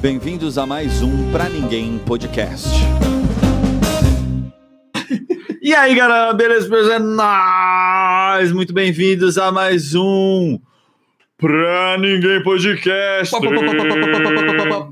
Bem-vindos 0.00 0.56
a 0.56 0.64
mais 0.66 1.02
um 1.02 1.30
Pra 1.32 1.48
Ninguém 1.48 1.98
Podcast. 1.98 2.68
E 5.62 5.74
aí, 5.74 5.94
galera, 5.94 6.32
beleza? 6.32 6.68
beleza? 6.68 6.94
É 6.94 6.98
nóis! 6.98 8.50
Muito 8.50 8.72
bem-vindos 8.72 9.36
a 9.38 9.52
mais 9.52 9.94
um 9.94 10.58
Pra 11.36 11.96
Ninguém 11.98 12.42
Podcast. 12.42 13.36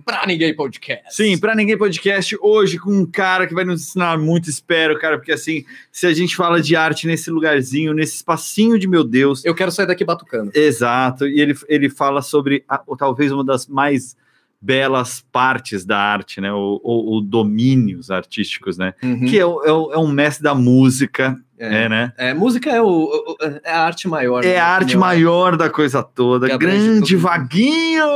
Pra 0.05 0.27
ninguém 0.27 0.55
podcast. 0.55 1.05
Sim, 1.17 1.39
Pra 1.39 1.55
Ninguém 1.57 1.77
Podcast, 1.77 2.37
hoje 2.41 2.79
com 2.79 2.93
um 2.93 3.07
cara 3.07 3.47
que 3.47 3.55
vai 3.55 3.65
nos 3.65 3.81
ensinar 3.81 4.19
muito, 4.19 4.49
espero, 4.51 4.99
cara, 5.01 5.17
porque 5.19 5.33
assim, 5.33 5.65
se 5.91 6.07
a 6.07 6.13
gente 6.13 6.37
fala 6.37 6.61
de 6.61 6.77
arte 6.77 7.07
nesse 7.07 7.31
lugarzinho, 7.31 7.93
nesse 7.95 8.17
espacinho 8.17 8.79
de 8.79 8.87
meu 8.87 9.03
Deus, 9.03 9.45
Eu 9.45 9.55
quero 9.55 9.73
sair 9.73 9.87
daqui 9.87 10.05
batucando. 10.05 10.53
Exato, 10.55 11.27
e 11.27 11.41
ele, 11.41 11.55
ele 11.67 11.89
fala 11.91 12.21
sobre 12.23 12.63
a- 12.69 12.83
ou 12.87 12.97
talvez 12.97 13.33
uma 13.33 13.43
das 13.45 13.67
mais 13.67 14.15
belas 14.61 15.25
partes 15.33 15.85
da 15.85 15.99
arte, 15.99 16.41
né? 16.41 16.53
Ou, 16.53 16.81
ou- 16.83 17.07
ou 17.07 17.21
domínios 17.21 18.11
artísticos, 18.11 18.77
né? 18.77 18.93
Que 19.01 19.39
é, 19.39 19.43
é 19.43 19.45
é 19.45 19.99
um 19.99 20.09
mestre 20.09 20.43
da 20.43 20.55
música, 20.55 21.37
é, 21.59 21.85
É. 21.85 21.89
né? 21.89 22.13
É, 22.19 22.35
música 22.35 22.71
é, 22.71 22.81
o, 22.83 22.87
o- 22.87 23.37
é 23.65 23.71
a 23.73 23.81
arte 23.83 24.09
maior. 24.09 24.45
É 24.45 24.49
a 24.49 24.51
minha 24.51 24.65
arte 24.65 24.97
maior 24.97 25.57
da 25.57 25.71
coisa 25.71 26.03
toda. 26.03 26.47
Que 26.47 26.53
abrange 26.53 26.87
Grande. 26.87 27.17
Vaguinho! 27.17 28.07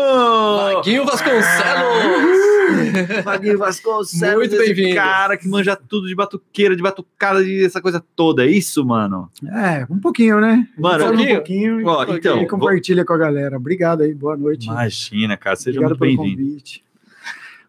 Vaguinho 0.74 1.04
Vasconcelos! 1.04 2.51
Vaguinho 3.24 3.58
Vasconcelos, 3.58 4.48
Muito 4.48 4.56
bem-vindo. 4.58 4.94
cara 4.94 5.36
que 5.36 5.48
manja 5.48 5.76
tudo 5.76 6.06
de 6.08 6.14
batuqueira, 6.14 6.74
de 6.76 6.82
batucada, 6.82 7.42
de 7.44 7.64
essa 7.64 7.80
coisa 7.80 8.02
toda. 8.14 8.44
É 8.44 8.50
isso, 8.50 8.84
mano? 8.84 9.30
É, 9.44 9.86
um 9.90 9.98
pouquinho, 9.98 10.40
né? 10.40 10.66
Mano, 10.78 11.04
um 11.04 11.12
um 11.20 11.34
pouquinho 11.34 11.86
Ó, 11.86 12.04
e- 12.04 12.16
então, 12.16 12.42
e 12.42 12.46
compartilha 12.48 13.04
com 13.04 13.12
a 13.12 13.18
galera. 13.18 13.56
Obrigado 13.56 14.02
aí, 14.02 14.14
boa 14.14 14.36
noite. 14.36 14.66
Imagina, 14.66 15.36
cara, 15.36 15.56
seja 15.56 15.80
Obrigado 15.80 15.98
muito 15.98 16.16
pelo 16.16 16.28
bem-vindo. 16.28 16.62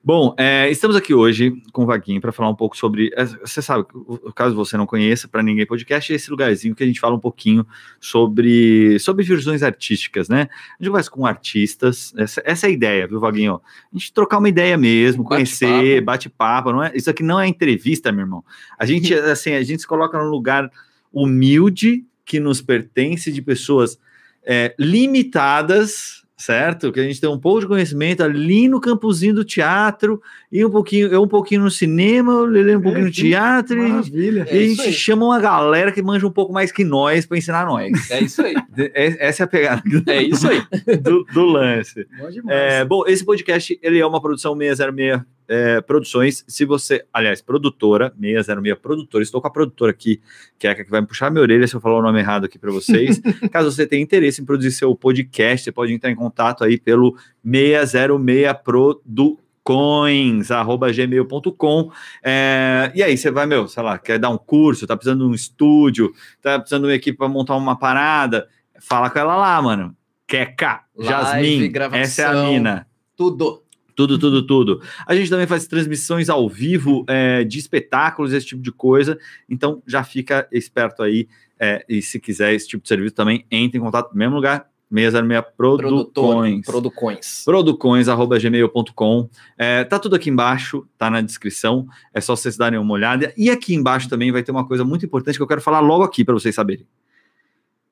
Bom, 0.06 0.36
é, 0.38 0.70
estamos 0.70 0.98
aqui 0.98 1.14
hoje 1.14 1.54
com 1.72 1.84
o 1.84 1.86
Vaguinho 1.86 2.20
para 2.20 2.34
falar 2.34 2.50
um 2.50 2.56
pouco 2.56 2.76
sobre. 2.76 3.10
é, 3.16 3.24
Você 3.26 3.62
sabe, 3.62 3.86
o- 3.94 4.34
caso 4.34 4.54
você 4.54 4.76
não 4.76 4.86
conheça, 4.86 5.30
para 5.30 5.42
ninguém 5.42 5.66
podcast, 5.66 6.12
é 6.12 6.16
esse 6.18 6.30
lugarzinho 6.30 6.76
que 6.76 6.84
a 6.84 6.86
gente 6.86 7.00
fala 7.00 7.16
um 7.16 7.20
pouquinho 7.20 7.66
sobre, 8.02 9.00
sobre 9.00 9.24
visões 9.24 9.64
artísticas, 9.64 10.28
né? 10.28 10.50
A 10.78 10.84
gente 10.84 10.90
conversa 10.90 11.10
com 11.10 11.26
artistas, 11.26 12.14
essa, 12.18 12.42
essa 12.44 12.68
é 12.68 12.70
a 12.70 12.74
ideia, 12.74 13.08
viu, 13.08 13.18
Vaguinho? 13.22 13.62
A 13.94 13.98
gente 13.98 14.12
trocar 14.12 14.40
uma 14.40 14.50
ideia 14.50 14.78
mesmo, 14.78 15.24
conhecer, 15.24 16.02
Bate-papo. 16.02 16.06
bate-papo, 16.06 16.72
não 16.74 16.84
é? 16.84 16.92
Isso 16.94 17.10
aqui 17.10 17.24
não 17.24 17.40
é 17.40 17.48
entrevista, 17.48 18.12
meu 18.12 18.26
irmão. 18.26 18.44
A 18.78 18.86
gente, 18.86 19.14
assim, 19.16 19.54
a 19.54 19.64
gente 19.64 19.84
se 19.84 19.88
coloca 19.88 20.18
num 20.22 20.30
lugar 20.30 20.70
humilde 21.14 22.04
que 22.26 22.42
nos 22.42 22.62
pertence 22.62 23.32
de 23.32 23.42
pessoas 23.42 23.98
é, 24.46 24.76
limitadas, 24.78 26.23
certo? 26.36 26.92
Que 26.92 27.00
a 27.00 27.04
gente 27.04 27.22
tem 27.22 27.30
um 27.30 27.40
pouco 27.40 27.62
de 27.62 27.68
conhecimento 27.68 28.22
ali 28.24 28.68
no 28.68 28.82
campozinho 28.82 29.34
do 29.36 29.44
teatro 29.44 30.22
e 30.52 30.64
um 30.66 30.70
pouquinho, 30.70 31.08
eu 31.08 31.22
um 31.24 31.28
pouquinho 31.28 31.62
no 31.62 31.72
cinema, 31.72 32.34
o 32.34 32.46
Lele 32.46 32.76
um 32.76 32.82
pouquinho 32.82 33.06
no 33.06 33.12
teatro 33.12 33.78
e, 33.86 33.90
Maravilha. 33.90 34.48
e 34.50 34.50
a 34.50 34.54
É 34.54 34.58
isso 34.64 34.76
gente 34.78 34.88
aí. 34.88 34.94
chama 34.94 35.26
uma 35.26 35.40
galera 35.40 35.92
que 35.92 36.02
manja 36.02 36.26
um 36.28 36.32
pouco 36.32 36.52
mais 36.52 36.72
que 36.72 36.84
nós 36.84 37.26
para 37.26 37.38
ensinar 37.38 37.66
nós. 37.66 38.12
É 38.12 38.22
isso 38.22 38.42
aí. 38.42 38.56
É- 38.78 39.28
Essa 39.28 39.44
é 39.44 39.46
a 39.46 39.48
pegada 39.48 39.84
É 40.08 40.22
isso 40.24 40.48
aí. 40.50 40.62
do, 41.02 41.24
do 41.34 41.46
lance. 41.46 42.06
Bom. 42.44 42.52
É, 42.52 42.84
bom, 42.84 43.04
esse 43.08 43.24
podcast 43.24 43.80
ele 43.82 44.00
é 44.00 44.06
uma 44.06 44.22
produção 44.22 44.56
606 44.58 45.22
é, 45.48 45.82
Produções. 45.82 46.44
Se 46.48 46.66
você, 46.66 47.06
aliás, 47.14 47.42
produtora 47.42 48.14
606 48.20 48.78
Produtora, 48.80 49.24
estou 49.24 49.42
com 49.42 49.48
a 49.48 49.52
produtora 49.52 49.92
aqui, 49.92 50.22
que 50.58 50.68
é 50.68 50.72
a 50.72 50.76
que 50.76 50.90
vai 50.90 51.02
me 51.02 51.08
puxar 51.08 51.28
a 51.28 51.30
minha 51.30 51.42
orelha 51.42 51.68
se 51.68 51.76
eu 51.76 51.82
falar 51.82 52.00
o 52.00 52.02
nome 52.02 52.20
errado 52.20 52.46
aqui 52.46 52.58
para 52.58 52.72
vocês. 52.72 53.22
Caso 53.52 53.72
você 53.72 53.86
tenha 53.86 54.02
interesse 54.02 54.42
em 54.42 54.46
produzir 54.46 54.72
seu 54.72 54.96
podcast, 54.96 55.64
você 55.64 55.72
pode 55.72 55.94
entrar 55.94 56.12
em 56.12 56.16
contato 56.16 56.64
aí 56.64 56.78
pelo 56.78 57.18
606 57.44 58.54
Producoins, 58.64 60.52
arroba 60.52 60.92
gmail.com. 60.92 61.92
É, 62.24 62.92
e 62.96 63.04
aí, 63.04 63.18
você 63.18 63.32
vai, 63.32 63.46
meu, 63.46 63.68
sei 63.68 63.84
lá, 63.84 63.98
quer 63.98 64.20
dar 64.20 64.30
um 64.30 64.38
curso, 64.38 64.88
tá 64.88 64.96
precisando 64.96 65.26
de 65.26 65.32
um 65.32 65.34
estúdio, 65.34 66.14
tá 66.42 66.60
precisando 66.60 66.84
de 66.84 66.88
uma 66.90 66.96
equipe 66.96 67.18
para 67.18 67.28
montar 67.28 67.56
uma 67.56 67.78
parada, 67.78 68.48
fala 68.80 69.10
com 69.10 69.20
ela 69.20 69.36
lá, 69.36 69.62
mano. 69.62 69.96
Queca, 70.26 70.82
Live, 70.96 71.12
Jasmine, 71.12 71.68
gravação. 71.68 72.02
essa 72.02 72.22
é 72.22 72.26
a 72.26 72.44
mina. 72.44 72.88
Tudo. 73.16 73.63
Tudo, 73.96 74.18
tudo, 74.18 74.46
tudo. 74.46 74.82
A 75.06 75.16
gente 75.16 75.30
também 75.30 75.48
faz 75.48 75.68
transmissões 75.68 76.30
ao 76.30 76.50
vivo 76.50 77.06
é, 77.08 77.44
de 77.44 77.60
espetáculos, 77.60 78.34
esse 78.34 78.48
tipo 78.48 78.62
de 78.62 78.72
coisa. 78.72 79.18
Então 79.50 79.82
já 79.86 80.04
fica 80.04 80.48
esperto 80.52 81.04
aí. 81.04 81.28
é, 81.60 81.86
e 81.88 82.02
se 82.02 82.20
quiser 82.20 82.54
esse 82.54 82.68
tipo 82.68 82.84
de 82.84 82.90
serviço 82.90 83.16
também, 83.16 83.46
entre 83.50 83.78
em 83.78 83.82
contato 83.82 84.12
no 84.12 84.18
mesmo 84.18 84.36
lugar, 84.36 84.68
606 84.94 85.44
Produtor. 85.58 86.14
Produções. 86.14 86.66
Produções. 86.66 87.44
Producoins.gmail.com. 87.46 89.30
É, 89.58 89.84
tá 89.84 89.98
tudo 89.98 90.16
aqui 90.16 90.30
embaixo, 90.30 90.88
tá 90.98 91.10
na 91.10 91.22
descrição. 91.22 91.88
É 92.14 92.22
só 92.22 92.36
vocês 92.36 92.56
darem 92.56 92.80
uma 92.80 92.94
olhada. 92.94 93.34
E 93.36 93.50
aqui 93.50 93.74
embaixo 93.74 94.08
também 94.08 94.32
vai 94.32 94.44
ter 94.44 94.52
uma 94.52 94.68
coisa 94.68 94.84
muito 94.84 95.06
importante 95.06 95.38
que 95.38 95.42
eu 95.42 95.48
quero 95.48 95.62
falar 95.62 95.80
logo 95.80 96.04
aqui 96.04 96.24
para 96.24 96.36
vocês 96.36 96.54
saberem. 96.54 96.86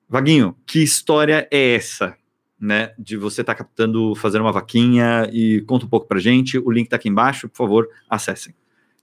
Vaguinho, 0.08 0.56
que 0.66 0.84
história 0.84 1.48
é 1.52 1.74
essa? 1.76 2.16
Né, 2.62 2.92
de 3.00 3.18
você 3.18 3.42
estar 3.42 3.56
captando, 3.56 4.14
fazendo 4.14 4.44
uma 4.44 4.52
vaquinha 4.52 5.28
e 5.34 5.62
conta 5.62 5.88
um 5.88 5.90
pouco 5.90 6.08
pra 6.08 6.20
gente. 6.20 6.60
O 6.60 6.70
link 6.70 6.88
tá 6.88 6.96
aqui 6.96 7.10
embaixo, 7.10 7.50
por 7.50 7.58
favor, 7.58 7.88
acessem. 8.08 8.54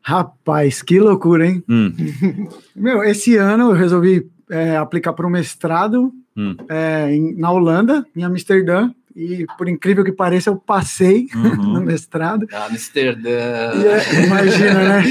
Rapaz, 0.01 0.81
que 0.81 1.01
loucura, 1.01 1.45
hein? 1.45 1.65
Hum, 1.69 1.93
Meu, 2.77 3.03
esse 3.03 3.37
ano 3.37 3.71
eu 3.71 3.73
resolvi 3.73 4.31
é, 4.49 4.77
aplicar 4.77 5.13
para 5.13 5.27
um 5.27 5.31
mestrado 5.31 6.13
Hum. 6.37 6.55
é, 6.69 7.13
em- 7.13 7.35
na 7.37 7.51
Holanda, 7.51 8.07
em 8.15 8.23
Amsterdã. 8.23 8.91
E 9.21 9.45
por 9.59 9.69
incrível 9.69 10.05
que 10.05 10.13
pareça, 10.13 10.49
eu 10.49 10.55
passei 10.57 11.27
no 11.35 11.75
uhum. 11.79 11.81
mestrado. 11.81 12.47
Amsterdã. 12.53 13.29
E 13.75 13.87
é- 13.87 14.25
imagina, 14.27 14.75
né? 14.89 15.05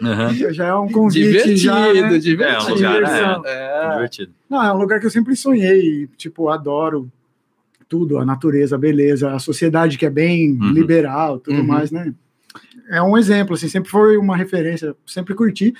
Uhum. 0.00 0.52
Já 0.52 0.66
é 0.66 0.74
um 0.74 0.88
convite. 0.88 1.24
Divertido, 1.26 1.56
já, 1.56 1.92
né? 1.92 2.18
divertido. 2.18 2.42
É, 2.42 2.58
um 2.58 2.68
lugar, 2.68 2.94
Diversão. 2.94 3.42
É. 3.46 3.90
Divertido. 3.92 4.32
Não, 4.48 4.62
é 4.64 4.72
um 4.72 4.78
lugar 4.78 5.00
que 5.00 5.06
eu 5.06 5.10
sempre 5.10 5.36
sonhei, 5.36 6.08
tipo, 6.16 6.48
adoro 6.48 7.10
tudo, 7.88 8.18
a 8.18 8.24
natureza, 8.24 8.76
a 8.76 8.78
beleza, 8.78 9.32
a 9.32 9.38
sociedade 9.38 9.96
que 9.98 10.06
é 10.06 10.10
bem 10.10 10.52
Uhum. 10.52 10.70
liberal, 10.72 11.38
tudo 11.38 11.58
Uhum. 11.58 11.66
mais, 11.66 11.90
né? 11.90 12.12
É 12.90 13.02
um 13.02 13.16
exemplo, 13.16 13.54
assim, 13.54 13.68
sempre 13.68 13.90
foi 13.90 14.16
uma 14.16 14.36
referência, 14.36 14.94
sempre 15.06 15.34
curti. 15.34 15.74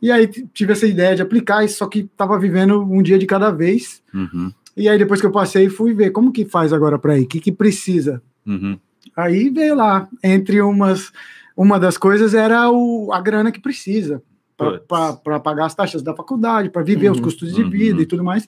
E 0.00 0.10
aí 0.12 0.28
tive 0.54 0.72
essa 0.72 0.86
ideia 0.86 1.16
de 1.16 1.22
aplicar, 1.22 1.64
e 1.64 1.68
só 1.68 1.86
que 1.86 2.04
tava 2.16 2.38
vivendo 2.38 2.80
um 2.82 3.02
dia 3.02 3.18
de 3.18 3.26
cada 3.26 3.50
vez. 3.50 4.02
Uhum. 4.14 4.52
E 4.78 4.88
aí 4.88 4.98
depois 4.98 5.20
que 5.20 5.26
eu 5.26 5.32
passei, 5.32 5.68
fui 5.68 5.92
ver 5.92 6.10
como 6.10 6.32
que 6.32 6.44
faz 6.44 6.72
agora 6.72 6.98
para 6.98 7.18
ir, 7.18 7.24
o 7.24 7.26
que 7.26 7.40
que 7.40 7.52
precisa. 7.52 8.22
Uhum. 8.46 8.78
Aí 9.16 9.50
veio 9.50 9.74
lá, 9.74 10.08
entre 10.22 10.60
umas 10.60 11.12
uma 11.56 11.78
das 11.78 11.98
coisas 11.98 12.34
era 12.34 12.70
o, 12.70 13.12
a 13.12 13.20
grana 13.20 13.50
que 13.50 13.60
precisa 13.60 14.22
para 14.56 15.40
pagar 15.40 15.66
as 15.66 15.74
taxas 15.74 16.02
da 16.02 16.14
faculdade, 16.14 16.70
para 16.70 16.82
viver 16.82 17.10
os 17.10 17.18
Uhum, 17.18 17.24
custos 17.24 17.54
de 17.54 17.62
uhum. 17.62 17.70
vida 17.70 18.02
e 18.02 18.06
tudo 18.06 18.24
mais. 18.24 18.46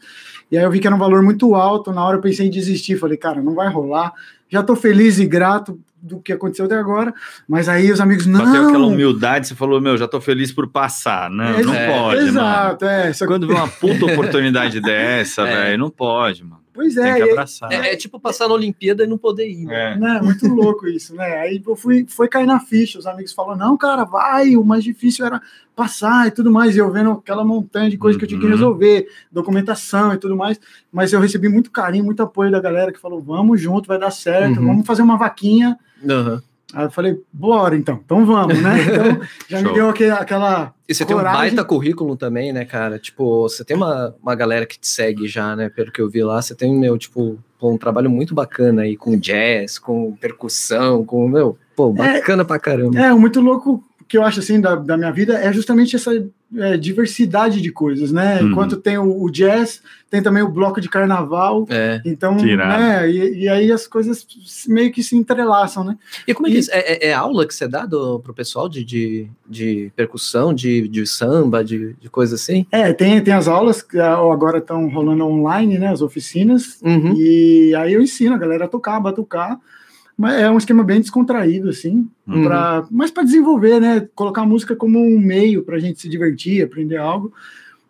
E 0.50 0.58
aí 0.58 0.64
eu 0.64 0.70
vi 0.70 0.80
que 0.80 0.86
era 0.86 0.94
um 0.94 0.98
valor 0.98 1.22
muito 1.22 1.54
alto. 1.54 1.92
Na 1.92 2.04
hora 2.04 2.16
eu 2.16 2.20
pensei 2.20 2.47
em 2.47 2.50
desistir, 2.50 2.97
falei, 2.97 3.16
cara, 3.16 3.41
não 3.41 3.54
vai 3.54 3.68
rolar. 3.68 4.12
Já 4.48 4.62
tô 4.62 4.74
feliz 4.74 5.20
e 5.20 5.26
grato 5.26 5.78
do 6.02 6.20
que 6.20 6.32
aconteceu 6.32 6.64
até 6.66 6.76
agora. 6.76 7.12
Mas 7.48 7.68
aí 7.68 7.90
os 7.90 8.00
amigos 8.00 8.26
não. 8.26 8.44
Bateu 8.44 8.68
aquela 8.68 8.86
humildade, 8.86 9.48
você 9.48 9.54
falou, 9.54 9.80
meu, 9.80 9.96
já 9.96 10.08
tô 10.08 10.20
feliz 10.20 10.50
por 10.52 10.68
passar. 10.68 11.28
Não, 11.30 11.60
não 11.62 11.74
É, 11.74 11.86
pode, 11.86 12.16
mano. 12.22 12.28
Exato, 12.28 12.84
é. 12.84 13.12
Só 13.12 13.26
Quando 13.26 13.46
vê 13.46 13.52
uma 13.54 13.68
puta 13.68 14.06
oportunidade 14.06 14.80
dessa, 14.82 15.42
É. 15.42 15.64
velho, 15.64 15.78
não 15.78 15.90
pode, 15.90 16.42
mano. 16.44 16.59
Pois 16.80 16.94
Tem 16.94 17.04
é, 17.04 17.12
que 17.14 17.20
e 17.20 17.22
aí- 17.24 17.30
abraçar. 17.32 17.70
É, 17.72 17.92
é 17.92 17.96
tipo 17.96 18.18
passar 18.18 18.48
na 18.48 18.54
Olimpíada 18.54 19.04
e 19.04 19.06
não 19.06 19.18
poder 19.18 19.46
ir. 19.48 19.66
Né? 19.66 19.92
É. 19.92 19.98
né, 19.98 20.20
muito 20.22 20.46
louco 20.48 20.86
isso, 20.88 21.14
né? 21.14 21.36
Aí 21.38 21.62
eu 21.66 21.76
fui, 21.76 22.06
foi 22.08 22.26
cair 22.26 22.46
na 22.46 22.58
ficha, 22.58 22.98
os 22.98 23.06
amigos 23.06 23.32
falaram, 23.34 23.58
não, 23.58 23.76
cara, 23.76 24.04
vai, 24.04 24.56
o 24.56 24.64
mais 24.64 24.82
difícil 24.82 25.26
era 25.26 25.41
passar 25.76 26.26
e 26.26 26.30
tudo 26.30 26.50
mais, 26.50 26.74
e 26.74 26.78
eu 26.78 26.91
vendo 26.91 27.10
aquela 27.10 27.44
montanha 27.44 27.91
de 27.91 27.96
coisas 27.98 28.18
que 28.18 28.24
eu 28.24 28.28
tinha 28.28 28.41
que 28.41 28.46
Uhum. 28.46 28.52
resolver, 28.52 29.06
documentação 29.30 30.12
e 30.14 30.18
tudo 30.18 30.36
mais, 30.36 30.58
mas 30.92 31.12
eu 31.12 31.20
recebi 31.20 31.48
muito 31.48 31.70
carinho, 31.70 32.04
muito 32.04 32.22
apoio 32.22 32.50
da 32.50 32.60
galera 32.60 32.92
que 32.92 32.98
falou, 33.00 33.20
vamos 33.20 33.60
junto, 33.60 33.86
vai 33.86 33.98
dar 33.98 34.10
certo, 34.10 34.58
Uhum. 34.60 34.66
vamos 34.66 34.86
fazer 34.86 35.02
uma 35.02 35.16
vaquinha, 35.16 35.78
Aham. 36.09 36.42
Aí 36.74 36.84
eu 36.86 36.90
falei, 36.90 37.20
bora 37.32 37.76
então, 37.76 38.00
então 38.04 38.24
vamos, 38.26 38.60
né? 38.60 38.74
Então 38.90 39.20
já 39.48 39.62
me 39.62 39.72
deu 39.74 39.88
aquele- 39.88 40.10
aquela... 40.10 40.72
E 40.88 40.94
você 40.94 41.04
tem 41.04 41.14
um 41.14 41.18
Coragem. 41.20 41.38
baita 41.40 41.64
currículo 41.64 42.16
também, 42.16 42.52
né, 42.52 42.64
cara? 42.64 42.98
Tipo, 42.98 43.42
você 43.42 43.64
tem 43.64 43.76
uma, 43.76 44.14
uma 44.22 44.34
galera 44.34 44.66
que 44.66 44.78
te 44.78 44.88
segue 44.88 45.26
já, 45.28 45.54
né? 45.54 45.68
Pelo 45.68 45.92
que 45.92 46.00
eu 46.00 46.08
vi 46.10 46.22
lá, 46.22 46.40
você 46.42 46.54
tem, 46.54 46.74
meu, 46.76 46.98
tipo, 46.98 47.38
um 47.62 47.78
trabalho 47.78 48.10
muito 48.10 48.34
bacana 48.34 48.82
aí 48.82 48.96
com 48.96 49.16
jazz, 49.16 49.78
com 49.78 50.16
percussão, 50.16 51.04
com, 51.04 51.28
meu, 51.28 51.56
pô, 51.76 51.92
bacana 51.92 52.44
pra 52.44 52.58
caramba. 52.58 52.98
É, 52.98 53.12
muito 53.12 53.40
louco 53.40 53.84
que 54.10 54.18
eu 54.18 54.24
acho 54.24 54.41
assim 54.41 54.60
da, 54.60 54.74
da 54.74 54.97
minha 54.97 55.12
vida 55.12 55.34
é 55.34 55.53
justamente 55.53 55.95
essa 55.95 56.10
é, 56.57 56.77
diversidade 56.77 57.60
de 57.60 57.71
coisas, 57.71 58.10
né? 58.10 58.42
Uhum. 58.42 58.51
Enquanto 58.51 58.77
tem 58.77 58.98
o, 58.98 59.22
o 59.22 59.30
jazz, 59.30 59.80
tem 60.10 60.21
também 60.21 60.42
o 60.42 60.48
bloco 60.48 60.80
de 60.80 60.89
carnaval. 60.89 61.65
É. 61.71 62.03
Então, 62.04 62.34
né? 62.34 63.09
E, 63.09 63.42
e 63.45 63.48
aí 63.48 63.71
as 63.71 63.86
coisas 63.86 64.27
meio 64.66 64.91
que 64.91 65.01
se 65.01 65.15
entrelaçam, 65.16 65.84
né? 65.84 65.97
E 66.27 66.34
como 66.34 66.48
é 66.48 66.51
que 66.51 66.57
E- 66.57 66.59
isso? 66.59 66.71
É, 66.72 66.80
é- 66.80 67.07
é 67.10 67.15
aula 67.15 67.47
que 67.47 67.54
você 67.54 67.68
dá 67.68 67.86
do, 67.86 68.18
pro 68.18 68.34
pessoal 68.34 68.68
de, 68.68 68.84
de, 68.84 69.28
de 69.48 69.92
percussão, 69.95 70.53
de, 70.53 70.89
de 70.89 71.06
samba, 71.06 71.63
de, 71.63 71.95
de 72.01 72.10
coisa 72.10 72.34
assim? 72.34 72.66
É, 72.72 72.92
tem, 72.92 73.22
tem 73.22 73.33
as 73.33 73.47
aulas 73.47 73.80
que 73.80 73.97
ah, 73.97 74.15
agora 74.16 74.59
estão 74.59 74.89
rolando 74.89 75.24
online, 75.24 75.78
né? 75.78 75.86
As 75.86 76.03
oficinas. 76.03 76.80
Uhum. 76.83 77.15
E 77.16 77.72
aí 77.77 77.92
eu 77.92 78.03
ensino 78.03 78.34
a 78.34 78.39
galera 78.39 78.65
a 78.65 78.68
tocar, 78.68 78.97
a 78.97 79.01
batucar. 79.01 79.56
Mas 80.20 80.34
é 80.38 80.50
um 80.50 80.58
esquema 80.58 80.84
bem 80.84 81.00
descontraído, 81.00 81.70
assim, 81.70 82.06
Uhum. 82.28 82.42
pra, 82.44 82.84
mas 82.90 83.10
para 83.10 83.22
desenvolver, 83.22 83.80
né? 83.80 84.06
Colocar 84.14 84.42
a 84.42 84.46
música 84.46 84.76
como 84.76 84.98
um 85.02 85.18
meio 85.18 85.62
para 85.62 85.76
a 85.76 85.78
gente 85.78 85.98
se 85.98 86.10
divertir, 86.10 86.62
aprender 86.62 86.98
algo. 86.98 87.32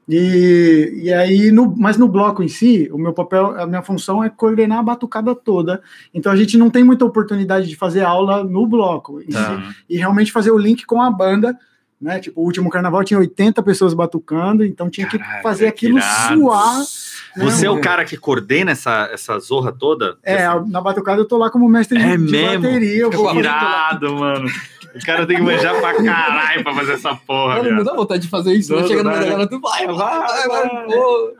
E, 0.08 0.92
e 1.04 1.12
aí, 1.12 1.50
no, 1.52 1.74
mas 1.76 1.96
no 1.96 2.08
bloco 2.08 2.42
em 2.42 2.48
si, 2.48 2.88
o 2.92 2.98
meu 2.98 3.12
papel, 3.12 3.58
a 3.60 3.66
minha 3.66 3.82
função 3.82 4.22
é 4.22 4.28
coordenar 4.30 4.78
a 4.78 4.82
batucada 4.82 5.34
toda. 5.34 5.82
Então 6.14 6.30
a 6.32 6.36
gente 6.36 6.56
não 6.56 6.70
tem 6.70 6.82
muita 6.84 7.04
oportunidade 7.04 7.68
de 7.68 7.76
fazer 7.76 8.02
aula 8.02 8.42
no 8.44 8.66
bloco 8.66 9.20
em 9.20 9.26
Tá. 9.26 9.60
si, 9.68 9.76
e 9.88 9.96
realmente 9.96 10.32
fazer 10.32 10.50
o 10.50 10.58
link 10.58 10.84
com 10.86 11.00
a 11.02 11.10
banda. 11.10 11.56
Né? 12.00 12.18
Tipo, 12.18 12.40
o 12.40 12.44
último 12.44 12.70
carnaval 12.70 13.04
tinha 13.04 13.20
80 13.20 13.62
pessoas 13.62 13.92
batucando, 13.92 14.64
então 14.64 14.88
tinha 14.88 15.06
que 15.06 15.18
fazer 15.42 15.66
aquilo 15.66 15.98
irado. 15.98 16.40
suar. 16.40 16.78
né? 16.78 17.44
Você 17.44 17.66
é 17.66 17.70
o 17.70 17.80
cara 17.80 18.04
que 18.06 18.16
coordena 18.16 18.70
essa, 18.70 19.10
essa 19.12 19.38
zorra 19.38 19.70
toda? 19.70 20.16
É, 20.22 20.46
na 20.66 20.80
batucada 20.80 21.20
eu 21.20 21.28
tô 21.28 21.36
lá 21.36 21.50
como 21.50 21.68
mestre 21.68 21.98
de, 21.98 22.04
É 22.04 22.16
de 22.16 22.18
mesmo? 22.18 22.62
bateria. 22.62 23.02
Eu 23.02 23.10
vou 23.10 23.34
Irado, 23.36 24.16
mano. 24.16 24.48
O 24.94 25.06
cara 25.06 25.26
tem 25.26 25.36
que 25.36 25.42
manjar 25.42 25.78
pra 25.80 25.94
caralho 26.02 26.62
pra 26.62 26.74
fazer 26.74 26.92
essa 26.92 27.14
porra, 27.14 27.56
Cara, 27.56 27.72
não 27.72 27.84
dá 27.84 27.94
vontade 27.94 28.22
de 28.22 28.28
fazer 28.28 28.54
isso, 28.54 28.72
Não, 28.72 28.82
né? 28.82 28.88
Chega 28.88 29.02
numa 29.02 29.14
dá, 29.14 29.24
galera, 29.24 29.46
tu 29.46 29.60
vai, 29.60 29.86
vai, 29.86 29.96
vai, 29.96 30.48
vai. 30.48 30.94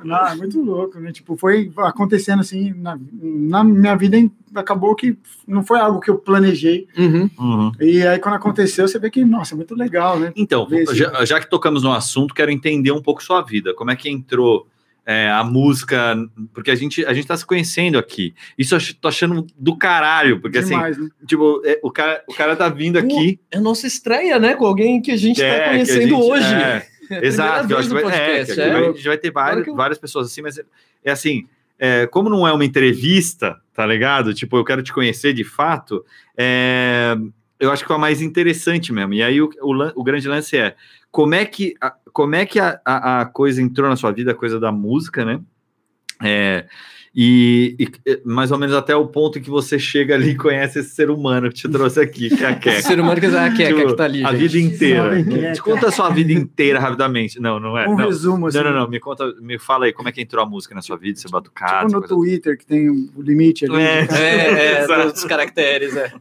Não, 0.05 0.27
é 0.27 0.35
muito 0.37 0.63
louco, 0.63 0.99
né? 1.01 1.13
Tipo, 1.13 1.37
foi 1.37 1.73
acontecendo 1.79 2.41
assim, 2.41 2.73
na, 2.77 2.99
na 3.13 3.65
minha 3.65 3.97
vida 3.97 4.17
acabou 4.55 4.95
que 4.95 5.17
não 5.47 5.63
foi 5.63 5.79
algo 5.79 6.01
que 6.01 6.11
eu 6.11 6.19
planejei. 6.19 6.87
Uhum. 6.97 7.31
Uhum. 7.39 7.73
E 7.81 8.07
aí 8.07 8.19
quando 8.19 8.35
aconteceu, 8.35 8.87
você 8.87 8.99
vê 8.99 9.11
que, 9.11 9.25
nossa, 9.25 9.55
é 9.55 9.57
muito 9.57 9.75
legal, 9.75 10.19
né? 10.19 10.33
Então, 10.37 10.67
já, 10.93 11.25
já 11.25 11.41
que 11.41 11.49
tocamos 11.49 11.83
no 11.83 11.93
assunto, 11.93 12.35
quero 12.35 12.51
entender 12.51 12.93
um 12.93 13.03
pouco 13.03 13.23
sua 13.23 13.43
vida. 13.43 13.75
Como 13.75 13.91
é 13.91 13.97
que 13.97 14.09
entrou 14.09 14.67
é, 15.07 15.29
a 15.31 15.43
música? 15.45 16.17
Porque 16.53 16.71
a 16.71 16.75
gente, 16.75 17.05
a 17.05 17.13
gente 17.13 17.27
tá 17.27 17.37
se 17.37 17.45
conhecendo 17.47 17.99
aqui. 17.99 18.35
Isso 18.59 18.75
eu 18.75 18.79
tô 19.01 19.09
achando 19.09 19.47
do 19.59 19.77
caralho, 19.77 20.41
porque 20.41 20.61
Demais, 20.61 20.97
né? 20.99 21.05
assim, 21.07 21.27
tipo, 21.27 21.63
é, 21.65 21.81
o, 21.83 21.91
cara, 21.91 22.23
o 22.29 22.35
cara 22.35 22.55
tá 22.57 22.69
vindo 22.69 22.99
aqui. 22.99 23.41
É 23.51 23.59
a 23.59 23.61
nossa 23.61 23.87
estreia, 23.87 24.39
né? 24.39 24.55
Com 24.55 24.67
alguém 24.67 25.01
que 25.03 25.11
a 25.11 25.17
gente 25.17 25.43
é, 25.43 25.51
tá 25.51 25.57
que 25.59 25.65
a 25.65 25.71
conhecendo 25.71 26.01
gente- 26.03 26.13
hoje. 26.15 26.55
é, 26.55 26.87
É 27.11 27.17
a 27.17 27.25
Exato, 27.25 27.77
acho 27.77 27.89
que 27.89 27.95
é, 27.97 27.99
que 27.99 28.03
podcast, 28.05 28.61
é. 28.61 28.73
a 28.73 28.83
gente 28.93 29.09
vai 29.09 29.19
ter 29.19 29.33
várias, 29.33 29.67
eu- 29.67 29.75
várias 29.75 29.99
pessoas 29.99 30.29
assim, 30.29 30.43
mas 30.43 30.59
é, 30.59 30.63
é 31.05 31.11
assim, 31.11 31.45
é, 31.77 32.07
como 32.07 32.31
não 32.31 32.47
é 32.47 32.53
uma 32.53 32.65
entrevista, 32.65 33.57
tá 33.75 33.85
ligado? 33.85 34.33
Tipo, 34.33 34.57
eu 34.57 34.65
quero 34.65 34.81
te 34.81 34.93
conhecer 34.93 35.33
de 35.33 35.43
fato, 35.43 36.05
é, 36.37 37.17
eu 37.59 37.73
acho 37.73 37.85
que 37.85 37.91
é 37.91 37.95
a 37.97 37.99
mais 37.99 38.23
interessante 38.23 38.93
mesmo. 38.93 39.13
E 39.15 39.23
aí 39.25 39.43
o, 39.43 39.51
o, 39.61 40.01
o 40.01 40.05
grande 40.05 40.29
lance 40.29 40.57
é 40.57 40.77
como 41.11 41.35
é 41.35 41.45
que 41.45 41.75
a, 41.81 41.95
como 42.13 42.35
é 42.35 42.47
que 42.47 42.59
a, 42.59 42.81
a, 42.85 43.21
a 43.23 43.27
coisa 43.27 43.61
entrou 43.61 43.89
na 43.89 43.97
sua 43.97 44.11
vida, 44.13 44.33
a 44.33 44.35
coisa 44.35 44.59
da 44.61 44.71
música, 44.71 45.25
né? 45.25 45.41
É, 46.23 46.67
e, 47.13 47.75
e, 47.79 48.21
mais 48.25 48.53
ou 48.53 48.59
menos 48.59 48.75
até 48.75 48.95
o 48.95 49.07
ponto 49.09 49.39
em 49.39 49.43
que 49.43 49.51
você 49.51 49.81
chega 49.81 50.15
ali 50.15 50.31
e 50.31 50.37
conhece 50.37 50.79
esse 50.79 50.91
ser 50.91 51.11
humano 51.11 51.49
que 51.49 51.57
te 51.57 51.69
trouxe 51.69 52.01
aqui, 52.01 52.29
que 52.29 52.45
é 52.45 52.49
a 52.49 52.55
Keka. 52.61 52.83
Ser 52.83 53.01
humano 53.01 53.21
que 53.21 53.27
é 53.27 53.37
a 53.37 53.51
Keka 53.53 53.75
Tipo, 53.75 53.89
que 53.89 53.97
tá 53.97 54.05
ali, 54.05 54.25
a 54.25 54.33
gente. 54.33 54.49
vida 54.49 54.59
inteira. 54.75 55.25
Keka. 55.25 55.53
Te 55.53 55.63
conta 55.63 55.89
a 55.89 55.91
sua 55.91 56.11
vida 56.11 56.33
inteira 56.33 56.79
rapidamente. 56.79 57.41
Não, 57.41 57.59
não 57.59 57.77
é. 57.77 57.89
um 57.89 57.97
não. 57.97 58.07
resumo, 58.07 58.47
assim. 58.47 58.59
Não, 58.59 58.65
não, 58.65 58.73
não. 58.73 58.89
Me 58.89 59.01
conta, 59.01 59.35
me 59.41 59.59
fala 59.59 59.87
aí 59.87 59.93
como 59.93 60.09
é 60.09 60.13
que 60.13 60.21
entrou 60.21 60.45
a 60.45 60.49
música 60.49 60.73
na 60.73 60.83
sua 60.83 60.97
vida, 60.97 61.19
você 61.19 61.29
batucado. 61.29 61.89
Tipo 61.89 62.01
no 62.01 62.07
coisa- 62.07 62.15
Twitter, 62.15 62.57
que 62.57 62.65
tem 62.67 62.89
o 62.89 63.11
limite 63.19 63.65
ali. 63.65 63.83
É. 63.83 64.07
É, 64.13 64.85
é, 64.85 64.87
dos 65.11 65.25
caracteres, 65.25 65.97
é. 65.97 66.13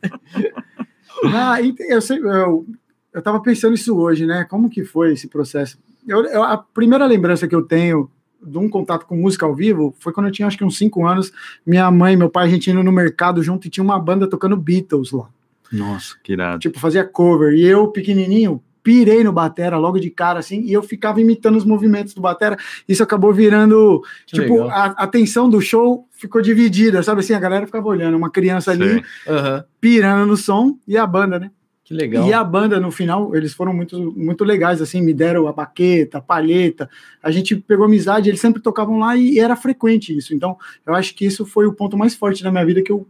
Ah, 1.26 1.58
eu, 1.62 2.02
sei, 2.02 2.18
eu, 2.18 2.66
eu 3.14 3.22
tava 3.22 3.40
pensando 3.42 3.74
isso 3.76 3.96
hoje, 3.98 4.26
né? 4.26 4.46
Como 4.50 4.70
que 4.70 4.84
foi 4.84 5.14
esse 5.14 5.28
processo? 5.28 5.78
Eu, 6.08 6.24
eu- 6.26 6.44
a 6.44 6.58
primeira 6.58 7.06
lembrança 7.06 7.48
que 7.48 7.56
eu 7.56 7.62
tenho 7.64 8.10
de 8.42 8.58
um 8.58 8.70
contato 8.70 9.06
com 9.06 9.18
música 9.18 9.46
ao 9.46 9.54
vivo 9.54 9.94
foi 10.00 10.14
quando 10.14 10.28
eu 10.28 10.32
tinha 10.32 10.48
acho 10.48 10.58
que 10.58 10.64
uns 10.64 10.78
5 10.78 11.06
anos. 11.06 11.32
Minha 11.66 11.90
mãe 11.92 12.14
e 12.14 12.18
meu 12.18 12.30
pai, 12.30 12.46
a 12.48 12.50
gente 12.50 12.70
indo 12.72 12.82
no 12.84 12.92
mercado 12.92 13.44
junto 13.44 13.68
e 13.68 13.70
tinha 13.70 13.84
uma 13.84 14.00
banda 14.00 14.28
tocando 14.28 14.56
Beatles 14.56 15.12
lá. 15.12 15.28
Nossa, 15.72 16.16
que 16.24 16.34
irado. 16.34 16.60
Tipo, 16.60 16.80
fazia 16.80 17.04
cover. 17.04 17.54
E 17.54 17.64
eu, 17.66 17.88
pequenininho, 17.90 18.64
pirei 18.82 19.24
no 19.26 19.32
batera 19.34 19.78
logo 19.78 20.00
de 20.00 20.10
cara, 20.10 20.40
assim, 20.40 20.62
e 20.62 20.72
eu 20.74 20.82
ficava 20.82 21.20
imitando 21.22 21.58
os 21.58 21.66
movimentos 21.66 22.14
do 22.14 22.22
batera. 22.22 22.58
Isso 22.88 23.04
acabou 23.04 23.32
virando, 23.34 24.02
Que 24.26 24.38
tipo, 24.40 24.54
legal. 24.54 24.70
a 24.70 24.84
a 24.86 25.04
atenção 25.04 25.50
do 25.50 25.60
show 25.62 26.08
ficou 26.12 26.42
dividida, 26.42 27.04
sabe 27.04 27.20
assim? 27.20 27.34
A 27.34 27.40
galera 27.40 27.66
ficava 27.68 27.88
olhando, 27.88 28.16
uma 28.18 28.32
criança 28.32 28.72
ali. 28.72 29.04
Aham. 29.28 29.64
pirando 29.82 30.26
no 30.26 30.38
som 30.38 30.78
e 30.88 30.98
a 30.98 31.06
banda, 31.06 31.38
né? 31.38 31.52
Que 31.90 31.96
legal. 31.96 32.28
E 32.28 32.32
a 32.32 32.44
banda, 32.44 32.80
no 32.80 32.92
final, 32.92 33.36
eles 33.36 33.52
foram 33.52 33.74
muito, 33.74 34.14
muito 34.16 34.44
legais, 34.44 34.80
assim, 34.80 35.02
me 35.02 35.12
deram 35.12 35.48
a 35.48 35.52
baqueta, 35.52 36.20
a 36.20 36.22
palheta, 36.22 36.88
a 37.22 37.32
gente 37.32 37.56
pegou 37.56 37.84
amizade, 37.88 38.30
eles 38.30 38.40
sempre 38.40 38.62
tocavam 38.62 39.00
lá 39.00 39.18
e 39.18 39.40
era 39.40 39.56
frequente 39.56 40.16
isso. 40.16 40.36
Então, 40.36 40.56
eu 40.86 40.94
acho 40.94 41.16
que 41.16 41.26
isso 41.26 41.48
foi 41.48 41.66
o 41.66 41.74
ponto 41.74 41.98
mais 41.98 42.14
forte 42.14 42.44
da 42.44 42.52
minha 42.52 42.64
vida 42.64 42.84
que 42.84 42.92
eu 42.92 43.08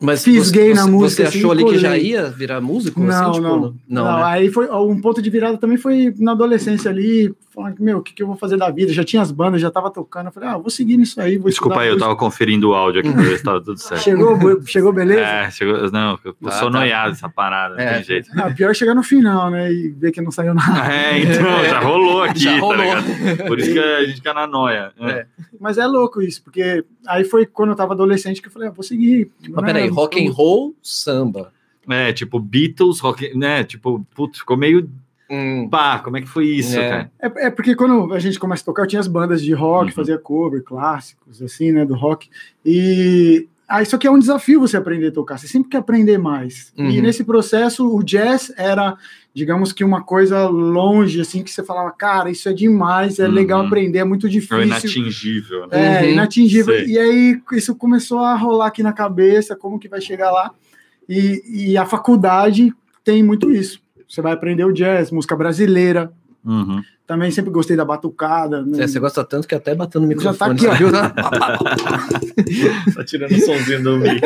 Mas 0.00 0.24
fisguei 0.24 0.68
você, 0.68 0.74
na 0.74 0.86
música, 0.86 1.24
Você 1.24 1.28
assim, 1.28 1.38
achou 1.40 1.52
ali 1.52 1.66
que 1.66 1.76
já 1.76 1.98
ia 1.98 2.30
virar 2.30 2.62
músico? 2.62 2.98
Não, 2.98 3.12
assim, 3.12 3.32
tipo, 3.32 3.42
não. 3.42 3.60
não, 3.60 3.74
Não, 3.86 4.16
né? 4.20 4.24
aí 4.24 4.50
foi 4.50 4.70
um 4.70 4.98
ponto 4.98 5.20
de 5.20 5.28
virada 5.28 5.58
também 5.58 5.76
foi 5.76 6.14
na 6.16 6.32
adolescência 6.32 6.90
ali, 6.90 7.30
falando 7.56 7.76
meu, 7.80 7.98
o 7.98 8.02
que, 8.02 8.12
que 8.12 8.22
eu 8.22 8.26
vou 8.26 8.36
fazer 8.36 8.56
da 8.58 8.70
vida? 8.70 8.92
Já 8.92 9.02
tinha 9.02 9.22
as 9.22 9.32
bandas, 9.32 9.60
já 9.62 9.70
tava 9.70 9.90
tocando. 9.90 10.26
Eu 10.26 10.32
falei, 10.32 10.48
ah, 10.50 10.58
vou 10.58 10.68
seguir 10.68 10.96
nisso 10.98 11.18
aí, 11.20 11.38
vou 11.38 11.48
Desculpa 11.48 11.80
aí, 11.80 11.88
eu 11.88 11.98
tava 11.98 12.14
conferindo 12.14 12.68
o 12.68 12.74
áudio 12.74 13.00
aqui 13.00 13.10
pra 13.10 13.22
ver 13.22 13.38
se 13.38 13.42
tava 13.42 13.60
tudo 13.62 13.78
certo. 13.78 14.02
Chegou, 14.02 14.38
chegou 14.66 14.92
beleza? 14.92 15.20
É, 15.22 15.50
chegou. 15.50 15.90
Não, 15.90 16.18
eu 16.22 16.36
Ah, 16.44 16.50
sou 16.52 16.70
tá. 16.70 16.78
noiado 16.78 17.12
essa 17.12 17.28
parada, 17.30 17.74
não 17.76 17.80
É. 17.82 17.94
tem 17.94 18.04
jeito. 18.04 18.28
Ah, 18.36 18.50
pior 18.50 18.70
é 18.70 18.74
chegar 18.74 18.94
no 18.94 19.02
final, 19.02 19.50
né? 19.50 19.72
E 19.72 19.88
ver 19.88 20.12
que 20.12 20.20
não 20.20 20.30
saiu 20.30 20.52
nada. 20.54 20.92
É, 20.92 21.18
então, 21.18 21.64
já 21.64 21.80
rolou 21.80 22.22
aqui, 22.24 22.40
Já 22.40 22.52
tá 22.52 22.60
rolou. 22.60 22.76
ligado? 22.76 23.46
Por 23.48 23.58
isso 23.58 23.72
que 23.72 23.78
a 23.78 24.04
gente 24.04 24.16
fica 24.16 24.34
na 24.34 24.46
noia. 24.46 24.92
É. 25.00 25.26
Mas 25.58 25.78
é 25.78 25.86
louco 25.86 26.20
isso, 26.20 26.42
porque 26.44 26.84
aí 27.06 27.24
foi 27.24 27.46
quando 27.46 27.70
eu 27.70 27.76
tava 27.76 27.94
adolescente 27.94 28.42
que 28.42 28.48
eu 28.48 28.52
falei, 28.52 28.68
ah, 28.68 28.72
vou 28.72 28.84
seguir. 28.84 29.30
Mas 29.48 29.64
peraí, 29.64 29.88
rock 29.88 30.22
and 30.24 30.30
roll, 30.30 30.76
samba. 30.82 31.52
É, 31.88 32.12
tipo, 32.12 32.38
Beatles, 32.38 32.98
rock, 33.00 33.32
né? 33.38 33.64
Tipo, 33.64 34.04
putz, 34.14 34.40
ficou 34.40 34.56
meio 34.56 34.90
Hum, 35.30 35.68
pá, 35.68 35.98
como 35.98 36.16
é 36.16 36.20
que 36.20 36.28
foi 36.28 36.46
isso, 36.46 36.78
É. 36.78 36.88
cara? 36.88 37.10
É, 37.20 37.46
é 37.46 37.50
porque 37.50 37.74
quando 37.74 38.12
a 38.14 38.18
gente 38.18 38.38
começa 38.38 38.62
a 38.62 38.66
tocar, 38.66 38.82
eu 38.82 38.86
tinha 38.86 39.00
as 39.00 39.08
bandas 39.08 39.42
de 39.42 39.52
rock, 39.52 39.86
Uhum. 39.90 39.92
fazia 39.96 40.18
cover, 40.18 40.62
clássicos, 40.62 41.42
assim, 41.42 41.72
né, 41.72 41.84
do 41.84 41.94
rock. 41.94 42.28
E 42.64 43.48
aí, 43.68 43.82
isso 43.82 43.96
aqui 43.96 44.06
é 44.06 44.10
um 44.10 44.18
desafio 44.20 44.60
você 44.60 44.76
aprender 44.76 45.08
a 45.08 45.12
tocar, 45.12 45.36
você 45.38 45.48
sempre 45.48 45.70
quer 45.70 45.78
aprender 45.78 46.16
mais. 46.18 46.72
E 46.76 46.80
Uhum. 46.82 47.02
nesse 47.02 47.24
processo, 47.24 47.92
o 47.92 48.04
jazz 48.04 48.52
era, 48.56 48.96
digamos 49.34 49.72
que 49.72 49.82
uma 49.82 50.00
coisa 50.04 50.46
longe, 50.46 51.20
assim, 51.20 51.42
que 51.42 51.50
você 51.50 51.64
falava, 51.64 51.90
cara, 51.90 52.30
isso 52.30 52.48
é 52.48 52.52
demais, 52.52 53.18
é 53.18 53.26
Uhum. 53.26 53.32
legal 53.34 53.66
aprender, 53.66 53.98
é 53.98 54.04
muito 54.04 54.28
É 54.28 54.30
difícil. 54.30 54.62
inatingível, 54.62 55.66
né? 55.66 55.98
É, 55.98 56.02
Uhum, 56.04 56.10
inatingível. 56.12 56.74
sei. 56.76 56.86
E 56.86 56.98
aí 56.98 57.40
isso 57.52 57.74
começou 57.74 58.20
a 58.20 58.36
rolar 58.36 58.66
aqui 58.68 58.82
na 58.82 58.92
cabeça, 58.92 59.56
como 59.56 59.78
que 59.78 59.88
vai 59.88 60.00
chegar 60.00 60.30
lá. 60.30 60.52
E, 61.08 61.70
e 61.72 61.76
a 61.76 61.84
faculdade 61.84 62.72
tem 63.04 63.22
muito 63.24 63.50
isso. 63.50 63.80
Você 64.08 64.20
vai 64.22 64.32
aprender 64.32 64.64
o 64.64 64.72
jazz, 64.72 65.10
música 65.10 65.34
brasileira. 65.36 66.12
Uhum. 66.44 66.80
Também 67.06 67.30
sempre 67.30 67.50
gostei 67.50 67.76
da 67.76 67.84
batucada. 67.84 68.62
né? 68.64 68.82
é, 68.82 68.86
você 68.86 68.98
gosta 69.00 69.24
tanto 69.24 69.46
que 69.48 69.54
até 69.54 69.74
batendo 69.74 70.06
no 70.06 70.20
Já 70.20 70.32
tá 70.32 70.48
microfone. 70.48 70.74
aqui, 70.74 70.84
ó. 70.84 70.90
você 70.90 72.42
viu? 72.42 72.94
Tá 72.94 73.04
tirando 73.04 73.32
o 73.32 73.40
somzinho 73.40 73.82
do 73.82 73.98
mic. 73.98 74.20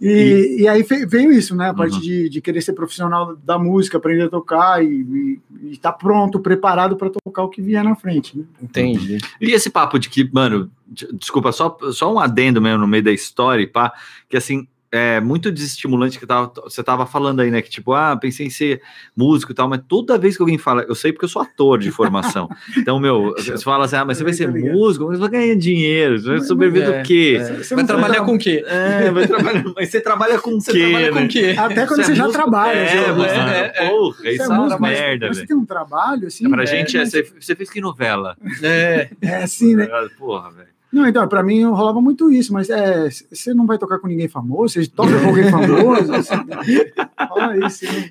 E, 0.00 0.58
e 0.60 0.68
aí 0.68 0.84
fe- 0.84 1.06
veio 1.06 1.32
isso, 1.32 1.56
né? 1.56 1.70
A 1.70 1.74
parte 1.74 1.94
Uhum. 1.94 2.00
de, 2.00 2.28
de 2.28 2.40
querer 2.40 2.60
ser 2.60 2.74
profissional 2.74 3.34
da 3.36 3.58
música, 3.58 3.96
aprender 3.96 4.24
a 4.24 4.28
tocar 4.28 4.84
e 4.84 5.40
estar 5.70 5.92
pronto, 5.92 6.38
preparado 6.38 6.96
para 6.96 7.08
tocar 7.10 7.42
o 7.44 7.48
que 7.48 7.62
vier 7.62 7.82
na 7.82 7.96
frente. 7.96 8.36
Né? 8.36 8.44
Entendi. 8.62 9.18
E 9.40 9.50
esse 9.52 9.70
papo 9.70 9.98
de 9.98 10.10
que, 10.10 10.28
mano, 10.32 10.70
de- 10.86 11.08
desculpa, 11.14 11.50
só, 11.50 11.76
só 11.92 12.12
um 12.12 12.18
adendo 12.20 12.60
mesmo 12.60 12.78
no 12.78 12.86
meio 12.86 13.02
da 13.02 13.10
história, 13.12 13.62
e 13.62 13.66
pá, 13.66 13.92
que 14.28 14.36
assim, 14.36 14.68
é 14.92 15.20
muito 15.20 15.50
desestimulante 15.50 16.18
que 16.18 16.26
tava, 16.26 16.52
você 16.62 16.82
tava 16.82 17.04
falando 17.06 17.40
aí, 17.40 17.50
né? 17.50 17.60
Que 17.60 17.68
tipo, 17.70 17.92
ah, 17.92 18.16
pensei 18.16 18.46
em 18.46 18.50
ser 18.50 18.80
músico 19.16 19.52
e 19.52 19.54
tal, 19.54 19.68
mas 19.68 19.80
toda 19.88 20.16
vez 20.16 20.36
que 20.36 20.42
alguém 20.42 20.58
fala, 20.58 20.82
eu 20.88 20.94
sei 20.94 21.12
porque 21.12 21.24
eu 21.24 21.28
sou 21.28 21.42
ator 21.42 21.78
de 21.78 21.90
formação. 21.90 22.48
então, 22.76 22.98
meu, 23.00 23.34
você 23.36 23.58
fala 23.58 23.84
assim, 23.84 23.96
ah, 23.96 24.04
mas 24.04 24.18
você 24.18 24.24
vai 24.24 24.32
ser 24.32 24.46
Tô 24.46 24.52
ligado. 24.56 24.74
músico, 24.74 25.04
mas 25.06 25.16
você 25.18 25.20
vai 25.20 25.30
ganhar 25.30 25.56
dinheiro, 25.56 26.18
você 26.18 26.28
vai 26.28 26.40
sobreviver 26.40 26.88
é, 26.88 26.98
do 27.02 27.06
quê? 27.06 27.36
É. 27.40 27.44
Você 27.62 27.74
Vai 27.74 27.84
trabalhar 27.84 28.14
tra- 28.14 28.24
com 28.24 28.34
o 28.34 28.38
quê? 28.38 28.64
É, 28.66 29.10
vai 29.10 29.26
trabalhar, 29.26 29.64
mas 29.76 29.88
você 29.90 30.00
trabalha 30.00 30.38
com 30.38 30.50
o 30.54 30.60
Você 30.60 30.72
quê, 30.72 30.80
trabalha 30.82 31.08
com 31.12 31.18
né? 31.20 31.24
o 31.24 31.28
quê? 31.28 31.54
Até 31.58 31.86
quando 31.86 31.96
Você 31.96 32.04
você, 32.04 32.12
é 32.12 32.14
já 32.14 32.24
músico? 32.24 32.42
trabalha. 32.42 32.78
É, 32.78 33.12
você- 33.12 33.26
é, 33.28 33.72
é. 33.74 33.88
porra, 33.90 34.16
você 34.16 34.30
isso 34.30 34.42
é 34.42 34.46
é 34.46 34.48
uma 34.58 34.78
merda, 34.78 35.28
Você 35.34 35.46
tem 35.46 35.56
um 35.56 35.64
trabalho, 35.66 36.26
assim. 36.28 36.48
Pra 36.48 36.62
É, 36.62 36.66
gente, 36.66 36.96
é, 36.96 37.00
mas- 37.00 37.10
você, 37.10 37.22
você 37.40 37.54
fez 37.54 37.70
que 37.70 37.80
novela? 37.80 38.36
É. 38.62 39.08
É 39.20 39.36
assim, 39.42 39.74
né? 39.74 39.88
Porra, 40.18 40.50
velho. 40.50 40.75
Não, 40.96 41.06
então, 41.06 41.28
pra 41.28 41.42
mim 41.42 41.62
rolava 41.64 42.00
muito 42.00 42.30
isso, 42.32 42.52
mas 42.54 42.70
é, 42.70 43.08
você 43.30 43.52
não 43.52 43.66
vai 43.66 43.76
tocar 43.76 43.98
com 43.98 44.06
ninguém 44.08 44.28
famoso, 44.28 44.74
você 44.74 44.86
toca 44.86 45.18
com 45.20 45.26
alguém 45.28 45.50
famoso, 45.50 46.14
assim, 46.14 46.34
isso, 47.66 47.84
né? 47.84 48.10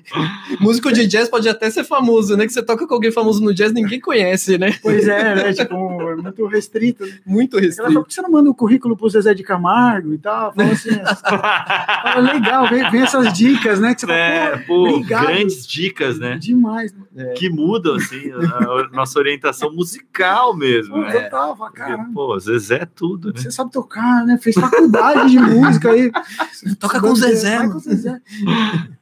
Músico 0.60 0.92
de 0.92 1.06
jazz 1.06 1.28
pode 1.28 1.48
até 1.48 1.68
ser 1.68 1.82
famoso, 1.84 2.36
né? 2.36 2.46
Que 2.46 2.52
você 2.52 2.62
toca 2.62 2.86
com 2.86 2.94
alguém 2.94 3.10
famoso 3.10 3.42
no 3.42 3.52
jazz, 3.52 3.72
ninguém 3.72 4.00
conhece, 4.00 4.56
né? 4.56 4.72
Pois 4.82 5.08
é, 5.08 5.34
né, 5.34 5.52
tipo, 5.52 5.74
é 5.74 6.14
muito 6.16 6.46
restrito, 6.46 7.04
né? 7.04 7.12
Muito 7.26 7.58
Ela 7.58 7.66
falou, 7.74 7.76
restrito. 7.88 8.00
por 8.02 8.08
que 8.08 8.14
você 8.14 8.22
não 8.22 8.30
manda 8.30 8.50
o 8.50 8.54
currículo 8.54 8.96
pro 8.96 9.08
Zezé 9.08 9.34
de 9.34 9.42
Camargo 9.42 10.14
e 10.14 10.18
tal? 10.18 10.52
Fala 10.54 10.70
assim, 10.72 10.90
fala, 11.20 12.20
legal, 12.32 12.68
vem, 12.68 12.88
vem 12.90 13.02
essas 13.02 13.32
dicas, 13.32 13.80
né, 13.80 13.94
que 13.94 14.02
você 14.02 14.12
É, 14.12 14.50
fala, 14.50 14.62
pô, 14.66 14.88
obrigado. 14.90 15.26
grandes 15.26 15.66
dicas, 15.66 16.18
pô, 16.18 16.24
né? 16.24 16.38
demais, 16.38 16.92
né? 16.92 17.00
Que 17.36 17.48
mudam, 17.48 17.94
assim, 17.94 18.30
a, 18.30 18.58
a 18.64 18.88
nossa 18.92 19.18
orientação 19.18 19.72
musical 19.72 20.54
mesmo. 20.54 20.94
Pô, 20.94 21.00
né? 21.00 21.30
fala, 21.30 21.56
Porque, 21.56 21.78
caramba. 21.78 22.10
pô, 22.12 22.38
Zezé 22.38 22.82
é 22.82 22.86
tudo, 22.86 23.28
né? 23.32 23.40
Você 23.40 23.50
sabe 23.50 23.70
tocar, 23.72 24.24
né? 24.26 24.38
Fez 24.38 24.54
faculdade 24.56 25.30
de 25.30 25.38
música 25.38 25.90
aí. 25.90 26.10
Toca 26.78 27.00
com 27.00 27.08
o 27.08 27.16
Zezé, 27.16 27.66
com 27.68 27.78
Zezé. 27.78 28.20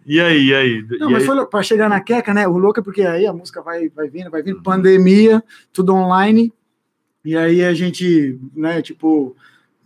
E 0.07 0.21
aí, 0.21 0.47
e 0.47 0.55
aí? 0.55 0.87
Não, 1.01 1.11
E 1.11 1.13
mas 1.15 1.23
aí? 1.23 1.27
foi 1.27 1.47
para 1.47 1.63
chegar 1.63 1.89
na 1.89 2.01
queca, 2.01 2.33
né? 2.33 2.47
O 2.47 2.57
louco 2.57 2.81
é 2.81 2.83
porque 2.83 3.03
aí 3.03 3.27
a 3.27 3.33
música 3.33 3.61
vai, 3.63 3.89
vai 3.89 4.09
vindo, 4.09 4.31
vai 4.31 4.43
vindo, 4.43 4.63
pandemia, 4.63 5.43
tudo 5.73 5.95
online. 5.95 6.53
E 7.25 7.37
aí 7.37 7.65
a 7.65 7.73
gente, 7.75 8.39
né, 8.55 8.83
tipo, 8.83 9.35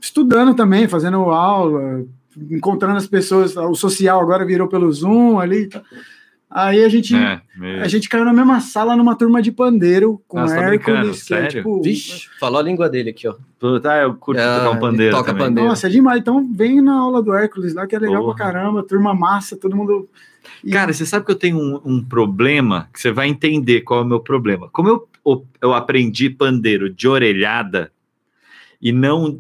estudando 0.01 0.55
também, 0.55 0.89
fazendo 0.89 1.19
aula, 1.31 2.05
encontrando 2.51 2.97
as 2.97 3.07
pessoas, 3.07 3.57
o 3.57 3.75
social 3.75 4.21
agora 4.21 4.45
virou 4.45 4.69
pelo 4.69 4.93
Zoom 4.93 5.39
ali. 5.39 5.63
e 5.63 5.69
tal. 5.69 5.83
Aí 6.51 6.83
a 6.83 6.89
gente, 6.89 7.15
É, 7.15 7.43
a 7.83 7.89
gente 7.89 8.09
caiu 8.09 8.25
na 8.25 8.33
mesma 8.33 8.59
sala 8.61 8.97
numa 8.97 9.15
turma 9.15 9.43
de 9.43 9.53
pandeiro 9.53 10.23
com 10.27 10.41
Nossa, 10.41 10.55
tá 10.55 10.63
Hércules, 10.63 11.23
que 11.23 11.35
é 11.35 11.47
tipo. 11.47 11.83
Vixe, 11.83 12.27
falou 12.41 12.59
a 12.59 12.63
língua 12.63 12.89
dele 12.89 13.11
aqui, 13.11 13.29
ó. 13.29 13.35
Puta, 13.59 13.95
eu 13.97 14.15
curto 14.15 14.41
Ah, 14.41 14.57
tocar 14.61 14.71
um 14.71 14.81
pandeiro 14.81 15.15
toca 15.15 15.33
também. 15.33 15.47
pandeiro. 15.49 15.69
Nossa, 15.69 15.87
é 15.89 15.91
demais. 15.91 16.21
Então 16.21 16.51
vem 16.51 16.81
na 16.81 16.95
aula 16.95 17.23
do 17.23 17.35
Hércules 17.35 17.75
lá, 17.75 17.87
que 17.87 17.95
é 17.95 17.99
legal 17.99 18.23
Porra. 18.23 18.35
pra 18.35 18.47
caramba, 18.47 18.83
turma 18.83 19.15
massa, 19.15 19.59
todo 19.59 19.77
mundo. 19.77 20.09
E- 20.65 20.71
Cara, 20.71 20.91
você 20.91 21.05
sabe 21.05 21.27
que 21.27 21.33
eu 21.33 21.37
tenho 21.37 21.59
um, 21.59 21.81
um 21.85 22.03
problema, 22.05 22.89
que 22.95 23.01
você 23.01 23.13
vai 23.13 23.29
entender 23.29 23.83
qual 23.83 24.01
é 24.01 24.03
o 24.03 24.07
meu 24.07 24.21
problema. 24.21 24.71
Como 24.71 24.89
eu, 24.89 25.09
eu, 25.61 25.75
aprendi 25.75 26.31
pandeiro 26.31 26.89
de 26.89 27.07
orelhada 27.07 27.93
e 28.81 28.91
não... 28.91 29.39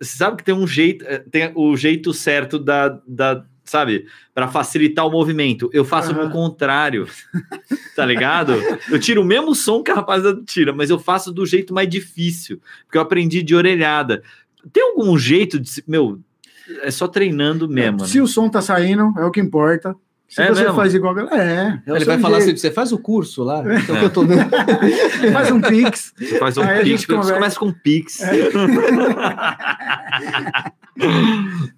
sabe 0.00 0.38
que 0.38 0.44
tem 0.44 0.54
um 0.54 0.66
jeito, 0.66 1.04
eh, 1.06 1.18
tem 1.30 1.52
o 1.54 1.76
jeito 1.76 2.14
certo 2.14 2.58
da... 2.58 2.98
da 3.06 3.44
sabe, 3.66 4.06
para 4.34 4.48
facilitar 4.48 5.06
o 5.06 5.10
movimento. 5.10 5.68
Eu 5.72 5.84
faço 5.84 6.12
Aham. 6.12 6.26
o 6.28 6.30
contrário, 6.30 7.06
tá 7.94 8.04
ligado? 8.06 8.52
Eu 8.90 8.98
tiro 8.98 9.22
o 9.22 9.24
mesmo 9.24 9.54
som 9.54 9.82
que 9.82 9.90
a 9.90 9.94
rapaziada 9.94 10.40
tira, 10.46 10.72
mas 10.72 10.88
eu 10.90 10.98
faço 10.98 11.32
do 11.32 11.44
jeito 11.44 11.74
mais 11.74 11.88
difícil, 11.88 12.60
porque 12.86 12.98
eu 12.98 13.02
aprendi 13.02 13.42
de 13.42 13.54
orelhada. 13.54 14.22
Tem 14.72 14.82
algum 14.82 15.16
jeito 15.18 15.58
de, 15.60 15.68
se- 15.68 15.84
meu, 15.86 16.18
é 16.82 16.90
só 16.90 17.06
treinando 17.06 17.68
mesmo, 17.68 17.98
né? 18.00 18.06
Se 18.06 18.20
o 18.20 18.26
som 18.26 18.48
tá 18.48 18.60
saindo, 18.60 19.12
é 19.18 19.24
o 19.24 19.30
que 19.30 19.40
importa. 19.40 19.94
Se 20.28 20.42
É 20.42 20.48
você 20.48 20.62
mesmo? 20.62 20.74
faz 20.76 20.92
igual 20.94 21.12
a 21.12 21.22
galera, 21.22 21.82
é. 21.86 21.90
é 21.92 21.96
Ele 21.96 22.04
vai 22.04 22.18
falar 22.18 22.38
assim, 22.38 22.56
você 22.56 22.70
faz 22.70 22.90
o 22.92 22.98
curso 22.98 23.44
lá? 23.44 23.60
Então 23.60 23.94
É. 23.96 24.00
que 24.00 24.04
eu 24.06 24.10
tô 24.10 24.24
dando. 24.24 24.50
faz 25.32 25.50
um 25.52 25.60
pix. 25.60 26.12
Você 26.18 26.38
faz 26.38 26.56
um 26.58 26.62
Aí 26.62 26.80
a 26.80 26.82
pix, 26.82 27.06
conversa. 27.06 27.30
É. 27.30 27.34
começa 27.34 27.58
com 27.60 27.72
pix. 27.72 28.18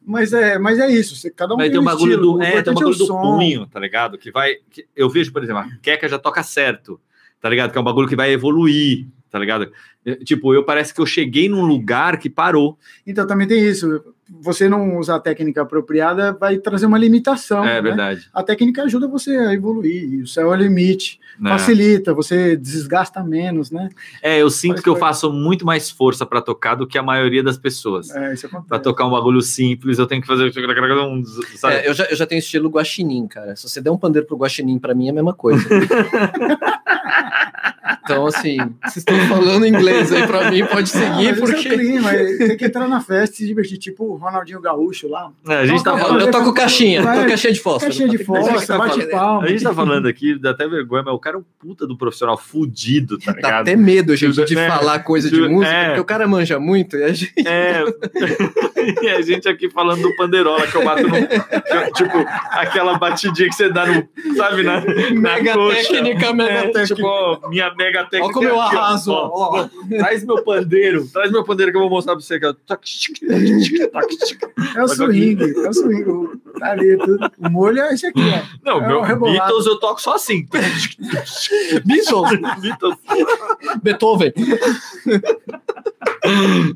Mas 0.06 0.32
é, 0.32 0.58
mas 0.58 0.78
é 0.78 0.90
isso. 0.90 1.16
Você, 1.16 1.30
cada 1.30 1.54
um 1.54 1.56
Mas 1.56 1.70
tem 1.70 1.80
um 1.80 1.84
bagulho 1.84 2.12
estilo. 2.14 2.32
do, 2.38 2.42
é, 2.42 2.62
tem 2.62 2.72
um 2.72 2.74
bagulho 2.74 2.94
o 2.94 2.98
do 2.98 3.06
som. 3.06 3.20
punho, 3.20 3.66
tá 3.66 3.80
ligado? 3.80 4.16
Que 4.16 4.30
vai. 4.30 4.54
que 4.70 4.86
eu 4.94 5.08
vejo, 5.10 5.32
por 5.32 5.42
exemplo, 5.42 5.62
a 5.62 5.68
Keka 5.82 6.08
já 6.08 6.18
toca 6.18 6.42
certo, 6.42 7.00
tá 7.40 7.48
ligado? 7.48 7.72
Que 7.72 7.78
é 7.78 7.80
um 7.80 7.84
bagulho 7.84 8.08
que 8.08 8.16
vai 8.16 8.30
evoluir, 8.32 9.06
tá 9.30 9.38
ligado? 9.38 9.70
É, 10.06 10.14
Tipo, 10.16 10.54
eu 10.54 10.64
parece 10.64 10.94
que 10.94 11.00
eu 11.00 11.06
cheguei 11.06 11.48
num 11.48 11.64
lugar 11.66 12.16
que 12.18 12.30
parou. 12.30 12.78
Então 13.06 13.26
também 13.26 13.46
tem 13.48 13.62
isso. 13.66 14.02
Você 14.40 14.68
não 14.68 14.98
usar 14.98 15.16
a 15.16 15.20
técnica 15.20 15.62
apropriada 15.62 16.32
vai 16.32 16.58
trazer 16.58 16.86
uma 16.86 16.98
limitação. 16.98 17.64
é 17.64 17.74
né? 17.74 17.80
verdade. 17.82 18.28
A 18.32 18.42
técnica 18.42 18.82
ajuda 18.82 19.08
você 19.08 19.36
a 19.36 19.54
evoluir. 19.54 20.22
O 20.22 20.26
céu 20.26 20.52
é 20.52 20.56
o 20.56 20.60
limite. 20.60 21.18
né? 21.38 21.50
Facilita, 21.50 22.12
você 22.12 22.56
desgasta 22.56 23.22
menos, 23.22 23.70
né? 23.70 23.88
É, 24.22 24.40
eu 24.40 24.50
sinto 24.50 24.72
Faz 24.74 24.82
que 24.82 24.88
eu 24.88 24.94
coisa. 24.94 25.06
faço 25.06 25.32
muito 25.32 25.64
mais 25.64 25.90
força 25.90 26.26
pra 26.26 26.42
tocar 26.42 26.74
do 26.74 26.86
que 26.86 26.98
a 26.98 27.02
maioria 27.02 27.42
das 27.42 27.56
pessoas. 27.56 28.10
É, 28.10 28.34
isso 28.34 28.46
acontece. 28.46 28.68
Pra 28.68 28.78
tocar 28.78 29.06
um 29.06 29.10
bagulho 29.10 29.40
simples, 29.40 29.98
eu 29.98 30.06
tenho 30.06 30.20
que 30.20 30.26
fazer. 30.26 30.52
Sabe? 31.56 31.74
É, 31.74 31.88
eu, 31.88 31.94
já, 31.94 32.04
eu 32.04 32.16
já 32.16 32.26
tenho 32.26 32.38
estilo 32.38 32.68
guaxinim, 32.68 33.26
cara. 33.26 33.56
Se 33.56 33.68
você 33.68 33.80
der 33.80 33.90
um 33.90 33.96
pandeiro 33.98 34.26
pro 34.26 34.36
guaxinim, 34.36 34.78
pra 34.78 34.94
mim 34.94 35.06
é 35.06 35.10
a 35.10 35.14
mesma 35.14 35.32
coisa. 35.32 35.66
então, 38.10 38.26
assim, 38.26 38.56
vocês 38.82 38.96
estão 38.98 39.18
falando 39.28 39.66
inglês 39.66 40.12
aí 40.12 40.26
pra 40.26 40.50
mim, 40.50 40.64
pode 40.64 40.90
Ah, 40.94 41.00
seguir, 41.00 41.28
é 41.28 41.32
porque... 41.34 41.68
clima, 41.68 42.12
é- 42.12 42.36
tem 42.38 42.56
que 42.56 42.64
entrar 42.64 42.88
na 42.88 43.00
festa 43.00 43.34
e 43.34 43.38
se 43.38 43.46
divertir, 43.46 43.78
tipo 43.78 44.04
o 44.04 44.16
Ronaldinho 44.16 44.60
Gaúcho 44.60 45.08
lá. 45.08 45.30
É, 45.48 45.56
a 45.56 45.66
gente 45.66 45.82
tá 45.84 45.96
falando. 45.96 46.20
Eu, 46.20 46.26
eu 46.26 46.30
toco 46.32 46.52
caixinha, 46.54 47.02
Vai- 47.02 47.22
tô 47.22 47.28
caixinha 47.28 47.52
de 47.52 47.60
fósforo. 47.60 47.84
Caixinha 47.86 48.08
de 48.08 48.14
a 48.16 48.18
gente 48.18 48.26
fósforo, 48.26 48.66
tá 48.66 48.78
bate 48.78 48.90
falando- 48.96 49.10
palma. 49.10 49.42
A 49.44 49.48
gente 49.48 49.62
tá 49.62 49.74
falando 49.74 50.08
aqui, 50.08 50.38
dá 50.38 50.50
até 50.50 50.66
vergonha, 50.68 51.02
mas 51.04 51.14
o 51.14 51.18
cara 51.18 51.36
é 51.36 51.38
um 51.40 51.44
puta 51.58 51.86
do 51.86 51.96
profissional 51.96 52.36
fudido, 52.38 53.18
tá 53.18 53.32
Dá 53.32 53.36
ligado? 53.36 53.60
até 53.62 53.76
medo, 53.76 54.16
gente, 54.16 54.44
de 54.44 54.58
É, 54.58 54.68
falar 54.68 54.98
coisa 55.00 55.30
de 55.30 55.42
é. 55.44 55.48
música, 55.48 55.84
porque 55.86 56.00
o 56.00 56.04
cara 56.04 56.26
manja 56.26 56.58
muito 56.58 56.96
e 56.96 57.02
a 57.04 57.12
gente... 57.12 57.32
É, 57.46 57.82
e 59.02 59.08
a 59.08 59.20
gente 59.22 59.48
aqui 59.48 59.68
falando 59.70 60.02
do 60.02 60.14
pandeirola 60.16 60.66
que 60.66 60.74
eu 60.76 60.84
bato 60.84 61.02
no. 61.06 61.14
Tipo, 61.92 62.18
aquela 62.50 62.98
batidinha 62.98 63.48
que 63.48 63.54
você 63.54 63.68
dá 63.70 63.86
no. 63.86 64.08
Sabe, 64.36 64.62
na, 64.62 64.80
na 64.80 65.34
Mega 65.34 65.54
coxa. 65.54 65.76
técnica, 65.92 66.32
mega 66.32 66.50
É, 66.52 66.62
técnica. 66.68 66.94
Tipo, 66.94 67.06
ó, 67.06 67.48
minha 67.48 67.72
mega 67.74 67.97
técnica. 68.04 68.24
Olha 68.26 68.34
como 68.34 68.48
eu 68.48 68.60
arraso, 68.60 69.10
Ó, 69.12 69.30
ó. 69.32 69.60
ó, 69.60 69.68
Traz 69.88 70.24
meu 70.24 70.42
pandeiro, 70.42 71.06
traz 71.08 71.30
meu 71.30 71.44
pandeiro 71.44 71.70
que 71.72 71.76
eu 71.78 71.82
vou 71.82 71.90
mostrar 71.90 72.14
pra 72.14 72.22
você. 72.22 72.38
É 74.76 74.82
o 74.82 74.88
swing, 74.88 75.42
é 75.64 75.68
o 75.68 75.72
swing. 75.72 76.04
Tá 76.58 76.72
ali, 76.72 76.96
tudo. 76.98 77.30
O 77.38 77.50
molho 77.50 77.80
é 77.80 77.94
esse 77.94 78.06
aqui, 78.06 78.20
ó. 78.20 78.42
Não, 78.64 78.82
É 78.84 78.88
meu 78.88 79.00
rebolado. 79.02 79.38
Beatles 79.38 79.66
eu 79.66 79.78
toco 79.78 80.00
só 80.00 80.14
assim. 80.14 80.46
Beatles, 81.84 82.58
Beatles. 82.60 82.96
Beethoven. 83.82 84.32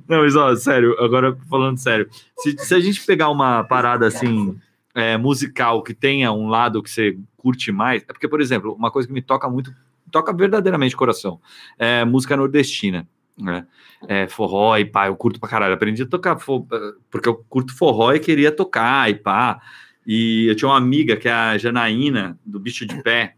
Não, 0.08 0.22
mas 0.22 0.36
ó, 0.36 0.54
sério, 0.56 0.96
agora 0.98 1.36
falando 1.48 1.78
sério, 1.78 2.08
se, 2.38 2.56
se 2.58 2.74
a 2.74 2.80
gente 2.80 3.04
pegar 3.04 3.28
uma 3.30 3.64
parada 3.64 4.06
assim, 4.06 4.56
é, 4.94 5.16
musical, 5.16 5.82
que 5.82 5.94
tenha 5.94 6.32
um 6.32 6.48
lado 6.48 6.82
que 6.82 6.90
você 6.90 7.16
curte 7.36 7.72
mais, 7.72 8.02
é 8.02 8.12
porque, 8.12 8.28
por 8.28 8.40
exemplo, 8.40 8.72
uma 8.74 8.90
coisa 8.90 9.08
que 9.08 9.14
me 9.14 9.22
toca 9.22 9.48
muito, 9.48 9.74
toca 10.12 10.32
verdadeiramente 10.32 10.94
coração, 10.94 11.40
é 11.78 12.04
música 12.04 12.36
nordestina, 12.36 13.08
né? 13.36 13.66
É, 14.06 14.28
forró 14.28 14.76
e 14.76 14.84
pá, 14.84 15.06
eu 15.06 15.16
curto 15.16 15.40
pra 15.40 15.48
caralho, 15.48 15.74
aprendi 15.74 16.02
a 16.02 16.06
tocar, 16.06 16.38
fo- 16.38 16.66
porque 17.10 17.28
eu 17.28 17.36
curto 17.48 17.74
forró 17.76 18.12
e 18.12 18.20
queria 18.20 18.52
tocar 18.52 19.10
e 19.10 19.14
pá, 19.14 19.60
e 20.06 20.46
eu 20.48 20.54
tinha 20.54 20.68
uma 20.68 20.76
amiga 20.76 21.16
que 21.16 21.28
é 21.28 21.32
a 21.32 21.56
Janaína, 21.58 22.38
do 22.44 22.60
Bicho 22.60 22.84
de 22.86 23.02
Pé, 23.02 23.34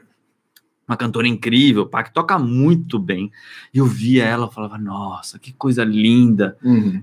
uma 0.86 0.96
cantora 0.96 1.26
incrível, 1.26 1.86
pá, 1.86 2.02
que 2.02 2.12
toca 2.12 2.38
muito 2.38 2.98
bem, 2.98 3.32
e 3.72 3.78
eu 3.78 3.86
via 3.86 4.24
ela, 4.24 4.44
eu 4.46 4.50
falava, 4.50 4.76
nossa, 4.76 5.38
que 5.38 5.52
coisa 5.52 5.82
linda, 5.82 6.56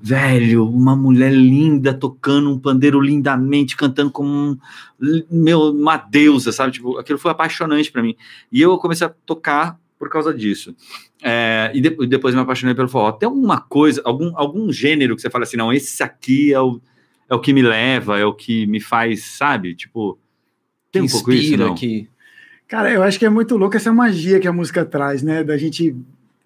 velho, 0.04 0.68
uma 0.70 0.96
mulher 0.96 1.32
linda 1.34 1.94
tocando 1.94 2.50
um 2.52 2.60
pandeiro 2.60 3.00
lindamente, 3.02 3.76
cantando 3.76 4.12
como 4.12 4.30
um, 4.30 4.58
meu, 5.32 5.72
uma 5.72 5.98
deusa, 5.98 6.52
sabe? 6.52 6.74
Tipo, 6.74 6.98
aquilo 7.00 7.18
foi 7.18 7.32
apaixonante 7.32 7.92
para 7.92 8.04
mim. 8.04 8.16
E 8.52 8.62
eu 8.62 8.78
comecei 8.78 9.08
a 9.08 9.10
tocar 9.26 9.80
por 9.98 10.10
causa 10.10 10.34
disso. 10.34 10.76
É, 11.22 11.72
e, 11.74 11.82
de- 11.82 11.98
e 12.02 12.08
depois 12.08 12.34
me 12.36 12.42
apaixonei 12.42 12.74
pelo 12.76 12.88
forró. 12.90 13.12
Tem 13.12 13.28
alguma 13.28 13.60
coisa, 13.62 14.02
algum, 14.06 14.32
algum 14.36 14.72
gênero 14.72 15.16
que 15.16 15.22
você 15.22 15.30
fala 15.30 15.44
assim, 15.44 15.58
não, 15.58 15.72
esse 15.74 16.02
aqui 16.04 16.54
é 16.54 16.60
o, 16.62 16.80
é 17.30 17.34
o 17.36 17.40
que 17.40 17.54
me 17.54 17.62
leva, 17.62 18.20
é 18.20 18.26
o 18.26 18.34
que 18.34 18.66
me 18.68 18.80
faz, 18.80 19.24
sabe? 19.24 19.74
Tipo, 19.76 20.20
tem 20.92 21.02
um 21.02 21.06
pouco 21.08 21.32
isso, 21.32 21.58
não? 21.58 21.76
que 21.76 22.08
Cara, 22.72 22.90
eu 22.90 23.04
acho 23.04 23.20
que 23.20 23.26
é 23.26 23.30
muito 23.30 23.58
louco 23.58 23.76
essa 23.76 23.92
magia 23.92 24.40
que 24.40 24.48
a 24.48 24.54
música 24.54 24.86
traz, 24.86 25.22
né? 25.22 25.44
Da 25.44 25.58
gente 25.58 25.94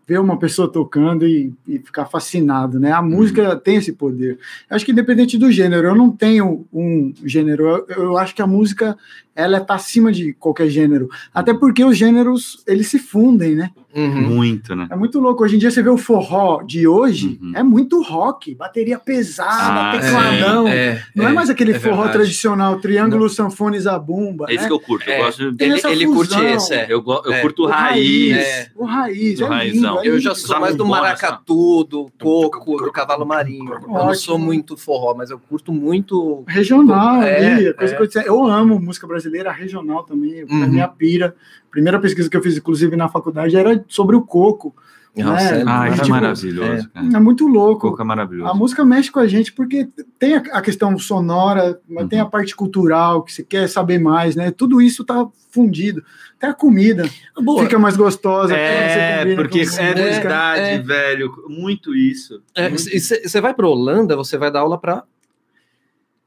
ver 0.08 0.20
uma 0.20 0.40
pessoa 0.40 0.68
tocando 0.68 1.28
e, 1.28 1.54
e 1.68 1.78
ficar 1.78 2.08
fascinado, 2.08 2.80
né? 2.80 2.92
A 2.92 3.00
música 3.00 3.56
tem 3.56 3.76
esse 3.76 3.92
poder. 3.92 4.40
Eu 4.68 4.76
acho 4.76 4.84
que 4.84 4.92
independente 4.92 5.38
do 5.38 5.52
gênero, 5.52 5.88
eu 5.88 5.94
não 5.94 6.10
tenho 6.10 6.66
um 6.74 7.14
gênero. 7.24 7.68
Eu, 7.68 7.86
eu 7.90 8.18
acho 8.18 8.34
que 8.34 8.42
a 8.42 8.48
música 8.48 8.98
ela 9.36 9.62
tá 9.62 9.76
acima 9.76 10.12
de 10.12 10.34
qualquer 10.34 10.68
gênero. 10.68 11.12
Até 11.32 11.54
porque 11.54 11.86
os 11.86 11.96
gêneros 11.96 12.64
eles 12.66 12.88
se 12.88 12.98
fundem, 12.98 13.54
né? 13.54 13.70
Uhum. 13.96 14.22
Muito, 14.36 14.76
né? 14.76 14.88
É 14.92 14.96
muito 14.96 15.20
louco. 15.20 15.44
Hoje 15.44 15.56
em 15.56 15.60
dia 15.60 15.72
você 15.72 15.82
vê 15.82 15.90
o 15.90 15.98
forró 15.98 16.62
de 16.64 16.86
hoje, 16.88 17.40
Uhum. 17.42 17.54
é 17.56 17.64
muito 17.64 18.02
rock, 18.02 18.54
bateria 18.54 19.00
pesada, 19.00 19.52
Ah, 19.52 19.92
tecladão. 20.00 20.68
É, 20.68 21.02
não 21.16 21.28
é, 21.28 21.32
mais 21.34 21.50
aquele 21.50 21.72
é 21.72 21.80
forró 21.80 21.96
verdade. 22.04 22.14
tradicional, 22.18 22.80
triângulo, 22.80 23.30
sanfona 23.30 23.78
e 23.78 23.80
zabumba. 23.80 24.46
É 24.50 24.54
isso 24.54 24.64
né? 24.64 24.68
que 24.68 24.74
eu 24.74 24.80
curto. 24.80 25.10
É. 25.10 25.20
Eu 25.20 25.24
gosto 25.26 25.52
de... 25.54 25.64
Ele, 25.64 25.82
ele 25.88 26.08
curte 26.08 26.40
esse, 26.42 26.74
é. 26.74 26.88
Eu, 26.90 27.02
go- 27.02 27.22
eu 27.26 27.34
É. 27.34 27.42
curto 27.42 27.64
O 27.64 27.68
raiz. 27.68 28.36
É. 28.38 28.68
O 28.76 28.86
raiz, 28.86 29.40
Do 29.40 29.46
é 29.46 29.48
raizão. 29.48 29.96
lindo, 29.96 30.06
é 30.06 30.08
Eu 30.10 30.20
já 30.20 30.36
sou 30.36 30.60
mais 30.60 30.76
do 30.76 30.86
maracatu, 30.86 31.84
do 31.86 32.12
coco, 32.22 32.78
do 32.84 32.92
cavalo 32.92 33.26
marinho. 33.26 33.74
Eu 33.74 33.88
não 33.88 34.14
sou 34.14 34.38
muito 34.38 34.76
forró, 34.76 35.14
mas 35.16 35.30
eu 35.32 35.40
curto 35.40 35.72
muito. 35.72 36.44
regional 36.48 37.22
É, 37.24 37.48
ali, 37.56 37.74
coisa 37.74 37.94
é. 37.94 37.96
que 37.98 38.02
eu, 38.04 38.08
disse. 38.08 38.28
eu 38.28 38.46
amo 38.46 38.80
música 38.80 39.08
brasileira 39.08 39.52
regional 39.52 40.04
também, 40.04 40.44
Uhum. 40.44 40.68
minha 40.68 40.88
pira, 40.88 41.36
primeira 41.76 42.00
pesquisa 42.00 42.30
que 42.30 42.38
eu 42.38 42.42
fiz, 42.42 42.56
inclusive 42.56 42.96
na 42.96 43.10
faculdade, 43.10 43.54
era 43.58 43.84
sobre 43.90 44.16
o 44.16 44.22
coco. 44.22 44.74
Nossa, 45.18 45.52
né? 45.52 45.60
é 45.62 45.64
Ah, 45.68 45.88
isso 45.90 45.94
é 45.94 46.04
Tipo, 46.04 46.10
maravilhoso, 46.10 46.90
cara. 46.90 47.08
É 47.14 47.20
muito 47.20 47.48
louco. 47.48 47.90
Coco 47.90 48.02
é 48.02 48.06
maravilhoso. 48.06 48.50
A 48.50 48.54
música 48.54 48.84
mexe 48.86 49.12
com 49.12 49.20
a 49.20 49.28
gente 49.28 49.52
porque 49.54 49.88
tem 50.18 50.36
a, 50.36 50.44
a 50.54 50.62
questão 50.62 50.98
sonora, 50.98 51.80
mas 51.90 52.08
tem 52.08 52.20
a 52.20 52.26
parte 52.26 52.56
cultural, 52.56 53.24
que 53.24 53.32
você 53.34 53.44
quer 53.44 53.68
saber 53.70 54.00
mais, 54.00 54.36
né? 54.38 54.52
Tudo 54.52 54.82
isso 54.82 55.04
tá 55.06 55.26
fundido. 55.52 56.02
Até 56.38 56.48
a 56.48 56.54
comida 56.54 57.10
Boa. 57.42 57.64
fica 57.64 57.78
mais 57.80 57.96
gostosa. 57.98 58.56
É, 58.58 59.36
porque 59.36 59.66
com 59.66 59.76
é 59.82 59.88
música. 59.90 59.94
verdade, 59.94 60.62
É. 60.62 60.78
velho. 60.80 61.32
Muito 61.48 61.94
isso. 61.96 62.42
É, 62.56 62.70
e 62.70 63.00
você 63.00 63.40
vai 63.42 63.54
para 63.54 63.68
Holanda, 63.68 64.16
você 64.18 64.38
vai 64.38 64.52
dar 64.52 64.62
aula 64.62 64.78
para 64.78 65.04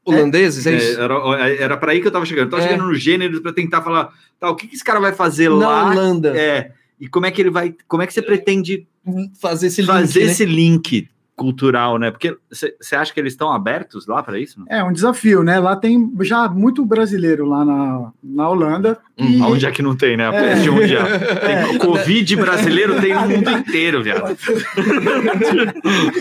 holandeses, 0.09 0.65
é, 0.65 0.73
É, 0.73 0.77
isso? 0.77 1.01
era, 1.01 1.49
era 1.59 1.77
pra 1.77 1.91
aí 1.91 2.01
que 2.01 2.07
eu 2.07 2.11
tava 2.11 2.25
chegando. 2.25 2.45
Eu 2.47 2.49
tava 2.51 2.63
É. 2.63 2.67
chegando 2.69 2.87
no 2.87 2.95
gênero 2.95 3.41
pra 3.41 3.53
tentar 3.53 3.81
falar, 3.81 4.09
tá, 4.39 4.49
o 4.49 4.55
que, 4.55 4.67
que 4.67 4.75
esse 4.75 4.83
cara 4.83 4.99
vai 4.99 5.13
fazer 5.13 5.49
Na 5.49 5.55
lá? 5.55 5.91
Holanda. 5.91 6.37
É, 6.37 6.71
e 6.99 7.07
como 7.07 7.25
é 7.25 7.31
que 7.31 7.41
ele 7.41 7.49
vai. 7.49 7.75
Como 7.87 8.03
é 8.03 8.07
que 8.07 8.13
você 8.13 8.21
pretende 8.21 8.85
Fazer 9.39 9.67
esse 9.67 9.81
link, 9.81 9.87
fazer 9.87 10.25
né? 10.25 10.31
esse 10.31 10.45
link 10.45 11.07
cultural, 11.39 11.97
né? 11.97 12.11
Porque 12.11 12.37
você 12.51 12.95
acha 12.95 13.13
que 13.13 13.19
eles 13.19 13.31
estão 13.31 13.49
abertos 13.51 14.05
lá 14.05 14.21
para 14.21 14.37
isso? 14.37 14.59
Não? 14.59 14.65
É 14.69 14.83
um 14.83 14.91
desafio, 14.91 15.41
né? 15.41 15.57
Lá 15.57 15.75
tem 15.75 16.11
já 16.21 16.49
muito 16.49 16.85
brasileiro 16.85 17.45
lá 17.45 17.63
na, 17.63 18.11
na 18.21 18.49
Holanda. 18.49 18.99
Uhum. 19.17 19.27
E, 19.27 19.41
Onde 19.41 19.65
é 19.65 19.71
que 19.71 19.81
não 19.81 19.95
tem, 19.95 20.17
né? 20.17 20.27
É. 20.27 20.31
peste 20.31 20.69
mundial. 20.69 21.05
Tem 21.39 21.75
o 21.75 21.79
Covid 21.79 22.35
brasileiro 22.35 23.01
tem 23.01 23.13
no 23.13 23.27
mundo 23.27 23.49
inteiro, 23.51 24.03
viado. 24.03 24.37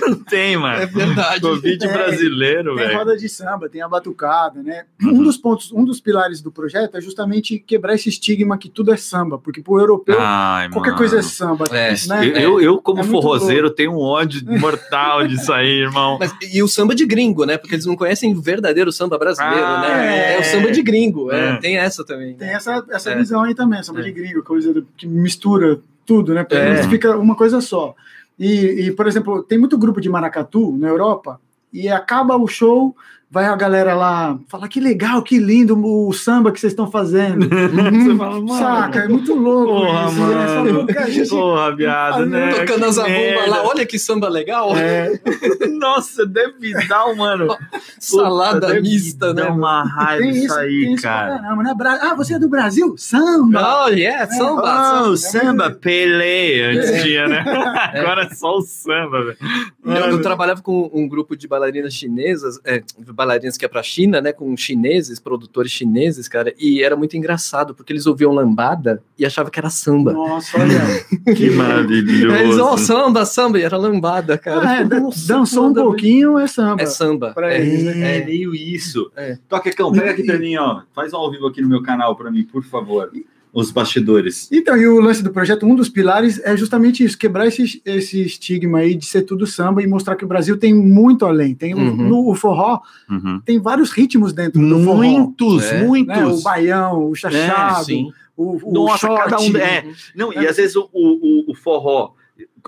Não 0.00 0.14
tem, 0.24 0.56
mano. 0.56 0.82
É 0.82 0.86
verdade. 0.86 1.40
Covid 1.40 1.78
Tem. 1.78 1.88
brasileiro, 1.92 2.76
tem 2.76 2.86
velho. 2.86 2.98
roda 2.98 3.16
de 3.16 3.28
samba, 3.28 3.68
tem 3.68 3.80
a 3.82 3.88
batucada, 3.88 4.62
né? 4.62 4.84
Uhum. 5.02 5.20
Um 5.20 5.22
dos 5.22 5.36
pontos, 5.36 5.72
um 5.72 5.84
dos 5.84 6.00
pilares 6.00 6.40
do 6.40 6.50
projeto 6.50 6.96
é 6.96 7.00
justamente 7.00 7.58
quebrar 7.58 7.94
esse 7.94 8.08
estigma 8.08 8.58
que 8.58 8.68
tudo 8.68 8.92
é 8.92 8.96
samba, 8.96 9.38
porque 9.38 9.62
pro 9.62 9.78
europeu 9.78 10.16
Ai, 10.18 10.68
qualquer 10.70 10.90
mano. 10.90 10.98
coisa 10.98 11.18
é 11.18 11.22
samba. 11.22 11.64
É. 11.70 11.94
né? 12.08 12.44
Eu, 12.44 12.60
eu, 12.60 12.78
como 12.80 13.00
É 13.00 13.04
forrozeiro, 13.04 13.70
tenho 13.70 13.92
um 13.92 14.00
ódio 14.00 14.42
mortal 14.58 15.07
disso 15.26 15.52
aí, 15.52 15.80
irmão. 15.82 16.18
Mas, 16.20 16.34
e 16.52 16.62
o 16.62 16.68
samba 16.68 16.94
de 16.94 17.04
gringo, 17.06 17.44
né? 17.44 17.56
Porque 17.58 17.74
eles 17.74 17.86
não 17.86 17.96
conhecem 17.96 18.32
o 18.34 18.40
verdadeiro 18.40 18.90
samba 18.92 19.18
brasileiro, 19.18 19.64
Ah, 19.64 19.80
né? 19.82 20.34
É. 20.36 20.40
o 20.40 20.44
samba 20.44 20.70
de 20.70 20.82
gringo, 20.82 21.30
é, 21.32 21.50
É. 21.50 21.56
tem 21.56 21.76
essa 21.78 22.04
também. 22.04 22.34
Tem 22.34 22.48
né? 22.48 22.54
essa, 22.54 22.84
essa 22.90 23.10
É. 23.10 23.16
visão 23.16 23.42
aí 23.42 23.54
também, 23.54 23.82
samba 23.82 24.00
É. 24.00 24.04
de 24.04 24.12
gringo, 24.12 24.42
coisa 24.42 24.84
que 24.96 25.06
mistura 25.06 25.80
tudo, 26.06 26.32
né? 26.34 26.42
Porque 26.44 26.56
É. 26.56 26.82
fica 26.88 27.16
uma 27.16 27.34
coisa 27.34 27.60
só. 27.60 27.94
E, 28.38 28.86
e, 28.86 28.90
por 28.92 29.06
exemplo, 29.06 29.42
tem 29.42 29.58
muito 29.58 29.76
grupo 29.76 30.00
de 30.00 30.08
maracatu 30.08 30.76
na 30.78 30.88
Europa, 30.88 31.40
e 31.72 31.88
acaba 31.88 32.36
o 32.36 32.46
show, 32.46 32.96
vai 33.30 33.44
a 33.46 33.54
galera 33.56 33.94
lá 33.94 34.38
falar 34.48 34.68
que 34.68 34.80
legal, 34.80 35.22
que 35.22 35.38
lindo 35.38 35.78
o 35.84 36.12
samba 36.12 36.50
que 36.50 36.58
vocês 36.58 36.72
estão 36.72 36.90
fazendo. 36.90 37.46
Você 37.48 38.16
fala, 38.16 38.40
mano, 38.40 38.48
Saca, 38.58 39.00
é 39.00 39.08
muito 39.08 39.34
louco 39.34 39.72
Porra, 39.86 40.08
isso. 40.08 40.20
né? 40.20 40.72
Mano. 40.72 40.86
a 40.98 41.10
gente- 41.10 41.28
Porra, 41.28 41.76
viado, 41.76 42.26
né? 42.26 42.52
Tocando 42.54 42.84
as 42.86 42.96
merda. 42.96 43.50
lá, 43.50 43.62
olha 43.66 43.84
que 43.86 43.98
samba 43.98 44.28
legal. 44.28 44.74
É, 44.76 45.18
Nossa, 45.78 46.24
deve 46.26 46.72
dar, 46.88 47.14
mano. 47.14 47.54
Salada 48.00 48.68
Puta, 48.68 48.80
mista, 48.80 49.34
né? 49.34 49.42
Dá 49.42 49.52
uma 49.52 49.82
raiva 49.84 50.22
tem 50.22 50.30
isso, 50.30 50.44
isso, 50.46 50.54
aí, 50.54 50.80
tem 50.84 50.94
isso 50.94 51.02
cara. 51.02 51.38
caramba, 51.38 51.62
né? 51.62 51.74
Bra- 51.76 51.98
Ah, 52.02 52.14
você 52.14 52.34
é 52.34 52.38
do 52.38 52.48
Brasil? 52.48 52.94
Samba! 52.96 53.84
Oh, 53.84 53.88
yeah, 53.88 54.26
samba. 54.30 55.02
Oh, 55.10 55.16
samba. 55.16 55.16
samba, 55.16 55.70
Pelé, 55.70 56.62
antes 56.72 57.02
tinha, 57.02 57.28
né? 57.28 57.44
Agora 57.94 58.24
é 58.24 58.34
só 58.34 58.56
o 58.56 58.62
samba, 58.62 59.22
velho. 59.24 59.36
Eu, 59.84 60.10
eu 60.12 60.22
trabalhava 60.22 60.62
com 60.62 60.90
um 60.92 61.08
grupo 61.08 61.36
de 61.36 61.46
bailarinas 61.48 61.92
chinesas, 61.94 62.58
é, 62.64 62.82
bailarinas 63.18 63.56
que 63.58 63.64
é 63.64 63.68
pra 63.68 63.82
China, 63.82 64.20
né? 64.20 64.32
Com 64.32 64.56
chineses, 64.56 65.18
produtores 65.18 65.72
chineses, 65.72 66.28
cara, 66.28 66.54
e 66.58 66.82
era 66.82 66.96
muito 66.96 67.16
engraçado, 67.16 67.74
porque 67.74 67.92
eles 67.92 68.06
ouviam 68.06 68.32
lambada 68.32 69.02
e 69.18 69.26
achavam 69.26 69.50
que 69.50 69.58
era 69.58 69.68
samba. 69.68 70.12
Nossa, 70.12 70.56
olha. 70.58 71.34
Que 71.34 71.50
maravilhoso. 71.52 72.36
Eles, 72.36 72.58
ó, 72.58 72.76
samba, 72.76 73.26
samba, 73.26 73.58
e 73.58 73.62
era 73.62 73.76
lambada, 73.76 74.38
cara. 74.38 74.68
Ah, 74.68 74.76
é, 74.80 74.84
dançou 74.84 75.66
um 75.66 75.74
pouquinho, 75.74 76.38
é 76.38 76.46
samba. 76.46 76.82
É 76.82 76.86
samba. 76.86 77.32
Pra 77.34 77.52
É, 77.52 77.60
eles, 77.60 77.84
É, 77.86 77.94
né? 77.94 78.24
meio 78.24 78.54
isso. 78.54 79.10
É. 79.16 79.36
Toca, 79.48 79.70
Cão, 79.72 79.92
pega 79.92 80.12
aqui 80.12 80.22
pra 80.22 80.38
mim, 80.38 80.56
ó. 80.56 80.82
Faz 80.94 81.12
um 81.12 81.16
ao 81.16 81.30
vivo 81.30 81.46
aqui 81.48 81.60
no 81.60 81.68
meu 81.68 81.82
canal 81.82 82.14
pra 82.16 82.30
mim, 82.30 82.44
por 82.44 82.62
favor. 82.62 83.10
Os 83.52 83.70
bastidores. 83.70 84.48
Então, 84.52 84.76
e 84.76 84.86
o 84.86 85.00
lance 85.00 85.22
do 85.22 85.30
projeto, 85.32 85.64
um 85.66 85.74
dos 85.74 85.88
pilares 85.88 86.38
é 86.44 86.56
justamente 86.56 87.02
isso, 87.02 87.16
quebrar 87.16 87.46
esse, 87.46 87.80
esse 87.84 88.20
estigma 88.22 88.78
aí 88.80 88.94
de 88.94 89.06
ser 89.06 89.22
tudo 89.22 89.46
samba 89.46 89.82
e 89.82 89.86
mostrar 89.86 90.16
que 90.16 90.24
o 90.24 90.28
Brasil 90.28 90.56
tem 90.58 90.74
muito 90.74 91.24
além. 91.24 91.54
Tem 91.54 91.74
o- 91.74 91.78
Uhum. 91.78 92.08
no 92.08 92.30
o 92.30 92.34
forró, 92.34 92.80
Uhum. 93.10 93.40
tem 93.44 93.58
vários 93.58 93.90
ritmos 93.90 94.32
dentro 94.32 94.60
do 94.60 94.84
forró. 94.84 94.96
Muitos, 94.96 95.64
É. 95.64 95.82
muitos. 95.82 96.16
Né? 96.16 96.26
O 96.26 96.42
baião, 96.42 97.10
o 97.10 97.14
chachado, 97.14 97.90
É, 97.90 97.94
o, 98.36 98.70
o 98.70 98.72
Nossa, 98.72 98.98
shot. 99.06 99.16
cada 99.18 99.40
um- 99.40 99.56
é. 99.56 99.84
Não, 100.14 100.32
e 100.32 100.46
às 100.46 100.56
vezes 100.56 100.76
o, 100.76 100.88
o, 100.92 101.50
o 101.50 101.54
forró, 101.54 102.12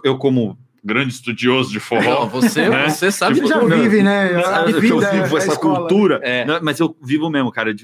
eu 0.02 0.16
como 0.16 0.58
grande 0.82 1.12
estudioso 1.12 1.68
de 1.68 1.74
Não, 1.76 1.82
forró, 1.82 2.24
você, 2.26 2.68
Né? 2.70 2.88
você 2.88 3.12
sabe 3.12 3.38
Ele 3.38 3.46
já 3.46 3.58
tudo. 3.58 3.76
vive, 3.76 4.02
né? 4.02 4.30
A 4.46 4.62
eu, 4.70 4.80
vida, 4.80 4.94
eu 5.14 5.22
vivo 5.24 5.36
essa 5.36 5.52
escola. 5.52 5.80
cultura. 5.80 6.20
É. 6.22 6.44
Não, 6.46 6.58
mas 6.62 6.80
eu 6.80 6.96
vivo 7.02 7.28
mesmo, 7.28 7.52
cara. 7.52 7.74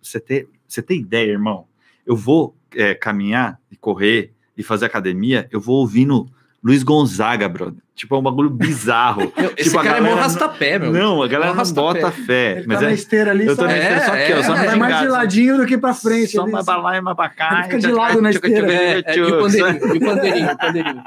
Você 0.00 0.20
tem, 0.20 0.46
você 0.68 0.80
tem 0.80 1.00
ideia, 1.00 1.32
irmão? 1.32 1.66
Eu 2.06 2.16
vou 2.16 2.56
é, 2.74 2.94
caminhar 2.94 3.58
e 3.70 3.76
correr 3.76 4.32
e 4.56 4.62
fazer 4.62 4.86
academia, 4.86 5.48
eu 5.50 5.60
vou 5.60 5.76
ouvindo 5.76 6.26
Luiz 6.62 6.82
Gonzaga, 6.82 7.46
brother. 7.46 7.82
Tipo, 7.94 8.16
é 8.16 8.18
um 8.18 8.22
bagulho 8.22 8.48
bizarro. 8.48 9.30
Meu, 9.36 9.52
Esse 9.56 9.68
Tipo, 9.68 9.78
a 9.78 9.84
cara 9.84 9.98
é 9.98 10.00
mó 10.00 10.06
galera 10.08 10.22
rastapé, 10.22 10.78
meu. 10.78 10.92
Não, 10.92 11.22
a 11.22 11.28
galera 11.28 11.54
não 11.54 11.72
bota 11.72 12.10
pé. 12.10 12.22
fé. 12.26 12.52
Ele 12.58 12.66
Mas 12.66 12.78
tá 12.78 12.84
na 12.86 12.90
é, 12.90 12.94
esteira 12.94 13.30
ali, 13.30 13.46
eu 13.46 13.54
só, 13.54 13.62
tô 13.62 13.68
na 13.68 13.78
esteira, 13.78 14.00
só 14.04 14.12
aqui, 14.12 14.32
ó, 14.32 14.42
só 14.42 14.56
é, 14.56 14.66
no 14.66 14.72
é 14.72 14.76
mais 14.76 15.00
de 15.00 15.08
ladinho 15.08 15.56
do 15.58 15.66
que 15.66 15.78
pra 15.78 15.94
frente. 15.94 16.32
Só 16.32 16.44
uma 16.44 16.64
pra 16.64 16.76
lá 16.78 16.96
e 16.96 17.00
uma 17.00 17.14
pra 17.14 17.28
cá. 17.28 17.52
Ele 17.52 17.62
fica 17.64 17.78
de 17.78 17.92
lado 17.92 18.20
na 18.20 18.30
esteira. 18.30 18.72
É, 18.72 19.02
é, 19.06 19.16
e 19.16 19.22
o 19.22 19.38
pandeirinho, 19.38 19.94
e 19.94 19.98
o 19.98 20.00
pandeirinho, 20.00 20.52
o 20.52 20.58
pandeirinho. 20.58 21.02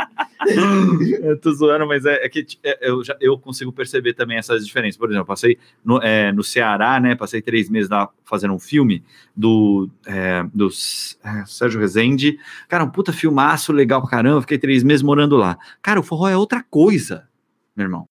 Eu 1.21 1.39
tô 1.39 1.51
zoando, 1.51 1.87
mas 1.87 2.05
é, 2.05 2.25
é 2.25 2.29
que 2.29 2.45
é, 2.63 2.89
eu, 2.89 3.03
já, 3.03 3.15
eu 3.19 3.37
consigo 3.37 3.71
perceber 3.71 4.13
também 4.13 4.37
essas 4.37 4.65
diferenças. 4.65 4.97
Por 4.97 5.09
exemplo, 5.09 5.25
passei 5.25 5.57
no, 5.83 6.01
é, 6.01 6.31
no 6.31 6.43
Ceará, 6.43 6.99
né? 6.99 7.15
Passei 7.15 7.41
três 7.41 7.69
meses 7.69 7.89
lá 7.89 8.09
fazendo 8.23 8.53
um 8.53 8.59
filme 8.59 9.03
do, 9.35 9.89
é, 10.05 10.43
do 10.53 10.67
é, 10.67 11.45
Sérgio 11.45 11.79
Rezende. 11.79 12.39
Cara, 12.67 12.83
um 12.83 12.89
puta 12.89 13.11
filmaço 13.11 13.71
legal 13.71 14.01
pra 14.01 14.11
caramba. 14.11 14.41
Fiquei 14.41 14.57
três 14.57 14.83
meses 14.83 15.01
morando 15.01 15.35
lá. 15.35 15.57
Cara, 15.81 15.99
o 15.99 16.03
forró 16.03 16.27
é 16.27 16.37
outra 16.37 16.63
coisa, 16.63 17.27
meu 17.75 17.85
irmão. 17.85 18.07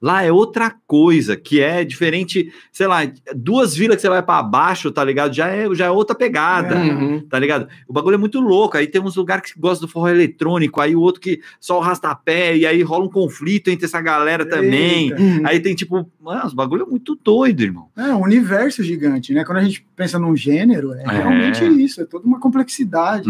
Lá 0.00 0.22
é 0.22 0.30
outra 0.30 0.72
coisa, 0.86 1.36
que 1.36 1.60
é 1.60 1.84
diferente, 1.84 2.52
sei 2.72 2.86
lá, 2.86 3.00
duas 3.34 3.74
vilas 3.74 3.96
que 3.96 4.02
você 4.02 4.08
vai 4.08 4.22
para 4.22 4.42
baixo, 4.42 4.90
tá 4.92 5.02
ligado? 5.02 5.32
Já 5.34 5.48
é, 5.48 5.74
já 5.74 5.86
é 5.86 5.90
outra 5.90 6.14
pegada 6.14 6.76
Uhum. 6.76 7.20
tá 7.28 7.38
ligado? 7.38 7.66
O 7.88 7.92
bagulho 7.92 8.14
é 8.14 8.18
muito 8.18 8.40
louco. 8.40 8.76
Aí 8.76 8.86
tem 8.86 9.00
uns 9.02 9.16
lugares 9.16 9.52
que 9.52 9.58
gostam 9.58 9.86
do 9.88 9.92
forró 9.92 10.08
eletrônico, 10.08 10.80
aí 10.80 10.94
o 10.94 11.00
outro 11.00 11.20
que 11.20 11.40
só 11.60 11.78
o 11.78 11.80
rastapé, 11.80 12.56
e 12.56 12.64
aí 12.66 12.82
rola 12.82 13.04
um 13.06 13.10
conflito 13.10 13.68
entre 13.70 13.86
essa 13.86 14.00
galera 14.00 14.46
também. 14.48 15.12
Uhum. 15.12 15.42
Aí 15.44 15.58
tem 15.60 15.74
tipo, 15.74 16.08
mano, 16.20 16.46
os 16.46 16.54
bagulho 16.54 16.84
é 16.84 16.86
muito 16.90 17.18
doido, 17.22 17.62
irmão. 17.62 17.88
É 17.96 18.14
um 18.14 18.22
universo 18.22 18.82
gigante, 18.84 19.32
né? 19.34 19.44
Quando 19.44 19.58
a 19.58 19.64
gente 19.64 19.84
pensa 19.96 20.18
num 20.18 20.36
gênero, 20.36 20.92
é, 20.94 21.02
É. 21.02 21.08
realmente 21.08 21.64
isso, 21.82 22.00
é 22.00 22.04
toda 22.04 22.24
uma 22.26 22.38
complexidade. 22.38 23.28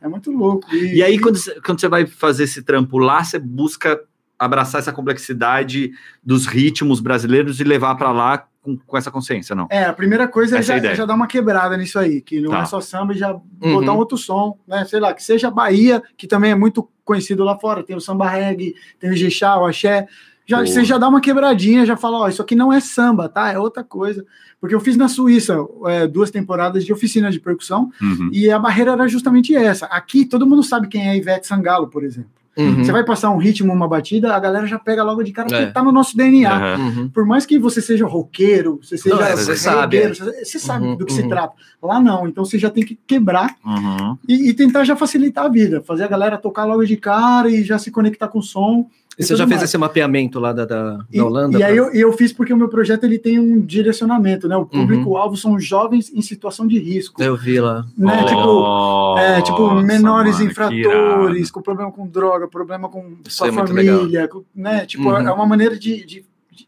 É 0.00 0.08
muito 0.08 0.30
louco. 0.30 0.68
E 0.74 1.02
aí, 1.02 1.18
quando 1.18 1.36
você, 1.36 1.58
quando 1.64 1.80
você 1.80 1.88
vai 1.88 2.06
fazer 2.06 2.44
esse 2.44 2.62
trampo 2.62 2.98
lá, 2.98 3.24
você 3.24 3.38
busca 3.38 3.98
abraçar 4.40 4.80
essa 4.80 4.90
complexidade 4.92 5.92
dos 6.24 6.46
ritmos 6.46 6.98
brasileiros 7.00 7.60
e 7.60 7.64
levar 7.64 7.94
para 7.94 8.10
lá 8.10 8.46
com, 8.62 8.76
com 8.76 8.96
essa 8.96 9.10
consciência, 9.10 9.54
não? 9.54 9.66
É, 9.70 9.84
a 9.84 9.92
primeira 9.92 10.26
coisa 10.26 10.56
é 10.56 10.60
Essa 10.60 10.72
é 10.72 10.74
já, 10.74 10.78
ideia. 10.78 10.94
já 10.94 11.04
dar 11.04 11.14
uma 11.14 11.26
quebrada 11.26 11.76
nisso 11.76 11.98
aí, 11.98 12.20
que 12.22 12.40
não 12.40 12.50
Tá. 12.50 12.60
é 12.60 12.64
só 12.64 12.80
samba 12.80 13.12
e 13.12 13.18
já 13.18 13.32
Uhum. 13.34 13.40
botar 13.74 13.92
um 13.92 13.96
outro 13.98 14.16
som, 14.16 14.58
né? 14.66 14.84
Sei 14.86 14.98
lá, 14.98 15.12
que 15.14 15.22
seja 15.22 15.50
Bahia, 15.50 16.02
que 16.16 16.26
também 16.26 16.50
é 16.50 16.54
muito 16.54 16.88
conhecido 17.04 17.44
lá 17.44 17.58
fora, 17.58 17.82
tem 17.82 17.94
o 17.96 18.00
samba 18.00 18.28
reggae, 18.28 18.74
tem 18.98 19.10
o 19.10 19.16
jexá, 19.16 19.58
o 19.58 19.66
axé. 19.66 20.06
Já, 20.46 20.56
Boa. 20.56 20.66
você 20.66 20.84
já 20.84 20.98
dá 20.98 21.08
uma 21.08 21.20
quebradinha, 21.20 21.86
já 21.86 21.96
fala, 21.96 22.18
ó, 22.20 22.28
isso 22.28 22.42
aqui 22.42 22.56
não 22.56 22.72
é 22.72 22.80
samba, 22.80 23.28
tá? 23.28 23.52
É 23.52 23.58
outra 23.58 23.84
coisa. 23.84 24.24
Porque 24.60 24.74
eu 24.74 24.80
fiz 24.80 24.96
na 24.96 25.08
Suíça 25.08 25.56
é, 25.86 26.06
duas 26.06 26.30
temporadas 26.30 26.84
de 26.84 26.92
oficina 26.92 27.30
de 27.30 27.38
percussão 27.38 27.90
Uhum. 28.00 28.30
e 28.32 28.50
a 28.50 28.58
barreira 28.58 28.92
era 28.92 29.06
justamente 29.08 29.54
essa. 29.54 29.86
Aqui 29.86 30.24
todo 30.24 30.46
mundo 30.46 30.62
sabe 30.62 30.88
quem 30.88 31.08
é 31.08 31.16
Ivete 31.16 31.46
Sangalo, 31.46 31.88
por 31.88 32.02
exemplo. 32.04 32.30
Uhum. 32.56 32.84
Você 32.84 32.90
vai 32.92 33.04
passar 33.04 33.30
um 33.30 33.36
ritmo, 33.38 33.72
uma 33.72 33.86
batida, 33.86 34.34
a 34.34 34.40
galera 34.40 34.66
já 34.66 34.78
pega 34.78 35.02
logo 35.04 35.22
de 35.22 35.32
cara, 35.32 35.48
É. 35.50 35.56
porque 35.60 35.72
tá 35.72 35.82
no 35.82 35.92
nosso 35.92 36.16
DNA. 36.16 36.76
Uhum. 36.76 37.08
Por 37.08 37.24
mais 37.24 37.46
que 37.46 37.58
você 37.58 37.80
seja 37.80 38.06
roqueiro, 38.06 38.80
você 38.82 38.98
seja 38.98 39.14
Não, 39.14 39.22
é, 39.22 39.36
você 39.36 39.56
sabe, 39.56 40.08
você 40.08 40.44
você 40.44 40.58
sabe 40.58 40.86
Uhum, 40.86 40.96
do 40.96 41.06
que 41.06 41.12
se 41.12 41.22
uhum. 41.22 41.28
trata. 41.28 41.54
Lá 41.82 42.00
não, 42.00 42.26
então 42.26 42.44
você 42.44 42.58
já 42.58 42.68
tem 42.68 42.84
que 42.84 42.98
quebrar 43.06 43.54
Uhum. 43.64 44.18
e, 44.28 44.50
e 44.50 44.54
tentar 44.54 44.84
já 44.84 44.96
facilitar 44.96 45.44
a 45.46 45.48
vida, 45.48 45.80
fazer 45.86 46.04
a 46.04 46.08
galera 46.08 46.36
tocar 46.36 46.64
logo 46.64 46.84
de 46.84 46.96
cara 46.96 47.48
e 47.48 47.62
já 47.62 47.78
se 47.78 47.90
conectar 47.90 48.28
com 48.28 48.40
o 48.40 48.42
som. 48.42 48.86
E 49.20 49.24
você 49.24 49.36
já 49.36 49.44
fez 49.46 49.58
mais. 49.58 49.68
esse 49.68 49.76
mapeamento 49.78 50.40
lá 50.40 50.52
da, 50.52 50.64
da, 50.64 50.92
da 50.96 51.04
E, 51.12 51.20
Holanda? 51.20 51.58
e 51.58 51.62
aí 51.62 51.76
pra- 51.76 51.86
eu, 51.86 51.94
e 51.94 52.00
eu 52.00 52.12
fiz 52.14 52.32
porque 52.32 52.52
o 52.52 52.56
meu 52.56 52.68
projeto 52.68 53.04
ele 53.04 53.18
tem 53.18 53.38
um 53.38 53.60
direcionamento, 53.60 54.48
né? 54.48 54.56
O 54.56 54.64
público-alvo 54.66 55.36
são 55.36 55.58
jovens 55.60 56.10
em 56.12 56.22
situação 56.22 56.66
de 56.66 56.78
risco. 56.78 57.22
Eu 57.22 57.36
vi 57.36 57.60
lá. 57.60 57.84
Né? 57.96 58.24
Tipo, 58.24 59.18
é, 59.18 59.42
tipo, 59.42 59.60
Nossa, 59.60 59.86
menores 59.86 60.38
mano, 60.38 60.50
infratores, 60.50 61.50
com 61.50 61.60
problema 61.60 61.92
com 61.92 62.06
droga, 62.06 62.48
problema 62.48 62.88
com 62.88 63.14
Isso 63.26 63.36
sua 63.36 63.48
é 63.48 63.52
família, 63.52 64.26
com- 64.26 64.42
né? 64.54 64.86
Tipo, 64.86 65.10
Uhum. 65.10 65.16
é 65.18 65.32
uma 65.32 65.46
maneira 65.46 65.78
de, 65.78 65.96
de- 66.06 66.24
de, 66.50 66.66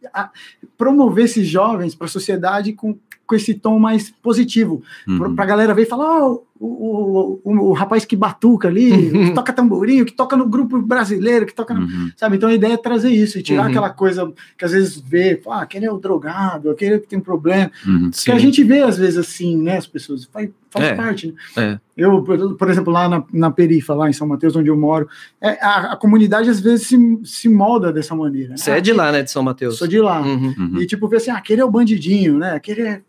promover 0.76 1.24
esses 1.24 1.46
jovens 1.46 1.94
para 1.94 2.06
a 2.06 2.10
sociedade 2.10 2.72
com 2.72 2.96
com 3.32 3.36
esse 3.36 3.54
tom 3.54 3.78
mais 3.78 4.10
positivo. 4.22 4.82
Uhum. 5.08 5.18
Pra, 5.18 5.30
pra 5.30 5.46
galera 5.46 5.72
ver 5.74 5.82
e 5.84 5.86
falar, 5.86 6.04
ó, 6.22 6.38
o, 6.60 6.66
o, 6.66 7.40
o, 7.42 7.58
o 7.70 7.72
rapaz 7.72 8.04
que 8.04 8.14
batuca 8.14 8.68
ali, 8.68 9.10
que 9.10 9.34
toca 9.34 9.52
tamborinho, 9.52 10.04
que 10.04 10.12
toca 10.12 10.36
no 10.36 10.46
grupo 10.46 10.80
brasileiro, 10.82 11.46
que 11.46 11.54
toca 11.54 11.72
no, 11.74 11.82
Uhum. 11.82 12.10
Sabe? 12.16 12.36
Então 12.36 12.48
a 12.48 12.54
ideia 12.54 12.74
é 12.74 12.76
trazer 12.76 13.10
isso 13.10 13.38
e 13.38 13.42
tirar 13.42 13.62
Uhum. 13.64 13.70
aquela 13.70 13.90
coisa 13.90 14.30
que 14.56 14.64
às 14.64 14.72
vezes 14.72 15.00
vê, 15.00 15.40
ah, 15.48 15.62
aquele 15.62 15.86
é 15.86 15.90
o 15.92 15.96
drogado, 15.98 16.70
aquele 16.70 16.98
que 16.98 17.08
tem 17.08 17.18
problema. 17.18 17.70
Uhum. 17.86 18.10
Que 18.12 18.30
a 18.30 18.38
gente 18.38 18.62
vê 18.62 18.80
às 18.82 18.98
vezes 18.98 19.16
assim, 19.18 19.56
né? 19.56 19.78
As 19.78 19.86
pessoas 19.86 20.24
faz, 20.26 20.48
faz 20.70 20.86
É. 20.86 20.94
parte. 20.94 21.26
Né? 21.28 21.34
É. 21.56 21.80
Eu, 21.96 22.22
por, 22.22 22.56
por 22.56 22.70
exemplo, 22.70 22.92
lá 22.92 23.08
na, 23.08 23.24
na 23.32 23.50
perifa, 23.50 23.92
lá 23.94 24.08
em 24.08 24.12
São 24.12 24.26
Mateus, 24.26 24.54
onde 24.56 24.70
eu 24.70 24.76
moro, 24.76 25.08
é, 25.40 25.58
a, 25.62 25.92
a 25.92 25.96
comunidade 25.96 26.48
às 26.48 26.60
vezes 26.60 26.86
se, 26.86 26.96
se 27.24 27.48
molda 27.48 27.92
dessa 27.92 28.14
maneira. 28.14 28.50
né? 28.50 28.56
Você 28.56 28.70
é 28.70 28.80
de 28.80 28.92
lá, 28.92 29.10
né, 29.12 29.22
de 29.22 29.30
São 29.30 29.42
Mateus? 29.42 29.76
Sou 29.78 29.88
de 29.88 30.00
lá. 30.00 30.20
Uhum. 30.22 30.54
Uhum. 30.58 30.80
E 30.80 30.86
tipo, 30.86 31.06
ver 31.08 31.16
assim, 31.16 31.30
ah, 31.30 31.36
aquele 31.36 31.60
é 31.60 31.64
o 31.64 31.70
bandidinho, 31.70 32.38
né? 32.38 32.52
Aquele 32.54 32.82
é. 32.82 33.02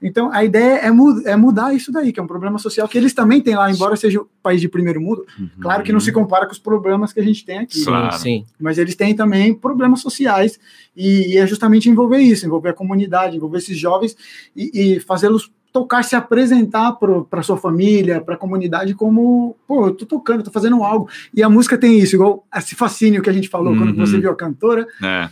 Então, 0.00 0.30
a 0.32 0.44
ideia 0.44 0.74
é, 0.78 0.90
mu- 0.92 1.22
é 1.26 1.34
mudar 1.34 1.74
isso 1.74 1.90
daí, 1.90 2.12
que 2.12 2.20
é 2.20 2.22
um 2.22 2.26
problema 2.26 2.56
social 2.58 2.86
que 2.86 2.96
eles 2.96 3.12
também 3.12 3.40
têm 3.40 3.56
lá, 3.56 3.68
embora 3.68 3.96
seja 3.96 4.20
o 4.20 4.28
país 4.40 4.60
de 4.60 4.68
primeiro 4.68 5.00
mundo. 5.00 5.26
Uhum. 5.36 5.48
Claro 5.60 5.82
que 5.82 5.92
não 5.92 5.98
se 5.98 6.12
compara 6.12 6.46
com 6.46 6.52
os 6.52 6.58
problemas 6.60 7.12
que 7.12 7.18
a 7.18 7.22
gente 7.24 7.44
tem 7.44 7.58
aqui. 7.58 7.78
Sim, 7.78 7.84
Claro. 7.86 8.16
sim. 8.16 8.44
Mas 8.60 8.78
eles 8.78 8.94
têm 8.94 9.12
também 9.16 9.52
problemas 9.52 10.00
sociais, 10.00 10.56
e, 10.96 11.32
e 11.34 11.36
é 11.38 11.44
justamente 11.48 11.88
envolver 11.90 12.18
isso, 12.18 12.46
envolver 12.46 12.68
a 12.68 12.74
comunidade, 12.74 13.36
envolver 13.36 13.58
esses 13.58 13.76
jovens 13.76 14.16
e, 14.54 14.94
e 14.96 15.00
fazê-los 15.00 15.50
tocar, 15.72 16.02
se 16.04 16.16
apresentar 16.16 16.92
para 16.92 17.42
sua 17.42 17.56
família, 17.56 18.20
para 18.20 18.34
a 18.36 18.38
comunidade, 18.38 18.94
como, 18.94 19.54
pô, 19.66 19.88
eu 19.88 19.94
tô 19.94 20.06
tocando, 20.06 20.42
tô 20.42 20.50
fazendo 20.50 20.82
algo. 20.82 21.08
E 21.34 21.42
a 21.42 21.48
música 21.50 21.76
tem 21.76 21.98
isso, 21.98 22.14
igual 22.16 22.46
esse 22.56 22.74
fascínio 22.74 23.20
que 23.20 23.28
a 23.28 23.32
gente 23.32 23.48
falou 23.48 23.76
quando 23.76 23.90
Uhum. 23.90 24.06
você 24.06 24.18
viu 24.18 24.30
a 24.30 24.34
cantora, 24.36 24.86
É. 25.02 25.28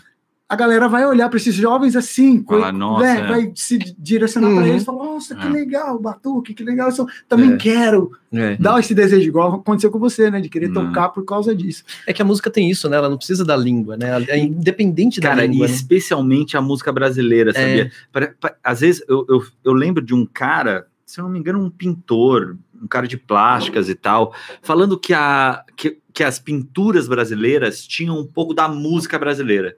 a 0.48 0.54
galera 0.54 0.88
vai 0.88 1.04
olhar 1.04 1.28
para 1.28 1.38
esses 1.38 1.54
jovens 1.54 1.96
assim, 1.96 2.44
Fala, 2.44 2.70
"Nossa, 2.70 3.02
né, 3.02 3.20
é." 3.20 3.26
vai 3.26 3.52
se 3.54 3.78
direcionar 3.98 4.48
para 4.48 4.58
Uhum. 4.60 4.66
eles, 4.66 4.84
falar, 4.84 5.04
nossa, 5.04 5.34
que 5.34 5.46
É. 5.46 5.50
legal, 5.50 5.98
batuque, 5.98 6.54
que 6.54 6.62
legal, 6.62 6.88
isso, 6.88 7.04
também 7.28 7.54
É. 7.54 7.56
quero. 7.56 8.12
É. 8.32 8.56
Dá 8.56 8.78
esse 8.78 8.94
desejo, 8.94 9.26
igual 9.28 9.54
aconteceu 9.54 9.90
com 9.90 9.98
você, 9.98 10.30
né, 10.30 10.40
de 10.40 10.48
querer 10.48 10.68
Uhum. 10.68 10.74
tocar 10.74 11.08
por 11.08 11.24
causa 11.24 11.54
disso. 11.54 11.82
É 12.06 12.12
que 12.12 12.22
a 12.22 12.24
música 12.24 12.48
tem 12.50 12.70
isso, 12.70 12.88
né? 12.88 12.96
Ela 12.96 13.08
não 13.08 13.16
precisa 13.16 13.44
da 13.44 13.56
língua, 13.56 13.96
né? 13.96 14.24
É 14.28 14.38
independente 14.38 15.20
da 15.20 15.30
Cara, 15.30 15.44
e 15.44 15.48
língua. 15.48 15.66
né? 15.66 15.72
especialmente 15.74 16.56
a 16.56 16.60
música 16.60 16.92
brasileira, 16.92 17.52
sabia? 17.52 17.90
Pra- 18.12 18.32
pra- 18.40 18.54
às 18.62 18.80
vezes 18.80 19.02
eu, 19.08 19.26
eu, 19.28 19.42
eu 19.64 19.72
lembro 19.72 20.04
de 20.04 20.14
um 20.14 20.24
cara, 20.24 20.86
se 21.04 21.18
eu 21.20 21.24
não 21.24 21.30
me 21.30 21.38
engano, 21.40 21.58
um 21.60 21.70
pintor, 21.70 22.56
um 22.80 22.86
cara 22.86 23.08
de 23.08 23.16
plásticas 23.16 23.88
e 23.88 23.94
tal, 23.96 24.32
falando 24.62 24.96
que, 24.98 25.12
a, 25.14 25.64
que, 25.76 25.98
que 26.12 26.22
as 26.22 26.38
pinturas 26.38 27.08
brasileiras 27.08 27.84
tinham 27.86 28.18
um 28.20 28.26
pouco 28.26 28.52
da 28.54 28.68
música 28.68 29.18
brasileira, 29.18 29.76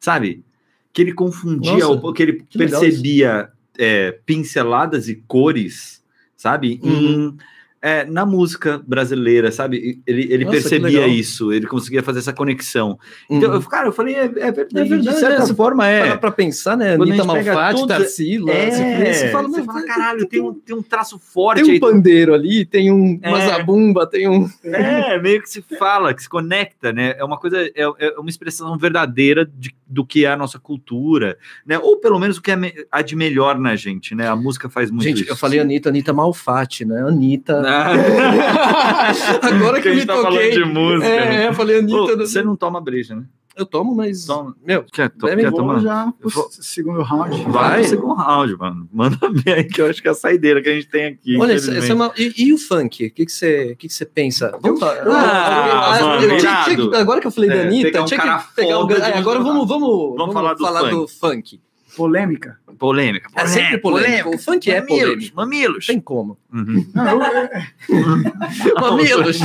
sabe? 0.00 0.44
Que 0.92 1.02
ele 1.02 1.12
confundia, 1.12 1.72
Nossa, 1.72 1.90
o- 1.90 2.12
que 2.12 2.22
ele 2.22 2.32
que 2.48 2.58
percebia 2.58 3.50
é, 3.78 4.12
pinceladas 4.26 5.08
e 5.08 5.16
cores, 5.26 6.02
sabe? 6.36 6.80
Uhum. 6.82 6.90
Em, 7.32 7.36
é, 7.80 8.04
na 8.04 8.26
música 8.26 8.82
brasileira, 8.86 9.52
sabe? 9.52 10.00
Ele, 10.06 10.32
ele 10.32 10.44
Nossa, 10.44 10.56
percebia 10.60 11.06
isso, 11.06 11.52
ele 11.52 11.66
conseguia 11.66 12.02
fazer 12.02 12.18
essa 12.18 12.32
conexão. 12.32 12.98
Então, 13.30 13.50
Uhum. 13.50 13.56
eu, 13.56 13.62
cara, 13.62 13.88
eu 13.88 13.92
falei, 13.92 14.14
é, 14.16 14.24
é 14.24 14.26
verdade, 14.26 14.68
É 14.78 14.84
verdade, 14.84 15.02
de 15.02 15.14
certa 15.20 15.42
é, 15.44 15.54
forma 15.54 15.86
é. 15.86 16.16
Para 16.16 16.30
pensar, 16.32 16.76
né? 16.76 16.96
Quando 16.96 17.10
Anitta 17.12 17.24
gente 17.34 17.46
Malfatti, 17.46 17.80
todos- 17.80 17.96
Tarsila, 17.96 18.50
É, 18.52 19.12
você, 19.12 19.28
fala, 19.28 19.48
você 19.48 19.62
fala, 19.62 19.78
tem- 19.80 19.88
caralho, 19.88 20.26
tem 20.28 20.40
um, 20.42 20.54
tem 20.54 20.76
um 20.76 20.82
traço 20.82 21.18
tem 21.18 21.26
forte 21.32 21.64
um 21.64 21.70
aí. 21.72 21.80
pandeiro 21.80 22.34
ali, 22.34 22.64
tem 22.64 22.90
um, 22.92 23.18
É. 23.22 23.46
zabumba, 23.46 24.06
tem 24.06 24.28
um. 24.28 24.48
É, 24.64 25.18
meio 25.20 25.40
que 25.42 25.48
se 25.48 25.62
fala, 25.78 26.12
que 26.14 26.22
se 26.22 26.28
conecta, 26.28 26.92
né? 26.92 27.14
É 27.16 27.24
uma 27.24 27.38
coisa, 27.38 27.58
é, 27.60 27.72
é 27.76 28.18
uma 28.18 28.28
expressão 28.30 28.76
verdadeira 28.76 29.44
de, 29.44 29.74
do 29.86 30.04
que 30.04 30.24
é 30.24 30.32
a 30.32 30.36
nossa 30.36 30.58
cultura, 30.58 31.38
né? 31.66 31.78
Ou 31.78 31.96
pelo 31.98 32.18
menos 32.18 32.38
o 32.38 32.42
que 32.42 32.50
é 32.50 32.58
há 32.90 33.02
de 33.02 33.14
melhor 33.14 33.58
na 33.58 33.76
gente, 33.76 34.14
né? 34.14 34.28
A 34.28 34.36
música 34.36 34.68
faz 34.68 34.90
muito 34.90 35.04
Gente, 35.04 35.22
isso. 35.22 35.30
eu 35.32 35.36
falei 35.36 35.60
Anitta, 35.60 35.88
Anitta 35.88 36.12
Malfatti, 36.12 36.84
né? 36.84 37.02
Anitta. 37.02 37.67
Agora 39.42 39.80
que 39.80 39.88
gente 39.92 40.00
me 40.00 40.06
tá 40.06 40.14
toquei. 40.14 40.52
falando 40.52 40.52
de 40.52 40.64
música. 40.72 41.06
É, 41.08 41.48
eu 41.48 41.54
falei 41.54 41.78
Anitta. 41.78 41.96
Ô, 42.14 42.16
você 42.16 42.42
não 42.42 42.56
toma 42.56 42.80
breja, 42.80 43.14
né? 43.16 43.24
Eu 43.56 43.66
tomo, 43.66 43.92
mas. 43.92 44.24
Toma. 44.24 44.54
Meu, 44.64 44.84
Quer, 44.84 45.10
to 45.10 45.26
quer 45.26 45.50
tomar? 45.50 45.80
já 45.80 46.12
pro 46.20 46.30
vou- 46.30 46.48
segundo 46.52 47.02
round. 47.02 47.42
Vai 47.48 47.70
Vai. 47.70 47.84
segundo 47.84 48.14
round, 48.14 48.56
mano. 48.56 48.88
Manda 48.92 49.18
ver 49.32 49.52
aí 49.52 49.64
que 49.64 49.80
eu 49.82 49.86
acho 49.90 50.00
que 50.00 50.06
é 50.06 50.12
a 50.12 50.14
saideira 50.14 50.62
que 50.62 50.68
a 50.68 50.74
gente 50.74 50.86
tem 50.86 51.06
aqui. 51.06 51.36
olha, 51.36 51.54
essa, 51.54 51.76
essa 51.76 51.90
é 51.90 51.94
uma. 51.94 52.12
E, 52.16 52.32
e 52.36 52.52
o 52.52 52.58
funk? 52.58 53.06
O 53.06 53.10
que 53.12 53.26
que 53.26 53.32
você 53.32 53.74
que 53.76 53.88
que 53.88 53.92
você 53.92 54.06
pensa? 54.06 54.56
Vamos 54.62 54.78
falar. 54.78 54.98
Ah, 55.08 55.96
Ah, 55.96 56.00
mano, 56.04 56.22
eu 56.22 56.38
tinha- 56.38 56.38
tinha 56.38 56.64
que- 56.76 56.82
irado. 56.82 56.96
agora 56.96 57.20
que 57.20 57.26
eu 57.26 57.32
falei 57.32 57.50
É, 57.50 57.56
da 57.56 57.62
Anitta, 57.62 58.02
um 58.02 58.04
tinha 58.04 58.20
que 58.20 58.54
pegar 58.54 58.78
é, 59.08 59.18
agora 59.18 59.40
vamos, 59.40 59.66
vamos, 59.66 60.14
vamos, 60.16 60.32
falar 60.32 60.54
do 60.54 60.64
funk. 60.64 60.90
do 60.90 61.08
funk. 61.08 61.60
Polêmica. 61.98 62.56
Polêmica. 62.78 63.28
É 63.34 63.44
sempre 63.46 63.78
polêmico. 63.78 64.36
O 64.36 64.38
funk 64.38 64.70
é 64.70 64.80
Mamilos, 64.80 65.00
polêmico. 65.30 65.36
Mamilos. 65.36 65.86
Tem 65.86 66.00
como. 66.00 66.38
Uhum. 66.52 66.86
Não, 66.94 67.22
eu, 67.24 67.48
eu- 67.90 68.80
Mamilos. 68.80 69.40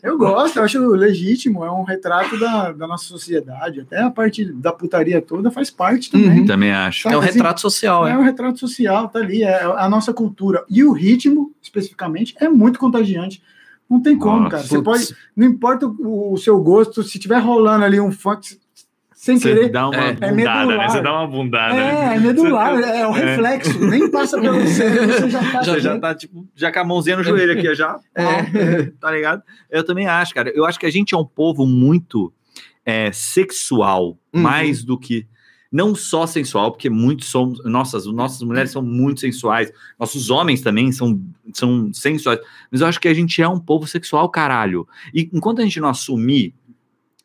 eu 0.00 0.16
gosto, 0.16 0.58
eu 0.58 0.62
acho 0.62 0.78
legítimo, 0.90 1.64
é 1.64 1.70
um 1.72 1.82
retrato 1.82 2.38
da, 2.38 2.70
da 2.70 2.86
nossa 2.86 3.04
sociedade. 3.04 3.80
Até 3.80 4.00
a 4.00 4.10
parte 4.10 4.44
da 4.44 4.72
putaria 4.72 5.20
toda 5.20 5.50
faz 5.50 5.70
parte 5.72 6.08
também. 6.10 6.40
Uhum. 6.40 6.46
Também 6.46 6.70
acho. 6.72 7.08
É 7.08 7.16
um 7.16 7.20
Assim, 7.20 7.32
retrato 7.32 7.60
social, 7.60 8.06
É 8.06 8.12
é. 8.12 8.16
um 8.16 8.22
retrato 8.22 8.60
social, 8.60 9.08
tá 9.08 9.18
ali, 9.18 9.42
é 9.42 9.64
a 9.64 9.88
nossa 9.88 10.12
cultura. 10.14 10.64
E 10.70 10.84
o 10.84 10.92
ritmo, 10.92 11.52
especificamente, 11.60 12.34
é 12.38 12.48
muito 12.48 12.78
contagiante. 12.78 13.42
Não 13.88 14.00
tem 14.00 14.16
como, 14.16 14.42
Nossa, 14.44 14.50
cara. 14.50 14.62
Você 14.62 14.80
putz. 14.80 15.08
pode, 15.08 15.16
não 15.36 15.46
importa 15.48 15.84
o, 15.86 16.32
o 16.34 16.38
seu 16.38 16.60
gosto, 16.62 17.02
se 17.02 17.18
tiver 17.18 17.38
rolando 17.40 17.84
ali 17.84 17.98
um 18.00 18.12
funk 18.12 18.56
sem 19.22 19.38
Você 19.38 19.52
querer. 19.54 19.68
dá 19.68 19.86
uma 19.90 19.96
É. 19.96 20.12
bundada, 20.14 20.26
É 20.26 20.30
né? 20.30 20.34
medular. 20.34 20.90
Você 20.90 21.00
dá 21.02 21.12
uma 21.12 21.26
bundada. 21.26 21.74
né? 21.74 22.12
É, 22.12 22.16
é 22.16 22.20
medular, 22.20 22.80
é 22.80 23.06
o 23.06 23.14
É. 23.14 23.20
reflexo. 23.26 23.78
Nem 23.86 24.10
passa 24.10 24.40
pelo 24.40 24.64
cérebro, 24.66 25.06
você 25.12 25.28
já 25.30 25.52
tá. 25.52 25.62
Você 25.62 25.80
já 25.80 25.98
tá, 25.98 26.14
tipo, 26.14 26.48
já 26.56 26.72
com 26.72 26.78
a 26.80 26.84
mãozinha 26.84 27.16
no 27.18 27.22
joelho 27.22 27.52
aqui, 27.52 27.74
já. 27.74 27.98
É. 28.14 28.22
Tá 28.98 29.10
ligado? 29.10 29.42
Eu 29.70 29.84
também 29.84 30.06
acho, 30.06 30.32
cara. 30.34 30.50
Eu 30.54 30.64
acho 30.64 30.80
que 30.80 30.86
a 30.86 30.90
gente 30.90 31.14
é 31.14 31.18
um 31.18 31.24
povo 31.24 31.66
muito 31.66 32.32
é, 32.86 33.12
sexual, 33.12 34.16
Uhum. 34.32 34.40
mais 34.40 34.82
do 34.82 34.98
que. 34.98 35.26
Não 35.70 35.94
só 35.94 36.26
sensual, 36.26 36.72
porque 36.72 36.88
muitos 36.90 37.28
somos. 37.28 37.62
Nossas, 37.64 38.04
nossas 38.06 38.42
mulheres 38.42 38.70
são 38.72 38.82
muito 38.82 39.20
sensuais. 39.20 39.70
Nossos 39.98 40.28
homens 40.30 40.62
também 40.62 40.90
são, 40.90 41.20
são 41.52 41.92
sensuais. 41.92 42.40
Mas 42.72 42.80
eu 42.80 42.86
acho 42.88 42.98
que 42.98 43.06
a 43.06 43.14
gente 43.14 43.40
é 43.40 43.46
um 43.48 43.60
povo 43.60 43.86
sexual, 43.86 44.28
caralho. 44.30 44.88
E 45.14 45.28
enquanto 45.32 45.60
a 45.60 45.62
gente 45.62 45.78
não 45.78 45.88
assumir 45.90 46.54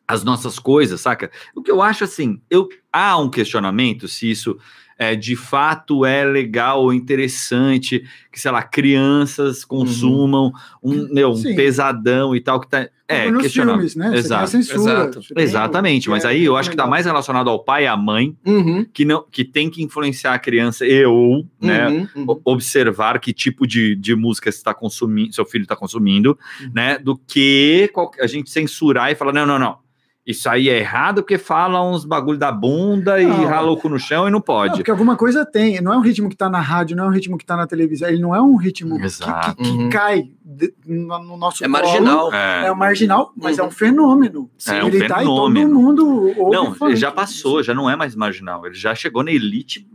as 0.08 0.24
nossas 0.24 0.60
coisas, 0.60 1.02
saca? 1.02 1.32
O 1.56 1.62
que 1.62 1.72
eu 1.72 1.82
acho 1.82 2.04
assim, 2.04 2.40
eu 2.50 2.68
há 2.92 3.18
um 3.18 3.30
questionamento 3.30 4.08
se 4.08 4.30
isso 4.30 4.58
é, 4.98 5.14
de 5.16 5.36
fato 5.36 6.06
é 6.06 6.24
legal 6.24 6.82
ou 6.84 6.94
interessante 6.94 8.06
que, 8.32 8.40
sei 8.40 8.50
lá, 8.52 8.64
crianças 8.64 9.66
consumam 9.66 10.54
um, 10.82 11.14
meu, 11.14 11.32
um 11.32 11.36
Sim. 11.36 11.54
pesadão 11.56 12.34
e 12.36 12.40
tal, 12.40 12.60
que 12.62 12.68
tá. 12.70 12.88
É, 13.08 13.30
nos 13.30 13.44
questionável. 13.44 13.76
filmes, 13.88 13.96
né? 13.96 14.06
Você 14.06 14.12
tem 14.12 14.18
a 14.18 14.20
Exato. 14.44 14.48
censura, 14.52 14.82
Exato. 14.94 15.22
você 15.22 15.34
tem 15.36 15.44
o- 15.44 15.46
Exatamente, 15.48 16.10
mas 16.10 16.26
é 16.26 16.30
aí 16.30 16.44
eu 16.46 16.56
acho 16.58 16.72
que 16.72 16.76
tá 16.76 16.88
mais 16.88 17.06
relacionado 17.06 17.50
ao 17.52 17.64
pai 17.64 17.84
e 17.84 17.88
à 17.88 17.96
mãe, 17.96 18.36
Uhum, 18.44 18.84
que 18.92 19.06
não 19.06 19.24
que 19.30 19.44
tem 19.44 19.70
que 19.70 19.84
influenciar 19.84 20.34
a 20.34 20.40
criança 20.40 20.88
e 20.88 21.06
ou, 21.06 21.46
né, 21.62 21.88
uhum, 21.88 22.08
uhum. 22.16 22.42
observar 22.44 23.20
que 23.20 23.32
tipo 23.32 23.68
de, 23.68 23.96
de 23.96 24.16
música 24.16 24.50
está 24.50 24.74
consumindo, 24.74 25.36
seu 25.36 25.46
filho 25.46 25.64
está 25.64 25.76
consumindo, 25.76 26.36
Uhum. 26.62 26.72
né? 26.74 26.98
Do 26.98 27.16
que 27.16 27.90
qual- 27.94 28.10
a 28.20 28.26
gente 28.26 28.50
censurar 28.50 29.12
e 29.12 29.16
falar, 29.16 29.34
não, 29.34 29.46
não, 29.46 29.60
não. 29.60 29.85
Isso 30.26 30.50
aí 30.50 30.70
é 30.70 30.80
errado 30.80 31.22
porque 31.22 31.38
fala 31.38 31.82
uns 31.88 32.04
bagulho 32.04 32.40
da 32.40 32.52
bunda 32.52 33.22
e 33.22 33.26
Não. 33.28 33.46
rala 33.46 33.70
o 33.70 33.78
cu 33.78 33.88
no 33.90 34.00
chão 34.00 34.24
e 34.28 34.32
não 34.32 34.40
Não, 34.40 34.42
pode. 34.42 34.74
porque 34.76 34.90
alguma 34.90 35.16
coisa 35.16 35.46
tem. 35.46 35.80
Não 35.82 35.94
é 35.94 35.98
um 35.98 36.02
ritmo 36.02 36.28
que 36.30 36.36
tá 36.36 36.50
na 36.50 36.60
rádio, 36.60 36.98
não 36.98 37.06
é 37.06 37.08
um 37.08 37.12
ritmo 37.12 37.38
que 37.38 37.46
tá 37.46 37.56
na 37.56 37.68
televisão. 37.68 38.10
Ele 38.10 38.22
não 38.22 38.36
é 38.36 38.42
um 38.42 38.56
ritmo 38.56 38.98
que, 38.98 39.06
Exato. 39.06 39.56
que- 39.58 39.64
que 39.64 39.70
Uhum. 39.70 39.90
cai 39.92 40.24
de- 40.44 40.74
no, 40.88 41.20
no 41.24 41.38
nosso 41.38 41.64
É 41.64 41.68
colo. 41.70 41.84
marginal. 41.84 42.34
É 42.34 42.66
É, 42.68 42.72
um 42.72 42.76
marginal, 42.76 43.32
mas 43.38 43.58
Uhum. 43.60 43.66
é 43.66 43.68
um 43.68 43.72
fenômeno. 43.72 44.50
É 44.68 44.84
um 44.84 44.88
ele 44.88 45.08
tá 45.08 45.22
em 45.22 45.26
todo 45.28 45.54
fenômeno. 45.54 45.80
mundo. 45.80 46.34
ouve 46.40 46.56
não, 46.56 46.74
funk. 46.74 46.96
já 46.96 47.12
passou, 47.12 47.62
já 47.62 47.74
não 47.76 47.88
é 47.90 47.96
mais 47.96 48.16
marginal. 48.16 48.66
Ele 48.66 48.74
já 48.76 48.96
chegou 48.96 49.24
na 49.24 49.32
elite. 49.32 49.88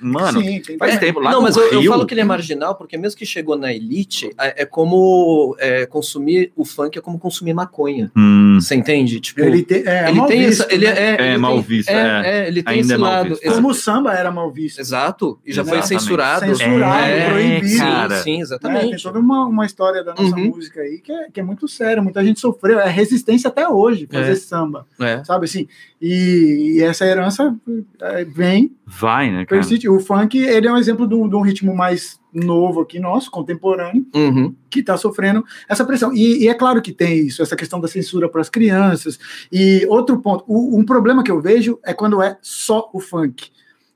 Mano, 0.00 0.40
Sim, 0.40 0.62
faz 0.78 0.92
também. 0.94 0.98
tempo. 0.98 1.20
Lá 1.20 1.30
não, 1.32 1.38
no 1.38 1.42
mas 1.44 1.56
eu, 1.56 1.64
eu 1.82 1.90
falo 1.90 2.06
que 2.06 2.14
ele 2.14 2.20
é 2.20 2.24
marginal 2.24 2.74
porque 2.76 2.96
mesmo 2.98 3.18
que 3.18 3.26
chegou 3.26 3.56
na 3.56 3.72
elite, 3.72 4.30
é, 4.38 4.62
é 4.62 4.66
como 4.66 5.56
é, 5.58 5.86
consumir 5.86 6.52
o 6.54 6.64
funk 6.64 6.96
é 6.98 7.00
como 7.00 7.18
consumir 7.18 7.54
maconha. 7.54 8.10
Hum, 8.16 8.58
Você 8.60 8.74
entende? 8.74 9.18
Tipo, 9.20 9.40
Ele 9.40 9.62
tem, 9.62 9.77
é, 9.86 10.08
ele 10.08 10.18
mal 10.18 10.26
tem 10.28 10.46
visto, 10.46 10.62
essa, 10.62 10.74
ele 10.74 10.86
né? 10.86 10.92
é, 10.92 11.16
É, 11.22 11.28
ele 11.28 11.38
mal 11.38 11.52
tem- 11.54 11.62
visto, 11.62 11.88
É, 11.90 11.94
é. 11.94 12.30
é, 12.44 12.48
ele 12.48 12.62
tem 12.62 12.74
Ainda 12.74 12.84
esse 12.86 12.94
é 12.94 12.96
mal 12.98 13.10
lado. 13.12 13.28
visto. 13.30 13.44
Como 13.52 13.68
o 13.70 13.74
samba 13.74 14.14
era 14.14 14.30
mal 14.30 14.50
visto. 14.50 14.80
Exato, 14.80 15.38
e 15.44 15.52
já 15.52 15.64
foi 15.64 15.78
Exatamente. 15.78 16.02
censurado. 16.02 16.56
Censurado, 16.56 17.04
É, 17.06 17.30
proibido. 17.30 17.78
cara. 17.78 18.16
Sim, 18.16 18.16
sim, 18.16 18.20
É, 18.20 18.22
tem 18.24 18.40
exatamente. 18.40 19.02
toda 19.02 19.18
uma, 19.18 19.46
uma 19.46 19.66
história 19.66 20.02
da 20.04 20.14
nossa 20.14 20.34
Uhum. 20.36 20.46
música 20.48 20.80
aí 20.80 20.98
que 20.98 21.12
é, 21.12 21.30
que 21.30 21.40
é 21.40 21.42
muito 21.42 21.66
séria. 21.68 22.02
Muita 22.02 22.24
gente 22.24 22.40
sofreu. 22.40 22.78
É 22.80 22.88
resistência 22.88 23.48
até 23.48 23.68
hoje 23.68 24.06
fazer 24.10 24.32
É. 24.32 24.34
samba, 24.36 24.86
É. 25.00 25.22
sabe 25.24 25.44
assim? 25.46 25.66
E, 26.00 26.74
e 26.76 26.82
essa 26.82 27.04
herança 27.04 27.56
é, 28.00 28.24
vem, 28.24 28.72
vai, 28.86 29.30
né, 29.32 29.44
cara? 29.44 29.60
O 29.90 29.98
funk, 29.98 30.38
ele 30.38 30.68
é 30.68 30.72
um 30.72 30.76
exemplo 30.76 31.08
de 31.08 31.14
um, 31.14 31.28
de 31.28 31.34
um 31.34 31.40
ritmo 31.40 31.74
mais 31.74 32.20
novo 32.32 32.80
aqui 32.82 33.00
nosso, 33.00 33.30
contemporâneo, 33.32 34.06
Uhum. 34.14 34.54
que 34.70 34.78
está 34.80 34.96
sofrendo 34.96 35.44
essa 35.68 35.84
pressão. 35.84 36.14
E, 36.14 36.44
e 36.44 36.48
é 36.48 36.54
claro 36.54 36.80
que 36.80 36.92
tem 36.92 37.26
isso, 37.26 37.42
essa 37.42 37.56
questão 37.56 37.80
da 37.80 37.88
censura 37.88 38.28
para 38.28 38.40
as 38.40 38.48
crianças. 38.48 39.18
E 39.50 39.84
outro 39.88 40.20
ponto, 40.20 40.44
o- 40.46 40.78
um 40.78 40.84
problema 40.84 41.24
que 41.24 41.30
eu 41.32 41.40
vejo 41.40 41.78
é 41.84 41.92
quando 41.92 42.22
é 42.22 42.38
só 42.42 42.88
o 42.92 43.00
funk. 43.00 43.48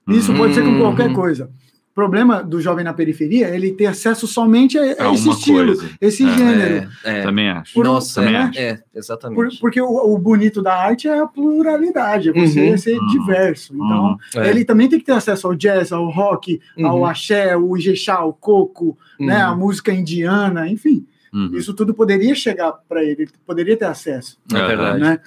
Isso 0.09 0.35
pode 0.35 0.55
ser 0.55 0.65
com 0.65 0.79
qualquer 0.81 1.09
Uhum. 1.09 1.15
coisa. 1.15 1.51
O 1.93 1.95
problema 1.95 2.43
do 2.43 2.59
jovem 2.59 2.83
na 2.83 2.95
periferia 2.95 3.49
é 3.49 3.55
ele 3.55 3.71
ter 3.73 3.85
acesso 3.85 4.27
somente 4.27 4.79
a, 4.79 4.83
a 4.83 4.87
É 5.11 5.13
esse 5.13 5.29
estilo, 5.29 5.67
coisa. 5.77 5.91
esse 6.01 6.25
É, 6.27 6.39
gênero. 6.39 6.89
É, 7.05 7.19
é. 7.19 7.23
Também 7.23 7.51
acho. 7.51 7.75
Por- 7.75 7.85
Nossa, 7.85 8.15
também 8.23 8.35
é, 8.35 8.39
acho. 8.39 8.59
é, 8.59 8.75
Por- 8.77 8.83
exatamente. 8.99 9.61
porque 9.61 9.79
o, 9.79 9.87
o 10.15 10.19
bonito 10.19 10.63
da 10.63 10.75
arte 10.75 11.07
é 11.07 11.19
a 11.21 11.27
pluralidade, 11.27 12.31
é 12.31 12.33
você 12.33 12.71
Uhum. 12.71 12.79
ser 12.79 12.99
Uhum. 12.99 13.07
diverso. 13.09 13.75
Então, 13.75 14.17
É. 14.37 14.49
ele 14.49 14.65
também 14.65 14.89
tem 14.89 14.99
que 14.99 15.05
ter 15.05 15.13
acesso 15.13 15.47
ao 15.47 15.55
jazz, 15.55 15.93
ao 15.93 16.09
rock, 16.09 16.59
ao 16.83 17.01
Uhum. 17.01 17.05
axé, 17.07 17.53
ao 17.53 17.77
ijexá, 17.77 18.15
ao 18.15 18.33
coco, 18.33 18.97
né, 19.21 19.43
a 19.43 19.53
Uhum. 19.53 19.59
música 19.59 19.93
indiana, 19.93 20.67
enfim. 20.69 21.07
Uhum. 21.31 21.51
Isso 21.55 21.75
tudo 21.75 21.93
poderia 21.93 22.35
chegar 22.35 22.73
para 22.89 23.03
ele, 23.05 23.23
ele 23.25 23.31
poderia 23.47 23.77
ter 23.77 23.85
acesso, 23.85 24.39
É 24.51 24.67
verdade. 24.67 25.21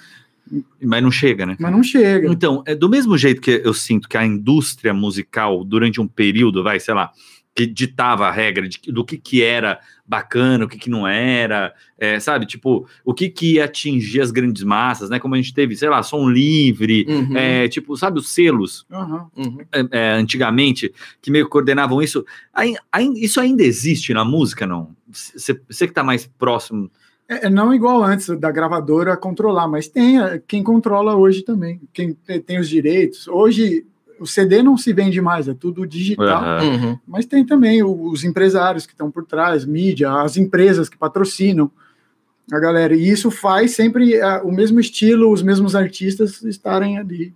Mas 0.82 1.02
não 1.02 1.10
chega, 1.10 1.44
né? 1.46 1.56
Mas 1.58 1.72
não 1.72 1.82
chega. 1.82 2.28
Então, 2.28 2.62
é 2.66 2.74
do 2.74 2.88
mesmo 2.88 3.16
jeito 3.18 3.40
que 3.40 3.60
eu 3.64 3.74
sinto 3.74 4.08
que 4.08 4.16
a 4.16 4.24
indústria 4.24 4.94
musical, 4.94 5.64
durante 5.64 6.00
um 6.00 6.06
período, 6.06 6.62
vai, 6.62 6.78
sei 6.78 6.94
lá, 6.94 7.10
que 7.54 7.64
ditava 7.66 8.28
a 8.28 8.30
regra 8.30 8.68
de, 8.68 8.78
do 8.92 9.02
que, 9.04 9.16
que 9.16 9.42
era 9.42 9.80
bacana, 10.06 10.66
o 10.66 10.68
que, 10.68 10.78
que 10.78 10.90
não 10.90 11.08
era, 11.08 11.72
é, 11.98 12.20
sabe? 12.20 12.44
Tipo, 12.46 12.86
o 13.04 13.14
que, 13.14 13.30
que 13.30 13.54
ia 13.54 13.64
atingir 13.64 14.20
as 14.20 14.30
grandes 14.30 14.62
massas, 14.62 15.08
né? 15.08 15.18
Como 15.18 15.34
a 15.34 15.38
gente 15.38 15.54
teve, 15.54 15.74
sei 15.74 15.88
lá, 15.88 16.02
som 16.02 16.28
livre, 16.28 17.06
Uhum. 17.08 17.34
é, 17.36 17.66
tipo, 17.66 17.96
sabe, 17.96 18.18
os 18.18 18.28
selos, 18.28 18.84
Aham. 18.92 19.26
Uhum. 19.34 19.58
é, 19.90 20.10
antigamente, 20.12 20.92
que 21.22 21.30
meio 21.30 21.46
que 21.46 21.50
coordenavam 21.50 22.00
isso. 22.02 22.24
Ai- 22.52 22.74
ai- 22.92 23.10
isso 23.16 23.40
ainda 23.40 23.62
existe 23.64 24.12
na 24.12 24.24
música, 24.24 24.66
não? 24.66 24.94
Você 25.10 25.86
que 25.86 25.92
tá 25.94 26.04
mais 26.04 26.26
próximo. 26.38 26.90
É, 27.28 27.46
é 27.46 27.50
não 27.50 27.74
igual 27.74 28.02
antes 28.04 28.28
da 28.38 28.50
gravadora 28.50 29.16
controlar, 29.16 29.66
mas 29.68 29.88
tem 29.88 30.20
é, 30.22 30.40
quem 30.46 30.62
controla 30.62 31.14
hoje 31.16 31.42
também, 31.42 31.80
quem 31.92 32.12
te- 32.12 32.40
tem 32.40 32.58
os 32.58 32.68
direitos. 32.68 33.26
Hoje 33.28 33.84
o 34.18 34.26
CD 34.26 34.62
não 34.62 34.76
se 34.78 34.92
vende 34.92 35.20
mais, 35.20 35.46
é 35.48 35.54
tudo 35.54 35.86
digital. 35.86 36.42
Uhum. 36.64 36.98
Mas 37.06 37.26
tem 37.26 37.44
também 37.44 37.82
o- 37.82 38.10
os 38.10 38.24
empresários 38.24 38.86
que 38.86 38.92
estão 38.92 39.10
por 39.10 39.24
trás, 39.24 39.64
mídia, 39.64 40.10
as 40.22 40.36
empresas 40.36 40.88
que 40.88 40.96
patrocinam 40.96 41.70
a 42.52 42.58
galera. 42.60 42.94
E 42.94 43.08
isso 43.08 43.30
faz 43.30 43.72
sempre 43.72 44.20
ah, 44.20 44.40
o 44.44 44.52
mesmo 44.52 44.78
estilo, 44.78 45.30
os 45.32 45.42
mesmos 45.42 45.74
artistas 45.74 46.42
estarem 46.44 46.96
ali. 46.98 47.34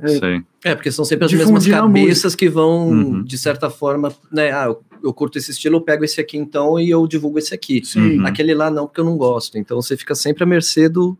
É. 0.00 0.08
Sei. 0.08 0.42
É, 0.64 0.74
porque 0.74 0.90
são 0.92 1.04
sempre 1.04 1.24
as 1.24 1.32
mesmas 1.32 1.64
Difundindo 1.64 1.76
a 1.76 1.80
cabeças 2.02 2.34
que 2.34 2.48
vão, 2.48 2.88
Uhum. 2.88 3.22
de 3.24 3.38
certa 3.38 3.70
forma, 3.70 4.12
né? 4.30 4.50
Ah, 4.52 4.66
eu, 4.66 4.82
eu 5.02 5.12
curto 5.14 5.38
esse 5.38 5.50
estilo, 5.50 5.76
eu 5.76 5.80
pego 5.80 6.04
esse 6.04 6.20
aqui 6.20 6.36
então 6.36 6.78
e 6.78 6.90
eu 6.90 7.06
divulgo 7.06 7.38
esse 7.38 7.54
aqui. 7.54 7.82
Sim. 7.84 8.18
Uhum. 8.18 8.26
Aquele 8.26 8.54
lá 8.54 8.70
não, 8.70 8.86
porque 8.86 9.00
eu 9.00 9.04
não 9.04 9.16
gosto. 9.16 9.56
Então 9.56 9.80
você 9.80 9.96
fica 9.96 10.14
sempre 10.14 10.44
à 10.44 10.46
mercê 10.46 10.88
do, 10.88 11.16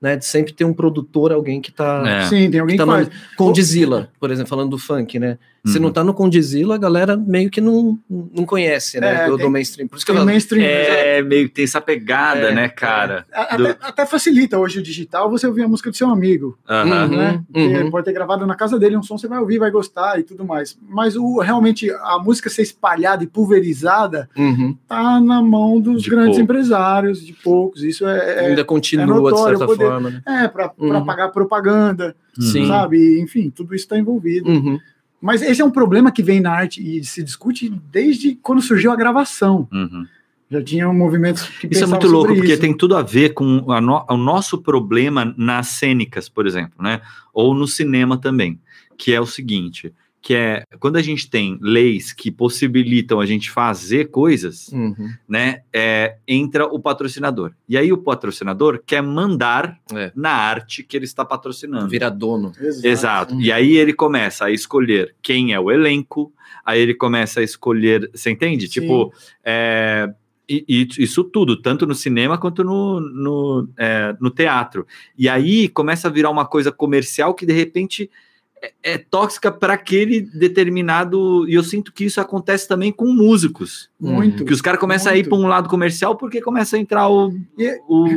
né, 0.00 0.14
de 0.16 0.24
sempre 0.26 0.52
ter 0.52 0.64
um 0.64 0.74
produtor, 0.74 1.32
alguém 1.32 1.60
que 1.60 1.72
tá, 1.72 2.02
É. 2.06 2.26
Sim, 2.26 2.50
tem 2.50 2.60
alguém 2.60 2.76
tá 2.76 2.84
que 2.84 2.90
faz. 2.90 3.08
no 3.08 3.14
Condizila, 3.36 4.10
por 4.20 4.30
exemplo, 4.30 4.48
falando 4.50 4.70
do 4.70 4.78
funk, 4.78 5.18
né? 5.18 5.38
Se 5.66 5.76
Uhum. 5.76 5.84
não 5.84 5.92
tá 5.92 6.04
no 6.04 6.14
Condizila, 6.14 6.76
a 6.76 6.78
galera 6.78 7.16
meio 7.16 7.50
que 7.50 7.60
não, 7.60 7.98
não 8.08 8.44
conhece, 8.46 9.00
né? 9.00 9.24
É, 9.24 9.26
do, 9.28 9.36
tem- 9.36 9.46
do 9.46 9.50
mainstream. 9.52 9.88
Por 9.88 9.96
isso 9.96 10.06
que 10.06 10.12
eu 10.12 10.24
mainstream. 10.24 10.62
mas 10.62 10.88
É, 10.88 11.22
meio 11.22 11.48
que 11.48 11.54
tem 11.54 11.64
essa 11.64 11.80
pegada, 11.80 12.50
É, 12.50 12.54
né, 12.54 12.68
cara? 12.68 13.26
a- 13.32 13.56
do- 13.56 13.66
Até, 13.66 13.86
até 13.86 14.06
facilita 14.06 14.56
hoje 14.58 14.78
o 14.78 14.82
digital 14.82 15.28
você 15.28 15.46
ouvir 15.46 15.64
a 15.64 15.68
música 15.68 15.90
do 15.90 15.96
seu 15.96 16.08
amigo. 16.08 16.56
Aham. 16.68 17.04
Uhum. 17.10 17.16
né? 17.16 17.42
Porque 17.52 17.60
uhum. 17.78 17.90
Pode 17.90 18.04
ter 18.04 18.12
gravado 18.12 18.46
na 18.46 18.54
casa 18.54 18.78
dele 18.78 18.96
um 18.96 19.02
som, 19.02 19.18
você 19.18 19.26
vai 19.26 19.38
ouvir, 19.40 19.58
vai 19.58 19.70
gostar 19.70 20.18
e 20.20 20.22
tudo 20.22 20.44
mais. 20.44 20.78
Mas 20.88 21.16
o, 21.16 21.38
realmente 21.40 21.90
a 21.90 22.18
música 22.22 22.48
ser 22.48 22.62
espalhada 22.62 23.24
e 23.24 23.26
pulverizada 23.26 24.28
Uhum. 24.36 24.76
tá 24.86 25.20
na 25.20 25.42
mão 25.42 25.80
dos 25.80 26.02
De 26.02 26.10
grandes 26.10 26.36
poucos. 26.36 26.42
empresários, 26.44 27.26
de 27.26 27.32
poucos. 27.32 27.82
Isso 27.82 28.06
é, 28.06 28.44
é, 28.44 28.46
Ainda 28.48 28.64
continua, 28.64 29.06
notório, 29.06 29.54
de 29.54 29.58
certa 29.58 29.66
poder- 29.66 29.86
forma, 29.90 30.10
né? 30.10 30.22
é 30.44 30.48
para 30.48 30.72
Uhum. 30.78 31.04
pagar 31.04 31.28
propaganda, 31.28 32.14
Sim. 32.38 32.66
sabe? 32.68 33.20
Enfim, 33.20 33.50
tudo 33.50 33.74
isso 33.74 33.84
está 33.84 33.98
envolvido. 33.98 34.48
Uhum. 34.48 34.78
Mas 35.20 35.42
esse 35.42 35.60
é 35.60 35.64
um 35.64 35.70
problema 35.70 36.12
que 36.12 36.22
vem 36.22 36.40
na 36.40 36.52
arte 36.52 36.80
e 36.80 37.02
se 37.04 37.22
discute 37.22 37.68
desde 37.90 38.36
quando 38.36 38.62
surgiu 38.62 38.92
a 38.92 38.96
gravação. 38.96 39.68
Uhum. 39.72 40.06
Já 40.50 40.62
tinha 40.62 40.88
um 40.88 40.94
movimento 40.94 41.46
que 41.60 41.66
Isso 41.70 41.84
é 41.84 41.86
muito 41.86 42.06
louco, 42.06 42.28
sobre 42.28 42.36
porque 42.36 42.52
isso. 42.52 42.60
tem 42.60 42.74
tudo 42.74 42.96
a 42.96 43.02
ver 43.02 43.34
com 43.34 43.70
a 43.70 43.80
no- 43.80 44.04
o 44.08 44.16
nosso 44.16 44.56
problema 44.62 45.34
nas 45.36 45.66
cênicas, 45.68 46.28
por 46.28 46.46
exemplo, 46.46 46.82
né? 46.82 47.02
Ou 47.34 47.52
no 47.54 47.66
cinema 47.66 48.16
também, 48.16 48.58
que 48.96 49.12
é 49.12 49.20
o 49.20 49.26
seguinte, 49.26 49.92
que 50.20 50.34
é 50.34 50.64
quando 50.80 50.96
a 50.96 51.02
gente 51.02 51.30
tem 51.30 51.58
leis 51.60 52.12
que 52.12 52.30
possibilitam 52.30 53.20
a 53.20 53.26
gente 53.26 53.50
fazer 53.50 54.10
coisas, 54.10 54.68
Uhum. 54.72 55.10
né? 55.28 55.62
É, 55.72 56.16
entra 56.26 56.66
o 56.66 56.80
patrocinador. 56.80 57.52
E 57.68 57.78
aí 57.78 57.92
o 57.92 57.98
patrocinador 57.98 58.82
quer 58.84 59.00
mandar 59.02 59.78
É. 59.94 60.10
na 60.14 60.30
arte 60.30 60.82
que 60.82 60.96
ele 60.96 61.04
está 61.04 61.24
patrocinando. 61.24 61.88
Virar 61.88 62.10
dono. 62.10 62.52
Exato. 62.82 63.34
Uhum. 63.34 63.40
E 63.40 63.52
aí 63.52 63.76
ele 63.76 63.92
começa 63.92 64.46
a 64.46 64.50
escolher 64.50 65.14
quem 65.22 65.52
é 65.54 65.60
o 65.60 65.70
elenco, 65.70 66.32
aí 66.64 66.80
ele 66.80 66.94
começa 66.94 67.40
a 67.40 67.42
escolher, 67.44 68.10
você 68.12 68.30
entende? 68.30 68.66
Sim. 68.66 68.80
Tipo, 68.80 69.12
é, 69.44 70.12
e, 70.48 70.64
e 70.68 70.88
isso 71.02 71.22
tudo, 71.24 71.60
tanto 71.60 71.86
no 71.86 71.94
cinema 71.94 72.36
quanto 72.38 72.64
no, 72.64 73.00
no, 73.00 73.68
é, 73.78 74.16
no 74.20 74.30
teatro. 74.30 74.86
E 75.16 75.28
aí 75.28 75.68
começa 75.68 76.08
a 76.08 76.10
virar 76.10 76.30
uma 76.30 76.44
coisa 76.46 76.72
comercial 76.72 77.34
que 77.34 77.46
de 77.46 77.52
repente 77.52 78.10
é, 78.62 78.72
é 78.94 78.98
tóxica 78.98 79.50
para 79.50 79.74
aquele 79.74 80.20
determinado. 80.20 81.48
E 81.48 81.54
eu 81.54 81.62
sinto 81.62 81.92
que 81.92 82.04
isso 82.04 82.20
acontece 82.20 82.66
também 82.68 82.92
com 82.92 83.06
músicos. 83.06 83.90
Muito. 84.00 84.44
Que 84.44 84.52
os 84.52 84.60
caras 84.60 84.80
começam 84.80 85.12
a 85.12 85.16
ir 85.16 85.28
para 85.28 85.38
um 85.38 85.46
lado 85.46 85.68
comercial 85.68 86.16
porque 86.16 86.40
começa 86.40 86.76
a 86.76 86.78
entrar 86.80 87.08
o, 87.08 87.32
E- 87.58 87.80
o, 87.88 88.08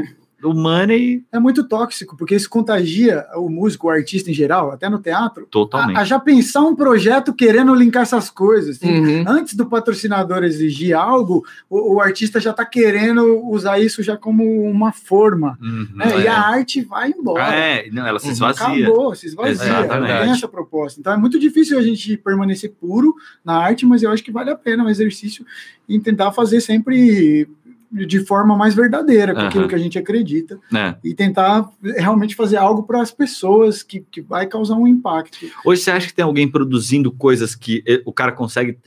o 0.44 0.54
money 0.54 1.24
É 1.32 1.40
muito 1.40 1.68
tóxico, 1.68 2.16
porque 2.18 2.36
isso 2.36 2.50
contagia 2.50 3.26
o 3.36 3.50
músico, 3.50 3.88
o 3.88 3.90
artista 3.90 4.30
em 4.30 4.34
geral, 4.34 4.72
até 4.72 4.90
no 4.90 5.00
teatro, 5.00 5.46
totalmente. 5.50 5.98
a, 5.98 6.02
a 6.02 6.04
já 6.06 6.20
pensar 6.20 6.62
um 6.62 6.76
projeto 6.76 7.34
querendo 7.34 7.74
linkar 7.74 8.04
essas 8.04 8.30
coisas. 8.30 8.78
assim. 8.78 8.92
Uhum. 9.00 9.24
Antes 9.28 9.54
do 9.56 9.66
patrocinador 9.66 10.44
exigir 10.44 10.96
algo, 10.98 11.46
o, 11.70 11.96
o 11.96 12.02
artista 12.02 12.40
já 12.40 12.52
está 12.52 12.66
querendo 12.66 13.46
usar 13.48 13.80
isso 13.80 14.02
já 14.04 14.18
como 14.18 14.44
uma 14.70 14.92
forma. 14.92 15.58
Uhum. 15.62 15.88
né? 15.96 16.06
E 16.22 16.26
é. 16.26 16.30
a 16.30 16.40
arte 16.40 16.82
vai 16.82 17.12
embora. 17.12 17.46
Ah, 17.48 17.56
é, 17.56 17.90
não, 17.92 18.06
ela 18.06 18.20
se 18.20 18.28
Uhum. 18.28 18.32
esvazia. 18.34 18.88
Acabou, 18.88 19.16
se 19.16 19.28
esvazia. 19.28 19.52
Exatamente. 19.52 20.12
Não 20.14 20.22
tem 20.22 20.32
essa 20.32 20.48
proposta. 20.48 21.00
Então 21.00 21.14
é 21.14 21.18
muito 21.18 21.38
difícil 21.40 21.78
a 21.78 21.82
gente 21.82 22.18
permanecer 22.18 22.72
puro 22.80 23.16
na 23.44 23.58
arte, 23.58 23.86
mas 23.86 24.04
eu 24.04 24.12
acho 24.12 24.24
que 24.24 24.32
vale 24.32 24.50
a 24.50 24.56
pena 24.56 24.84
um 24.84 24.90
exercício 24.90 25.46
em 25.88 26.00
tentar 26.00 26.32
fazer 26.32 26.62
sempre 26.62 27.50
de 27.92 28.26
forma 28.26 28.56
mais 28.56 28.74
verdadeira, 28.74 29.34
com 29.34 29.40
Aham. 29.40 29.50
aquilo 29.50 29.68
que 29.68 29.76
a 29.76 29.80
gente 29.80 30.00
acredita, 30.00 30.58
né? 30.72 30.96
e 31.04 31.14
tentar 31.14 31.70
realmente 31.98 32.36
fazer 32.36 32.58
algo 32.58 32.84
para 32.84 33.02
as 33.02 33.12
pessoas 33.12 33.84
que, 33.84 34.00
que 34.00 34.22
vai 34.22 34.48
causar 34.48 34.76
um 34.76 34.88
impacto. 34.88 35.46
Hoje 35.66 35.82
você 35.82 35.92
acha 35.92 36.08
que 36.08 36.14
tem 36.14 36.24
alguém 36.24 36.48
produzindo 36.50 37.12
coisas 37.12 37.54
que 37.54 37.84
eh, 37.86 38.02
o 38.06 38.14
cara 38.14 38.32
consegue, 38.32 38.78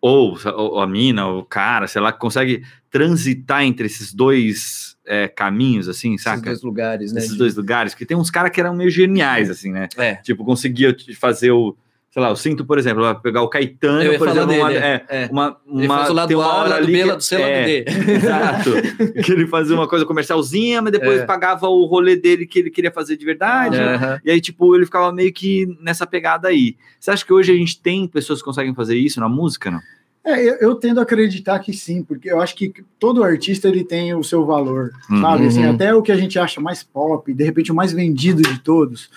ou, 0.00 0.38
ou 0.54 0.80
a 0.80 0.86
mina, 0.86 1.26
ou 1.26 1.40
o 1.40 1.44
cara, 1.44 1.86
sei 1.86 2.02
lá, 2.02 2.12
consegue 2.12 2.62
transitar 2.90 3.62
entre 3.62 3.86
esses 3.86 4.12
dois 4.12 4.96
eh, 5.06 5.28
caminhos, 5.28 5.88
assim, 5.88 6.14
Esses 6.14 6.24
saca? 6.24 6.42
dois 6.42 6.62
lugares, 6.62 7.12
né? 7.12 7.20
Esses 7.20 7.36
dois 7.36 7.56
lugares, 7.56 7.94
porque 7.94 8.06
tem 8.06 8.16
uns 8.16 8.30
caras 8.30 8.50
que 8.50 8.60
eram 8.60 8.74
meio 8.74 8.90
geniais, 8.90 9.48
assim, 9.48 9.72
né? 9.72 9.88
É. 9.96 10.16
Tipo, 10.16 10.44
conseguia 10.44 10.94
fazer 11.18 11.50
o, 11.50 11.74
sei 12.12 12.20
lá, 12.22 12.28
eu 12.28 12.36
sinto, 12.36 12.64
por 12.64 12.76
exemplo, 12.78 13.02
vai 13.02 13.14
pegar 13.20 13.40
o 13.42 13.48
Caetano, 13.48 14.02
Eu 14.02 14.12
ia 14.12 14.18
por 14.18 14.28
falar 14.28 14.42
exemplo, 14.42 14.56
uma, 14.64 14.72
é, 14.72 15.04
é. 15.08 15.28
uma, 15.30 15.56
Ele 15.72 15.86
uma, 15.86 15.96
faz 15.98 16.10
o 16.10 16.12
lado 16.12 16.28
tem 16.28 16.36
uma 16.36 16.52
hora 16.54 16.74
ali 16.74 17.04
lado 17.04 17.22
C, 17.22 17.38
lado 17.38 17.48
é, 17.50 17.64
D. 17.64 17.84
Exato. 18.12 18.70
que 19.24 19.32
ele 19.32 19.46
fazia 19.46 19.76
uma 19.76 19.86
coisa 19.86 20.04
comercialzinha, 20.04 20.82
mas 20.82 20.92
depois 20.92 21.20
É. 21.20 21.24
pagava 21.24 21.68
o 21.68 21.84
rolê 21.86 22.16
dele 22.16 22.46
que 22.46 22.58
ele 22.58 22.70
queria 22.70 22.90
fazer 22.90 23.16
de 23.16 23.24
verdade. 23.24 23.76
Aham. 23.78 24.20
E 24.24 24.30
aí, 24.30 24.40
tipo, 24.40 24.74
ele 24.74 24.84
ficava 24.84 25.12
meio 25.12 25.32
que 25.32 25.66
nessa 25.80 26.06
pegada 26.06 26.48
aí. 26.48 26.76
Você 26.98 27.10
acha 27.12 27.24
que 27.24 27.32
hoje 27.32 27.52
a 27.52 27.56
gente 27.56 27.80
tem 27.80 28.06
pessoas 28.08 28.40
que 28.40 28.44
conseguem 28.44 28.74
fazer 28.74 28.96
isso 28.96 29.20
na 29.20 29.28
música, 29.28 29.70
não? 29.70 29.80
É, 30.22 30.38
eu, 30.46 30.54
eu 30.56 30.74
tendo 30.74 31.00
a 31.00 31.02
acreditar 31.04 31.58
que 31.60 31.72
sim, 31.72 32.02
porque 32.02 32.30
eu 32.30 32.40
acho 32.42 32.54
que 32.54 32.72
todo 32.98 33.24
artista 33.24 33.68
ele 33.68 33.82
tem 33.84 34.14
o 34.14 34.22
seu 34.22 34.44
valor, 34.44 34.90
Uhum. 35.08 35.20
sabe? 35.22 35.46
Assim, 35.46 35.64
Uhum. 35.64 35.72
até 35.72 35.94
o 35.94 36.02
que 36.02 36.12
a 36.12 36.16
gente 36.16 36.38
acha 36.38 36.60
mais 36.60 36.82
pop, 36.82 37.32
de 37.32 37.42
repente 37.44 37.72
o 37.72 37.74
mais 37.74 37.90
vendido 37.92 38.42
de 38.42 38.58
todos, 38.58 39.08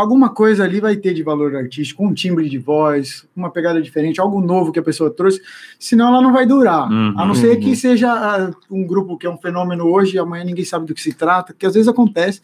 alguma 0.00 0.28
coisa 0.28 0.62
ali 0.62 0.80
vai 0.80 0.94
ter 0.96 1.12
de 1.12 1.24
valor 1.24 1.56
artístico, 1.56 2.04
um 2.06 2.14
timbre 2.14 2.48
de 2.48 2.56
voz, 2.56 3.26
uma 3.34 3.50
pegada 3.50 3.82
diferente, 3.82 4.20
algo 4.20 4.40
novo 4.40 4.70
que 4.70 4.78
a 4.78 4.82
pessoa 4.82 5.10
trouxe, 5.10 5.40
senão 5.78 6.08
ela 6.08 6.22
não 6.22 6.32
vai 6.32 6.46
durar. 6.46 6.88
Uhum. 6.88 7.14
A 7.18 7.26
não 7.26 7.34
ser 7.34 7.54
Uhum. 7.56 7.60
que 7.60 7.74
seja 7.74 8.08
ah, 8.12 8.50
um 8.70 8.86
grupo 8.86 9.18
que 9.18 9.26
é 9.26 9.30
um 9.30 9.36
fenômeno 9.38 9.86
hoje 9.86 10.14
e 10.14 10.18
amanhã 10.18 10.44
ninguém 10.44 10.64
sabe 10.64 10.86
do 10.86 10.94
que 10.94 11.00
se 11.02 11.12
trata, 11.12 11.52
que 11.56 11.66
às 11.66 11.74
vezes 11.74 11.88
acontece, 11.88 12.40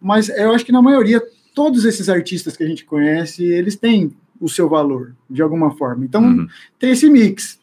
mas 0.00 0.28
eu 0.28 0.52
acho 0.52 0.64
que 0.66 0.72
na 0.72 0.82
maioria, 0.82 1.22
todos 1.54 1.84
esses 1.86 2.08
artistas 2.08 2.56
que 2.56 2.64
a 2.64 2.66
gente 2.66 2.84
conhece, 2.84 3.44
eles 3.44 3.76
têm 3.76 4.12
o 4.40 4.48
seu 4.48 4.68
valor, 4.68 5.14
de 5.28 5.42
alguma 5.42 5.70
forma. 5.76 6.04
Então, 6.04 6.22
Uhum. 6.22 6.46
tem 6.78 6.90
esse 6.90 7.08
mix. 7.10 7.59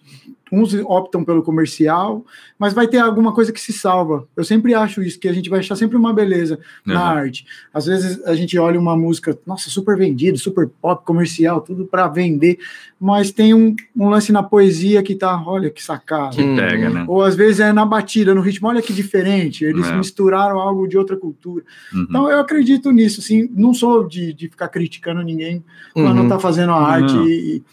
Uns 0.52 0.74
optam 0.74 1.24
pelo 1.24 1.42
comercial, 1.44 2.26
mas 2.58 2.74
vai 2.74 2.88
ter 2.88 2.98
alguma 3.00 3.34
coisa 3.34 3.52
que 3.52 3.60
se 3.60 3.74
salva. 3.74 4.28
Eu 4.36 4.44
sempre 4.44 4.74
acho 4.74 5.02
isso, 5.02 5.20
que 5.20 5.28
a 5.28 5.34
gente 5.34 5.50
vai 5.50 5.60
achar 5.60 5.76
sempre 5.76 5.98
uma 5.98 6.14
beleza 6.14 6.60
na 6.86 7.02
Aham. 7.02 7.20
arte. 7.20 7.46
Às 7.74 7.86
vezes 7.86 8.24
a 8.26 8.36
gente 8.36 8.58
olha 8.58 8.80
uma 8.80 8.96
música, 8.96 9.38
nossa, 9.46 9.70
super 9.70 9.98
vendido, 9.98 10.38
super 10.38 10.68
pop, 10.82 11.06
comercial, 11.06 11.62
tudo 11.62 11.86
para 11.86 12.08
vender, 12.08 12.58
mas 13.00 13.32
tem 13.32 13.54
um, 13.54 13.76
um 13.96 14.10
lance 14.10 14.32
na 14.32 14.42
poesia 14.42 15.04
que 15.04 15.16
tá, 15.16 15.42
olha 15.46 15.70
que 15.70 15.84
sacada. 15.84 16.36
Que 16.36 16.44
pega, 16.56 16.90
né? 16.90 17.06
Ou 17.08 17.22
às 17.24 17.36
vezes 17.36 17.60
é 17.60 17.72
na 17.74 17.86
batida, 17.86 18.34
no 18.34 18.42
ritmo, 18.42 18.68
olha 18.68 18.82
que 18.82 18.94
diferente, 18.94 19.64
eles 19.66 19.88
É. 19.88 19.96
misturaram 19.98 20.60
algo 20.60 20.88
de 20.88 20.98
outra 20.98 21.16
cultura. 21.18 21.64
Uhum. 21.94 22.06
Então 22.10 22.32
eu 22.32 22.40
acredito 22.40 22.92
nisso, 22.92 23.20
assim, 23.20 23.50
não 23.54 23.74
sou 23.74 24.08
de, 24.08 24.34
de 24.34 24.48
ficar 24.50 24.68
criticando 24.70 25.22
ninguém 25.22 25.64
quando 25.94 26.22
Uhum. 26.22 26.28
tá 26.28 26.40
fazendo 26.40 26.72
a 26.72 26.82
arte 26.82 27.14
Não. 27.16 27.28
e, 27.28 27.58
e 27.58 27.64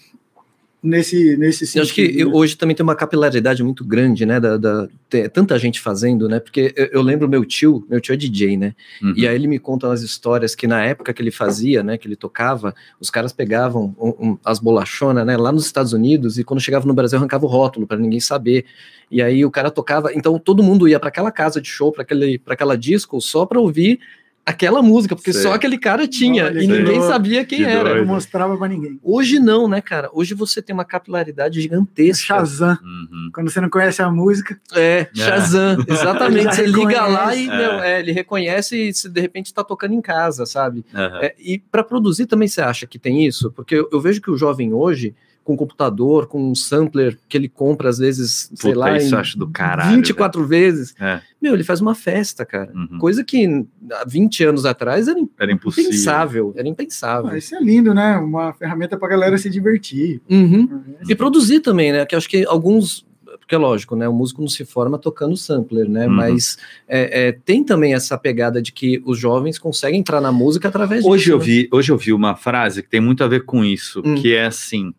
nesse, 0.84 1.36
nesse 1.36 1.64
Eu 1.64 1.66
sentido. 1.66 1.82
acho 1.82 1.94
que 1.94 2.24
né? 2.24 2.30
hoje 2.32 2.56
também 2.56 2.76
tem 2.76 2.84
uma 2.84 2.94
capilaridade 2.94 3.62
muito 3.62 3.84
grande, 3.84 4.24
né? 4.26 4.38
Da, 4.38 4.56
da- 4.56 4.88
tem 5.08 5.28
tanta 5.28 5.58
gente 5.58 5.80
fazendo, 5.80 6.28
né? 6.28 6.38
Porque 6.38 6.72
eu, 6.76 6.86
eu 6.92 7.02
lembro 7.02 7.28
meu 7.28 7.44
tio, 7.44 7.84
meu 7.88 8.00
tio 8.00 8.12
é 8.12 8.16
DJ, 8.16 8.56
né? 8.56 8.74
Uhum. 9.02 9.14
E 9.16 9.26
aí 9.26 9.34
ele 9.34 9.46
me 9.48 9.58
conta 9.58 9.86
umas 9.88 10.02
histórias 10.02 10.54
que 10.54 10.66
na 10.66 10.84
época 10.84 11.12
que 11.12 11.20
ele 11.22 11.30
fazia, 11.30 11.82
né? 11.82 11.96
Que 11.98 12.06
ele 12.06 12.16
tocava, 12.16 12.74
os 13.00 13.10
caras 13.10 13.32
pegavam 13.32 13.94
um- 13.98 14.28
um- 14.30 14.38
as 14.44 14.58
bolachonas, 14.58 15.26
né? 15.26 15.36
Lá 15.36 15.50
nos 15.50 15.66
Estados 15.66 15.92
Unidos 15.92 16.38
e 16.38 16.44
quando 16.44 16.60
chegava 16.60 16.86
no 16.86 16.94
Brasil 16.94 17.18
arrancava 17.18 17.44
o 17.46 17.48
rótulo 17.48 17.86
para 17.86 17.96
ninguém 17.98 18.20
saber. 18.20 18.64
E 19.10 19.22
aí 19.22 19.44
o 19.44 19.50
cara 19.50 19.70
tocava, 19.70 20.12
então 20.12 20.38
todo 20.38 20.62
mundo 20.62 20.86
ia 20.88 21.00
para 21.00 21.08
aquela 21.08 21.30
casa 21.32 21.60
de 21.60 21.68
show, 21.68 21.90
para 21.92 22.02
aquele, 22.02 22.38
para 22.38 22.54
aquela 22.54 22.76
disco 22.76 23.20
só 23.20 23.46
para 23.46 23.60
ouvir 23.60 24.00
aquela 24.46 24.82
música, 24.82 25.16
porque 25.16 25.32
Sei. 25.32 25.42
só 25.42 25.54
aquele 25.54 25.78
cara 25.78 26.06
tinha 26.06 26.44
Olha 26.46 26.62
e 26.62 26.66
ninguém 26.66 27.00
sabia 27.02 27.44
quem 27.44 27.58
Que 27.58 27.64
era. 27.64 27.84
Doido. 27.90 27.98
não 28.06 28.14
mostrava 28.14 28.56
para 28.56 28.68
ninguém. 28.68 28.98
Hoje 29.02 29.38
não, 29.38 29.66
né, 29.66 29.80
cara? 29.80 30.10
Hoje 30.12 30.34
você 30.34 30.60
tem 30.60 30.74
uma 30.74 30.84
capilaridade 30.84 31.60
gigantesca. 31.60 32.26
Shazam. 32.26 32.78
Uhum. 32.82 33.30
Quando 33.32 33.50
você 33.50 33.60
não 33.60 33.70
conhece 33.70 34.02
a 34.02 34.10
música, 34.10 34.60
É, 34.74 35.08
Shazam, 35.14 35.74
Ele 35.88 35.92
exatamente. 35.92 36.54
Você 36.54 36.66
liga 36.66 37.06
lá 37.06 37.34
e 37.34 37.46
meu, 37.46 37.80
é, 37.80 38.00
ele 38.00 38.12
reconhece 38.12 38.88
e 38.88 38.92
se 38.94 39.08
de 39.08 39.20
repente 39.20 39.52
tá 39.52 39.64
tocando 39.64 39.94
em 39.94 40.00
casa, 40.00 40.44
sabe? 40.44 40.84
É, 40.94 41.34
e 41.38 41.58
para 41.58 41.82
produzir 41.82 42.26
também 42.26 42.48
você 42.48 42.60
acha 42.60 42.86
que 42.86 42.98
tem 42.98 43.26
isso? 43.26 43.50
Porque 43.50 43.74
eu, 43.74 43.88
eu 43.92 44.00
vejo 44.00 44.20
que 44.20 44.30
o 44.30 44.36
jovem 44.36 44.72
hoje, 44.72 45.14
com 45.44 45.56
computador, 45.56 46.26
com 46.26 46.50
um 46.50 46.54
sampler 46.54 47.18
que 47.28 47.36
ele 47.36 47.48
compra 47.48 47.90
às 47.90 47.98
vezes, 47.98 48.50
sei 48.54 48.72
Puta, 48.72 48.78
lá, 48.80 48.96
isso 48.96 49.14
acho 49.14 49.38
do 49.38 49.46
caralho. 49.48 49.96
24 49.96 50.46
vezes, 50.46 50.94
velho. 50.98 51.10
É. 51.18 51.22
meu, 51.40 51.52
ele 51.54 51.62
faz 51.62 51.80
uma 51.82 51.94
festa, 51.94 52.44
cara. 52.46 52.72
Uhum. 52.74 52.98
Coisa 52.98 53.22
que 53.22 53.66
há 53.92 54.04
20 54.06 54.44
anos 54.44 54.64
atrás 54.64 55.06
era 55.06 55.20
Era 55.38 55.52
impossível. 55.52 55.90
impensável, 55.90 56.54
era 56.56 56.66
impensável. 56.66 57.30
ah, 57.30 57.36
isso 57.38 57.54
é 57.54 57.60
lindo, 57.60 57.92
né? 57.92 58.16
Uma 58.16 58.52
ferramenta 58.54 58.96
para 58.96 59.08
galera 59.08 59.36
se 59.38 59.50
divertir. 59.50 60.20
Uhum. 60.30 60.82
E 61.08 61.14
produzir 61.14 61.60
também, 61.60 61.92
né? 61.92 62.06
Que 62.06 62.14
eu 62.14 62.18
acho 62.18 62.28
que 62.28 62.44
alguns. 62.46 63.06
Porque 63.38 63.54
é 63.54 63.58
lógico, 63.58 63.94
né? 63.96 64.08
O 64.08 64.12
músico 64.14 64.40
não 64.40 64.48
se 64.48 64.64
forma 64.64 64.96
tocando 64.98 65.36
sampler, 65.36 65.86
né? 65.88 66.06
Uhum. 66.06 66.12
Mas 66.14 66.56
é, 66.88 67.26
é, 67.28 67.32
tem 67.32 67.62
também 67.62 67.92
essa 67.92 68.16
pegada 68.16 68.62
de 68.62 68.72
que 68.72 69.02
os 69.04 69.18
jovens 69.18 69.58
conseguem 69.58 70.00
entrar 70.00 70.20
na 70.20 70.32
música 70.32 70.68
através 70.68 71.04
Hoje 71.04 71.24
disso. 71.24 71.32
eu 71.34 71.38
né? 71.40 71.44
vi, 71.44 71.68
hoje 71.70 71.92
eu 71.92 71.98
vi 71.98 72.12
uma 72.14 72.36
frase 72.36 72.82
que 72.82 72.88
tem 72.88 73.00
muito 73.00 73.22
a 73.22 73.28
ver 73.28 73.44
com 73.44 73.62
isso, 73.64 74.00
Hum. 74.06 74.14
que 74.14 74.34
é 74.34 74.46
assim: 74.46 74.94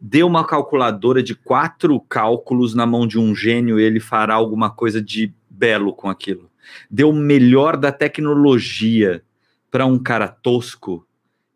dê 0.00 0.22
uma 0.22 0.46
calculadora 0.46 1.22
de 1.22 1.34
quatro 1.34 2.00
cálculos 2.00 2.74
na 2.74 2.86
mão 2.86 3.06
de 3.06 3.18
um 3.18 3.34
gênio 3.34 3.78
e 3.78 3.84
ele 3.84 4.00
fará 4.00 4.34
alguma 4.34 4.70
coisa 4.70 5.02
de 5.02 5.34
belo 5.48 5.92
com 5.92 6.08
aquilo. 6.08 6.50
Dê 6.90 7.04
o 7.04 7.12
melhor 7.12 7.76
da 7.76 7.92
tecnologia 7.92 9.22
para 9.70 9.84
um 9.84 9.98
cara 9.98 10.28
tosco 10.28 11.06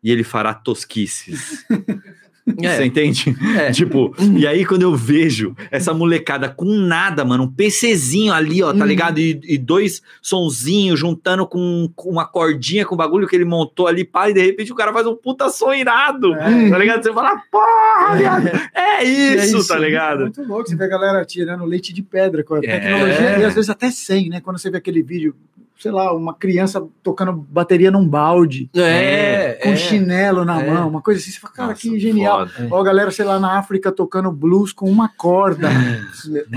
e 0.03 0.11
ele 0.11 0.23
fará 0.23 0.53
tosquices. 0.53 1.65
Você 2.45 2.67
É, 2.67 2.85
entende? 2.85 3.35
é. 3.57 3.71
Tipo, 3.73 4.13
e 4.37 4.45
aí 4.45 4.63
quando 4.65 4.83
eu 4.83 4.95
vejo 4.95 5.55
essa 5.71 5.93
molecada 5.95 6.47
com 6.47 6.65
nada, 6.65 7.25
mano, 7.25 7.45
um 7.45 7.51
PCzinho 7.51 8.31
ali, 8.31 8.61
ó, 8.61 8.71
tá 8.71 8.79
Uhum. 8.79 8.85
ligado? 8.85 9.17
E, 9.19 9.39
e 9.45 9.57
dois 9.57 10.01
sonzinhos 10.21 10.99
juntando 10.99 11.47
com, 11.47 11.89
com 11.95 12.09
uma 12.09 12.25
cordinha 12.25 12.85
com 12.85 12.93
o 12.93 12.97
bagulho 12.97 13.27
que 13.27 13.35
ele 13.35 13.45
montou 13.45 13.87
ali, 13.87 14.03
pá, 14.03 14.29
e 14.29 14.33
de 14.33 14.41
repente 14.45 14.71
o 14.71 14.75
cara 14.75 14.93
faz 14.93 15.07
um 15.07 15.15
puta 15.15 15.49
som 15.49 15.73
irado, 15.73 16.33
É. 16.35 16.69
tá 16.69 16.77
ligado? 16.77 17.01
Você 17.03 17.11
fala, 17.13 17.35
porra, 17.51 18.15
viado, 18.17 18.47
é 18.75 19.03
isso, 19.03 19.57
isso, 19.57 19.67
tá 19.67 19.77
É 19.77 19.79
ligado? 19.79 20.21
muito 20.21 20.43
louco, 20.43 20.69
você 20.69 20.75
vê 20.75 20.83
a 20.83 20.87
galera 20.87 21.25
tirando 21.25 21.65
leite 21.65 21.91
de 21.93 22.03
pedra 22.03 22.43
com 22.43 22.53
a 22.53 22.59
É. 22.59 22.61
tecnologia, 22.61 23.39
e 23.39 23.43
às 23.43 23.55
vezes 23.55 23.69
até 23.71 23.89
sem, 23.89 24.29
né? 24.29 24.39
Quando 24.39 24.59
você 24.59 24.69
vê 24.69 24.77
aquele 24.77 25.01
vídeo, 25.01 25.35
sei 25.77 25.91
lá, 25.91 26.13
uma 26.15 26.33
criança 26.33 26.85
tocando 27.03 27.33
bateria 27.33 27.91
num 27.91 28.07
balde, 28.07 28.69
É, 28.75 29.59
com 29.61 29.69
é. 29.69 29.75
chinelo 29.75 30.45
na 30.45 30.61
É. 30.63 30.69
mão, 30.71 30.87
uma 30.87 31.01
coisa 31.01 31.19
assim, 31.19 31.31
você 31.31 31.39
fala, 31.39 31.53
cara, 31.53 31.69
Nossa, 31.69 31.81
que 31.81 31.99
genial. 31.99 32.47
foda. 32.47 32.67
Ou 32.73 32.79
a 32.79 32.83
galera, 32.83 33.11
sei 33.11 33.25
lá, 33.25 33.39
na 33.39 33.57
África 33.59 33.91
tocando 33.91 34.31
blues 34.31 34.71
com 34.71 34.89
uma 34.89 35.09
corda, 35.09 35.69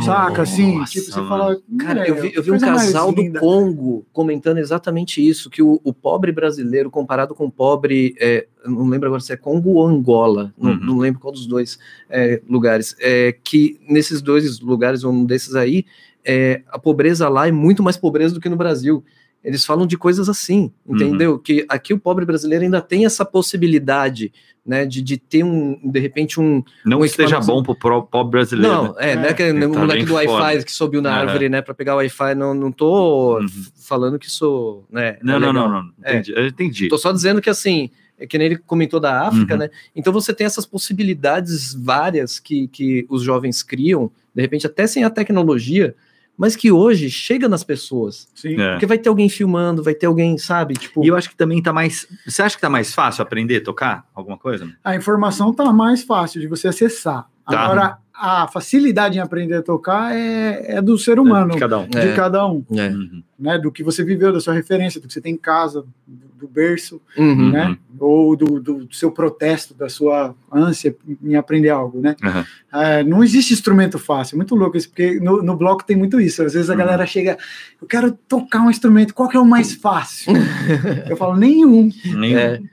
saca, 0.05 0.43
assim, 0.43 0.79
Nossa, 0.79 0.93
tipo, 0.93 1.07
você 1.11 1.17
mano. 1.21 1.29
fala... 1.29 1.61
Cara, 1.79 2.01
"Meu, 2.03 2.15
eu 2.17 2.23
vi, 2.23 2.33
eu 2.35 2.43
vi 2.43 2.51
um 2.53 2.59
casal 2.59 3.13
do 3.13 3.21
linda." 3.23 3.41
Congo 3.41 4.07
comentando 4.13 4.59
exatamente 4.59 5.27
isso, 5.27 5.51
que 5.51 5.63
o, 5.63 5.81
o 5.83 5.93
pobre 5.93 6.33
brasileiro 6.33 6.91
comparado 6.91 7.35
com 7.35 7.47
o 7.47 7.51
pobre, 7.51 8.15
é, 8.21 8.47
não 8.65 8.89
lembro 8.89 9.07
agora 9.09 9.21
se 9.21 9.33
é 9.33 9.37
Congo 9.37 9.71
ou 9.75 9.87
Angola, 9.87 10.53
não, 10.57 10.73
Uhum. 10.73 10.79
não 10.81 10.99
lembro 10.99 11.21
qual 11.21 11.33
dos 11.33 11.47
dois 11.47 11.79
é, 12.09 12.41
lugares, 12.49 12.95
é, 13.01 13.35
que 13.43 13.79
nesses 13.89 14.23
dois 14.23 14.61
lugares, 14.61 15.05
um 15.05 15.25
desses 15.25 15.55
aí, 15.55 15.85
é, 16.29 16.63
a 16.69 16.79
pobreza 16.79 17.29
lá 17.29 17.49
é 17.49 17.53
muito 17.53 17.83
mais 17.83 17.97
pobreza 17.97 18.35
do 18.35 18.41
que 18.41 18.49
no 18.51 18.57
Brasil. 18.57 19.03
Eles 19.43 19.65
falam 19.65 19.87
de 19.87 19.97
coisas 19.97 20.29
assim, 20.29 20.71
entendeu? 20.87 21.39
Que 21.39 21.65
aqui 21.69 21.95
o 21.95 21.99
pobre 21.99 22.25
brasileiro 22.27 22.65
ainda 22.65 22.81
tem 22.83 23.07
essa 23.07 23.25
possibilidade, 23.25 24.33
né, 24.67 24.85
de, 24.85 25.01
de 25.01 25.17
ter 25.17 25.45
um, 25.45 25.79
de 25.83 26.01
repente, 26.01 26.41
um, 26.41 26.63
Não 26.85 26.99
Um 26.99 27.01
que 27.03 27.07
esteja 27.07 27.39
bom 27.41 27.63
pro 27.63 27.75
pro 27.75 28.03
pobre 28.03 28.33
brasileiro. 28.33 28.73
não, 28.75 28.95
é, 28.99 29.13
É, 29.13 29.17
né? 29.17 29.33
Que 29.33 29.51
o 29.51 29.73
tá 29.73 29.79
moleque 29.79 30.05
do 30.05 30.15
Wi-Fi 30.15 30.65
que 30.65 30.73
subiu 30.73 31.01
na 31.01 31.11
Aham. 31.11 31.21
árvore, 31.21 31.49
né, 31.49 31.63
para 31.63 31.73
pegar 31.73 31.95
o 31.95 31.99
Wi-Fi. 31.99 32.35
Não, 32.35 32.53
não 32.53 32.73
tô 32.73 33.39
Uhum. 33.39 33.47
falando 33.81 34.19
que 34.19 34.27
isso, 34.27 34.83
né? 34.91 35.17
Não, 35.23 35.37
é 35.37 35.39
não, 35.39 35.53
não, 35.53 35.69
não, 35.69 35.91
É. 36.03 36.15
entendi, 36.15 36.33
eu 36.37 36.47
entendi. 36.47 36.89
Tô 36.89 36.99
só 36.99 37.13
dizendo 37.13 37.41
que 37.41 37.49
assim, 37.49 37.91
é 38.19 38.27
que 38.27 38.37
nem 38.37 38.49
ele 38.49 38.57
comentou 38.59 38.99
da 38.99 39.23
África, 39.23 39.55
Uhum. 39.55 39.61
né? 39.61 39.71
Então 39.95 40.13
você 40.13 40.35
tem 40.35 40.47
essas 40.47 40.67
possibilidades 40.67 41.73
várias 41.75 42.41
que, 42.41 42.67
que 42.69 43.07
os 43.09 43.23
jovens 43.23 43.63
criam, 43.63 44.11
de 44.35 44.43
repente 44.43 44.67
até 44.67 44.87
sem 44.87 45.05
a 45.05 45.11
tecnologia, 45.11 45.95
mas 46.39 46.55
que 46.55 46.71
hoje 46.71 47.11
chega 47.11 47.49
nas 47.49 47.65
pessoas. 47.65 48.29
Sim. 48.35 48.59
É. 48.59 48.71
Porque 48.71 48.87
vai 48.87 48.97
ter 48.97 49.09
alguém 49.09 49.29
filmando, 49.29 49.83
vai 49.83 49.93
ter 49.93 50.07
alguém, 50.07 50.39
sabe? 50.39 50.75
Tipo, 50.75 51.05
E 51.05 51.09
eu 51.09 51.17
acho 51.17 51.29
que 51.29 51.37
também 51.37 51.61
tá 51.61 51.73
mais. 51.73 52.07
Você 52.25 52.41
acha 52.41 52.55
que 52.55 52.63
tá 52.63 52.71
mais 52.71 52.95
fácil 52.95 53.23
aprender 53.23 53.57
a 53.57 53.65
tocar 53.65 54.07
alguma 54.15 54.39
coisa? 54.39 54.71
A 54.85 54.95
informação 54.95 55.53
tá 55.53 55.73
mais 55.73 56.05
fácil 56.05 56.41
de 56.41 56.47
você 56.47 56.69
acessar. 56.69 57.29
Tá. 57.49 57.61
Agora, 57.61 57.99
a 58.21 58.49
facilidade 58.49 59.17
em 59.17 59.21
aprender 59.21 59.55
a 59.57 59.63
tocar 59.63 60.15
é, 60.15 60.77
é 60.77 60.83
do 60.83 60.99
ser 60.99 61.19
humano, 61.21 61.53
De 61.55 61.59
cada 61.61 61.79
um. 61.79 61.89
de 61.89 61.99
É. 61.99 62.13
cada 62.15 62.47
um, 62.47 62.65
é. 62.73 62.89
Uhum. 62.89 63.23
né? 63.39 63.59
Do 63.59 63.71
que 63.71 63.83
você 63.85 64.03
viveu, 64.05 64.33
da 64.33 64.41
sua 64.41 64.55
referência, 64.55 65.01
do 65.01 65.07
que 65.07 65.13
você 65.13 65.21
tem 65.21 65.35
em 65.35 65.39
casa, 65.39 65.85
do, 66.07 66.29
do 66.41 66.49
berço, 66.49 67.01
Uhum. 67.17 67.51
né? 67.53 67.79
Ou 68.01 68.37
do, 68.37 68.61
do 68.61 68.89
seu 68.93 69.11
protesto, 69.13 69.73
da 69.73 69.89
sua 69.89 70.35
ânsia 70.53 70.95
em 71.23 71.37
aprender 71.37 71.69
algo, 71.71 72.01
né? 72.01 72.17
Aham. 72.23 72.45
É, 72.73 73.03
não 73.05 73.23
existe 73.25 73.53
instrumento 73.55 73.99
fácil, 74.01 74.37
muito 74.37 74.55
louco 74.57 74.77
isso, 74.77 74.89
porque 74.89 75.19
no, 75.21 75.41
no 75.43 75.57
bloco 75.57 75.85
tem 75.85 75.97
muito 75.97 76.21
isso. 76.21 76.43
Às 76.43 76.53
vezes 76.55 76.69
a 76.69 76.73
Uhum. 76.73 76.79
galera 76.81 77.07
chega, 77.07 77.39
eu 77.81 77.87
quero 77.89 78.13
tocar 78.29 78.61
um 78.63 78.71
instrumento, 78.71 79.15
qual 79.15 79.29
que 79.29 79.37
é 79.37 79.41
o 79.41 79.47
mais 79.47 79.73
fácil? 79.75 80.33
eu 81.09 81.17
falo, 81.17 81.37
nenhum. 81.37 81.89
Nenhum. 82.05 82.67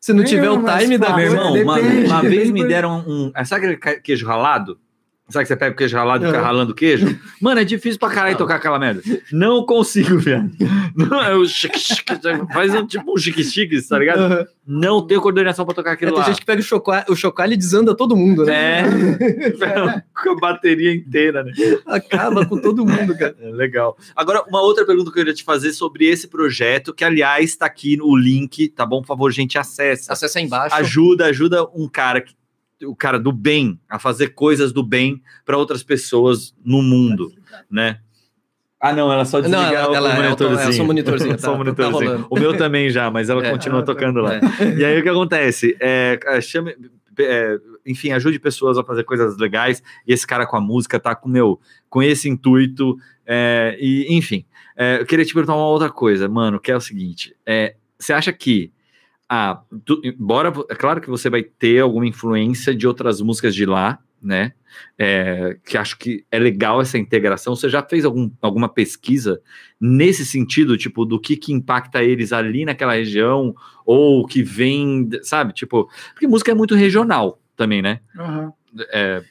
Se 0.00 0.12
não 0.14 0.24
tiver 0.24 0.48
o 0.48 0.64
time 0.78 0.96
da. 0.96 1.14
Meu 1.14 1.26
irmão, 1.32 1.52
Depende, 1.52 2.06
uma, 2.06 2.20
uma 2.20 2.22
vez 2.22 2.50
me 2.50 2.66
deram 2.66 3.04
um. 3.06 3.32
Sabe 3.44 3.66
aquele 3.74 4.00
queijo 4.00 4.26
ralado? 4.26 4.78
Sabe 5.30 5.44
que 5.44 5.48
você 5.48 5.56
pega 5.56 5.72
o 5.72 5.76
queijo 5.76 5.96
ralado 5.96 6.24
e 6.24 6.26
fica 6.26 6.40
ralando 6.40 6.72
o 6.72 6.74
queijo? 6.74 7.18
Mano, 7.40 7.60
é 7.60 7.64
difícil 7.64 7.98
pra 7.98 8.10
caralho 8.10 8.36
tocar 8.36 8.56
aquela 8.56 8.78
merda. 8.78 9.00
Não 9.32 9.64
consigo, 9.64 10.18
velho. 10.18 10.50
Não, 10.94 11.22
é 11.22 11.34
o 11.34 11.46
chique, 11.46 11.78
chique, 11.78 12.12
faz 12.52 12.74
um, 12.74 12.86
tipo 12.86 13.12
um 13.12 13.16
chique-chique, 13.16 13.80
tá 13.88 13.98
ligado? 13.98 14.20
Uhum. 14.20 14.46
Não 14.66 15.06
tenho 15.06 15.20
coordenação 15.20 15.64
pra 15.64 15.74
tocar 15.74 15.90
É, 15.90 15.94
aquilo 15.94 16.12
tem 16.12 16.20
lá. 16.20 16.26
gente 16.26 16.40
que 16.40 16.46
pega 16.46 16.60
o 16.60 16.64
chocalho, 16.64 17.04
o 17.08 17.16
chocalho 17.16 17.52
e 17.52 17.56
desanda 17.56 17.94
todo 17.94 18.16
mundo, 18.16 18.44
né? 18.44 18.82
É, 18.82 20.02
com 20.22 20.30
a 20.30 20.36
bateria 20.36 20.94
inteira, 20.94 21.42
né? 21.42 21.52
Acaba 21.86 22.46
com 22.46 22.58
todo 22.58 22.84
mundo, 22.86 23.16
cara. 23.16 23.34
É, 23.40 23.50
legal. 23.50 23.96
Agora, 24.14 24.44
uma 24.48 24.60
outra 24.62 24.84
pergunta 24.86 25.10
que 25.10 25.18
eu 25.18 25.22
queria 25.22 25.34
te 25.34 25.42
fazer 25.44 25.72
sobre 25.72 26.06
esse 26.06 26.28
projeto, 26.28 26.92
que 26.94 27.04
aliás 27.04 27.50
está 27.50 27.66
aqui 27.66 27.96
no 27.96 28.16
link, 28.16 28.68
tá 28.68 28.86
bom? 28.86 29.00
Por 29.00 29.08
favor, 29.08 29.30
gente, 29.32 29.58
acessa. 29.58 30.12
Acessa 30.12 30.38
aí 30.38 30.44
embaixo. 30.44 30.74
Ajuda, 30.76 31.26
ajuda 31.26 31.64
um 31.74 31.88
cara 31.88 32.20
que 32.20 32.34
o 32.84 32.94
cara 32.96 33.18
do 33.18 33.32
bem 33.32 33.78
a 33.88 33.98
fazer 33.98 34.28
coisas 34.28 34.72
do 34.72 34.82
bem 34.82 35.22
para 35.44 35.56
outras 35.58 35.82
pessoas 35.82 36.54
no 36.64 36.82
mundo, 36.82 37.32
né? 37.70 38.00
Ah, 38.80 38.94
não, 38.94 39.12
ela 39.12 39.26
só 39.26 39.42
Não, 39.42 39.50
desliga 39.50 39.76
ela- 39.76 39.90
o 39.90 39.94
ela 39.94 40.12
é 40.12 40.16
monitorzinho. 40.22 40.58
auto- 40.58 40.70
é 40.70 40.72
só 40.72 40.82
um 40.82 40.86
monitorzinho, 40.86 41.32
tá- 41.36 41.38
Só 41.38 41.48
um 41.50 41.52
tá 41.52 41.58
monitorzinho. 41.58 41.92
rolando. 42.10 42.26
o 42.30 42.38
meu 42.38 42.56
também 42.56 42.88
já, 42.88 43.10
mas 43.10 43.28
ela 43.28 43.44
É. 43.44 43.50
continua 43.50 43.80
tá. 43.82 43.92
tocando 43.92 44.20
lá. 44.20 44.36
É. 44.36 44.40
E 44.78 44.84
aí 44.84 44.98
o 44.98 45.02
que 45.02 45.08
acontece? 45.08 45.76
É, 45.78 46.18
é, 46.24 46.40
chame, 46.40 46.74
é, 47.18 47.58
enfim, 47.84 48.12
ajude 48.12 48.38
pessoas 48.38 48.78
a 48.78 48.84
fazer 48.84 49.04
coisas 49.04 49.36
legais. 49.36 49.82
E 50.06 50.12
esse 50.14 50.26
cara 50.26 50.46
com 50.46 50.56
a 50.56 50.60
música 50.62 50.98
tá 50.98 51.14
com 51.14 51.28
meu, 51.28 51.60
com 51.90 52.02
esse 52.02 52.28
intuito. 52.28 52.96
é, 53.26 53.76
e 53.78 54.06
enfim, 54.16 54.46
é, 54.74 55.00
eu 55.02 55.04
queria 55.06 55.24
te 55.26 55.34
perguntar 55.34 55.54
uma 55.54 55.66
outra 55.66 55.90
coisa, 55.90 56.26
mano, 56.28 56.58
que 56.58 56.72
é 56.72 56.76
o 56.76 56.80
seguinte: 56.80 57.36
é, 57.44 57.76
você 57.98 58.14
acha 58.14 58.32
que 58.32 58.72
ah, 59.32 59.62
tu, 59.84 60.00
embora 60.02 60.52
é 60.68 60.74
claro 60.74 61.00
que 61.00 61.08
você 61.08 61.30
vai 61.30 61.42
ter 61.44 61.78
alguma 61.78 62.04
influência 62.04 62.74
de 62.74 62.84
outras 62.84 63.20
músicas 63.20 63.54
de 63.54 63.64
lá, 63.64 64.00
né? 64.20 64.52
É, 64.98 65.56
que 65.64 65.78
acho 65.78 65.96
que 65.98 66.24
é 66.30 66.38
legal 66.38 66.80
essa 66.80 66.98
integração. 66.98 67.54
Você 67.54 67.68
já 67.68 67.80
fez 67.82 68.04
algum, 68.04 68.28
alguma 68.42 68.68
pesquisa 68.68 69.40
nesse 69.80 70.26
sentido, 70.26 70.76
tipo, 70.76 71.04
do 71.04 71.18
que, 71.20 71.36
que 71.36 71.52
impacta 71.52 72.02
eles 72.02 72.32
ali 72.32 72.64
naquela 72.64 72.94
região, 72.94 73.54
ou 73.86 74.26
que 74.26 74.42
vem, 74.42 75.08
sabe? 75.22 75.52
Tipo, 75.52 75.88
porque 76.12 76.26
música 76.26 76.50
é 76.50 76.54
muito 76.54 76.74
regional 76.74 77.40
também, 77.56 77.80
né? 77.80 78.00
Aham. 78.18 78.52
É, 78.92 79.22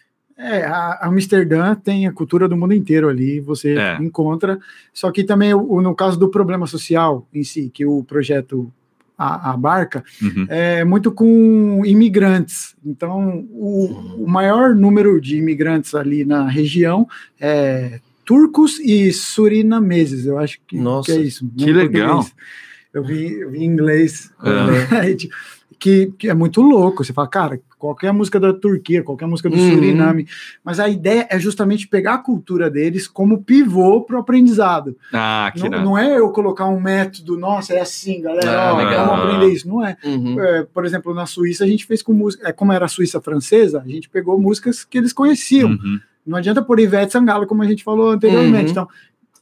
É, 0.41 0.63
a 0.63 0.99
Amsterdã 1.07 1.75
tem 1.75 2.07
a 2.07 2.13
cultura 2.13 2.47
do 2.47 2.55
mundo 2.55 2.73
inteiro 2.73 3.09
ali, 3.09 3.41
você 3.41 3.77
É. 3.77 3.97
encontra. 4.01 4.57
Só 4.93 5.11
que 5.11 5.21
também, 5.25 5.53
o- 5.53 5.81
no 5.81 5.93
caso 5.93 6.17
do 6.17 6.29
problema 6.31 6.65
social 6.65 7.27
em 7.33 7.43
si, 7.43 7.69
que 7.69 7.85
o 7.85 8.05
projeto 8.05 8.71
a- 9.19 9.51
abarca, 9.51 10.03
uhum. 10.21 10.45
é 10.47 10.83
muito 10.85 11.11
com 11.11 11.83
imigrantes. 11.85 12.73
Então, 12.85 13.45
o, 13.51 14.23
o 14.23 14.27
maior 14.27 14.73
número 14.73 15.19
de 15.19 15.35
imigrantes 15.37 15.93
ali 15.93 16.23
na 16.23 16.47
região 16.47 17.05
é 17.39 17.99
turcos 18.25 18.79
e 18.79 19.11
surinameses. 19.11 20.25
Eu 20.25 20.37
acho 20.39 20.59
que, 20.65 20.77
Nossa, 20.77 21.11
que 21.11 21.17
é 21.17 21.21
isso. 21.21 21.49
que 21.57 21.65
em 21.69 21.73
legal. 21.73 22.23
português. 22.23 22.35
Eu 22.93 23.03
vi, 23.03 23.33
eu 23.39 23.51
vi 23.51 23.59
em 23.59 23.65
inglês. 23.65 24.31
É. 24.43 25.09
Que, 25.79 26.11
que 26.17 26.27
é 26.29 26.33
muito 26.33 26.61
louco. 26.61 27.05
Você 27.05 27.13
fala, 27.13 27.27
cara, 27.29 27.61
qualquer 27.77 28.11
música 28.11 28.37
da 28.37 28.51
Turquia, 28.53 29.01
qualquer 29.01 29.25
música 29.27 29.49
do 29.49 29.55
Uhum. 29.55 29.71
Suriname. 29.75 30.27
Mas 30.61 30.77
a 30.77 30.89
ideia 30.89 31.25
é 31.29 31.39
justamente 31.39 31.87
pegar 31.87 32.15
a 32.15 32.17
cultura 32.17 32.69
deles 32.69 33.07
como 33.07 33.41
pivô 33.41 34.01
para 34.01 34.17
o 34.17 34.19
aprendizado. 34.19 34.97
Ah, 35.13 35.49
que 35.55 35.69
Não, 35.69 35.85
não 35.85 35.97
é 35.97 36.19
eu 36.19 36.29
colocar 36.31 36.65
um 36.67 36.81
método, 36.81 37.37
nossa, 37.37 37.73
é 37.73 37.79
assim, 37.79 38.21
galera, 38.21 38.61
Ah, 38.69 38.73
ó, 38.73 38.77
legal. 38.77 39.07
vamos 39.07 39.23
aprender 39.25 39.53
isso. 39.53 39.69
Não 39.69 39.85
é. 39.85 39.95
Uhum. 40.03 40.41
É, 40.43 40.63
por 40.63 40.85
exemplo, 40.85 41.13
na 41.13 41.25
Suíça 41.25 41.63
a 41.63 41.67
gente 41.67 41.85
fez 41.85 42.03
com 42.03 42.11
música, 42.11 42.49
é, 42.49 42.51
como 42.51 42.73
era 42.73 42.83
a 42.83 42.89
Suíça 42.89 43.21
francesa, 43.21 43.81
a 43.81 43.87
gente 43.89 44.09
pegou 44.09 44.37
músicas 44.37 44.83
que 44.83 44.97
eles 44.97 45.13
conheciam. 45.13 45.69
Uhum. 45.69 45.99
Não 46.27 46.37
adianta 46.37 46.61
pôr 46.61 46.79
Ivete 46.81 47.13
Sangalo, 47.13 47.47
como 47.47 47.63
a 47.63 47.65
gente 47.65 47.85
falou 47.85 48.11
anteriormente. 48.11 48.65
Uhum. 48.65 48.71
Então, 48.71 48.87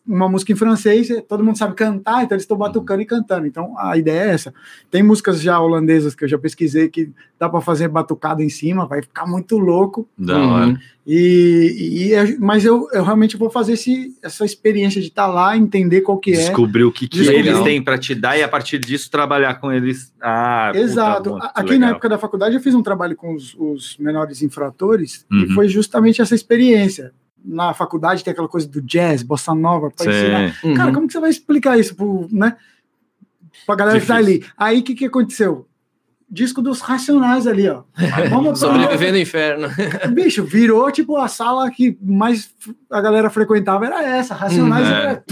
uma 0.07 0.29
música 0.29 0.51
em 0.53 0.55
francês, 0.55 1.09
todo 1.27 1.43
mundo 1.43 1.57
sabe 1.57 1.75
cantar, 1.75 2.23
então 2.23 2.35
eles 2.35 2.43
estão 2.43 2.55
batucando 2.57 3.01
e 3.01 3.05
cantando. 3.05 3.45
Então, 3.45 3.75
a 3.77 3.97
ideia 3.97 4.21
é 4.21 4.33
essa. 4.33 4.53
Tem 4.89 5.03
músicas 5.03 5.41
já 5.41 5.59
holandesas 5.59 6.15
que 6.15 6.23
eu 6.23 6.27
já 6.29 6.37
pesquisei 6.37 6.87
que 6.87 7.11
dá 7.39 7.49
para 7.49 7.59
fazer 7.61 7.87
batucada 7.89 8.41
em 8.43 8.49
cima, 8.49 8.87
vai 8.87 9.01
ficar 9.01 9.25
muito 9.25 9.57
louco. 9.57 10.07
Da 10.17 10.37
Uhum. 10.37 10.77
E, 11.09 12.07
e 12.09 12.13
é- 12.13 12.37
mas 12.37 12.65
eu, 12.65 12.87
eu 12.91 13.03
realmente 13.03 13.37
vou 13.37 13.49
fazer 13.49 13.73
esse, 13.73 14.13
essa 14.21 14.43
experiência 14.43 14.99
de 15.01 15.07
estar 15.07 15.27
lá, 15.27 15.55
entender 15.55 16.01
qual 16.01 16.17
que 16.17 16.31
é. 16.31 16.35
Descobrir 16.35 16.83
o 16.83 16.91
que, 16.91 17.07
que 17.07 17.19
Descobrir. 17.19 17.47
eles 17.47 17.61
têm 17.61 17.81
para 17.81 17.97
te 17.97 18.13
dar 18.13 18.37
e 18.37 18.43
a 18.43 18.47
partir 18.47 18.77
disso 18.79 19.09
trabalhar 19.09 19.55
com 19.55 19.71
eles. 19.71 20.13
Ah, 20.21 20.69
puta, 20.73 20.83
Exato. 20.83 21.29
muito 21.31 21.43
A- 21.45 21.51
Aqui 21.55 21.69
na 21.71 21.73
legal. 21.73 21.89
época 21.91 22.09
da 22.09 22.17
faculdade 22.17 22.55
eu 22.55 22.61
fiz 22.61 22.73
um 22.75 22.83
trabalho 22.83 23.15
com 23.15 23.33
os, 23.33 23.55
os 23.57 23.97
menores 23.97 24.41
infratores 24.41 25.25
Uhum. 25.31 25.43
e 25.43 25.53
foi 25.53 25.67
justamente 25.69 26.21
essa 26.21 26.35
experiência. 26.35 27.13
Na 27.47 27.73
faculdade 27.73 28.23
tem 28.23 28.31
aquela 28.31 28.47
coisa 28.49 28.67
do 28.67 28.81
jazz, 28.81 29.23
bossa 29.23 29.55
nova, 29.55 29.89
para 29.89 30.05
ensinar. 30.11 30.55
Uhum. 30.63 30.73
Cara, 30.73 30.91
como 30.93 31.07
que 31.07 31.13
você 31.13 31.19
vai 31.19 31.29
explicar 31.29 31.79
isso 31.79 31.95
pro, 31.95 32.27
né, 32.29 32.57
pra 33.65 33.75
galera 33.75 33.99
que 33.99 34.05
tá 34.05 34.15
ali? 34.17 34.45
Aí 34.57 34.79
o 34.79 34.83
que, 34.83 34.93
que 34.93 35.05
aconteceu? 35.05 35.65
Disco 36.29 36.61
dos 36.61 36.81
Racionais 36.81 37.47
ali, 37.47 37.69
ó. 37.69 37.83
Vamos 38.29 38.59
Sobreviver 38.59 39.13
no 39.13 39.17
inferno. 39.17 39.69
Bicho, 40.13 40.43
virou 40.43 40.91
tipo 40.91 41.15
a 41.15 41.29
sala 41.29 41.71
que 41.71 41.97
mais 42.01 42.49
a 42.91 42.99
galera 42.99 43.29
frequentava 43.29 43.85
era 43.85 44.03
essa. 44.03 44.35
Racionais 44.35 44.85
Uhum. 44.85 44.93
era. 44.93 45.23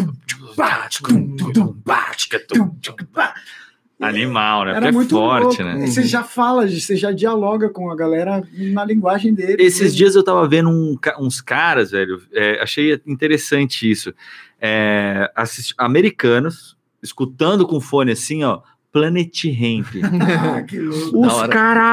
Animal, 4.00 4.66
né? 4.66 4.72
Era 4.72 4.80
Porque 4.82 4.90
é 4.90 4.92
muito 4.92 5.10
forte, 5.16 5.64
louco. 5.64 5.80
né? 5.80 5.88
Você 5.88 6.04
já 6.04 6.22
fala, 6.24 6.68
você 6.68 6.96
já 6.98 7.12
dialoga 7.12 7.70
com 7.70 7.90
a 7.90 7.96
galera 7.96 8.44
na 8.52 8.84
linguagem 8.84 9.34
deles. 9.34 9.56
Esses 9.60 9.82
mesmo. 9.84 9.98
dias 9.98 10.16
eu 10.16 10.24
tava 10.24 10.46
vendo 10.48 10.70
um 10.70 10.98
uns 11.20 11.40
caras, 11.40 11.92
velho, 11.92 12.22
é, 12.34 12.62
achei 12.62 13.00
interessante 13.08 13.90
isso. 13.90 14.14
É, 14.60 15.32
assisti- 15.36 15.74
americanos 15.78 16.76
escutando 17.02 17.66
com 17.68 17.80
fone 17.80 18.12
assim, 18.12 18.44
ó, 18.44 18.62
Planet 18.96 19.44
Ramp. 19.46 19.88
Ah, 20.56 20.62
que 20.62 20.80
louco. 20.80 21.20
Da 21.22 21.28
Os 21.28 21.48
caras 21.48 21.84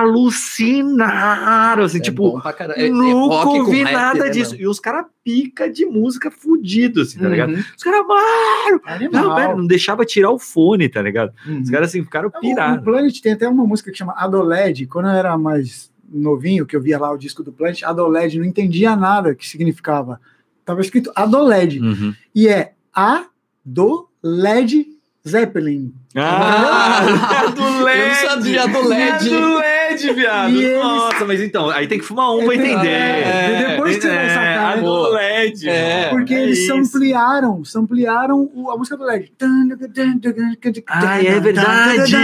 alucinaram, 0.70 1.84
assim, 1.84 1.98
É 1.98 2.00
tipo. 2.00 2.40
É- 2.76 2.86
é 2.86 2.88
nunca 2.90 3.48
ouvi 3.48 3.82
rap, 3.82 3.92
nada 3.92 4.24
né, 4.26 4.30
disso. 4.30 4.52
mano? 4.52 4.62
E 4.62 4.66
os 4.68 4.78
caras 4.78 5.06
pica 5.24 5.68
de 5.70 5.84
música 5.84 6.30
fudido, 6.30 7.00
assim, 7.02 7.18
tá 7.18 7.28
ligado? 7.28 7.54
Uhum. 7.54 7.62
Os 7.76 7.82
caras, 7.82 8.06
mano, 8.06 8.80
Animal. 8.84 9.24
não, 9.24 9.34
velho, 9.34 9.56
não 9.58 9.66
deixava 9.66 10.04
tirar 10.04 10.30
o 10.30 10.38
fone, 10.38 10.88
tá 10.88 11.02
ligado? 11.02 11.32
Os 11.44 11.50
Uhum. 11.52 11.64
caras, 11.72 11.88
assim, 11.88 12.04
ficaram 12.04 12.28
O- 12.32 12.36
O 12.36 12.40
pirados. 12.40 12.84
Planet 12.84 13.20
tem 13.20 13.32
até 13.32 13.48
uma 13.48 13.66
música 13.66 13.90
que 13.90 13.98
chama 13.98 14.14
Adoled. 14.16 14.86
Quando 14.86 15.06
eu 15.06 15.12
era 15.12 15.36
mais 15.36 15.90
novinho, 16.12 16.64
que 16.66 16.76
eu 16.76 16.80
via 16.80 16.98
lá 16.98 17.10
o 17.12 17.16
disco 17.18 17.42
do 17.42 17.52
Planet, 17.52 17.82
Adoled, 17.82 18.38
não 18.38 18.44
entendia 18.44 18.94
nada 18.94 19.34
que 19.34 19.48
significava. 19.48 20.20
Tava 20.64 20.80
escrito 20.80 21.10
Adoled. 21.16 21.80
Uhum. 21.80 22.14
E 22.34 22.46
é 22.48 22.74
A 22.94 23.24
do 23.64 24.08
Led 24.22 24.86
Zeppelin. 25.26 25.92
Ah, 26.16 27.46
do 27.54 27.62
Eu 27.62 28.08
não 28.08 28.14
sabia 28.14 28.66
do 28.66 28.88
LED. 28.88 29.02
É 29.02 29.18
do 29.18 29.54
LED, 29.58 29.71
viado. 30.10 30.50
E 30.50 30.64
eles- 30.64 30.82
Nossa, 30.82 31.24
mas 31.24 31.40
então, 31.40 31.68
aí 31.70 31.86
tem 31.86 31.98
que 31.98 32.04
fumar 32.04 32.30
um 32.34 32.44
pra 32.44 32.54
entender. 32.54 32.88
É, 32.88 33.68
depois 33.70 33.96
que 33.96 34.02
você 34.02 34.08
vai 34.08 34.28
sacar, 34.30 34.76
né? 34.76 34.82
do 34.82 35.08
LED. 35.10 35.68
É. 35.68 36.08
Porque 36.10 36.34
É 36.34 36.42
eles 36.42 36.58
isso. 36.60 36.74
ampliaram, 36.74 37.62
ampliaram 37.76 38.50
o- 38.54 38.70
a 38.70 38.76
música 38.76 38.96
do 38.96 39.04
LED. 39.04 39.32
Ah, 40.88 41.22
é 41.22 41.40
verdade. 41.40 42.14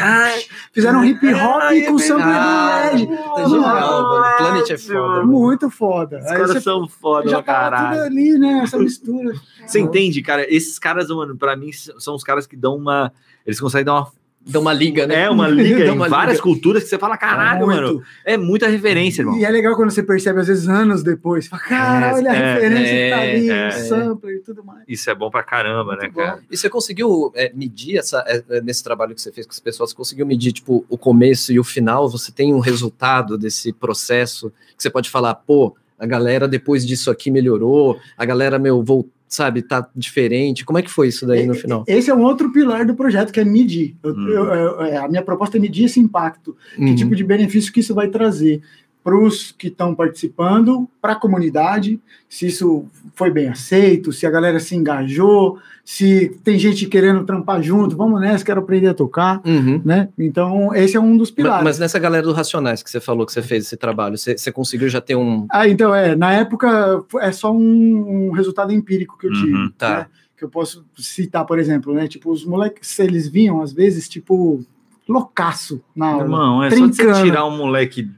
Ai, 0.00 0.42
Fizeram 0.72 1.04
hip 1.04 1.26
hop 1.34 1.60
Ai, 1.62 1.80
é 1.80 1.86
com 1.86 1.98
sample 1.98 2.22
Ah, 2.24 2.90
do 2.92 2.96
LED. 2.98 3.06
tá 3.06 3.44
genial, 3.48 4.02
mano. 4.02 4.36
Planet 4.38 4.70
é 4.70 4.78
foda. 4.78 5.22
Muito 5.24 5.70
foda. 5.70 6.18
Os 6.18 6.24
caras 6.26 6.62
são 6.62 6.88
foda 6.88 7.28
já 7.30 7.42
pra 7.42 7.54
tava 7.54 7.76
tudo 7.76 7.80
caralho. 7.96 8.02
ali, 8.02 8.38
né? 8.38 8.60
Essa 8.64 8.78
mistura. 8.78 9.34
Você 9.66 9.80
entende, 9.80 10.22
cara? 10.22 10.46
Esses 10.52 10.78
caras, 10.78 11.08
mano, 11.08 11.36
pra 11.36 11.56
mim, 11.56 11.70
são 11.72 12.14
os 12.14 12.24
caras 12.24 12.46
que 12.46 12.56
dão 12.56 12.76
uma. 12.76 13.12
Eles 13.46 13.60
conseguem 13.60 13.84
dar 13.84 13.94
uma. 13.94 14.12
Dá 14.44 14.58
uma 14.58 14.72
liga, 14.72 15.06
né? 15.06 15.22
É, 15.22 15.30
uma 15.30 15.46
liga 15.46 15.86
em 15.92 15.96
várias 15.96 16.36
liga. 16.38 16.42
culturas 16.42 16.82
que 16.82 16.88
você 16.88 16.98
fala, 16.98 17.16
caralho, 17.16 17.64
Muito. 17.66 17.80
mano. 17.82 18.02
É 18.24 18.36
muita 18.36 18.66
referência, 18.66 19.22
irmão. 19.22 19.38
E 19.38 19.44
é 19.44 19.50
legal 19.50 19.76
quando 19.76 19.90
você 19.90 20.02
percebe, 20.02 20.40
às 20.40 20.48
vezes, 20.48 20.68
anos 20.68 21.02
depois. 21.04 21.46
Fala, 21.46 21.62
cara, 21.62 22.14
olha 22.16 22.30
a 22.30 22.34
É, 22.34 22.54
referência 22.54 22.84
que 22.86 23.10
tá 23.10 23.24
é, 23.24 23.34
ali, 23.36 23.50
é. 23.50 23.68
o 23.68 23.72
sampler 23.88 24.36
e 24.36 24.40
tudo 24.40 24.64
mais. 24.64 24.82
Isso 24.88 25.08
é 25.08 25.14
bom 25.14 25.30
pra 25.30 25.42
caramba, 25.44 25.92
né, 25.92 26.02
Muito 26.02 26.14
bom. 26.14 26.22
cara? 26.22 26.40
E 26.50 26.56
você 26.56 26.68
conseguiu 26.68 27.30
é, 27.36 27.52
medir 27.54 27.98
essa, 27.98 28.24
é, 28.26 28.42
é, 28.48 28.60
nesse 28.60 28.82
trabalho 28.82 29.14
que 29.14 29.22
você 29.22 29.30
fez 29.30 29.46
com 29.46 29.52
as 29.52 29.60
pessoas, 29.60 29.90
você 29.90 29.96
conseguiu 29.96 30.26
medir 30.26 30.52
tipo 30.52 30.84
o 30.88 30.98
começo 30.98 31.52
e 31.52 31.60
o 31.60 31.64
final? 31.64 32.08
Você 32.10 32.32
tem 32.32 32.52
um 32.52 32.58
resultado 32.58 33.38
desse 33.38 33.72
processo 33.72 34.50
que 34.76 34.82
você 34.82 34.90
pode 34.90 35.08
falar, 35.08 35.34
pô, 35.36 35.76
a 35.98 36.04
galera 36.06 36.48
depois 36.48 36.84
disso 36.84 37.12
aqui 37.12 37.30
melhorou, 37.30 37.96
a 38.18 38.24
galera 38.24 38.58
meu 38.58 38.82
vou, 38.82 39.08
sabe, 39.34 39.62
tá 39.62 39.88
diferente. 39.96 40.64
Como 40.64 40.78
é 40.78 40.82
que 40.82 40.90
foi 40.90 41.08
isso 41.08 41.26
daí 41.26 41.46
no 41.46 41.54
final? 41.54 41.84
Esse 41.86 42.10
é 42.10 42.14
um 42.14 42.22
outro 42.22 42.52
pilar 42.52 42.84
do 42.84 42.94
projeto, 42.94 43.32
que 43.32 43.40
é 43.40 43.44
medir. 43.44 43.96
Eu- 44.02 44.12
Hum. 44.14 44.28
eu- 44.28 44.44
eu- 44.44 44.80
é, 44.82 44.96
a 44.98 45.08
minha 45.08 45.22
proposta 45.22 45.56
é 45.56 45.60
medir 45.60 45.84
esse 45.86 45.98
impacto. 45.98 46.54
Que 46.76 46.82
Uhum. 46.82 46.94
tipo 46.94 47.16
de 47.16 47.24
benefício 47.24 47.72
que 47.72 47.80
isso 47.80 47.94
vai 47.94 48.08
trazer 48.08 48.60
para 49.02 49.18
os 49.18 49.50
que 49.52 49.66
estão 49.68 49.94
participando, 49.94 50.88
para 51.00 51.12
a 51.14 51.16
comunidade, 51.16 52.00
se 52.28 52.46
isso 52.46 52.86
foi 53.14 53.30
bem 53.30 53.48
aceito, 53.48 54.12
se 54.12 54.24
a 54.26 54.30
galera 54.30 54.60
se 54.60 54.76
engajou, 54.76 55.58
se 55.84 56.38
tem 56.44 56.56
gente 56.58 56.86
querendo 56.86 57.24
trampar 57.24 57.60
junto, 57.60 57.96
vamos 57.96 58.20
nessa, 58.20 58.44
quero 58.44 58.60
aprender 58.60 58.86
a 58.88 58.94
tocar, 58.94 59.40
Uhum. 59.44 59.82
né? 59.84 60.08
Então, 60.16 60.72
esse 60.74 60.96
é 60.96 61.00
um 61.00 61.16
dos 61.16 61.30
pilares. 61.32 61.64
Mas 61.64 61.78
nessa 61.80 61.98
galera 61.98 62.24
do 62.24 62.32
Racionais 62.32 62.82
que 62.82 62.88
você 62.90 63.00
falou 63.00 63.26
que 63.26 63.32
você 63.32 63.42
fez 63.42 63.64
esse 63.66 63.76
trabalho, 63.76 64.16
você, 64.16 64.38
você 64.38 64.52
conseguiu 64.52 64.88
já 64.88 65.00
ter 65.00 65.16
um. 65.16 65.46
Ah, 65.50 65.66
então, 65.68 65.92
é, 65.92 66.14
na 66.14 66.32
época 66.32 67.04
é 67.20 67.32
só 67.32 67.52
um, 67.52 68.28
um 68.28 68.30
resultado 68.30 68.72
empírico 68.72 69.18
que 69.18 69.26
eu 69.26 69.32
tive, 69.32 69.52
Uhum, 69.52 69.72
tá. 69.76 69.90
né? 69.98 70.06
Que 70.38 70.44
eu 70.44 70.48
posso 70.48 70.84
citar, 70.96 71.44
por 71.44 71.58
exemplo, 71.58 71.92
né? 71.92 72.06
Tipo, 72.06 72.30
os 72.30 72.44
moleques, 72.44 72.96
eles 73.00 73.26
vinham, 73.28 73.60
às 73.60 73.72
vezes, 73.72 74.08
tipo, 74.08 74.64
loucaço 75.08 75.80
na 75.94 76.06
aula. 76.06 76.22
Irmão, 76.22 76.62
é 76.62 76.70
só 76.70 76.86
de 76.86 76.94
você 76.94 77.02
Trincando. 77.02 77.24
tirar 77.24 77.44
um 77.46 77.56
moleque 77.56 78.08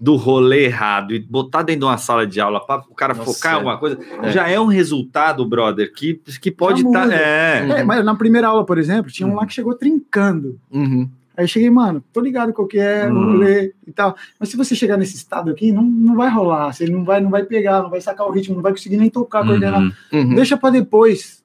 do 0.00 0.16
rolê 0.16 0.64
errado 0.64 1.12
e 1.14 1.18
botar 1.18 1.62
dentro 1.62 1.80
de 1.80 1.84
uma 1.86 1.98
sala 1.98 2.26
de 2.26 2.40
aula 2.40 2.64
para 2.64 2.80
o 2.88 2.94
cara 2.94 3.12
Nossa, 3.12 3.30
focar 3.34 3.52
em 3.52 3.54
é. 3.54 3.58
alguma 3.58 3.76
coisa, 3.78 3.98
É. 4.22 4.32
já 4.32 4.48
é 4.48 4.58
um 4.58 4.64
resultado, 4.66 5.44
brother, 5.44 5.92
que, 5.92 6.14
que 6.40 6.50
pode 6.50 6.80
estar. 6.86 7.02
muda. 7.04 7.14
é. 7.14 7.80
É, 7.80 7.84
mas 7.84 8.02
na 8.04 8.14
primeira 8.14 8.48
aula, 8.48 8.64
por 8.64 8.78
exemplo, 8.78 9.10
tinha 9.12 9.26
um 9.26 9.32
Uhum. 9.32 9.36
lá 9.36 9.46
que 9.46 9.52
chegou 9.52 9.74
trincando. 9.74 10.58
Uhum. 10.70 11.08
Aí 11.36 11.44
eu 11.44 11.48
cheguei, 11.48 11.70
mano, 11.70 12.02
tô 12.12 12.20
ligado 12.20 12.52
qual 12.52 12.66
que 12.66 12.78
é, 12.78 13.08
Hum. 13.10 13.14
vou 13.14 13.24
ler 13.34 13.74
e 13.86 13.92
tal. 13.92 14.16
Mas 14.38 14.48
se 14.48 14.56
você 14.56 14.74
chegar 14.74 14.96
nesse 14.96 15.16
estado 15.16 15.50
aqui, 15.50 15.70
não, 15.72 15.82
não 15.82 16.14
vai 16.16 16.30
rolar. 16.30 16.72
Você 16.72 16.86
não 16.86 17.04
vai, 17.04 17.20
não 17.20 17.30
vai 17.30 17.44
pegar, 17.44 17.82
não 17.82 17.90
vai 17.90 18.00
sacar 18.00 18.26
o 18.26 18.30
ritmo, 18.30 18.54
não 18.56 18.62
vai 18.62 18.72
conseguir 18.72 18.96
nem 18.96 19.08
tocar, 19.10 19.44
coordenar. 19.46 19.80
Uhum. 19.80 19.92
Uhum. 20.12 20.34
Deixa 20.34 20.56
pra 20.56 20.70
depois. 20.70 21.39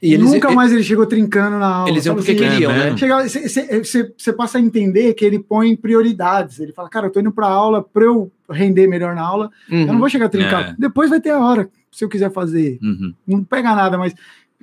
E 0.00 0.14
eles, 0.14 0.30
Nunca 0.30 0.50
mais 0.52 0.72
ele 0.72 0.82
chegou 0.82 1.04
trincando 1.06 1.58
na 1.58 1.66
aula. 1.76 1.90
eles 1.90 2.06
iam 2.06 2.14
porque 2.14 2.30
assim? 2.32 2.40
queriam, 2.40 2.70
É, 2.70 2.90
né? 2.90 2.96
né? 2.96 3.82
Você 4.16 4.32
passa 4.32 4.58
a 4.58 4.60
entender 4.60 5.14
que 5.14 5.24
ele 5.24 5.38
põe 5.38 5.74
prioridades. 5.76 6.60
Ele 6.60 6.72
fala, 6.72 6.88
cara, 6.88 7.06
eu 7.06 7.10
tô 7.10 7.20
indo 7.20 7.32
pra 7.32 7.46
aula 7.48 7.82
pra 7.82 8.04
eu 8.04 8.30
render 8.48 8.86
melhor 8.86 9.14
na 9.14 9.22
aula. 9.22 9.50
Eu 9.70 9.86
não 9.86 9.94
Uhum. 9.94 10.00
vou 10.00 10.08
chegar 10.08 10.28
trincado. 10.28 10.70
É. 10.70 10.74
Depois 10.78 11.10
vai 11.10 11.20
ter 11.20 11.30
a 11.30 11.40
hora, 11.40 11.68
se 11.90 12.04
eu 12.04 12.08
quiser 12.08 12.30
fazer. 12.32 12.78
Uhum. 12.82 13.12
Não 13.26 13.42
pega 13.44 13.74
nada, 13.74 13.98
mas 13.98 14.14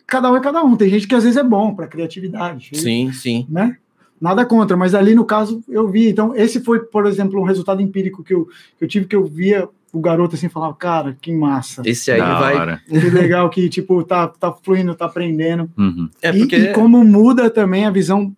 cada 0.05 0.31
um 0.31 0.35
é 0.37 0.39
cada 0.39 0.63
um. 0.63 0.75
Tem 0.77 0.89
gente 0.89 1.07
que 1.07 1.15
às 1.15 1.23
vezes 1.23 1.37
é 1.37 1.43
bom 1.43 1.75
pra 1.75 1.87
criatividade. 1.87 2.69
Sim, 2.73 3.11
sim. 3.11 3.45
Né? 3.49 3.75
Nada 4.19 4.45
contra, 4.45 4.75
mas 4.75 4.95
ali 4.95 5.13
no 5.13 5.25
caso 5.25 5.61
eu 5.69 5.87
vi. 5.87 6.09
Então, 6.09 6.33
esse 6.35 6.61
foi, 6.61 6.79
por 6.79 7.05
exemplo, 7.05 7.39
um 7.39 7.43
resultado 7.43 7.81
empírico 7.81 8.23
que 8.23 8.33
eu, 8.33 8.47
que 8.77 8.83
eu 8.83 8.87
tive 8.87 9.05
que 9.05 9.15
eu 9.15 9.25
via 9.25 9.67
o 9.93 9.99
garoto 9.99 10.35
assim 10.35 10.49
falava, 10.49 10.73
cara, 10.75 11.17
que 11.21 11.31
massa. 11.31 11.81
Esse 11.85 12.11
aí 12.11 12.19
Da 12.19 12.39
vai. 12.39 12.55
hora. 12.55 12.81
Que 12.87 13.09
legal 13.09 13.49
que, 13.49 13.69
tipo, 13.69 14.03
tá, 14.03 14.27
tá 14.27 14.51
fluindo, 14.51 14.93
tá 14.95 15.05
aprendendo. 15.05 15.69
Uhum. 15.77 16.09
É 16.21 16.29
E- 16.29 16.39
porque. 16.39 16.55
e, 16.57 16.73
como 16.73 17.03
muda 17.03 17.49
também 17.49 17.85
a 17.85 17.91
visão 17.91 18.35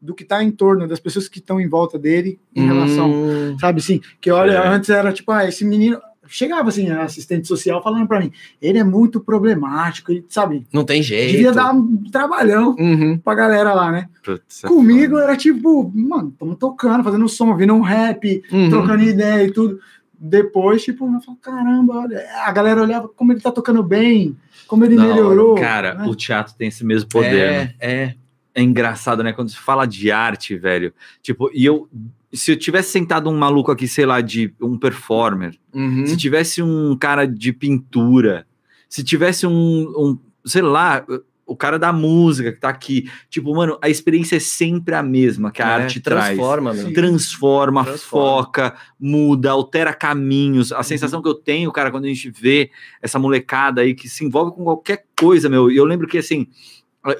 do 0.00 0.14
que 0.14 0.24
tá 0.24 0.42
em 0.42 0.50
torno, 0.50 0.86
das 0.86 1.00
pessoas 1.00 1.28
que 1.28 1.38
estão 1.38 1.58
em 1.60 1.68
volta 1.68 1.98
dele 1.98 2.38
em 2.54 2.66
relação, 2.66 3.10
Hum, 3.10 3.56
sabe 3.58 3.80
assim, 3.80 4.00
que 4.20 4.30
olha, 4.30 4.52
É. 4.52 4.68
antes 4.68 4.90
era 4.90 5.12
tipo, 5.12 5.32
ah, 5.32 5.48
esse 5.48 5.64
menino 5.64 5.98
chegava 6.26 6.68
assim, 6.68 6.90
assistente 6.90 7.48
social 7.48 7.82
falando 7.82 8.06
para 8.06 8.20
mim, 8.20 8.30
ele 8.60 8.78
é 8.78 8.84
muito 8.84 9.18
problemático, 9.20 10.12
ele, 10.12 10.24
sabe, 10.28 10.66
Não 10.72 10.84
tem 10.84 11.02
jeito. 11.02 11.32
devia 11.32 11.52
dar 11.52 11.72
um 11.74 12.02
trabalhão 12.10 12.76
Uhum. 12.78 13.16
pra 13.18 13.34
galera 13.34 13.72
lá, 13.74 13.90
né? 13.90 14.08
Putz, 14.22 14.64
é 14.64 14.68
Comigo 14.68 15.14
foda. 15.14 15.24
era 15.24 15.36
tipo, 15.36 15.90
mano, 15.94 16.28
estamos 16.30 16.56
tocando, 16.58 17.02
fazendo 17.04 17.28
som, 17.28 17.48
ouvindo 17.50 17.72
um 17.74 17.80
rap, 17.82 18.42
Uhum. 18.52 18.68
trocando 18.70 19.02
ideia 19.02 19.44
e 19.46 19.50
tudo. 19.52 19.78
Depois, 20.26 20.82
tipo, 20.82 21.04
eu 21.12 21.20
falo, 21.20 21.36
caramba, 21.36 21.96
olha, 21.96 22.24
a 22.46 22.50
galera 22.50 22.80
olhava 22.82 23.08
como 23.08 23.30
ele 23.32 23.40
tá 23.40 23.52
tocando 23.52 23.82
bem, 23.82 24.34
como 24.66 24.84
ele 24.84 24.96
hora. 24.98 25.08
melhorou. 25.08 25.54
Cara, 25.56 25.94
né? 25.94 26.06
o 26.08 26.14
teatro 26.14 26.54
tem 26.54 26.68
esse 26.68 26.82
mesmo 26.84 27.08
poder. 27.10 27.50
né? 27.50 27.74
É, 27.78 27.92
é. 28.04 28.14
é 28.54 28.62
engraçado, 28.62 29.22
né? 29.22 29.34
Quando 29.34 29.50
se 29.50 29.58
fala 29.58 29.84
de 29.86 30.10
arte, 30.10 30.56
velho. 30.56 30.94
Tipo, 31.22 31.50
e 31.52 31.64
eu. 31.64 31.88
Se 32.32 32.50
eu 32.52 32.56
tivesse 32.58 32.90
sentado 32.90 33.28
um 33.30 33.36
maluco 33.36 33.70
aqui, 33.70 33.86
sei 33.86 34.06
lá, 34.06 34.20
de 34.20 34.52
um 34.60 34.76
performer, 34.78 35.54
Uhum. 35.72 36.06
se 36.06 36.16
tivesse 36.16 36.62
um 36.62 36.96
cara 36.96 37.26
de 37.26 37.52
pintura, 37.52 38.44
se 38.88 39.04
tivesse 39.04 39.46
um, 39.46 39.52
um, 39.96 40.18
sei 40.44 40.62
lá, 40.62 41.04
o 41.46 41.54
cara 41.56 41.78
da 41.78 41.92
música 41.92 42.52
que 42.52 42.58
tá 42.60 42.68
aqui. 42.68 43.10
Tipo, 43.28 43.54
mano, 43.54 43.78
a 43.82 43.88
experiência 43.88 44.36
é 44.36 44.40
sempre 44.40 44.94
a 44.94 45.02
mesma 45.02 45.50
que 45.50 45.62
a 45.62 45.68
É, 45.68 45.82
arte 45.82 46.00
traz. 46.00 46.26
transforma, 46.36 46.72
meu. 46.72 46.86
Sim. 46.86 46.92
Transforma, 46.92 47.84
Transforma. 47.84 48.42
foca, 48.44 48.74
muda, 48.98 49.50
altera 49.50 49.92
caminhos. 49.92 50.72
A 50.72 50.82
sensação 50.82 51.20
que 51.20 51.28
eu 51.28 51.34
tenho, 51.34 51.70
cara, 51.72 51.90
quando 51.90 52.04
a 52.04 52.08
gente 52.08 52.30
vê 52.30 52.70
essa 53.02 53.18
molecada 53.18 53.82
aí 53.82 53.94
que 53.94 54.08
se 54.08 54.24
envolve 54.24 54.52
com 54.52 54.64
qualquer 54.64 55.04
coisa, 55.18 55.48
meu. 55.48 55.70
E 55.70 55.76
eu 55.76 55.84
lembro 55.84 56.06
que, 56.08 56.18
assim, 56.18 56.46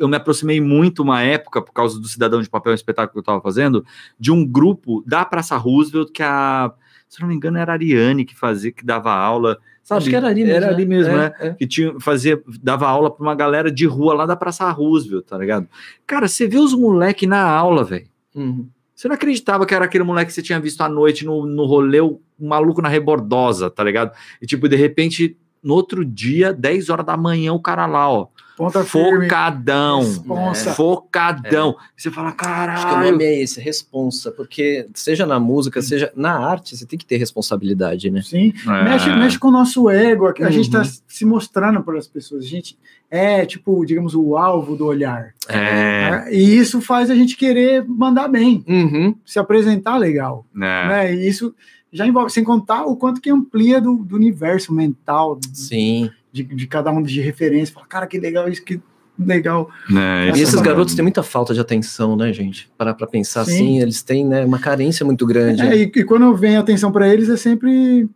eu 0.01 0.09
me 0.09 0.17
aproximei 0.17 0.61
muito 0.61 1.03
uma 1.03 1.21
época, 1.23 1.61
por 1.61 1.73
causa 1.73 2.01
do 2.01 2.09
Cidadão 2.09 2.41
de 2.41 2.49
Papel, 2.49 2.73
um 2.73 2.75
espetáculo 2.75 3.13
que 3.13 3.19
eu 3.19 3.23
tava 3.23 3.43
fazendo, 3.43 3.85
de 4.19 4.33
um 4.33 4.47
grupo 4.47 5.03
da 5.07 5.25
Praça 5.27 5.57
Roosevelt, 5.59 6.11
que 6.11 6.23
a, 6.23 6.73
se 7.09 7.19
eu 7.19 7.23
não 7.23 7.29
me 7.29 7.35
engano, 7.35 7.59
era 7.59 7.73
a 7.73 7.75
Ariane 7.75 8.25
que 8.25 8.35
fazia, 8.35 8.73
que 8.73 8.85
dava 8.85 9.13
aula. 9.13 9.59
Sabe? 9.85 9.99
Acho 9.99 10.11
que 10.11 10.17
era 10.17 10.29
ali 10.29 10.45
mesmo. 10.45 10.57
Era 10.57 10.69
ali 10.71 10.87
mesmo, 10.87 11.15
né? 11.15 11.33
É, 11.39 11.47
é. 11.49 11.53
que 11.53 11.67
tinha, 11.67 12.01
fazia, 12.01 12.43
dava 12.63 12.89
aula 12.89 13.11
para 13.11 13.23
uma 13.23 13.35
galera 13.35 13.71
de 13.71 13.85
rua 13.85 14.15
lá 14.15 14.25
da 14.25 14.35
Praça 14.35 14.69
Roosevelt, 14.71 15.27
tá 15.27 15.37
ligado? 15.37 15.69
Cara, 16.07 16.27
você 16.27 16.49
vê 16.49 16.57
os 16.57 16.73
moleque 16.73 17.27
na 17.27 17.43
aula, 17.43 17.85
velho. 17.85 18.07
Uhum. 18.35 18.67
Você 18.95 19.09
não 19.09 19.15
acreditava 19.15 19.67
que 19.67 19.75
era 19.75 19.85
aquele 19.85 20.03
moleque 20.03 20.29
que 20.29 20.33
você 20.33 20.43
tinha 20.43 20.59
visto 20.59 20.81
à 20.81 20.89
noite 20.89 21.27
no, 21.27 21.45
no 21.45 21.67
rolê, 21.67 22.01
o 22.01 22.19
maluco 22.41 22.81
na 22.81 22.89
rebordosa, 22.89 23.69
tá 23.69 23.85
ligado? 23.85 24.13
E 24.41 24.47
tipo, 24.47 24.67
de 24.69 24.77
repente, 24.77 25.37
no 25.63 25.75
outro 25.75 26.03
dia, 26.03 26.51
10 26.51 26.89
horas 26.89 27.05
da 27.05 27.17
manhã, 27.17 27.53
o 27.53 27.61
cara 27.61 27.85
lá, 27.85 28.11
ó, 28.11 28.29
Ponta 28.57 28.85
firme, 28.85 29.25
focadão. 29.25 29.99
responsa. 30.01 30.75
Focadão. 30.75 31.77
Você 31.97 32.11
fala, 32.11 32.29
Acho 32.29 32.37
que 32.37 32.43
o 32.45 32.47
caralho. 32.47 33.11
nome 33.13 33.25
é 33.25 33.43
esse, 33.43 33.61
responsa, 33.61 34.31
porque 34.31 34.87
seja 34.95 35.27
na 35.27 35.41
música, 35.41 35.83
seja 35.83 36.13
na 36.15 36.39
arte, 36.39 36.77
você 36.77 36.87
tem 36.87 36.99
que 36.99 37.05
ter 37.05 37.17
responsabilidade, 37.17 38.11
né? 38.11 38.23
Sim, 38.23 38.53
É. 38.67 38.85
mexe, 38.85 39.11
mexe 39.11 39.39
com 39.39 39.49
o 39.49 39.53
nosso 39.53 39.91
ego. 39.91 40.27
A, 40.29 40.35
a 40.47 40.51
gente 40.51 40.71
tá 40.71 40.79
Uhum. 40.79 40.85
se 41.09 41.25
mostrando 41.25 41.83
para 41.83 41.99
as 41.99 42.07
pessoas. 42.07 42.45
A 42.45 42.49
gente 42.49 42.79
é, 43.11 43.45
tipo, 43.47 43.85
digamos, 43.85 44.15
o 44.15 44.37
alvo 44.37 44.75
do 44.77 44.87
olhar. 44.87 45.35
É, 45.49 46.11
né? 46.11 46.27
E 46.33 46.57
isso 46.57 46.81
faz 46.81 47.11
a 47.11 47.15
gente 47.15 47.37
querer 47.37 47.85
mandar 47.87 48.27
bem, 48.29 48.65
Uhum. 48.69 49.15
se 49.25 49.39
apresentar 49.39 49.97
legal. 49.99 50.45
é. 50.55 50.59
Né? 50.59 51.15
E 51.15 51.29
isso 51.29 51.55
já 51.93 52.05
envolve, 52.07 52.31
sem 52.33 52.43
contar 52.43 52.85
o 52.87 52.97
quanto 52.97 53.21
que 53.21 53.31
amplia 53.31 53.81
do, 53.81 53.97
do 53.99 54.17
universo 54.17 54.75
mental 54.75 55.39
Sim. 55.53 56.11
De, 56.35 56.43
de 56.43 56.67
cada 56.67 56.91
um 56.91 57.01
de 57.01 57.21
referência. 57.21 57.73
Fala, 57.73 57.87
cara, 57.87 58.07
que 58.09 58.19
legal 58.19 58.49
isso, 58.49 58.65
que 58.65 58.81
legal. 59.17 59.71
É, 59.89 60.27
E 60.27 60.31
isso 60.33 60.43
esses 60.43 60.61
é 60.61 60.63
garotos 60.65 60.93
têm 60.95 61.05
muita 61.05 61.23
falta 61.23 61.55
de 61.55 61.61
atenção, 61.61 62.17
né, 62.17 62.33
gente? 62.33 62.69
Parar 62.77 62.95
pra 62.95 63.07
pensar 63.07 63.45
Sim. 63.45 63.53
assim, 63.53 63.81
eles 63.81 64.03
têm 64.03 64.27
né, 64.27 64.45
uma 64.45 64.59
carência 64.59 65.07
muito 65.07 65.25
grande. 65.25 65.63
É, 65.63 65.77
e, 65.77 65.83
e 65.83 66.05
quando 66.05 66.35
vem 66.35 66.57
atenção 66.57 66.91
para 66.91 67.07
eles 67.09 67.29
é 67.29 67.37
sempre 67.37 68.09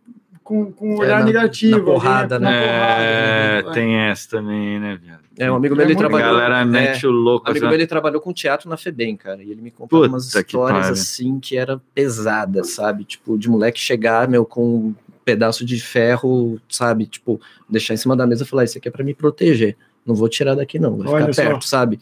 com, 0.43 0.69
com 0.73 0.89
um 0.95 0.97
É, 0.97 1.05
olhar 1.05 1.19
na- 1.19 1.25
negativo. 1.25 1.77
na 1.77 1.83
porrada, 1.85 2.37
na 2.39 2.49
né? 2.49 2.57
É, 2.65 3.61
porrada, 3.61 3.73
tem 3.73 3.95
essa 3.95 4.29
também, 4.29 4.79
né, 4.81 4.99
viado? 5.01 5.19
É, 5.37 5.49
um 5.49 5.55
amigo 5.55 5.73
É 5.73 5.77
meu, 5.77 5.85
ele 5.85 5.93
muito 5.95 6.05
A 6.05 6.09
trabalhou. 6.09 6.35
galera 6.37 6.59
é, 6.61 6.65
mete 6.65 7.07
o 7.07 7.11
louco. 7.11 7.47
Um 7.47 7.51
amigo 7.51 7.65
assim, 7.65 7.69
meu, 7.71 7.79
ele 7.79 7.87
trabalhou 7.87 8.19
com 8.19 8.33
teatro 8.33 8.69
na 8.69 8.75
FEBEM, 8.75 9.15
cara, 9.15 9.41
e 9.41 9.49
ele 9.49 9.61
me 9.61 9.71
contou 9.71 10.01
Puta 10.01 10.09
umas 10.11 10.29
que 10.33 10.37
histórias 10.39 10.79
pariu. 10.87 10.93
assim 10.93 11.39
que 11.39 11.55
era 11.55 11.79
pesada, 11.95 12.65
sabe? 12.65 13.05
Tipo, 13.05 13.37
de 13.37 13.49
moleque 13.49 13.79
chegar, 13.79 14.27
meu, 14.27 14.43
com 14.43 14.93
pedaço 15.29 15.63
de 15.65 15.79
ferro, 15.79 16.59
sabe? 16.67 17.05
Tipo, 17.05 17.39
deixar 17.69 17.93
em 17.93 17.97
cima 17.97 18.15
da 18.15 18.25
mesa 18.25 18.43
e 18.43 18.47
falar, 18.47 18.63
isso 18.63 18.77
aqui 18.77 18.87
é 18.87 18.91
pra 18.91 19.03
me 19.03 19.13
proteger. 19.13 19.77
Não 20.05 20.15
vou 20.15 20.27
tirar 20.27 20.55
daqui, 20.55 20.79
não, 20.79 20.97
vai 20.97 21.07
Olha 21.07 21.21
ficar 21.25 21.33
só. 21.33 21.41
perto, 21.49 21.65
sabe? 21.67 21.99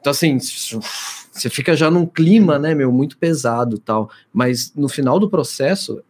Então, 0.00 0.10
assim, 0.12 0.38
você 0.38 1.48
fica 1.50 1.74
já 1.74 1.90
num 1.90 2.06
clima, 2.06 2.58
né, 2.58 2.74
meu, 2.74 2.92
muito 2.92 3.16
pesado 3.16 3.78
tal. 3.78 4.10
Mas 4.32 4.72
no 4.76 4.88
final 4.88 5.18
do 5.18 5.28
processo, 5.28 6.00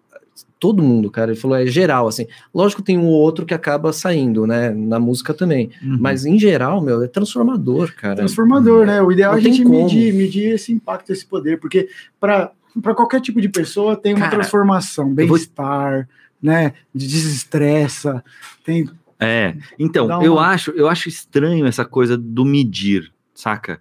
todo 0.61 0.83
mundo, 0.83 1.11
cara, 1.11 1.31
ele 1.33 1.41
falou, 1.41 1.57
é 1.57 1.67
geral, 1.67 2.07
assim. 2.09 2.27
Lógico, 2.55 2.83
tem 2.83 2.99
um 2.99 3.07
ou 3.07 3.13
outro 3.21 3.45
que 3.47 3.55
acaba 3.55 3.93
saindo, 3.93 4.47
né? 4.47 4.71
Na 4.71 4.99
música 4.99 5.33
também. 5.35 5.71
Uhum. 5.83 5.97
Mas 6.01 6.25
em 6.27 6.39
geral, 6.39 6.81
meu, 6.83 7.03
é 7.03 7.09
transformador, 7.09 7.95
cara. 7.95 8.17
transformador, 8.17 8.85
né? 8.87 9.01
O 9.03 9.11
ideal 9.11 9.35
é 9.35 9.37
a 9.39 9.41
gente 9.41 9.63
como. 9.63 9.83
medir, 9.85 10.13
medir 10.15 10.55
esse 10.55 10.73
impacto, 10.73 11.11
esse 11.13 11.25
poder, 11.27 11.59
porque 11.61 11.89
para 12.21 12.53
qualquer 12.95 13.21
tipo 13.21 13.41
de 13.41 13.49
pessoa 13.49 13.97
tem 13.97 14.15
uma 14.15 14.21
Cara, 14.27 14.37
transformação, 14.37 15.07
vou- 15.07 15.15
bem-estar, 15.15 16.09
né? 16.43 16.73
Desestressa, 16.95 18.23
tem 18.65 18.89
É, 19.21 19.57
então, 19.79 20.09
Dá 20.09 20.19
eu 20.23 20.33
uma- 20.35 20.49
acho, 20.49 20.73
eu 20.73 20.89
acho 20.89 21.09
estranho 21.09 21.65
essa 21.67 21.85
coisa 21.85 22.17
do 22.19 22.45
medir, 22.45 23.13
saca? 23.33 23.81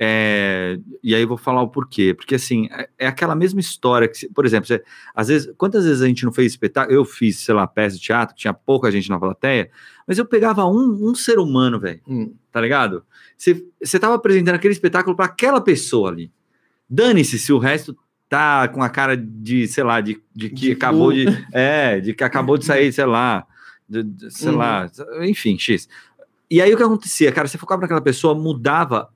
É, 0.00 0.78
e 1.02 1.14
aí 1.14 1.20
eu 1.22 1.28
vou 1.28 1.36
falar 1.36 1.60
o 1.60 1.68
porquê, 1.68 2.14
porque 2.14 2.36
assim, 2.36 2.68
é, 2.70 2.88
é 2.98 3.06
aquela 3.06 3.34
mesma 3.34 3.60
história 3.60 4.08
que, 4.08 4.16
se- 4.16 4.28
por 4.32 4.46
exemplo, 4.46 4.66
você- 4.66 4.82
às 5.14 5.28
vezes, 5.28 5.52
quantas 5.58 5.84
vezes 5.84 6.00
a 6.00 6.06
gente 6.06 6.24
não 6.24 6.32
fez 6.32 6.52
espetáculo? 6.52 6.96
Eu 6.96 7.04
fiz, 7.04 7.38
sei 7.40 7.54
lá, 7.54 7.66
peça 7.66 7.96
de 7.96 8.02
teatro, 8.02 8.34
tinha 8.34 8.54
pouca 8.54 8.90
gente 8.90 9.10
na 9.10 9.18
plateia, 9.18 9.70
mas 10.06 10.16
eu 10.18 10.24
pegava 10.24 10.64
um, 10.64 11.10
um 11.10 11.14
ser 11.14 11.38
humano, 11.38 11.78
velho, 11.78 12.00
Hum. 12.08 12.32
tá 12.50 12.60
ligado? 12.60 13.04
Você, 13.36 13.62
você 13.82 13.98
tava 13.98 14.14
apresentando 14.14 14.54
aquele 14.54 14.72
espetáculo 14.72 15.14
para 15.14 15.26
aquela 15.26 15.60
pessoa 15.60 16.10
ali. 16.10 16.32
Dane-se 16.88 17.38
se 17.38 17.52
o 17.52 17.58
resto 17.58 17.94
tá 18.28 18.68
com 18.68 18.82
a 18.82 18.88
cara 18.90 19.16
de, 19.16 19.66
sei 19.66 19.82
lá, 19.82 20.00
de, 20.00 20.20
de 20.34 20.50
que 20.50 20.54
De 20.66 20.72
acabou 20.72 21.12
de. 21.12 21.24
É, 21.52 21.98
de 22.00 22.12
que 22.12 22.22
acabou 22.22 22.58
de 22.58 22.64
sair, 22.66 22.92
sei 22.92 23.06
lá, 23.06 23.46
de- 23.88 24.02
de- 24.02 24.30
sei 24.30 24.50
Uhum. 24.50 24.56
lá, 24.58 24.90
enfim, 25.22 25.58
X. 25.58 25.88
E 26.50 26.60
aí 26.60 26.72
o 26.72 26.76
que 26.76 26.82
acontecia, 26.82 27.32
cara, 27.32 27.48
você 27.48 27.56
focava 27.56 27.80
naquela 27.82 28.00
pessoa, 28.02 28.34
mudava. 28.34 29.08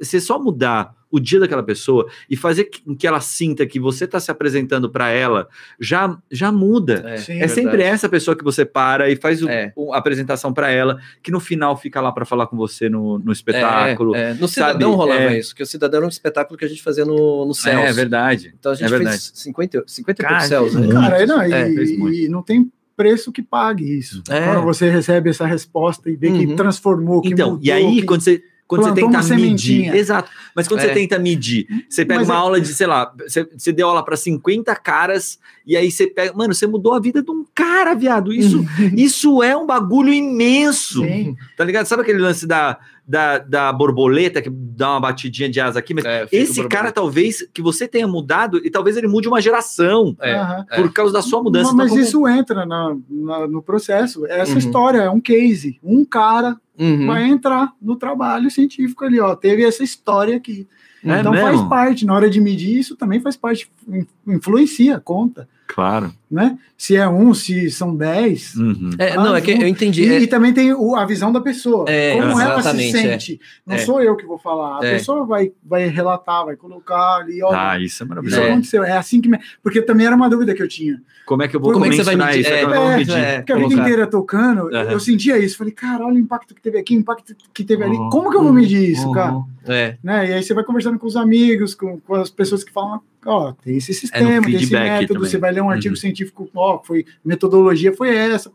Você 0.00 0.18
só 0.20 0.38
mudar 0.38 0.94
o 1.10 1.20
dia 1.20 1.38
daquela 1.40 1.62
pessoa 1.62 2.08
e 2.28 2.36
fazer 2.36 2.68
com 2.84 2.94
que 2.96 3.06
ela 3.06 3.20
sinta 3.20 3.64
que 3.66 3.78
você 3.78 4.04
está 4.04 4.18
se 4.18 4.30
apresentando 4.30 4.90
para 4.90 5.08
ela, 5.10 5.48
já, 5.80 6.16
já 6.30 6.50
muda. 6.50 7.02
É, 7.06 7.16
Sim. 7.18 7.40
É 7.40 7.46
sempre 7.48 7.82
essa 7.82 8.08
pessoa 8.08 8.36
que 8.36 8.42
você 8.42 8.64
para 8.64 9.08
e 9.08 9.16
faz 9.16 9.42
o- 9.42 9.48
É. 9.48 9.72
o- 9.76 9.92
a 9.92 9.98
apresentação 9.98 10.52
para 10.52 10.70
ela, 10.70 10.98
que 11.22 11.30
no 11.30 11.38
final 11.40 11.76
fica 11.76 12.00
lá 12.00 12.10
para 12.10 12.24
falar 12.24 12.46
com 12.48 12.56
você 12.56 12.88
no, 12.88 13.18
no 13.18 13.32
espetáculo. 13.32 14.14
É, 14.16 14.30
é. 14.30 14.34
No 14.34 14.48
sabe? 14.48 14.72
Cidadão 14.72 14.94
rolava 14.94 15.20
É. 15.22 15.38
isso, 15.38 15.54
que 15.54 15.62
o 15.62 15.66
Cidadão 15.66 15.98
era 15.98 16.06
um 16.06 16.10
espetáculo 16.10 16.58
que 16.58 16.64
a 16.64 16.68
gente 16.68 16.82
fazia 16.82 17.04
no, 17.04 17.46
no 17.46 17.54
Céus. 17.54 17.84
É, 17.84 17.92
verdade. 17.92 18.52
Então 18.58 18.72
a 18.72 18.74
gente 18.74 18.86
É 18.86 18.88
verdade. 18.90 19.16
fez 19.18 19.32
50, 19.34 19.84
50 19.86 20.22
e 20.22 20.24
Cara, 20.24 20.40
Céus, 20.40 20.74
né? 20.74 20.88
Cara, 20.92 21.24
não, 21.26 21.40
É, 21.40 21.70
e, 21.70 21.74
fez 21.74 21.90
e 21.90 22.28
não 22.28 22.42
tem 22.42 22.70
preço 22.96 23.30
que 23.30 23.42
pague 23.42 23.84
isso. 23.98 24.22
É. 24.28 24.46
Quando 24.46 24.64
você 24.64 24.88
recebe 24.90 25.30
essa 25.30 25.46
resposta 25.46 26.10
e 26.10 26.16
vê 26.16 26.32
que 26.32 26.46
Uhum. 26.46 26.56
transformou, 26.56 27.20
que 27.20 27.28
Então, 27.28 27.50
mudou, 27.52 27.64
e 27.64 27.70
aí, 27.70 27.96
que- 28.00 28.02
quando 28.06 28.22
você. 28.22 28.42
Quando 28.66 28.82
você 28.82 28.94
tenta 28.94 29.20
uma 29.20 29.36
medir. 29.36 29.94
Exato. 29.94 30.30
Mas 30.54 30.66
quando 30.66 30.80
É. 30.80 30.88
você 30.88 30.94
tenta 30.94 31.18
medir, 31.18 31.66
você 31.88 32.04
pega 32.04 32.20
Mas 32.20 32.28
uma 32.28 32.34
é- 32.34 32.38
aula 32.38 32.60
de, 32.60 32.74
sei 32.74 32.86
lá, 32.86 33.12
você, 33.16 33.48
você 33.56 33.72
deu 33.72 33.88
aula 33.88 34.04
para 34.04 34.16
50 34.16 34.74
caras, 34.74 35.38
e 35.64 35.76
aí 35.76 35.90
você 35.90 36.06
pega. 36.08 36.32
Mano, 36.32 36.52
você 36.52 36.66
mudou 36.66 36.92
a 36.94 36.98
vida 37.00 37.22
de 37.22 37.30
um 37.30 37.44
cara, 37.54 37.94
viado. 37.94 38.32
Isso, 38.32 38.64
isso 38.96 39.42
é 39.42 39.56
um 39.56 39.66
bagulho 39.66 40.12
imenso. 40.12 41.02
Sim. 41.04 41.36
Tá 41.56 41.64
ligado? 41.64 41.86
Sabe 41.86 42.02
aquele 42.02 42.18
lance 42.18 42.46
da, 42.46 42.78
da, 43.06 43.38
da 43.38 43.72
borboleta 43.72 44.42
que 44.42 44.50
dá 44.50 44.90
uma 44.92 45.00
batidinha 45.00 45.48
de 45.48 45.60
asa 45.60 45.78
aqui? 45.78 45.94
Mas 45.94 46.04
É, 46.04 46.26
esse 46.32 46.66
cara, 46.68 46.90
talvez, 46.90 47.46
que 47.54 47.62
você 47.62 47.86
tenha 47.86 48.06
mudado, 48.08 48.58
e 48.64 48.70
talvez 48.70 48.96
ele 48.96 49.06
mude 49.06 49.28
uma 49.28 49.40
geração. 49.40 50.16
É, 50.20 50.32
é. 50.70 50.76
Por 50.76 50.92
causa 50.92 51.12
da 51.12 51.22
sua 51.22 51.42
mudança. 51.42 51.72
Mas 51.72 51.86
Então, 51.92 51.96
como- 51.96 52.00
isso 52.08 52.28
entra 52.28 52.66
na- 52.66 52.96
na- 53.08 53.46
no 53.46 53.62
processo. 53.62 54.26
Essa 54.26 54.52
Uhum. 54.52 54.58
história 54.58 54.98
é 54.98 55.10
um 55.10 55.20
case. 55.20 55.78
Um 55.82 56.04
cara 56.04 56.56
Uhum. 56.78 57.06
vai 57.06 57.24
entrar 57.24 57.72
no 57.80 57.96
trabalho 57.96 58.50
científico 58.50 59.04
ali, 59.04 59.20
ó. 59.20 59.34
Teve 59.36 59.64
essa 59.64 59.84
história 59.84 60.36
aqui. 60.36 60.66
É 61.04 61.20
então 61.20 61.30
mesmo? 61.30 61.46
faz 61.46 61.62
parte, 61.68 62.04
na 62.04 62.14
hora 62.14 62.28
de 62.28 62.40
medir, 62.40 62.80
isso 62.80 62.96
também 62.96 63.20
faz 63.20 63.36
parte, 63.36 63.70
in- 63.86 64.06
influencia, 64.26 64.98
conta. 64.98 65.48
Claro. 65.68 66.12
Né? 66.30 66.58
Se 66.76 66.96
é 66.96 67.08
um, 67.08 67.32
se 67.32 67.70
são 67.70 67.94
dez. 67.94 68.54
Uhum. 68.56 68.90
É, 68.98 69.14
não, 69.16 69.34
é 69.34 69.40
que 69.40 69.50
eu 69.52 69.66
entendi. 69.66 70.02
E, 70.04 70.08
é- 70.12 70.20
e 70.20 70.26
também 70.26 70.52
tem 70.52 70.72
o- 70.72 70.96
a 70.96 71.04
visão 71.06 71.30
da 71.32 71.40
pessoa. 71.40 71.84
É, 71.88 72.12
como 72.20 72.40
ela 72.40 72.60
se 72.62 72.68
é. 72.88 72.90
sente. 72.90 73.40
Não 73.66 73.76
É. 73.76 73.78
sou 73.78 74.00
eu 74.02 74.16
que 74.16 74.26
vou 74.26 74.38
falar. 74.38 74.82
A 74.82 74.86
É. 74.86 74.92
pessoa 74.94 75.24
vai, 75.24 75.52
vai 75.64 75.86
relatar, 75.88 76.44
vai 76.44 76.56
colocar 76.56 77.16
ali, 77.20 77.42
olha, 77.42 77.56
Ah, 77.70 77.76
isso 77.76 77.82
é 77.82 77.86
isso 77.86 78.08
maravilhoso. 78.08 78.40
É. 78.42 78.50
aconteceu. 78.52 78.84
É 78.84 78.96
assim 78.96 79.20
que. 79.20 79.28
Me... 79.28 79.38
Porque 79.62 79.80
também 79.80 80.06
era 80.06 80.14
uma 80.16 80.28
dúvida 80.28 80.54
que 80.54 80.62
eu 80.62 80.68
tinha. 80.68 81.00
Como 81.24 81.42
é 81.42 81.48
que 81.48 81.56
eu 81.56 81.60
vou 81.60 81.72
Como 81.72 81.84
é 81.84 81.88
que 81.90 81.96
você 81.96 82.02
vai 82.04 82.16
medir? 82.16 82.40
isso? 82.40 82.50
É, 82.50 82.60
é 82.60 82.62
é, 82.64 82.96
medir? 82.96 83.16
é. 83.16 83.36
Porque 83.38 83.52
a 83.52 83.56
vida 83.56 83.74
inteira 83.74 84.06
tocando, 84.06 84.68
Aham. 84.74 84.90
eu 84.92 85.00
sentia 85.00 85.38
isso. 85.38 85.56
Falei, 85.58 85.72
cara, 85.72 86.04
olha 86.06 86.14
o 86.16 86.18
impacto 86.18 86.54
que 86.54 86.60
teve 86.62 86.78
aqui, 86.78 86.96
o 86.96 87.00
impacto 87.00 87.34
que 87.52 87.64
teve 87.64 87.82
ali. 87.82 87.96
Uhum. 87.96 88.10
Como 88.10 88.30
que 88.30 88.36
eu 88.36 88.42
vou 88.42 88.52
medir 88.52 88.90
isso, 88.90 89.10
cara? 89.12 89.32
Uhum. 89.32 89.44
é. 89.66 89.96
Né? 90.02 90.30
E 90.30 90.32
aí 90.34 90.42
você 90.42 90.54
vai 90.54 90.62
conversando 90.64 90.98
com 90.98 91.06
os 91.06 91.16
amigos, 91.16 91.74
com, 91.74 91.98
com 92.00 92.14
as 92.14 92.30
pessoas 92.30 92.62
que 92.62 92.72
falam, 92.72 93.00
ó, 93.24 93.52
tem 93.64 93.76
esse 93.76 93.92
sistema, 93.92 94.42
tem 94.42 94.54
esse 94.54 94.74
É 94.76 94.78
método, 94.84 95.14
também. 95.14 95.30
você 95.30 95.38
vai 95.38 95.50
ler 95.52 95.62
um 95.62 95.70
artigo 95.70 95.94
Uhum. 95.94 96.00
Científico, 96.16 96.48
ó, 96.54 96.80
foi 96.82 97.04
metodologia 97.24 97.92
foi 97.94 98.14
essa. 98.14 98.50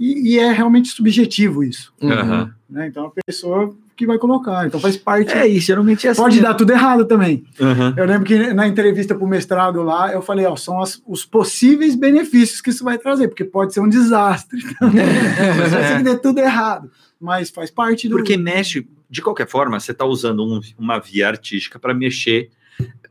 E, 0.00 0.34
e 0.34 0.38
é 0.38 0.50
realmente 0.50 0.88
subjetivo 0.88 1.62
isso. 1.62 1.92
Uhum. 2.00 2.50
Né? 2.68 2.86
Então 2.88 3.06
a 3.06 3.10
pessoa 3.24 3.76
que 3.94 4.06
vai 4.06 4.18
colocar. 4.18 4.66
Então 4.66 4.80
faz 4.80 4.96
parte. 4.96 5.30
É, 5.32 5.46
e 5.46 5.60
geralmente 5.60 6.06
é 6.08 6.10
assim. 6.10 6.20
Pode 6.22 6.40
dar 6.40 6.54
tudo 6.54 6.72
errado 6.72 7.04
também. 7.04 7.44
Aham. 7.60 7.94
Eu 7.96 8.04
lembro 8.06 8.24
que 8.26 8.52
na 8.52 8.66
entrevista 8.66 9.14
para 9.14 9.24
o 9.24 9.28
mestrado 9.28 9.82
lá, 9.82 10.12
eu 10.12 10.20
falei, 10.22 10.44
ó, 10.46 10.56
são 10.56 10.80
as- 10.80 11.00
os 11.06 11.24
possíveis 11.24 11.94
benefícios 11.94 12.60
que 12.60 12.70
isso 12.70 12.82
vai 12.82 12.98
trazer, 12.98 13.28
porque 13.28 13.44
pode 13.44 13.74
ser 13.74 13.80
um 13.80 13.88
desastre. 13.88 14.60
Pode 14.80 14.96
ser 15.70 15.96
que 15.98 16.02
dê 16.02 16.16
tudo 16.18 16.38
errado. 16.40 16.90
Mas 17.20 17.50
faz 17.50 17.70
parte 17.70 18.08
do. 18.08 18.16
Porque 18.16 18.36
mexe, 18.36 18.88
de 19.08 19.22
qualquer 19.22 19.46
forma, 19.46 19.78
você 19.78 19.92
está 19.92 20.04
usando 20.04 20.42
um- 20.42 20.60
uma 20.78 20.98
via 20.98 21.28
artística 21.28 21.78
para 21.78 21.94
mexer 21.94 22.50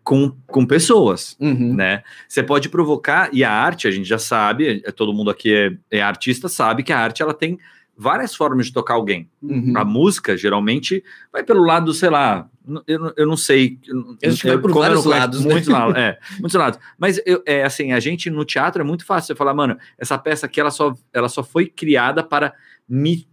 com, 0.03 0.31
com 0.47 0.65
pessoas. 0.65 1.35
Uhum. 1.39 1.73
né? 1.75 2.03
Você 2.27 2.41
pode 2.43 2.69
provocar, 2.69 3.29
e 3.33 3.43
a 3.43 3.51
arte, 3.51 3.87
a 3.87 3.91
gente 3.91 4.07
já 4.07 4.17
sabe, 4.19 4.81
é, 4.85 4.91
todo 4.91 5.13
mundo 5.13 5.29
aqui 5.29 5.53
é, 5.53 5.97
é 5.97 6.01
artista, 6.01 6.47
sabe 6.49 6.83
que 6.83 6.91
a 6.93 6.99
arte 6.99 7.21
ela 7.21 7.33
tem 7.33 7.59
várias 7.95 8.33
formas 8.33 8.65
de 8.67 8.73
tocar 8.73 8.95
alguém. 8.95 9.29
Uhum. 9.41 9.73
A 9.75 9.85
música, 9.85 10.35
geralmente, 10.35 11.03
vai 11.31 11.43
pelo 11.43 11.63
lado, 11.63 11.93
sei 11.93 12.09
lá, 12.09 12.49
eu, 12.87 12.99
não- 12.99 13.13
eu 13.15 13.27
não 13.27 13.37
sei. 13.37 13.77
eu- 13.87 14.17
A 14.23 14.29
gente 14.29 14.47
vai 14.47 14.57
por 14.57 14.71
eu 14.71 14.75
vários 14.75 15.05
lados, 15.05 15.45
né? 15.45 15.53
Muitos 15.53 15.69
lados, 15.69 15.95
é, 15.97 16.17
muitos 16.39 16.53
lados. 16.55 16.79
Mas, 16.97 17.21
eu, 17.25 17.43
é, 17.45 17.63
assim, 17.63 17.91
a 17.91 17.99
gente 17.99 18.29
no 18.31 18.43
teatro 18.43 18.81
é 18.81 18.85
muito 18.85 19.05
fácil 19.05 19.27
você 19.27 19.35
falar, 19.35 19.53
mano, 19.53 19.77
essa 19.99 20.17
peça 20.17 20.47
aqui, 20.47 20.59
ela 20.59 20.71
só, 20.71 20.95
ela 21.13 21.29
só 21.29 21.43
foi 21.43 21.67
criada 21.67 22.23
para 22.23 22.53
me, 22.89 23.27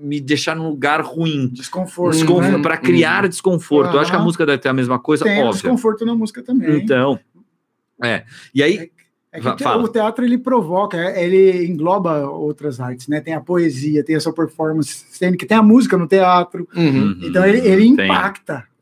me 0.00 0.20
deixar 0.20 0.56
num 0.56 0.68
lugar 0.68 1.00
ruim. 1.00 1.48
Desconforto. 1.52 2.14
Desconf... 2.16 2.46
né? 2.48 2.58
Para 2.62 2.76
criar 2.76 3.28
desconforto. 3.28 3.94
Eu 3.94 4.00
acho 4.00 4.10
que 4.10 4.16
a 4.16 4.20
música 4.20 4.44
deve 4.46 4.58
ter 4.58 4.68
a 4.68 4.72
mesma 4.72 4.98
coisa, 4.98 5.24
Tem 5.24 5.38
óbvio. 5.38 5.52
desconforto 5.52 6.04
na 6.04 6.14
música 6.14 6.42
também. 6.42 6.76
Então, 6.82 7.18
é. 8.02 8.24
E 8.54 8.62
aí, 8.62 8.90
É 9.30 9.40
que 9.40 9.48
o 9.48 9.56
te- 9.56 9.62
fala. 9.64 9.82
o 9.82 9.88
teatro 9.88 10.24
ele 10.24 10.36
provoca, 10.38 10.96
é- 10.96 11.24
ele 11.24 11.66
engloba 11.66 12.28
outras 12.28 12.80
artes, 12.80 13.06
né? 13.08 13.20
Tem 13.20 13.32
a 13.34 13.40
poesia, 13.40 14.04
tem 14.04 14.16
essa 14.16 14.32
performance 14.32 15.06
cênica, 15.10 15.46
tem 15.46 15.56
a 15.56 15.62
música 15.62 15.96
no 15.96 16.06
teatro. 16.06 16.68
Uhum. 16.74 17.18
Então 17.22 17.44
ele, 17.46 17.58
ele 17.66 17.96
Tem. 17.96 18.08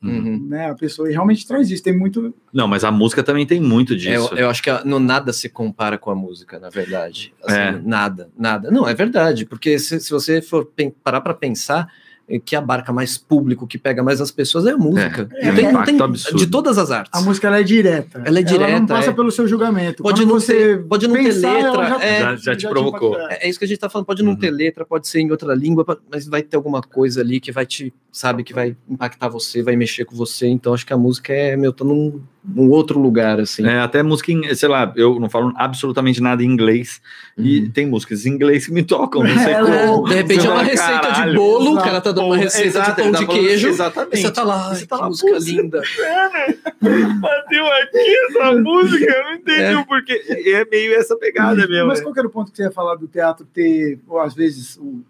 Impacta 0.03 0.29
Uhum. 0.29 0.47
né, 0.49 0.71
a 0.71 0.75
pessoa 0.75 1.09
e 1.09 1.13
realmente 1.13 1.47
traz 1.47 1.71
isso. 1.71 1.83
Tem 1.83 1.97
muito. 1.97 2.35
Não, 2.53 2.67
mas 2.67 2.85
a 2.85 2.91
música 2.91 3.23
também 3.23 3.47
tem 3.47 3.61
muito 3.61 3.95
disso. 3.95 4.31
Eu, 4.33 4.39
eu 4.39 4.51
acho 4.51 4.63
que 4.63 4.71
a- 4.71 4.83
no 4.85 4.99
nada 4.99 5.33
se 5.33 5.49
compara 5.49 5.99
com 5.99 6.11
a 6.11 6.15
música, 6.15 6.59
na 6.59 6.69
verdade. 6.71 7.33
Assim, 7.45 7.57
É. 7.59 7.73
Nada, 7.85 8.31
nada. 8.37 8.71
Não, 8.71 8.89
é 8.89 8.95
verdade, 8.95 9.45
porque 9.45 9.79
se, 9.79 10.01
se 10.01 10.11
você 10.11 10.41
for 10.41 10.71
parar 11.03 11.21
para 11.21 11.35
pensar, 11.35 11.93
que 12.39 12.55
abarca 12.55 12.93
mais 12.93 13.19
público, 13.19 13.67
que 13.67 13.77
pega 13.79 14.03
mais 14.03 14.21
as 14.21 14.31
pessoas, 14.31 14.67
é 14.67 14.71
a 14.73 14.77
música. 14.77 15.29
É, 15.37 15.47
Não 15.47 15.55
tem- 15.55 15.67
um 15.69 15.73
não 15.73 15.85
tem- 15.85 16.37
de 16.37 16.47
todas 16.47 16.79
as 16.79 16.91
artes. 16.91 17.11
A 17.13 17.25
música 17.25 17.49
ela 17.49 17.59
é 17.59 17.63
direta. 17.63 18.19
Ela 18.25 18.39
é 18.39 18.41
Ela 18.41 18.41
não 18.41 18.45
direta, 18.59 18.87
passa 18.87 19.11
é. 19.11 19.13
pelo 19.13 19.31
seu 19.33 19.49
julgamento. 19.49 20.03
Pode 20.03 20.21
Quando 20.23 20.29
não 20.29 20.39
você 20.41 20.53
ter- 20.55 20.83
pode 20.87 21.09
não 21.09 21.15
ter 21.17 21.25
pensar, 21.25 21.59
ela 21.59 21.89
letra, 21.89 22.05
é. 22.05 22.21
Já- 22.21 22.37
já 22.37 22.57
te 22.57 22.69
provocou. 22.69 23.15
impacta. 23.15 23.35
É, 23.35 23.47
é 23.47 23.51
isso 23.51 23.59
que 23.59 23.65
a 23.65 23.69
gente 23.69 23.79
tá 23.79 23.89
falando, 23.89 24.07
pode 24.07 24.23
não 24.23 24.33
Uhum. 24.33 24.39
ter 24.39 24.51
letra, 24.51 24.85
pode 24.85 25.09
ser 25.09 25.21
em 25.21 25.31
outra 25.31 25.55
língua, 25.55 25.85
mas 26.11 26.27
vai 26.29 26.43
ter 26.43 26.57
alguma 26.57 26.81
coisa 26.83 27.21
ali 27.21 27.41
que 27.41 27.51
vai 27.51 27.67
te, 27.67 27.93
sabe, 28.13 28.45
que 28.45 28.53
vai 28.53 28.77
impactar 28.89 29.29
você, 29.29 29.63
vai 29.63 29.75
mexer 29.77 30.05
com 30.05 30.15
você. 30.15 30.47
Então 30.47 30.73
acho 30.75 30.87
que 30.87 30.93
a 30.93 30.99
música 30.99 31.33
é, 31.33 31.57
meu, 31.57 31.73
tá 31.73 31.85
num, 31.85 32.21
num 32.43 32.71
outro 32.71 32.99
lugar, 32.99 33.39
assim. 33.39 33.67
É, 33.67 33.81
até 33.81 34.03
música, 34.03 34.33
em, 34.33 34.55
sei 34.55 34.69
lá, 34.69 34.91
eu 34.97 35.21
não 35.21 35.29
falo 35.29 35.53
absolutamente 35.57 36.23
nada 36.23 36.43
em 36.43 36.47
inglês 36.47 37.01
e 37.37 37.61
Uhum. 37.61 37.71
tem 37.71 37.87
músicas 37.87 38.25
em 38.25 38.31
inglês 38.31 38.67
que 38.67 38.73
me 38.73 38.83
tocam, 38.83 39.23
não 39.23 39.35
sei 39.39 39.53
É, 39.53 39.87
como. 39.87 40.09
De 40.09 40.15
repente 40.15 40.47
é 40.47 40.49
uma 40.51 40.57
fala, 40.61 40.63
receita 40.63 41.01
de 41.01 41.07
"Caralho". 41.09 41.35
bolo, 41.35 41.75
o 41.75 41.83
cara 41.83 42.01
tá 42.01 42.13
dando 42.13 42.27
uma 42.27 42.37
receita 42.39 42.67
exato, 42.69 42.91
de 42.97 43.03
pão 43.03 43.13
tá 43.13 43.19
de 43.19 43.27
queijo. 43.27 43.67
E 43.67 43.71
Exatamente. 43.71 44.23
você 44.23 44.31
tá 44.33 44.43
lá, 44.43 44.75
Você 44.75 44.87
tá 44.87 44.97
lá, 44.97 45.07
música 45.09 45.33
putz. 45.33 45.47
linda. 45.47 45.83
Bateu 47.21 47.67
aqui 47.67 48.17
essa 48.29 48.53
música, 48.61 49.05
eu 49.13 49.25
não 49.25 49.35
entendi 49.35 49.61
É. 49.61 49.77
o 49.79 49.85
porquê. 49.87 50.23
É 50.47 50.65
meio 50.71 50.95
essa 50.95 51.17
pegada 51.17 51.67
mesmo. 51.69 51.89
Mas 51.89 51.99
né? 51.99 52.05
qual 52.05 52.13
que 52.15 52.21
era 52.21 52.29
o 52.29 52.31
ponto 52.31 52.51
que 52.51 52.57
você 52.57 52.65
ia 52.65 52.71
falar 52.71 52.95
do 52.97 53.07
teatro 53.07 53.47
ter, 53.53 53.99
ou 54.09 54.19
às 54.21 54.35
vezes, 54.35 54.77
o- 54.79 55.01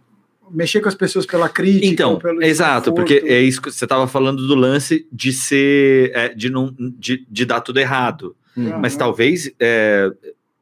mexer 0.51 0.81
com 0.81 0.89
as 0.89 0.95
pessoas 0.95 1.27
pela 1.27 1.49
crítica? 1.49 1.87
Então, 1.87 2.19
pelo 2.19 2.43
exato, 2.43 2.93
porque 2.93 3.23
é 3.25 3.41
isso 3.41 3.61
que 3.61 3.71
você 3.71 3.85
estava 3.85 4.07
falando 4.07 4.47
do 4.47 4.55
lance 4.55 5.07
de 5.13 5.33
ser, 5.33 6.13
é, 6.15 6.29
de 6.35 6.51
não, 6.51 6.75
de, 6.79 7.27
de 7.29 7.45
dar 7.45 7.61
tudo 7.61 7.79
errado. 7.81 8.37
Uhum. 8.57 8.79
Mas 8.79 8.97
talvez 8.97 9.51
é, 9.59 10.11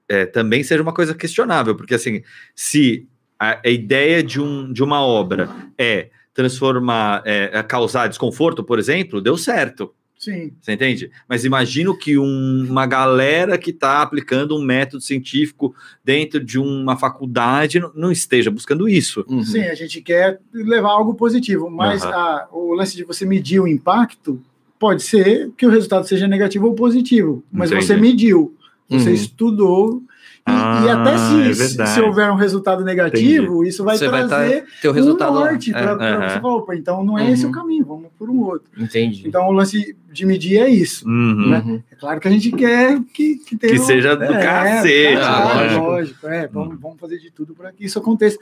é, 0.08 0.26
também 0.26 0.62
seja 0.62 0.82
uma 0.82 0.92
coisa 0.92 1.14
questionável, 1.14 1.74
porque 1.74 1.94
assim, 1.94 2.22
se 2.54 3.06
a, 3.38 3.60
a 3.64 3.68
ideia 3.68 4.22
de, 4.22 4.40
um, 4.40 4.72
de 4.72 4.82
uma 4.82 5.00
obra 5.02 5.48
é 5.76 6.08
transformar, 6.34 7.22
é, 7.24 7.50
é 7.52 7.62
causar 7.62 8.06
desconforto, 8.06 8.62
por 8.62 8.78
exemplo, 8.78 9.20
deu 9.20 9.36
certo. 9.36 9.92
Sim. 10.18 10.50
Você 10.60 10.72
entende? 10.72 11.10
Mas 11.28 11.44
imagino 11.44 11.96
que 11.96 12.18
um- 12.18 12.66
uma 12.68 12.86
galera 12.86 13.56
que 13.56 13.70
está 13.70 14.02
aplicando 14.02 14.56
um 14.56 14.62
método 14.62 15.00
científico 15.00 15.72
dentro 16.04 16.42
de 16.44 16.58
uma 16.58 16.96
faculdade 16.96 17.78
não, 17.78 17.92
não 17.94 18.10
esteja 18.12 18.50
buscando 18.50 18.88
isso. 18.88 19.24
Uhum. 19.28 19.44
Sim, 19.44 19.62
a 19.62 19.74
gente 19.76 20.02
quer 20.02 20.40
levar 20.52 20.90
algo 20.90 21.14
positivo, 21.14 21.70
mas 21.70 22.02
Aham. 22.02 22.12
a- 22.14 22.48
o 22.52 22.74
lance 22.74 22.96
de 22.96 23.04
você 23.04 23.24
medir 23.24 23.60
o 23.60 23.68
impacto 23.68 24.42
pode 24.76 25.02
ser 25.04 25.52
que 25.56 25.64
o 25.64 25.70
resultado 25.70 26.06
seja 26.08 26.26
negativo 26.26 26.66
ou 26.66 26.74
positivo, 26.74 27.44
mas 27.50 27.70
Entendi. 27.70 27.86
você 27.86 27.96
mediu, 27.96 28.56
você 28.88 29.08
Uhum. 29.10 29.14
estudou. 29.14 30.02
E, 30.48 30.50
Ah, 30.50 30.82
e 30.86 30.88
até 30.90 31.18
se, 31.54 31.80
é 31.82 31.86
se- 31.86 32.00
houver 32.00 32.30
um 32.30 32.34
resultado 32.34 32.82
negativo, 32.84 33.64
isso 33.64 33.84
vai 33.84 33.98
Você 33.98 34.08
vai 34.08 34.26
trazer 34.26 34.64
Teu 34.80 34.92
resultado. 34.92 35.32
um 35.32 35.34
norte 35.40 35.70
é, 35.70 35.72
para 35.74 35.92
aham. 35.92 36.28
você 36.30 36.40
falar, 36.40 36.54
opa, 36.56 36.74
então 36.74 37.04
não 37.04 37.18
é 37.18 37.30
esse 37.30 37.44
Uhum. 37.44 37.50
o 37.50 37.54
caminho, 37.54 37.84
vamos 37.84 38.06
por 38.18 38.30
um 38.30 38.40
outro. 38.40 38.68
Entendi. 38.78 39.24
Então 39.26 39.46
o 39.48 39.52
lance 39.52 39.94
de 40.10 40.24
medir 40.26 40.58
é 40.60 40.68
isso. 40.70 41.06
Uhum. 41.06 41.50
né? 41.50 41.62
Uhum. 41.66 41.82
É 41.90 41.94
claro 41.96 42.18
que 42.20 42.28
a 42.28 42.30
gente 42.30 42.50
quer 42.52 42.98
que, 43.12 43.36
que, 43.36 43.56
tenha 43.56 43.74
Que 43.74 43.80
um- 43.80 43.84
seja 43.84 44.16
do 44.16 44.26
cacete, 44.26 45.16
claro, 45.16 45.58
lógico. 45.58 45.80
lógico, 45.84 46.26
é, 46.28 46.46
vamos, 46.48 46.80
vamos 46.80 46.98
fazer 46.98 47.18
de 47.18 47.30
tudo 47.30 47.54
para 47.54 47.70
que 47.72 47.84
isso 47.84 47.98
aconteça. 47.98 48.38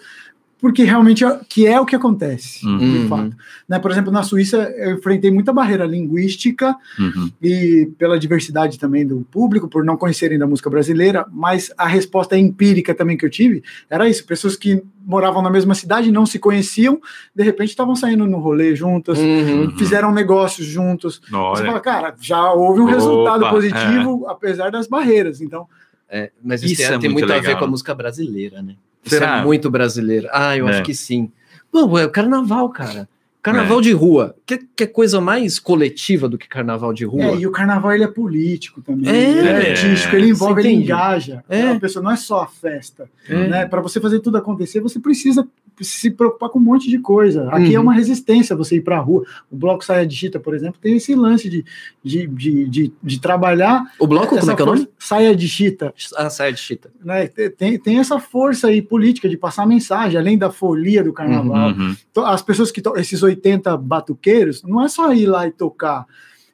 Porque 0.59 0.85
realmente 0.85 1.23
é, 1.23 1.41
que 1.49 1.67
é 1.67 1.79
o 1.79 1.85
que 1.85 1.95
acontece, 1.95 2.65
Uhum. 2.67 2.79
de 2.79 2.99
Uhum. 2.99 3.09
fato. 3.09 3.37
Né, 3.69 3.79
por 3.79 3.91
exemplo, 3.91 4.11
na 4.11 4.23
Suíça 4.23 4.57
eu 4.79 4.95
enfrentei 4.97 5.31
muita 5.31 5.53
barreira 5.53 5.85
linguística 5.85 6.75
Uhum. 6.99 7.31
e 7.43 7.91
pela 7.99 8.19
diversidade 8.19 8.79
também 8.79 9.07
do 9.07 9.21
público, 9.31 9.69
por 9.69 9.85
não 9.85 9.97
conhecerem 9.99 10.39
da 10.39 10.47
música 10.47 10.71
brasileira, 10.71 11.27
mas 11.31 11.71
a 11.77 11.87
resposta 11.87 12.39
empírica 12.39 12.95
também 12.95 13.19
que 13.19 13.27
eu 13.27 13.31
tive 13.31 13.63
era 13.91 14.09
isso: 14.09 14.25
pessoas 14.25 14.57
que 14.57 14.83
moravam 15.05 15.43
na 15.43 15.51
mesma 15.51 15.75
cidade, 15.75 16.11
não 16.11 16.25
se 16.25 16.39
conheciam, 16.39 17.01
de 17.35 17.45
repente 17.45 17.69
estavam 17.69 17.95
saindo 17.95 18.27
no 18.27 18.39
rolê 18.39 18.75
juntas, 18.75 19.19
Uhum. 19.19 19.71
fizeram 19.77 20.11
negócios 20.11 20.67
juntos. 20.67 21.21
Você 21.31 21.65
fala, 21.67 21.81
cara, 21.81 22.15
já 22.19 22.51
houve 22.53 22.81
um 22.81 22.85
Opa, 22.85 22.95
resultado 22.95 23.51
positivo, 23.51 24.27
apesar 24.27 24.71
das 24.71 24.87
barreiras. 24.89 25.41
Então, 25.43 25.67
É, 26.09 26.31
mas 26.43 26.63
Isso 26.63 26.75
isso, 26.75 26.83
tem, 26.83 26.87
é 26.87 26.99
tem 27.01 27.11
muito 27.11 27.23
muito 27.27 27.33
a 27.33 27.41
ver 27.41 27.47
legal. 27.49 27.59
com 27.59 27.65
a 27.65 27.69
música 27.69 27.93
brasileira, 27.93 28.63
né? 28.63 28.77
Isso 29.07 29.15
Será? 29.15 29.39
é 29.39 29.43
muito 29.45 29.71
brasileiro. 29.71 30.29
Ah, 30.33 30.57
eu 30.57 30.67
É. 30.69 30.73
acho 30.73 30.83
que 30.83 30.95
sim. 30.95 31.31
Pô, 31.71 31.99
é 31.99 32.05
o 32.05 32.11
carnaval, 32.11 32.69
cara. 32.71 33.09
Carnaval 33.43 33.79
É. 33.79 33.83
de 33.83 33.93
rua. 33.93 34.35
Que, 34.45 34.59
que 34.59 34.87
coisa 34.89 35.21
mais 35.21 35.61
coletiva 35.61 36.29
do 36.29 36.37
que 36.37 36.49
carnaval 36.49 36.93
de 36.93 37.05
rua? 37.05 37.23
é, 37.23 37.37
e 37.37 37.47
o 37.47 37.53
carnaval 37.53 37.93
ele 37.93 38.03
é 38.03 38.09
político 38.09 38.83
também, 38.83 39.09
É. 39.09 39.31
ele 39.39 39.49
é 39.49 39.71
artístico, 39.71 40.17
ele 40.17 40.31
envolve, 40.31 40.61
ele 40.63 40.73
engaja. 40.73 41.45
É. 41.49 41.69
A 41.71 41.79
pessoa 41.79 42.03
não 42.03 42.11
é 42.11 42.17
só 42.17 42.41
a 42.43 42.47
festa. 42.49 43.09
É. 43.29 43.47
Né? 43.47 43.67
Para 43.67 43.81
você 43.81 44.01
fazer 44.01 44.19
tudo 44.19 44.37
acontecer, 44.37 44.81
você 44.81 44.99
precisa 44.99 45.47
se 45.81 46.11
preocupar 46.11 46.49
com 46.51 46.59
um 46.59 46.63
monte 46.63 46.89
de 46.89 46.99
coisa. 46.99 47.49
Aqui 47.51 47.75
é 47.75 47.79
Uhum. 47.79 47.85
uma 47.85 47.95
resistência 47.95 48.57
você 48.57 48.77
ir 48.77 48.81
para 48.81 48.97
a 48.97 49.01
rua. 49.01 49.25
O 49.51 49.57
Bloco 49.57 49.85
Saia 49.85 50.07
de 50.07 50.15
Chita, 50.17 50.41
por 50.41 50.55
exemplo, 50.55 50.79
tem 50.81 50.97
esse 50.97 51.15
lance 51.15 51.49
de, 51.51 51.65
de, 52.03 52.27
de, 52.27 52.69
de, 52.69 52.93
de 53.03 53.21
trabalhar. 53.21 53.85
O 53.99 54.07
bloco, 54.07 54.37
como 54.39 54.51
é 54.51 54.55
que 54.55 54.63
é 54.63 54.65
o 54.65 54.69
nome? 54.69 54.89
Saia 54.99 55.35
de 55.37 55.49
Chita. 55.49 55.93
Ah, 56.17 56.31
saia 56.31 56.53
de 56.53 56.59
chita. 56.59 56.91
Né? 57.05 57.27
Tem, 57.27 57.79
tem 57.79 57.99
essa 57.99 58.19
força 58.19 58.69
aí 58.69 58.81
política 58.81 59.29
de 59.29 59.37
passar 59.37 59.67
mensagem, 59.67 60.19
além 60.19 60.39
da 60.39 60.51
folia 60.51 61.03
do 61.05 61.13
carnaval. 61.13 61.71
Uhum. 61.71 61.95
to- 62.13 62.25
as 62.25 62.43
pessoas 62.43 62.71
que 62.71 62.83
esses 62.97 63.23
80 63.23 63.77
batuqueiros, 63.77 64.63
não 64.63 64.83
é 64.85 64.89
só 64.89 65.13
ir 65.13 65.27
lá 65.27 65.47
e 65.47 65.51
tocar. 65.51 66.07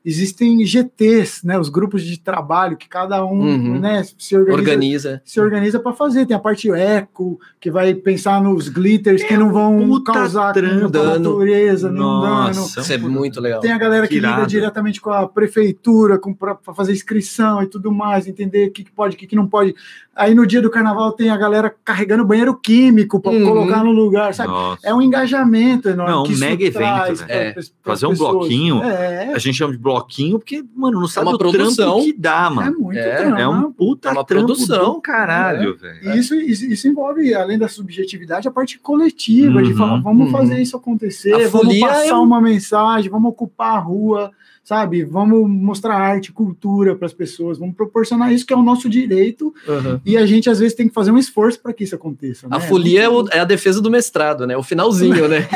Existem 0.04 0.64
GTs, 0.66 1.46
né? 1.46 1.58
Os 1.58 1.68
grupos 1.68 2.02
de 2.02 2.18
trabalho 2.18 2.76
que 2.76 2.88
cada 2.88 3.24
um 3.24 3.40
Uhum. 3.42 3.78
né, 3.80 4.02
se 4.18 4.36
organiza 4.36 4.60
Organiza. 4.70 5.22
se 5.24 5.40
organiza 5.40 5.80
para 5.80 5.92
fazer. 5.92 6.26
Tem 6.26 6.36
a 6.36 6.40
parte 6.40 6.70
eco, 6.70 7.38
que 7.60 7.70
vai 7.70 7.94
pensar 7.94 8.42
nos 8.42 8.68
glitters 8.68 9.22
que 9.22 9.36
não 9.36 9.52
vão 9.52 10.02
causar 10.02 10.52
Dano. 10.52 10.88
natureza, 10.90 11.90
nenhum 11.90 12.20
dano. 12.20 12.44
Nossa, 12.46 12.80
Isso 12.80 12.92
é 12.92 12.98
muito 12.98 13.40
legal. 13.40 13.60
Tem 13.60 13.72
a 13.72 13.78
galera 13.78 14.06
que, 14.08 14.14
Que 14.14 14.20
lida 14.26 14.46
diretamente 14.46 15.00
com 15.00 15.10
a 15.10 15.28
prefeitura, 15.28 16.18
para 16.38 16.56
fazer 16.74 16.92
inscrição 16.92 17.62
e 17.62 17.66
tudo 17.66 17.92
mais, 17.92 18.26
entender 18.26 18.68
o 18.68 18.72
que, 18.72 18.84
que 18.84 18.90
pode, 18.92 19.14
o 19.14 19.18
que, 19.18 19.26
que 19.26 19.36
não 19.36 19.46
pode. 19.46 19.74
Aí 20.14 20.34
no 20.34 20.46
dia 20.46 20.60
do 20.60 20.68
carnaval 20.70 21.12
tem 21.12 21.30
a 21.30 21.36
galera 21.36 21.74
carregando 21.84 22.24
banheiro 22.24 22.54
químico 22.54 23.18
para 23.20 23.32
Uhum. 23.32 23.44
colocar 23.44 23.82
no 23.84 23.92
lugar, 23.92 24.34
sabe? 24.34 24.50
Nossa. 24.50 24.86
É 24.86 24.92
um 24.92 25.00
engajamento 25.00 25.88
enorme. 25.88 26.12
Não, 26.12 26.22
que 26.24 26.34
um 26.34 26.38
mega 26.38 26.62
evento, 26.64 26.74
traz 26.78 27.20
velho. 27.20 27.26
pra- 27.28 27.34
É. 27.36 27.52
pras 27.52 27.72
Fazer 27.82 28.06
um 28.06 28.10
pessoas. 28.10 28.30
bloquinho, 28.32 28.82
É, 28.82 29.32
A 29.34 29.38
gente 29.38 29.54
chama 29.56 29.72
de 29.72 29.78
bloquinho 29.78 29.91
porque, 30.32 30.64
mano, 30.74 31.00
não 31.00 31.06
sabe 31.08 31.26
uma 31.26 31.34
o 31.34 31.38
trampo 31.38 31.56
produção. 31.56 32.00
que 32.02 32.12
dá, 32.12 32.46
é 32.50 32.54
mano. 32.54 32.80
muito 32.80 32.98
É, 32.98 33.16
trampo. 33.16 33.38
É 33.38 33.48
um 33.48 33.72
puta 33.72 34.08
É 34.08 34.12
uma 34.12 34.24
trampo 34.24 34.46
produção. 34.46 34.94
do 34.94 35.00
caralho, 35.00 35.76
velho. 35.76 36.14
E 36.14 36.18
isso, 36.18 36.34
isso, 36.34 36.64
isso 36.66 36.88
envolve, 36.88 37.34
além 37.34 37.58
da 37.58 37.68
subjetividade, 37.68 38.46
a 38.48 38.50
parte 38.50 38.78
coletiva, 38.78 39.62
de 39.62 39.72
Uhum, 39.72 39.76
falar, 39.78 40.00
vamos 40.00 40.26
uhum. 40.26 40.32
fazer 40.32 40.60
isso 40.60 40.76
acontecer, 40.76 41.34
A 41.34 41.48
vamos 41.48 41.66
folia 41.66 41.86
passar 41.88 42.06
é 42.06 42.14
um- 42.14 42.22
uma 42.22 42.40
mensagem, 42.40 43.10
vamos 43.10 43.30
ocupar 43.30 43.76
a 43.76 43.80
rua, 43.80 44.30
sabe? 44.64 45.04
Vamos 45.04 45.48
mostrar 45.50 45.94
arte, 45.96 46.30
cultura 46.32 46.94
para 46.94 47.06
as 47.06 47.12
pessoas, 47.12 47.58
vamos 47.58 47.74
proporcionar 47.74 48.32
isso 48.32 48.46
que 48.46 48.52
é 48.52 48.56
o 48.56 48.62
nosso 48.62 48.88
direito, 48.88 49.52
Uhum. 49.66 50.00
e 50.04 50.16
a 50.16 50.24
gente 50.24 50.48
às 50.48 50.58
vezes 50.60 50.74
tem 50.74 50.86
que 50.88 50.94
fazer 50.94 51.10
um 51.10 51.18
esforço 51.18 51.60
para 51.60 51.72
que 51.72 51.84
isso 51.84 51.94
aconteça. 51.94 52.46
A 52.50 52.58
né? 52.58 52.66
folia 52.68 53.02
é, 53.04 53.08
o- 53.08 53.12
Muito- 53.14 53.32
é 53.32 53.40
a 53.40 53.44
defesa 53.44 53.80
do 53.80 53.90
mestrado, 53.90 54.46
né? 54.46 54.56
O 54.56 54.62
finalzinho, 54.62 55.26
né? 55.28 55.48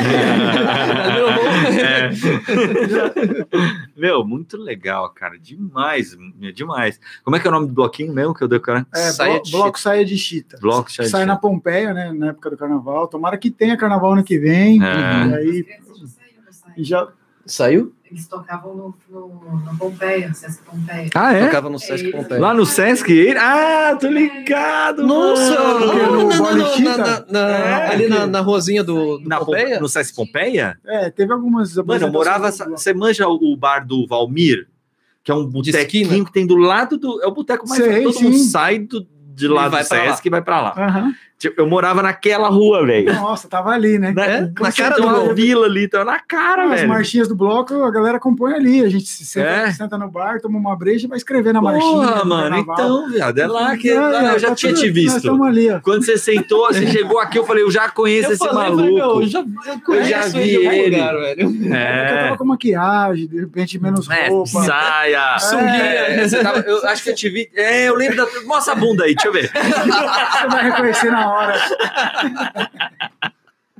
É. 1.77 2.09
Meu, 3.95 4.25
muito 4.25 4.57
legal, 4.57 5.09
cara. 5.09 5.37
Demais, 5.39 6.15
demais. 6.53 6.99
Como 7.23 7.35
é 7.35 7.39
que 7.39 7.47
é 7.47 7.49
o 7.49 7.53
nome 7.53 7.67
do 7.67 7.73
bloquinho 7.73 8.13
mesmo 8.13 8.33
que 8.33 8.43
eu 8.43 8.47
dei, 8.47 8.59
cara? 8.59 8.85
É, 8.93 9.11
Saia 9.11 9.33
blo- 9.35 9.43
de 9.43 9.51
bloco 9.51 9.79
saia 9.79 10.05
de 10.05 10.17
chita. 10.17 10.57
Bloco 10.59 10.91
Saia 10.91 11.05
de 11.05 11.11
Sai 11.11 11.21
Chita. 11.21 11.33
na 11.33 11.37
Pompeia, 11.39 11.93
né? 11.93 12.11
Na 12.13 12.27
época 12.29 12.49
do 12.49 12.57
carnaval. 12.57 13.07
Tomara 13.07 13.37
que 13.37 13.49
tenha 13.51 13.77
carnaval 13.77 14.13
ano 14.13 14.23
que 14.23 14.37
vem. 14.37 14.79
É. 14.83 14.85
E 14.85 15.33
aí 15.35 15.65
e 16.77 16.83
já. 16.83 17.07
Saiu? 17.45 17.93
Eles 18.09 18.25
tocavam 18.27 18.73
no, 18.75 18.95
no, 19.09 19.61
no 19.65 19.77
Pompeia, 19.77 20.33
Sesc 20.33 20.63
Pompeia. 20.63 21.09
Ah, 21.13 21.33
é? 21.33 21.45
Tocava 21.45 21.69
no 21.69 21.77
Sesc 21.77 22.09
Pompeia. 22.11 22.39
Lá 22.39 22.53
no 22.53 22.65
Sesc? 22.65 23.35
Ah, 23.37 23.97
tô 23.99 24.07
ligado, 24.07 25.05
Nossa! 25.05 25.57
ali 27.91 28.07
na, 28.07 28.25
na 28.27 28.39
ruazinha 28.39 28.83
do, 28.83 29.17
do 29.17 29.27
Na 29.27 29.39
Pom- 29.39 29.45
Pompeia? 29.47 29.79
no 29.79 29.87
Sesc 29.89 30.15
Pompeia? 30.15 30.77
É, 30.85 31.09
teve 31.09 31.33
algumas. 31.33 31.75
Mano, 31.75 32.05
eu 32.07 32.11
morava. 32.11 32.51
Você 32.51 32.93
manja 32.93 33.27
o 33.27 33.55
bar 33.57 33.85
do 33.85 34.05
Valmir? 34.07 34.67
Que 35.23 35.31
é 35.31 35.35
um 35.35 35.45
botequinho 35.45 36.23
que 36.25 36.31
tem 36.31 36.47
do 36.47 36.55
lado 36.55 36.97
do. 36.97 37.21
É 37.21 37.27
o 37.27 37.31
boteco 37.31 37.67
mais. 37.67 37.83
Sei, 37.83 38.03
todo 38.03 38.21
mundo 38.21 38.37
sim. 38.37 38.43
sai 38.45 38.79
do, 38.79 39.05
de 39.35 39.47
lá 39.47 39.67
E 39.67 39.69
vai 39.69 39.83
do 39.83 39.87
pra 39.89 39.97
lá. 40.03 40.09
Sesc 40.11 40.25
e 40.27 40.31
vai 40.31 40.41
pra 40.41 40.61
lá. 40.61 40.73
Aham. 40.77 41.13
Tipo, 41.39 41.61
eu 41.61 41.67
morava 41.67 42.01
naquela 42.01 42.49
rua, 42.49 42.83
velho. 42.83 43.13
Nossa, 43.13 43.47
tava 43.47 43.69
ali, 43.69 43.99
né? 43.99 44.11
Na, 44.11 44.25
É, 44.25 44.41
na 44.59 44.71
cara 44.71 44.95
do 44.95 45.03
uma 45.03 45.19
gol. 45.19 45.35
vila 45.35 45.67
ali, 45.67 45.87
tava 45.87 46.03
na 46.03 46.19
cara, 46.19 46.63
As 46.63 46.71
velho. 46.71 46.89
marchinhas 46.89 47.27
do 47.27 47.35
bloco, 47.35 47.83
a 47.83 47.91
galera 47.91 48.19
compõe 48.19 48.53
ali. 48.55 48.83
A 48.83 48.89
gente 48.89 49.05
se 49.05 49.23
senta, 49.23 49.47
É? 49.47 49.71
senta 49.71 49.99
no 49.99 50.09
bar, 50.09 50.41
toma 50.41 50.57
uma 50.57 50.75
breja 50.75 51.05
e 51.05 51.07
vai 51.09 51.15
escrever 51.17 51.53
na 51.53 51.61
marchinha. 51.61 51.91
Porra, 51.93 52.23
no 52.23 52.25
mano, 52.25 52.65
carnaval. 52.65 52.73
então, 52.73 53.09
viado, 53.11 53.37
é 53.37 53.45
lá 53.47 53.77
que 53.77 53.87
É, 53.91 53.99
lá 53.99 54.33
eu 54.33 54.39
já 54.39 54.47
tá 54.49 54.55
tinha 54.55 54.73
tudo- 54.73 54.81
te 54.83 54.89
visto. 54.89 55.43
ali, 55.43 55.69
ó. 55.69 55.79
Quando 55.79 56.03
você 56.03 56.17
sentou, 56.17 56.67
você 56.73 56.87
chegou 56.89 57.19
aqui, 57.19 57.37
eu 57.37 57.45
falei, 57.45 57.63
eu 57.63 57.69
já 57.69 57.87
conheço 57.87 58.29
Eu 58.29 58.33
esse 58.33 58.39
falei, 58.47 58.69
maluco. 58.95 59.21
eu 59.21 59.27
já, 59.27 59.39
eu 59.41 59.79
conheço 59.85 60.09
já 60.09 60.21
vi 60.29 60.55
ele 60.55 60.95
lugar, 60.97 61.13
velho. 61.19 61.41
Eu 61.67 61.75
É, 61.75 62.23
tava 62.23 62.37
com 62.37 62.45
maquiagem, 62.45 63.27
de 63.27 63.39
repente 63.41 63.79
menos 63.79 64.09
é 64.09 64.27
roupa. 64.29 64.63
saia. 64.63 65.37
Sunguinha. 65.37 65.67
É, 65.67 66.27
você 66.27 66.41
tava- 66.41 66.59
eu 66.61 66.83
acho 66.87 67.03
que 67.03 67.11
eu 67.11 67.15
te 67.15 67.29
vi. 67.29 67.47
É, 67.55 67.87
eu 67.87 67.95
lembro 67.95 68.17
da. 68.17 68.25
Mostra 68.45 68.73
a 68.73 68.75
bunda 68.75 69.03
aí, 69.03 69.13
deixa 69.13 69.27
eu 69.27 69.33
ver. 69.33 69.51
Você 69.51 70.47
vai 70.49 70.63
reconhecer 70.71 71.11
na 71.11 71.26
hora. 71.29 71.53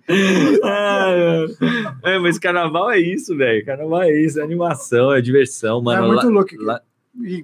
é, 0.10 1.46
é, 2.04 2.20
mas 2.20 2.40
carnaval 2.40 2.92
é 2.92 3.00
isso, 3.00 3.36
velho. 3.36 3.66
Carnaval 3.66 4.04
é 4.04 4.12
isso, 4.12 4.40
é 4.40 4.44
animação, 4.44 5.12
é 5.14 5.22
diversão, 5.22 5.82
mano. 5.82 6.04
é 6.04 6.08
muito 6.08 6.26
Lá- 6.26 6.32
louco. 6.32 6.56
lá- 6.60 6.82
E, 7.20 7.44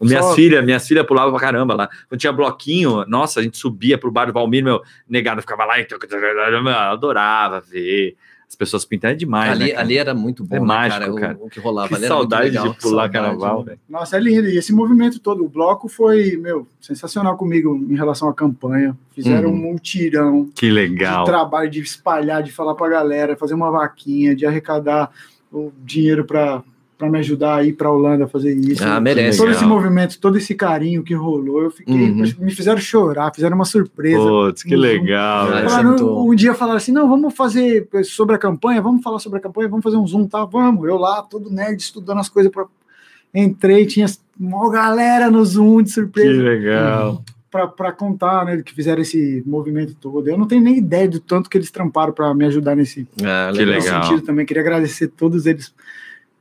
Minhas 0.00 0.24
só- 0.24 0.34
filhas, 0.34 0.64
minhas 0.64 0.84
filhas 0.86 1.06
pulavam 1.06 1.30
pra 1.30 1.40
caramba 1.40 1.74
lá. 1.76 1.88
Quando 2.08 2.20
tinha 2.20 2.32
bloquinho, 2.32 3.04
nossa, 3.06 3.38
a 3.38 3.42
gente 3.42 3.56
subia 3.56 3.96
pro 3.96 4.10
bar 4.10 4.26
do 4.26 4.32
Valmir, 4.32 4.64
meu, 4.64 4.82
negado 5.08 5.40
ficava 5.40 5.64
lá 5.64 5.78
e 5.78 5.86
eu 5.88 6.68
adorava 6.68 7.60
ver. 7.60 8.16
As 8.48 8.54
pessoas 8.54 8.84
pintando 8.84 9.12
é 9.14 9.16
demais, 9.16 9.50
ali, 9.50 9.64
né, 9.64 9.70
cara? 9.70 9.80
ali 9.82 9.98
era 9.98 10.14
muito 10.14 10.44
bom, 10.44 10.56
É 10.56 10.60
né, 10.60 10.66
mágico, 10.66 11.00
cara, 11.00 11.12
o- 11.12 11.16
cara. 11.20 11.38
O, 11.42 11.50
que 11.50 11.58
rolava 11.60 11.88
Que 11.88 11.94
ali 11.96 12.04
era 12.04 12.14
muito 12.14 12.22
saudade 12.30 12.48
legal. 12.50 12.68
de 12.68 12.78
pular 12.80 13.02
Saudade, 13.02 13.12
carnaval, 13.12 13.64
né? 13.64 13.76
Nossa, 13.88 14.16
é 14.16 14.20
lindo. 14.20 14.48
E 14.48 14.56
esse 14.56 14.72
movimento 14.72 15.18
todo, 15.18 15.44
o 15.44 15.48
bloco 15.48 15.88
foi, 15.88 16.36
meu, 16.36 16.66
sensacional 16.80 17.36
comigo 17.36 17.74
em 17.76 17.96
relação 17.96 18.28
à 18.28 18.34
campanha. 18.34 18.96
Fizeram 19.12 19.50
Uhum. 19.50 19.54
um 19.56 19.58
multirão 19.62 20.48
Que 20.54 20.70
legal. 20.70 21.24
de 21.24 21.30
trabalho, 21.30 21.68
de 21.70 21.80
espalhar, 21.80 22.42
de 22.42 22.52
falar 22.52 22.74
pra 22.76 22.88
galera, 22.88 23.36
fazer 23.36 23.54
uma 23.54 23.70
vaquinha, 23.70 24.34
de 24.34 24.46
arrecadar 24.46 25.10
o 25.52 25.72
dinheiro 25.84 26.24
pra 26.24 26.62
para 26.98 27.10
me 27.10 27.18
ajudar 27.18 27.56
a 27.56 27.64
ir 27.64 27.74
pra 27.74 27.90
Holanda 27.90 28.24
a 28.24 28.28
fazer 28.28 28.54
isso. 28.56 28.82
Ah, 28.82 28.98
merece. 29.00 29.36
Todo 29.38 29.48
legal. 29.48 29.60
esse 29.62 29.68
movimento, 29.68 30.18
todo 30.18 30.38
esse 30.38 30.54
carinho 30.54 31.02
que 31.02 31.12
rolou, 31.14 31.62
eu 31.62 31.70
fiquei, 31.70 31.94
Uhum. 32.10 32.24
me 32.38 32.50
fizeram 32.50 32.78
chorar, 32.80 33.32
fizeram 33.34 33.54
uma 33.54 33.64
surpresa. 33.66 34.18
Putz, 34.18 34.62
que 34.62 34.74
Uhum. 34.74 34.80
legal, 34.80 35.44
Ah, 35.44 35.48
isso 35.48 35.56
é 35.58 35.68
Falaram, 35.68 35.88
muito- 35.90 36.24
um 36.30 36.34
dia 36.34 36.54
falaram 36.54 36.78
assim: 36.78 36.92
não, 36.92 37.08
vamos 37.08 37.34
fazer 37.34 37.86
sobre 38.04 38.34
a 38.34 38.38
campanha, 38.38 38.80
vamos 38.80 39.02
falar 39.02 39.18
sobre 39.18 39.38
a 39.38 39.42
campanha, 39.42 39.68
vamos 39.68 39.82
fazer 39.84 39.96
um 39.98 40.06
zoom, 40.06 40.26
tá? 40.26 40.44
Vamos. 40.46 40.86
Eu 40.88 40.96
lá, 40.96 41.22
todo 41.22 41.50
nerd, 41.50 41.78
estudando 41.80 42.18
as 42.18 42.28
coisas. 42.30 42.50
Pra... 42.50 42.64
Entrei, 43.34 43.84
tinha 43.84 44.06
uma 44.40 44.70
galera 44.70 45.30
no 45.30 45.44
zoom 45.44 45.78
de 45.82 45.84
Que 45.88 45.90
surpresa 45.90 46.42
legal. 46.42 47.22
para 47.76 47.92
contar, 47.92 48.44
né? 48.46 48.62
Que 48.62 48.72
fizeram 48.72 49.02
esse 49.02 49.42
movimento 49.46 49.94
todo. 50.00 50.26
Eu 50.28 50.38
não 50.38 50.46
tenho 50.46 50.62
nem 50.62 50.78
ideia 50.78 51.08
do 51.08 51.20
tanto 51.20 51.50
que 51.50 51.58
eles 51.58 51.70
tramparam 51.70 52.12
para 52.14 52.32
me 52.34 52.46
ajudar 52.46 52.74
nesse, 52.74 53.06
Ah, 53.22 53.50
Que 53.52 53.64
nesse 53.66 53.88
legal. 53.88 54.02
sentido 54.04 54.24
também. 54.24 54.46
Queria 54.46 54.62
agradecer 54.62 55.08
todos 55.08 55.44
eles 55.46 55.74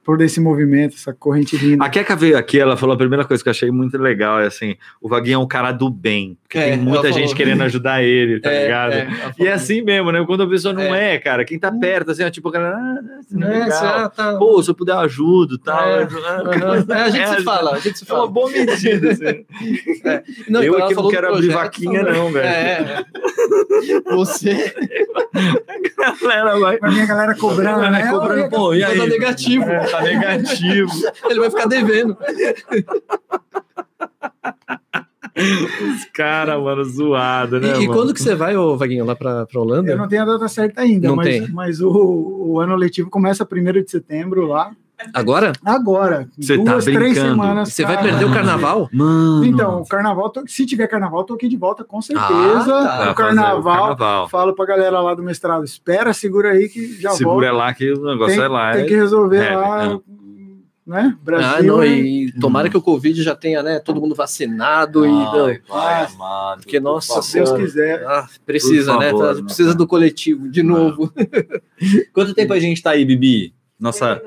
por 0.06 0.22
esse 0.22 0.40
movimento, 0.40 0.94
essa 0.96 1.12
corrente 1.12 1.58
linda. 1.58 1.84
A 1.84 1.90
Keka 1.90 2.16
veio 2.16 2.38
aqui, 2.38 2.60
ela 2.60 2.78
falou 2.78 2.94
a 2.94 2.98
primeira 2.98 3.26
coisa 3.26 3.42
que 3.42 3.50
eu 3.50 3.52
achei 3.52 3.72
muito 3.72 3.98
legal, 3.98 4.40
é 4.40 4.46
assim, 4.46 4.76
o 5.02 5.10
Vaguinho 5.10 5.36
é 5.36 5.38
um 5.40 5.48
cara 5.48 5.72
do 5.72 5.90
bem, 5.90 6.38
porque 6.44 6.60
É, 6.60 6.70
tem 6.72 6.78
muita 6.78 7.08
gente 7.12 7.24
falou. 7.24 7.36
querendo 7.36 7.64
ajudar 7.64 8.04
ele, 8.04 8.40
tá 8.40 8.50
É, 8.54 8.62
ligado? 8.64 8.94
é, 8.94 9.08
E 9.40 9.48
é 9.48 9.52
assim 9.54 9.82
mesmo, 9.82 10.12
né? 10.12 10.24
Quando 10.26 10.44
a 10.44 10.48
pessoa 10.48 10.74
não 10.76 10.94
é, 10.94 11.18
cara, 11.18 11.44
quem 11.44 11.58
tá 11.58 11.72
perto, 11.72 12.12
assim, 12.12 12.24
ó, 12.24 12.30
tipo, 12.30 12.52
cara, 12.52 12.70
ah, 12.78 13.02
não 13.32 13.48
é 13.48 13.56
É, 13.56 13.64
legal. 13.64 13.72
você- 14.10 14.16
tá- 14.16 14.36
Pô, 14.38 14.62
se 14.62 14.70
eu 14.70 14.76
puder, 14.76 14.92
eu 14.94 15.00
ajudo, 15.00 15.58
tal. 15.58 15.80
É, 15.90 16.04
Ah. 16.08 16.98
É, 16.98 17.02
a 17.02 17.10
gente 17.10 17.28
se 17.30 17.42
fala, 17.44 17.72
a 17.76 17.80
gente 17.80 17.98
se 17.98 18.06
É 18.08 18.14
uma 18.14 18.20
fala. 18.22 18.32
boa 18.32 18.52
medida, 18.52 19.10
assim. 19.12 19.46
Não, 20.48 20.62
eu 20.64 20.76
é 20.76 20.80
ela 20.82 20.88
que 20.90 20.94
não 20.96 21.10
quero 21.10 21.28
abrir 21.30 21.48
projeto, 21.48 21.64
vaquinha, 21.64 22.06
falou- 22.06 22.14
não, 22.14 22.32
velho. 22.32 22.46
É, 22.48 22.52
é. 22.52 24.16
Você 24.16 24.74
A 25.98 26.12
galera 26.22 26.60
vai. 26.60 26.78
Pra 26.78 26.92
minha 26.92 27.06
galera 27.06 27.36
cobrando, 27.36 27.90
né? 27.90 28.08
cobrando, 28.10 28.50
pô, 28.50 28.74
e 28.74 28.84
aí? 28.84 28.98
tá 28.98 29.06
negativo. 29.08 29.66
Tá 29.98 30.04
negativo. 30.04 30.92
Ele 31.30 31.40
vai 31.40 31.50
ficar 31.50 31.68
devendo. 31.68 32.18
Os 35.36 36.06
caras, 36.14 36.62
mano, 36.62 36.84
zoado, 36.86 37.60
né? 37.60 37.68
E, 37.68 37.84
e 37.84 37.88
mano? 37.88 37.94
quando 37.94 38.14
que 38.14 38.22
você 38.22 38.36
vai, 38.36 38.56
ô 38.56 38.78
Vaguinho, 38.78 39.04
lá 39.06 39.16
pra, 39.16 39.46
pra 39.46 39.60
Holanda? 39.60 39.92
Eu 39.92 39.98
não 39.98 40.08
tenho 40.08 40.22
a 40.22 40.26
data 40.26 40.48
certa 40.48 40.82
ainda, 40.82 41.10
Não 41.10 41.16
mas, 41.16 41.28
tem. 41.28 41.52
mas 41.52 41.82
o, 41.82 41.90
o 41.92 42.60
ano 42.60 42.76
letivo 42.76 43.10
começa 43.10 43.46
1 43.50 43.84
de 43.84 43.92
setembro 43.92 44.48
lá. 44.48 44.72
Agora? 45.14 45.54
Agora, 45.64 46.28
Você 46.40 46.58
tá 46.58 46.72
duas, 46.72 46.84
três 46.86 47.00
brincando. 47.00 47.30
semanas. 47.32 47.74
Você 47.74 47.84
vai 47.86 48.02
perder 48.02 48.26
o 48.26 48.34
carnaval? 48.34 48.90
Mano. 48.92 49.46
Então, 49.46 49.82
o 49.82 49.88
carnaval, 49.88 50.32
se 50.48 50.66
tiver 50.66 50.88
carnaval, 50.88 51.24
tô 51.24 51.34
aqui 51.36 51.48
de 51.48 51.58
volta 51.58 51.84
com 51.84 52.02
certeza. 52.02 52.28
Ah, 52.78 53.06
tá. 53.06 53.12
o 53.12 53.16
carnaval, 53.16 53.64
carnaval. 53.96 54.30
falo 54.30 54.54
pra 54.56 54.66
galera 54.66 55.00
lá 55.00 55.14
do 55.14 55.24
mestrado, 55.24 55.64
espera, 55.64 56.14
segura 56.14 56.52
aí 56.52 56.68
que 56.70 57.00
já 57.02 57.12
Segura 57.12 57.52
volta. 57.52 57.66
lá 57.66 57.74
que 57.74 57.92
o 57.92 58.04
negócio 58.06 58.36
Tem, 58.36 58.44
é 58.46 58.48
lá. 58.48 58.72
tem 58.74 58.82
é- 58.84 58.86
que 58.86 58.96
resolver 58.96 59.38
é, 59.44 59.56
lá, 59.58 60.00
né? 60.86 61.18
Brasil. 61.24 61.48
ah, 61.48 61.62
não, 61.64 61.78
né? 61.80 61.88
e 61.88 62.32
tomara 62.40 62.70
que 62.70 62.78
o 62.78 62.82
Covid 62.82 63.22
já 63.24 63.36
tenha, 63.36 63.64
né, 63.64 63.80
todo 63.80 64.00
mundo 64.00 64.14
vacinado 64.14 65.04
e... 65.06 65.10
Ai, 65.10 65.16
não, 65.16 65.32
vai, 65.34 65.64
Ah, 66.04 66.08
amado, 66.14 66.58
porque, 66.62 66.80
por 66.80 66.84
nossa, 66.84 67.22
Se 67.24 67.34
Deus 67.40 67.52
quiser. 67.54 68.06
Ah, 68.06 68.28
precisa, 68.46 68.94
Por 68.94 69.00
né? 69.00 69.10
favor, 69.10 69.28
tá- 69.28 69.34
né, 69.34 69.42
precisa 69.44 69.74
do 69.74 69.88
coletivo, 69.88 70.48
de 70.48 70.62
novo. 70.62 71.12
Quanto 72.14 72.34
tempo 72.36 72.54
a 72.54 72.60
gente 72.60 72.82
tá 72.84 72.92
aí, 72.92 73.04
Bibi? 73.04 73.54
Nossa, 73.80 74.22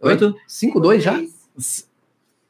quanto? 0.00 0.34
5-2 0.48 1.00
já? 1.00 1.22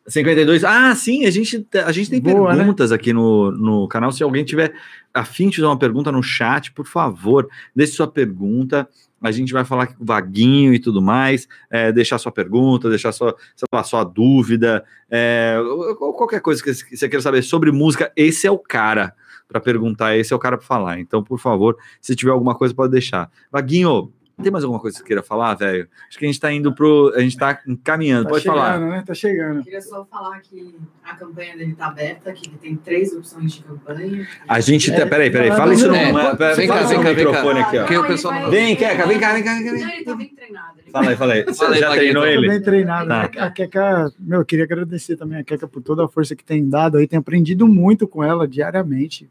52. 0.06 0.64
Ah, 0.64 0.94
sim, 0.94 1.24
a 1.24 1.30
gente, 1.30 1.66
a 1.84 1.92
gente 1.92 2.10
tem 2.10 2.20
Boa, 2.20 2.50
né? 2.52 2.58
perguntas 2.58 2.92
aqui 2.92 3.12
no, 3.12 3.50
no 3.52 3.88
canal. 3.88 4.10
Se 4.10 4.22
alguém 4.22 4.44
tiver 4.44 4.72
afim 5.12 5.48
de 5.48 5.56
fazer 5.56 5.66
uma 5.66 5.78
pergunta 5.78 6.10
no 6.10 6.22
chat, 6.22 6.72
por 6.72 6.86
favor, 6.86 7.48
deixe 7.74 7.92
sua 7.92 8.08
pergunta. 8.08 8.88
A 9.22 9.30
gente 9.30 9.52
vai 9.52 9.64
falar 9.64 9.82
aqui 9.84 9.94
com 9.94 10.02
o 10.02 10.06
Vaguinho 10.06 10.72
e 10.72 10.78
tudo 10.78 11.02
mais. 11.02 11.46
é, 11.70 11.92
deixar 11.92 12.18
sua 12.18 12.32
pergunta, 12.32 12.88
deixar 12.88 13.12
sua, 13.12 13.36
lá, 13.72 13.84
sua 13.84 14.02
dúvida. 14.02 14.82
é, 15.10 15.56
qualquer 15.98 16.40
coisa 16.40 16.62
que 16.62 16.72
você 16.72 17.08
queira 17.08 17.20
saber 17.20 17.42
sobre 17.42 17.70
música, 17.70 18.10
esse 18.16 18.46
é 18.46 18.50
o 18.50 18.58
cara 18.58 19.14
para 19.46 19.60
perguntar, 19.60 20.16
esse 20.16 20.32
é 20.32 20.36
o 20.36 20.38
cara 20.38 20.56
para 20.56 20.66
falar. 20.66 21.00
Então, 21.00 21.22
por 21.22 21.38
favor, 21.38 21.76
se 22.00 22.16
tiver 22.16 22.30
alguma 22.30 22.54
coisa, 22.54 22.72
pode 22.72 22.92
deixar. 22.92 23.30
Vaguinho, 23.52 24.10
Tem 24.42 24.50
mais 24.52 24.64
alguma 24.64 24.80
coisa 24.80 24.96
que 24.96 25.02
você 25.02 25.06
queira 25.06 25.22
falar, 25.22 25.54
velho? 25.54 25.88
Acho 26.08 26.18
que 26.18 26.24
a 26.24 26.28
gente 26.28 26.40
tá 26.40 26.52
indo 26.52 26.74
pro. 26.74 27.12
A 27.14 27.20
gente 27.20 27.36
tá 27.36 27.60
encaminhando. 27.66 28.24
Tá 28.24 28.30
Pode 28.30 28.42
chegando, 28.42 28.58
falar. 28.58 28.78
né? 28.80 29.02
Tá 29.06 29.14
chegando. 29.14 29.58
Eu 29.58 29.64
queria 29.64 29.80
só 29.82 30.04
falar 30.04 30.40
que 30.40 30.74
a 31.04 31.14
campanha 31.16 31.56
dele 31.56 31.74
tá 31.74 31.86
aberta, 31.86 32.32
que 32.32 32.48
ele 32.48 32.56
tem 32.58 32.76
três 32.76 33.12
opções 33.12 33.52
de 33.52 33.62
campanha. 33.62 34.26
A 34.48 34.60
gente. 34.60 34.90
tá- 34.90 34.98
É, 35.02 35.06
peraí, 35.06 35.30
peraí. 35.30 35.48
é, 35.50 35.56
Fala 35.56 35.74
isso 35.74 35.88
no, 35.88 35.94
é, 35.94 36.10
é, 36.10 36.36
pera- 36.36 36.54
vem 36.54 36.68
cá, 36.68 36.74
vem 36.82 36.82
cá, 36.84 36.86
vem 36.88 37.02
cá. 37.02 37.10
microfone 37.14 37.60
aqui, 37.60 37.78
ó. 37.78 38.06
Pessoal 38.06 38.34
vai- 38.34 38.42
não- 38.44 38.50
Vem, 38.50 38.66
vem 38.66 38.76
cá, 38.76 39.06
vem 39.06 39.18
cá, 39.18 39.32
vem 39.34 39.42
cá. 39.44 39.54
Não, 39.60 39.88
ele 39.90 40.04
tá 40.04 40.14
bem 40.14 40.28
treinado. 40.28 40.74
Ele 40.80 40.90
Fala 40.90 41.10
aí, 41.10 41.16
fala 41.16 41.32
aí. 41.34 41.44
Você 41.44 41.74
já 41.74 41.90
treinou 41.92 42.22
Tô 42.22 42.28
ele? 42.28 42.48
bem 42.48 42.60
treinado. 42.62 43.08
Tá. 43.08 43.30
A 43.46 43.50
Keka, 43.50 44.12
meu, 44.18 44.40
eu 44.40 44.44
queria 44.44 44.64
agradecer 44.64 45.16
também 45.16 45.38
a 45.38 45.44
Keka 45.44 45.68
por 45.68 45.82
toda 45.82 46.04
a 46.04 46.08
força 46.08 46.34
que 46.34 46.44
tem 46.44 46.68
dado 46.68 46.96
aí, 46.96 47.06
tenho 47.06 47.20
aprendido 47.20 47.66
muito 47.68 48.06
com 48.08 48.22
ela 48.24 48.46
diariamente. 48.48 49.28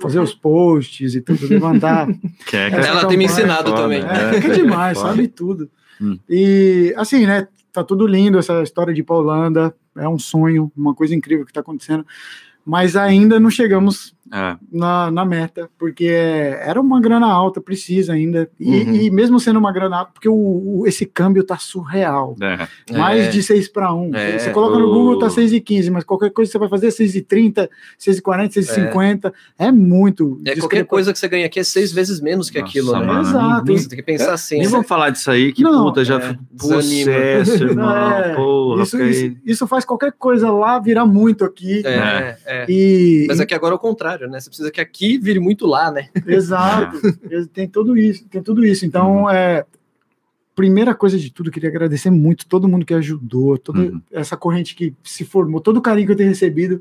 Fazer 0.00 0.20
os 0.20 0.34
posts 0.34 1.14
e 1.14 1.20
tudo, 1.20 1.46
levantar. 1.48 2.06
Keka. 2.46 2.76
Essa 2.76 2.88
Ela 2.88 3.06
tem 3.06 3.18
me 3.18 3.24
ensinado 3.24 3.70
foda, 3.70 3.82
também. 3.82 4.00
É, 4.00 4.40
Keka 4.40 4.52
é 4.52 4.56
demais, 4.56 4.98
sabe 4.98 5.28
tudo. 5.28 5.70
Hum. 6.00 6.18
E 6.28 6.94
assim, 6.96 7.26
né? 7.26 7.48
Tá 7.72 7.84
tudo 7.84 8.06
lindo 8.06 8.38
essa 8.38 8.62
história 8.62 8.94
de 8.94 9.02
Paulanda, 9.02 9.74
é 9.96 10.08
um 10.08 10.18
sonho, 10.18 10.72
uma 10.76 10.94
coisa 10.94 11.14
incrível 11.14 11.44
que 11.44 11.52
tá 11.52 11.60
acontecendo. 11.60 12.04
Mas 12.64 12.96
ainda 12.96 13.38
não 13.38 13.50
chegamos 13.50 14.14
É. 14.32 14.56
na, 14.72 15.10
na 15.10 15.24
meta, 15.24 15.68
porque 15.78 16.04
era 16.06 16.80
uma 16.80 17.00
grana 17.00 17.26
alta, 17.26 17.60
precisa 17.60 18.12
ainda. 18.12 18.48
E, 18.58 18.68
Uhum. 18.78 18.94
e 18.94 19.10
mesmo 19.10 19.38
sendo 19.40 19.58
uma 19.58 19.72
grana 19.72 19.98
alta, 19.98 20.10
porque 20.12 20.28
o, 20.28 20.34
o- 20.80 20.84
esse 20.86 21.06
câmbio 21.06 21.42
tá 21.44 21.56
surreal. 21.58 22.36
É. 22.40 22.68
Mais 22.96 23.24
É. 23.26 23.28
de 23.30 23.42
6 23.42 23.68
para 23.68 23.92
1. 23.92 24.14
É. 24.14 24.38
Você 24.38 24.50
coloca 24.50 24.78
no 24.78 24.88
Google, 24.92 25.18
tá 25.18 25.28
6,15, 25.30 25.90
mas 25.90 26.04
qualquer 26.04 26.30
coisa 26.30 26.48
que 26.48 26.52
você 26.52 26.58
vai 26.58 26.68
fazer 26.68 26.88
é 26.88 26.90
6,30, 26.90 27.68
6,40, 27.98 28.52
6,50. 28.52 29.32
É, 29.58 29.70
muito. 29.72 30.40
É, 30.44 30.54
qualquer 30.56 30.84
coisa 30.84 31.12
que 31.12 31.18
você 31.18 31.28
ganha 31.28 31.46
aqui 31.46 31.60
é 31.60 31.64
seis 31.64 31.92
vezes 31.92 32.20
menos 32.20 32.50
que 32.50 32.58
Nossa, 32.60 32.70
aquilo, 32.70 32.92
né? 32.92 33.06
mano. 33.06 33.20
Exato. 33.20 33.72
Você 33.72 33.88
tem 33.88 33.98
que 33.98 34.04
pensar 34.04 34.32
assim. 34.32 34.58
Nem 34.58 34.68
vamos 34.68 34.86
falar 34.86 35.10
disso 35.10 35.30
aí, 35.30 35.52
que 35.52 35.62
Não, 35.62 35.84
puta, 35.84 36.04
já 36.04 36.18
é, 36.20 36.36
possesso, 36.58 37.64
irmão. 37.64 37.90
É, 38.10 38.34
porra, 38.34 38.82
Isso, 38.82 39.02
isso, 39.02 39.36
isso 39.44 39.66
faz 39.66 39.84
qualquer 39.84 40.12
coisa 40.12 40.50
lá 40.50 40.78
virar 40.78 41.06
muito 41.06 41.44
aqui. 41.44 41.82
É, 41.86 42.36
é. 42.46 42.66
E, 42.68 43.26
Mas 43.28 43.40
aqui 43.40 43.54
agora 43.54 43.74
é 43.74 43.76
o 43.76 43.78
contrário, 43.78 44.17
né? 44.26 44.40
Você 44.40 44.48
precisa 44.48 44.70
que 44.70 44.80
aqui 44.80 45.18
vire 45.18 45.38
muito 45.38 45.66
lá, 45.66 45.90
né? 45.92 46.08
Exato. 46.26 46.98
tem 47.52 47.68
tudo 47.68 47.96
isso, 47.96 48.26
tem 48.28 48.42
tudo 48.42 48.64
isso. 48.64 48.84
Então, 48.86 49.28
é 49.30 49.64
primeira 50.54 50.92
coisa 50.92 51.16
de 51.16 51.30
tudo, 51.32 51.52
queria 51.52 51.68
agradecer 51.68 52.10
muito 52.10 52.48
todo 52.48 52.66
mundo 52.66 52.84
que 52.84 52.92
ajudou, 52.94 53.56
toda 53.56 53.78
Uhum. 53.80 54.02
essa 54.10 54.36
corrente 54.36 54.74
que 54.74 54.92
se 55.04 55.24
formou, 55.24 55.60
todo 55.60 55.76
o 55.76 55.80
carinho 55.82 56.06
que 56.06 56.12
eu 56.12 56.16
tenho 56.16 56.30
recebido. 56.30 56.80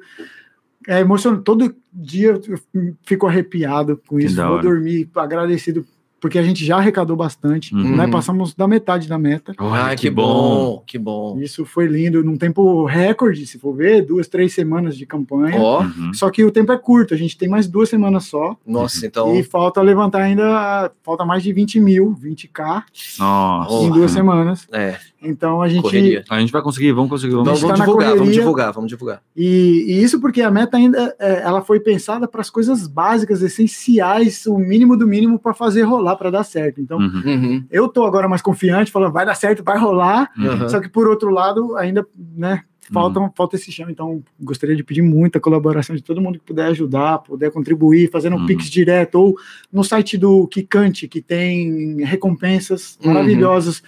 É 0.88 1.02
emocionante. 1.02 1.44
Todo 1.44 1.76
dia 1.94 2.30
eu 2.48 2.60
fico 3.04 3.28
arrepiado 3.28 4.02
com 4.08 4.20
isso. 4.20 4.36
Vou 4.36 4.62
dormir 4.62 5.08
agradecido, 5.16 5.86
porque 6.20 6.40
a 6.40 6.44
gente 6.44 6.66
já 6.66 6.78
arrecadou 6.78 7.16
bastante, 7.16 7.74
Uhum. 7.76 7.96
né? 7.96 8.08
Passamos 8.08 8.54
da 8.56 8.68
metade 8.68 9.08
da 9.08 9.18
meta. 9.20 9.54
Ah, 9.58 9.96
que 9.96 10.10
bom, 10.10 10.82
que 10.86 10.98
bom. 10.98 11.38
Isso 11.40 11.64
foi 11.66 11.86
lindo, 11.88 12.24
num 12.24 12.36
tempo 12.38 12.86
recorde, 12.86 13.46
se 13.46 13.60
for 13.60 13.74
ver, 13.76 14.02
duas, 14.06 14.28
três 14.28 14.54
semanas 14.54 14.98
de 14.98 15.06
campanha. 15.06 15.60
Ó, 15.60 15.82
Uhum. 15.84 16.14
Só 16.14 16.30
que 16.32 16.44
o 16.44 16.52
tempo 16.52 16.72
é 16.72 16.78
curto, 16.78 17.14
a 17.14 17.18
gente 17.18 17.38
tem 17.38 17.48
mais 17.48 17.68
duas 17.68 17.90
semanas 17.90 18.26
só. 18.26 18.56
nossa, 18.66 19.06
então. 19.06 19.36
E 19.36 19.44
falta 19.44 19.82
levantar 19.82 20.22
ainda, 20.24 20.92
falta 21.04 21.24
mais 21.26 21.44
de 21.44 21.54
20 21.54 21.80
mil, 21.80 22.16
20k 22.20 22.84
Nossa. 23.20 23.74
em 23.86 23.92
duas 23.92 24.12
semanas. 24.12 24.68
É, 24.72 24.98
Então 25.22 25.62
a 25.62 25.68
gente. 25.68 25.82
correria. 25.82 26.24
A 26.30 26.40
gente 26.40 26.52
vai 26.52 26.62
conseguir, 26.62 26.92
vamos 26.92 27.10
conseguir. 27.10 27.34
Vamos 27.34 27.48
Então 27.48 27.56
gente 27.56 27.64
vamos 27.64 27.78
tá 27.80 27.80
na 27.80 27.86
divulgar, 27.86 28.08
vamos 28.10 28.20
correria. 28.20 28.40
divulgar, 28.40 28.74
vamos 28.74 28.90
divulgar. 28.90 29.22
E, 29.36 29.86
e 29.88 30.04
isso 30.04 30.20
porque 30.22 30.42
a 30.42 30.52
meta 30.52 30.78
ainda 30.78 31.16
é, 31.20 31.42
ela 31.42 31.62
foi 31.62 31.80
pensada 31.80 32.28
para 32.28 32.42
as 32.42 32.50
coisas 32.50 32.86
básicas, 32.88 33.42
essenciais, 33.42 34.46
o 34.46 34.58
mínimo 34.58 34.96
do 34.96 35.08
mínimo 35.08 35.40
para 35.40 35.54
fazer 35.54 35.82
rolar, 35.84 36.16
para 36.18 36.30
dar 36.30 36.44
certo. 36.44 36.80
Então 36.82 36.98
Uhum. 37.00 37.24
Uhum, 37.26 37.64
eu 37.72 37.88
tô 37.88 38.06
agora 38.06 38.28
mais 38.28 38.42
confiante, 38.42 38.92
falando 38.92 39.12
vai 39.14 39.26
dar 39.26 39.36
certo, 39.36 39.64
vai 39.64 39.78
rolar. 39.78 40.30
uhum. 40.38 40.70
Só 40.70 40.80
que 40.80 40.90
por 40.90 41.08
outro 41.08 41.30
lado, 41.32 41.76
ainda, 41.76 42.06
né? 42.36 42.62
Faltam, 42.94 43.30
Falta 43.36 43.58
esse 43.58 43.70
chão, 43.70 43.90
então 43.90 44.24
gostaria 44.40 44.74
de 44.74 44.82
pedir 44.82 45.02
muita 45.02 45.42
colaboração 45.42 45.94
de 45.94 46.02
todo 46.02 46.22
mundo 46.22 46.40
que 46.40 46.46
puder 46.46 46.68
ajudar, 46.68 47.18
puder 47.18 47.52
contribuir, 47.52 48.10
fazendo 48.10 48.38
um 48.38 48.40
Uhum. 48.40 48.46
Pix 48.46 48.70
direto, 48.70 49.16
ou 49.16 49.36
no 49.74 49.84
site 49.84 50.18
do 50.18 50.48
Kikante, 50.48 51.06
que 51.06 51.22
tem 51.22 52.02
recompensas 52.06 52.98
Uhum. 53.04 53.12
maravilhosas, 53.12 53.84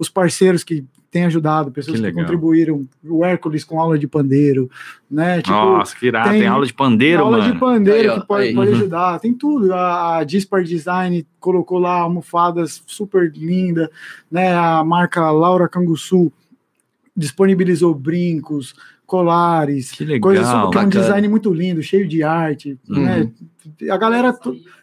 os 0.00 0.08
parceiros 0.08 0.64
que 0.64 0.84
têm 1.10 1.24
ajudado, 1.26 1.70
pessoas 1.70 2.00
Que 2.00 2.06
que, 2.06 2.12
contribuíram, 2.12 2.88
o 3.04 3.24
Hércules 3.24 3.64
com 3.64 3.78
aula 3.80 3.98
de 3.98 4.06
pandeiro, 4.06 4.70
né? 5.10 5.42
Tipo, 5.42 5.50
Nossa, 5.52 5.94
que 5.94 6.06
irado. 6.06 6.30
Tem, 6.30 6.38
tem 6.40 6.48
aula 6.48 6.64
de 6.64 6.72
pandeiro, 6.72 7.22
aula 7.22 7.38
mano. 7.38 7.52
de 7.52 7.58
pandeiro 7.60 7.98
Aí, 8.12 8.16
ó, 8.16 8.20
que 8.20 8.26
pode, 8.26 8.46
aí. 8.48 8.54
pode 8.54 8.70
Uhum. 8.70 8.76
ajudar, 8.78 9.18
tem 9.20 9.34
tudo. 9.34 9.74
A, 9.74 10.18
a 10.18 10.24
Dispar 10.24 10.62
Design 10.64 11.26
colocou 11.38 11.78
lá 11.78 12.00
almofadas 12.00 12.82
super 12.86 13.30
linda, 13.36 13.90
né? 14.30 14.54
A 14.54 14.82
marca 14.82 15.30
Laura 15.30 15.68
Canguçu 15.68 16.32
disponibilizou 17.16 17.94
brincos, 17.94 18.74
colares, 19.04 19.90
Que 19.90 20.04
legal. 20.04 20.20
coisas 20.20 20.46
super, 20.46 20.70
que 20.70 20.78
é 20.78 20.82
um 20.82 20.88
design 20.88 21.28
muito 21.28 21.52
lindo, 21.52 21.82
cheio 21.82 22.06
de 22.08 22.22
arte, 22.22 22.78
Uhum. 22.88 23.02
né? 23.04 23.30
A 23.90 23.96
galera 23.96 24.32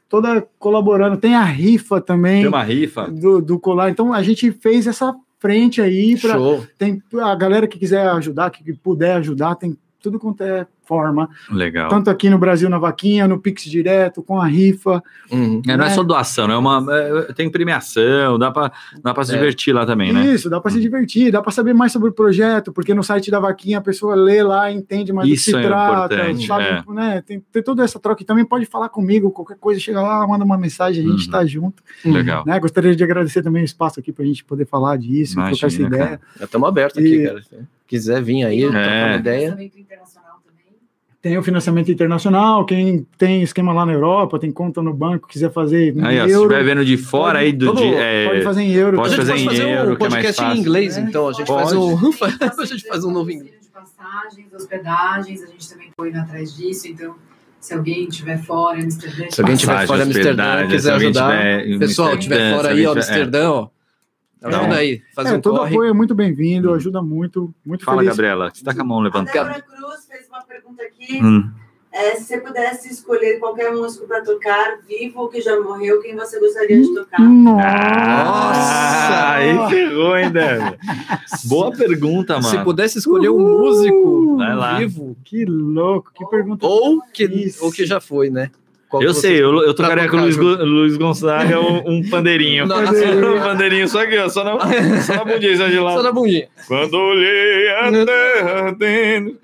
toda 0.10 0.48
colaborando, 0.60 1.18
tem 1.18 1.36
a 1.36 1.44
rifa 1.44 2.00
também 2.02 2.42
Tem 2.42 2.48
uma 2.48 2.64
rifa. 2.64 3.10
do, 3.10 3.42
do 3.42 3.60
colar. 3.60 3.90
Então 3.90 4.14
a 4.14 4.22
gente 4.24 4.52
fez 4.52 4.88
essa 4.88 5.16
frente 5.40 5.82
aí 5.82 6.18
para 6.20 6.34
Show. 6.34 6.66
tem 6.78 7.02
a 7.22 7.36
galera 7.36 7.68
que 7.68 7.78
quiser 7.78 8.08
ajudar, 8.10 8.50
que 8.50 8.74
puder 8.74 9.18
ajudar, 9.18 9.56
tem 9.56 9.78
tudo 10.02 10.20
quanto 10.20 10.42
é 10.44 10.66
forma. 10.88 11.30
Legal. 11.52 11.90
Tanto 11.90 12.10
aqui 12.10 12.30
no 12.30 12.38
Brasil 12.38 12.70
na 12.70 12.80
vaquinha, 12.80 13.28
no 13.28 13.40
Pix 13.40 13.64
direto, 13.64 14.24
com 14.24 14.40
a 14.40 14.46
rifa. 14.48 15.04
Uhum. 15.32 15.62
É, 15.68 15.76
não 15.76 15.86
é 15.86 15.90
né? 15.90 15.94
só 15.94 16.04
doação, 16.04 16.50
é 16.50 16.58
uma, 16.58 16.86
é, 16.90 17.34
tem 17.34 17.50
premiação, 17.50 18.40
dá 18.40 18.50
pra, 18.52 18.72
dá 19.04 19.14
pra 19.14 19.24
se 19.26 19.34
É. 19.34 19.38
divertir 19.38 19.74
lá 19.74 19.86
também, 19.86 20.14
né? 20.14 20.26
Isso, 20.34 20.50
dá 20.50 20.60
para 20.62 20.72
se 20.72 20.80
divertir, 20.80 21.32
dá 21.32 21.42
para 21.42 21.52
saber 21.52 21.74
mais 21.74 21.92
sobre 21.92 22.10
o 22.10 22.14
projeto, 22.14 22.72
porque 22.72 22.94
no 22.94 23.04
site 23.04 23.30
da 23.30 23.40
vaquinha 23.40 23.80
a 23.80 23.82
pessoa 23.82 24.16
lê 24.16 24.42
lá, 24.42 24.72
entende 24.72 25.12
mais 25.12 25.28
Isso 25.30 25.52
do 25.52 25.58
que 25.58 25.60
é 25.60 25.62
se 25.64 25.68
trata, 25.68 26.16
importante, 26.16 26.48
sabe, 26.48 26.64
é. 26.64 26.84
né? 26.94 27.24
Tem, 27.26 27.44
tem 27.52 27.62
toda 27.64 27.84
essa 27.84 28.00
troca 28.00 28.24
e 28.24 28.26
também 28.26 28.46
pode 28.46 28.66
falar 28.66 28.90
comigo, 28.90 29.30
qualquer 29.32 29.58
coisa, 29.58 29.80
chega 29.80 30.02
lá, 30.02 30.26
manda 30.28 30.44
uma 30.46 30.58
mensagem, 30.58 31.06
a 31.06 31.10
gente 31.10 31.26
Uhum. 31.26 31.32
tá 31.32 31.46
junto. 31.46 31.84
Legal. 32.06 32.44
Né? 32.46 32.60
Gostaria 32.60 32.96
de 32.96 33.04
agradecer 33.04 33.42
também 33.42 33.62
o 33.62 33.66
espaço 33.66 34.00
aqui 34.00 34.12
para 34.12 34.24
a 34.24 34.28
gente 34.28 34.44
poder 34.46 34.66
falar 34.66 34.98
disso, 34.98 35.34
Imagina, 35.34 35.52
trocar 35.58 35.68
essa 35.68 35.82
ideia. 35.82 36.22
Estamos 36.42 36.68
abertos 36.70 36.98
aqui, 36.98 37.16
E- 37.16 37.26
cara. 37.28 37.42
Se 37.42 37.56
quiser 37.88 38.22
vir 38.22 38.44
aí, 38.44 38.66
um 38.66 38.72
trocar 38.72 39.08
uma 39.10 39.16
ideia. 39.16 39.58
Tem 41.22 41.36
o 41.38 41.42
financiamento 41.44 41.92
internacional, 41.92 42.64
quem 42.64 43.06
tem 43.18 43.42
esquema 43.42 43.74
lá 43.74 43.86
na 43.86 43.92
Europa, 43.92 44.38
tem 44.40 44.52
conta 44.52 44.82
no 44.84 44.94
banco, 44.94 45.28
quiser 45.28 45.52
fazer 45.52 45.96
em 45.98 46.06
Aí, 46.06 46.20
ó, 46.22 46.26
se 46.26 46.32
euro. 46.32 46.52
estiver 46.52 46.64
vendo 46.64 46.86
de 46.86 46.96
fora 46.96 47.40
aí 47.40 47.52
do 47.52 47.66
todo- 47.68 47.78
dia. 47.82 47.98
é, 48.00 48.28
Pode 48.28 48.44
fazer 48.44 48.62
em 48.62 48.72
euro. 48.72 48.98
pode 48.98 49.16
fazer 49.16 49.32
pode 49.32 49.44
em 49.44 49.46
fazer 49.48 49.70
euro, 49.70 49.92
um 49.94 49.96
que 49.96 50.04
é 50.06 50.10
mais 50.10 50.26
podcast 50.26 50.44
em 50.44 50.60
inglês, 50.62 50.98
É, 50.98 51.02
então. 51.02 51.28
A 51.28 51.34
gente 51.34 51.48
pode. 51.48 51.64
faz 51.64 51.74
um. 51.74 51.98
A 52.62 52.66
gente 52.66 52.88
faz 52.88 53.04
um 53.04 53.12
novo 53.12 53.32
inglês. 53.32 53.56
passagens, 53.74 54.54
hospedagens, 54.54 55.44
a 55.44 55.48
gente 55.48 55.70
também 55.70 55.90
foi 55.96 56.10
indo 56.10 56.20
atrás 56.20 56.56
disso, 56.56 56.88
então 56.88 57.16
se 57.60 57.74
alguém 57.74 58.08
estiver 58.08 58.38
fora, 58.44 58.80
Amsterdã, 58.84 59.26
Se 59.32 59.42
alguém 59.42 59.56
tiver 59.58 59.88
fora 59.88 60.04
Amsterdã, 60.04 60.68
quiser 60.68 60.94
ajudar, 60.94 61.32
tiver 61.32 61.68
em 61.68 61.80
Pessoal, 61.80 62.18
tiver 62.18 62.56
fora 62.56 62.70
aí, 62.70 62.76
tiver-. 62.78 62.92
Amsterdã, 62.92 63.50
ó. 63.52 63.68
Ajuda 64.44 64.76
aí, 64.76 65.02
faz 65.16 65.30
É, 65.30 65.34
um 65.34 65.42
todo 65.42 65.58
corre. 65.58 65.74
apoio 65.74 65.90
é 65.90 65.94
muito 65.94 66.14
bem-vindo, 66.14 66.72
ajuda 66.72 67.02
muito, 67.02 67.52
muito 67.66 67.84
Fala, 67.84 67.98
feliz. 67.98 68.10
Gabriela, 68.16 68.52
você 68.54 68.64
tá 68.64 68.72
com 68.74 68.82
a 68.82 68.84
mão 68.86 69.00
levantada. 69.00 69.62
Cruz 69.64 70.07
pergunta 70.48 70.84
aqui. 70.84 71.24
Hum. 71.24 71.50
É, 71.92 72.16
se 72.16 72.26
você 72.26 72.38
pudesse 72.40 72.92
escolher 72.92 73.40
qualquer 73.40 73.72
músico 73.74 74.06
para 74.08 74.22
tocar, 74.22 74.78
vivo 74.88 75.22
ou 75.22 75.30
que 75.30 75.42
já 75.42 75.60
morreu, 75.60 76.02
quem 76.02 76.16
você 76.16 76.40
gostaria 76.40 76.80
de 76.82 76.94
tocar? 76.94 77.18
Ah, 77.60 79.36
aí 79.36 79.70
ferrou, 79.70 80.18
hein, 80.18 80.30
Débora? 80.30 80.78
Boa 81.46 81.72
pergunta, 81.72 82.42
Se 82.42 82.52
mano. 82.54 82.64
pudesse 82.66 82.98
escolher 83.00 83.30
um 83.30 83.40
músico 83.40 84.36
lá. 84.38 84.78
vivo, 84.78 85.16
Que 85.24 85.46
louco, 85.46 86.12
que 86.14 86.26
pergunta. 86.28 86.66
ou 86.68 87.02
que, 87.14 87.24
Isso. 87.26 87.64
ou 87.64 87.72
que 87.72 87.86
já 87.86 88.00
foi, 88.00 88.30
né? 88.30 88.52
Qual 88.90 89.04
Eu 89.04 89.14
sei, 89.14 89.42
eu, 89.44 89.52
eu 89.64 89.74
tocaria 89.74 90.08
com 90.10 90.16
o 90.18 90.22
Luiz, 90.22 90.38
Luiz 90.38 90.98
Gonzaga 90.98 91.60
um, 91.60 91.98
um 91.98 92.10
pandeirinho. 92.10 92.66
Não, 92.66 92.78
um 92.80 93.40
pandeirinho 93.44 93.88
só 93.88 94.04
aqui, 94.04 94.18
ó, 94.18 94.30
só 94.30 94.44
na, 94.44 94.58
só 95.02 95.16
na 95.16 95.26
bundinha, 95.26 95.58
só 95.58 95.68
de 95.68 95.76
Só 95.76 95.84
lado. 95.84 96.04
na 96.04 96.12
bundinha. 96.12 96.48
Quando 96.68 96.94
olhei 96.96 97.70
a 97.70 97.92
terra 98.06 98.72
dentro. 98.72 99.38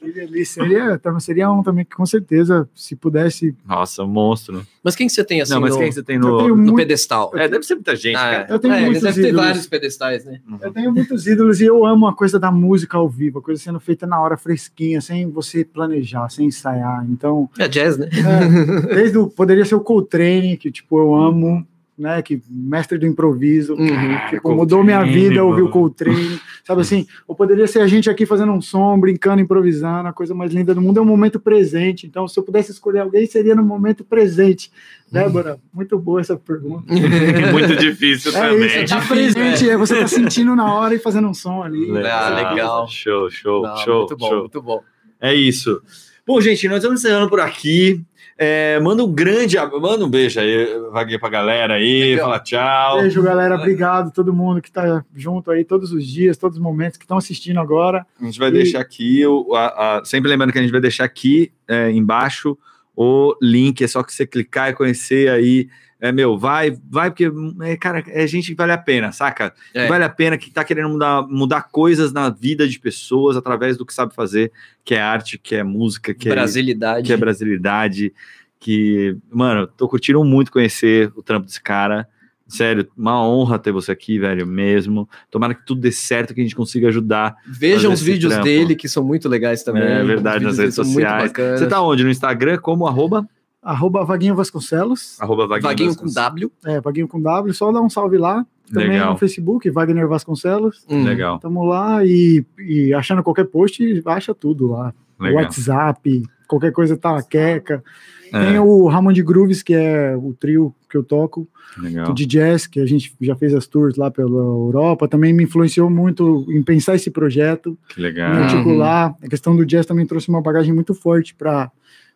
Que 0.00 0.12
delícia. 0.12 0.62
Seria, 0.62 0.98
também 0.98 1.20
seria 1.20 1.50
um 1.50 1.62
também 1.62 1.84
que 1.84 1.94
com 1.94 2.06
certeza, 2.06 2.68
se 2.74 2.94
pudesse. 2.96 3.54
Nossa, 3.66 4.04
monstro. 4.04 4.66
Mas 4.82 4.94
quem 4.96 5.06
que 5.06 5.12
você 5.12 5.24
tem 5.24 5.40
assim 5.40 5.52
Não, 5.52 5.60
mas 5.60 5.74
no, 5.74 5.80
quem 5.80 5.92
você 5.92 6.02
tem 6.02 6.18
no. 6.18 6.48
no 6.48 6.56
muito- 6.56 6.76
pedestal? 6.76 7.30
É, 7.34 7.48
deve 7.48 7.64
ser 7.64 7.74
muita 7.74 7.94
gente, 7.96 8.16
Ah, 8.16 8.30
cara. 8.30 8.46
Eu 8.48 8.58
tenho 8.58 8.74
é, 8.74 8.80
muitos 8.80 9.02
deve 9.02 9.20
ter 9.22 9.28
ídolos. 9.28 9.46
vários 9.46 9.66
pedestais, 9.66 10.24
né? 10.24 10.40
Eu 10.62 10.72
tenho 10.72 10.92
muitos 10.92 11.26
ídolos 11.26 11.60
e 11.60 11.64
eu 11.66 11.84
amo 11.84 12.06
a 12.06 12.14
coisa 12.14 12.38
da 12.38 12.50
música 12.50 12.96
ao 12.96 13.08
vivo, 13.08 13.38
a 13.40 13.42
coisa 13.42 13.62
sendo 13.62 13.80
feita 13.80 14.06
na 14.06 14.20
hora 14.20 14.36
fresquinha, 14.36 15.00
sem 15.00 15.28
você 15.30 15.64
planejar, 15.64 16.28
sem 16.30 16.46
ensaiar. 16.46 17.04
Então, 17.10 17.48
É 17.58 17.68
jazz, 17.68 17.98
né? 17.98 18.08
É, 18.18 18.94
desde 18.94 19.18
o, 19.18 19.28
poderia 19.28 19.64
ser 19.64 19.74
o 19.74 19.80
Coltrane, 19.80 20.56
que 20.56 20.70
tipo, 20.70 20.98
eu 20.98 21.14
amo. 21.14 21.66
né? 21.98 22.22
Que 22.22 22.40
mestre 22.48 22.96
do 22.96 23.06
improviso. 23.06 23.74
Uhum. 23.74 24.28
Tipo, 24.30 24.54
mudou 24.54 24.84
minha 24.84 25.02
vida 25.04 25.42
ouvir 25.44 25.62
o. 25.62 25.68
Coltrane. 25.68 26.40
Sabe 26.64 26.82
assim, 26.82 27.06
ou 27.26 27.34
poderia 27.34 27.66
ser 27.66 27.80
a 27.80 27.86
gente 27.88 28.08
aqui 28.08 28.24
fazendo 28.26 28.52
um 28.52 28.60
som, 28.60 28.96
brincando, 29.00 29.40
improvisando, 29.42 30.06
a 30.08 30.12
coisa 30.12 30.32
mais 30.34 30.52
linda 30.52 30.74
do 30.74 30.80
mundo 30.82 30.98
é 30.98 31.00
o 31.00 31.04
momento 31.04 31.40
presente. 31.40 32.06
Então, 32.06 32.28
se 32.28 32.38
eu 32.38 32.44
pudesse 32.44 32.70
escolher 32.70 33.00
alguém, 33.00 33.26
seria 33.26 33.54
no 33.54 33.64
momento 33.64 34.04
presente. 34.04 34.70
Débora, 35.10 35.58
muito 35.72 35.98
boa 35.98 36.20
essa 36.20 36.36
pergunta. 36.36 36.84
Muito 37.50 37.74
difícil 37.76 38.30
É 38.36 38.48
também. 38.50 38.66
isso, 38.66 38.94
tá 38.94 39.00
difícil, 39.00 39.08
presente, 39.08 39.70
é. 39.70 39.76
você 39.78 39.98
tá 40.00 40.06
sentindo 40.06 40.54
na 40.54 40.74
hora 40.74 40.94
e 40.94 40.98
fazendo 40.98 41.26
um 41.28 41.32
som 41.34 41.62
ali. 41.62 41.90
Ah, 42.06 42.50
legal. 42.50 42.86
Show, 42.88 43.30
show, 43.30 43.62
Não, 43.62 43.76
show, 43.78 43.98
muito 44.00 44.16
bom, 44.18 44.28
show. 44.28 44.38
muito 44.40 44.62
bom. 44.62 44.82
É 45.18 45.34
isso. 45.34 45.80
Bom, 46.28 46.42
gente, 46.42 46.68
nós 46.68 46.76
estamos 46.78 47.00
encerrando 47.02 47.30
por 47.30 47.40
aqui. 47.40 48.02
É, 48.36 48.78
manda 48.80 49.02
um 49.02 49.10
grande, 49.10 49.56
manda 49.80 50.04
um 50.04 50.10
beijo 50.10 50.38
aí, 50.38 50.66
Vaguinho, 50.92 51.18
pra 51.18 51.30
galera 51.30 51.74
aí, 51.76 52.10
Legal. 52.10 52.26
fala 52.26 52.38
tchau. 52.38 53.00
Beijo, 53.00 53.22
galera. 53.22 53.54
Obrigado 53.56 54.08
a 54.08 54.10
todo 54.10 54.30
mundo 54.32 54.60
que 54.60 54.70
tá 54.70 55.02
junto 55.16 55.50
aí 55.50 55.64
todos 55.64 55.90
os 55.90 56.06
dias, 56.06 56.36
todos 56.36 56.58
os 56.58 56.62
momentos 56.62 56.98
que 56.98 57.04
estão 57.04 57.16
assistindo 57.16 57.58
agora. 57.58 58.06
A 58.20 58.24
gente 58.26 58.38
vai 58.38 58.50
E- 58.50 58.52
deixar 58.52 58.78
aqui, 58.80 59.26
o, 59.26 59.54
a- 59.54 60.00
a- 60.00 60.04
sempre 60.04 60.28
lembrando 60.28 60.52
que 60.52 60.58
a 60.58 60.62
gente 60.62 60.70
vai 60.70 60.82
deixar 60.82 61.04
aqui 61.04 61.50
é, 61.66 61.90
embaixo 61.90 62.58
o 62.94 63.34
link, 63.40 63.82
é 63.82 63.88
só 63.88 64.02
que 64.02 64.12
você 64.12 64.26
clicar 64.26 64.68
e 64.68 64.74
conhecer 64.74 65.30
aí. 65.30 65.66
É, 66.00 66.12
meu, 66.12 66.38
vai, 66.38 66.78
vai, 66.88 67.10
porque, 67.10 67.28
é, 67.62 67.76
cara, 67.76 68.04
é 68.06 68.24
gente 68.26 68.50
que 68.50 68.54
vale 68.54 68.70
a 68.70 68.78
pena, 68.78 69.10
saca? 69.10 69.52
É. 69.74 69.88
Vale 69.88 70.04
a 70.04 70.08
pena 70.08 70.38
que 70.38 70.48
tá 70.48 70.62
querendo 70.62 70.90
mudar, 70.90 71.26
mudar 71.26 71.62
coisas 71.62 72.12
na 72.12 72.30
vida 72.30 72.68
de 72.68 72.78
pessoas 72.78 73.36
através 73.36 73.76
do 73.76 73.84
que 73.84 73.92
sabe 73.92 74.14
fazer, 74.14 74.52
que 74.84 74.94
é 74.94 75.00
arte, 75.00 75.36
que 75.38 75.56
é 75.56 75.64
música, 75.64 76.14
que 76.14 76.28
é 76.28 76.32
Brasilidade. 76.32 77.06
que 77.06 77.12
é 77.12 77.16
brasilidade, 77.16 78.12
que, 78.60 79.16
mano, 79.28 79.66
tô 79.66 79.88
curtindo 79.88 80.22
muito 80.22 80.52
conhecer 80.52 81.12
o 81.16 81.22
trampo 81.22 81.46
desse 81.46 81.60
cara. 81.60 82.06
Sério, 82.46 82.88
uma 82.96 83.22
honra 83.22 83.58
ter 83.58 83.72
você 83.72 83.92
aqui, 83.92 84.18
velho, 84.18 84.46
mesmo. 84.46 85.06
Tomara 85.30 85.52
que 85.52 85.66
tudo 85.66 85.82
dê 85.82 85.92
certo, 85.92 86.32
que 86.32 86.40
a 86.40 86.42
gente 86.42 86.56
consiga 86.56 86.88
ajudar. 86.88 87.36
Vejam 87.46 87.92
os 87.92 88.00
vídeos 88.00 88.32
trampo. 88.32 88.48
dele, 88.48 88.74
que 88.74 88.88
são 88.88 89.04
muito 89.04 89.28
legais 89.28 89.62
também. 89.62 89.82
É 89.82 90.02
verdade, 90.02 90.44
nas 90.44 90.56
redes 90.56 90.74
sociais. 90.74 91.30
Você 91.30 91.66
tá 91.66 91.82
onde? 91.82 92.04
No 92.04 92.10
Instagram? 92.10 92.56
Como? 92.56 92.86
Arroba? 92.86 93.28
Arroba 93.62 94.04
Vaguinho 94.04 94.34
Vasconcelos. 94.34 95.20
Arroba 95.20 95.46
Vaguinho, 95.46 95.68
Vaguinho 95.68 95.96
com. 95.96 96.06
W. 96.06 96.52
É, 96.64 96.80
Vaguinho 96.80 97.08
com 97.08 97.20
W. 97.20 97.52
Só 97.54 97.72
dá 97.72 97.80
um 97.80 97.90
salve 97.90 98.16
lá. 98.16 98.46
Também 98.72 98.90
Legal. 98.90 99.12
no 99.12 99.18
Facebook, 99.18 99.68
Wagner 99.70 100.06
Vasconcelos. 100.06 100.84
Hum. 100.88 101.04
Legal, 101.04 101.38
Tamo 101.38 101.64
lá 101.64 102.04
e, 102.04 102.44
e 102.58 102.92
achando 102.92 103.22
qualquer 103.22 103.46
post, 103.46 103.82
acha 104.06 104.34
tudo 104.34 104.66
lá. 104.68 104.92
legal. 105.18 105.42
WhatsApp, 105.42 106.22
qualquer 106.46 106.72
coisa 106.72 106.96
tá 106.96 107.16
a 107.16 107.22
queca. 107.22 107.82
É, 108.30 108.44
Tem 108.44 108.58
o 108.58 108.86
Ramon 108.88 109.12
Grooves, 109.24 109.62
que 109.62 109.72
é 109.72 110.14
o 110.14 110.34
trio 110.34 110.74
que 110.88 110.98
eu 110.98 111.02
toco, 111.02 111.48
legal. 111.78 112.12
de 112.12 112.26
jazz, 112.26 112.66
que 112.66 112.78
a 112.78 112.84
gente 112.84 113.14
já 113.20 113.34
fez 113.34 113.54
as 113.54 113.66
tours 113.66 113.96
lá 113.96 114.10
pela 114.10 114.28
Europa. 114.38 115.08
Também 115.08 115.32
me 115.32 115.44
influenciou 115.44 115.88
muito 115.88 116.44
em 116.50 116.62
pensar 116.62 116.94
esse 116.94 117.10
projeto, 117.10 117.76
Que 117.88 118.00
legal. 118.02 118.30
Uhum. 118.34 118.42
articular. 118.42 119.14
A 119.22 119.28
questão 119.28 119.56
do 119.56 119.64
jazz 119.64 119.86
também 119.86 120.06
trouxe 120.06 120.28
uma 120.28 120.42
bagagem 120.42 120.74
muito 120.74 120.94
forte 120.94 121.34
para 121.34 121.70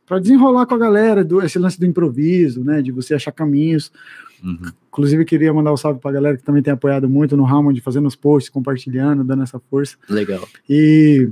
para 0.07 0.19
desenrolar 0.19 0.67
com 0.67 0.75
a 0.75 0.79
galera, 0.79 1.25
do, 1.25 1.43
esse 1.43 1.59
lance 1.59 1.79
do 1.79 1.87
improviso, 1.87 2.63
né, 2.65 2.83
de 2.83 2.91
você 2.91 3.15
achar 3.15 3.33
caminhos. 3.33 3.93
Uhum. 4.43 4.73
Inclusive, 4.89 5.25
queria 5.25 5.53
mandar 5.55 5.73
um 5.73 5.77
salve 5.77 6.01
para 6.01 6.11
a 6.11 6.15
galera 6.15 6.37
que 6.37 6.43
também 6.43 6.63
tem 6.63 6.73
apoiado 6.73 7.09
muito 7.09 7.37
no 7.37 7.45
Ramon, 7.45 7.75
fazendo 7.81 8.09
os 8.09 8.17
posts, 8.17 8.51
compartilhando, 8.51 9.25
dando 9.25 9.43
essa 9.43 9.61
força. 9.71 9.97
Legal. 10.09 10.47
E, 10.69 11.31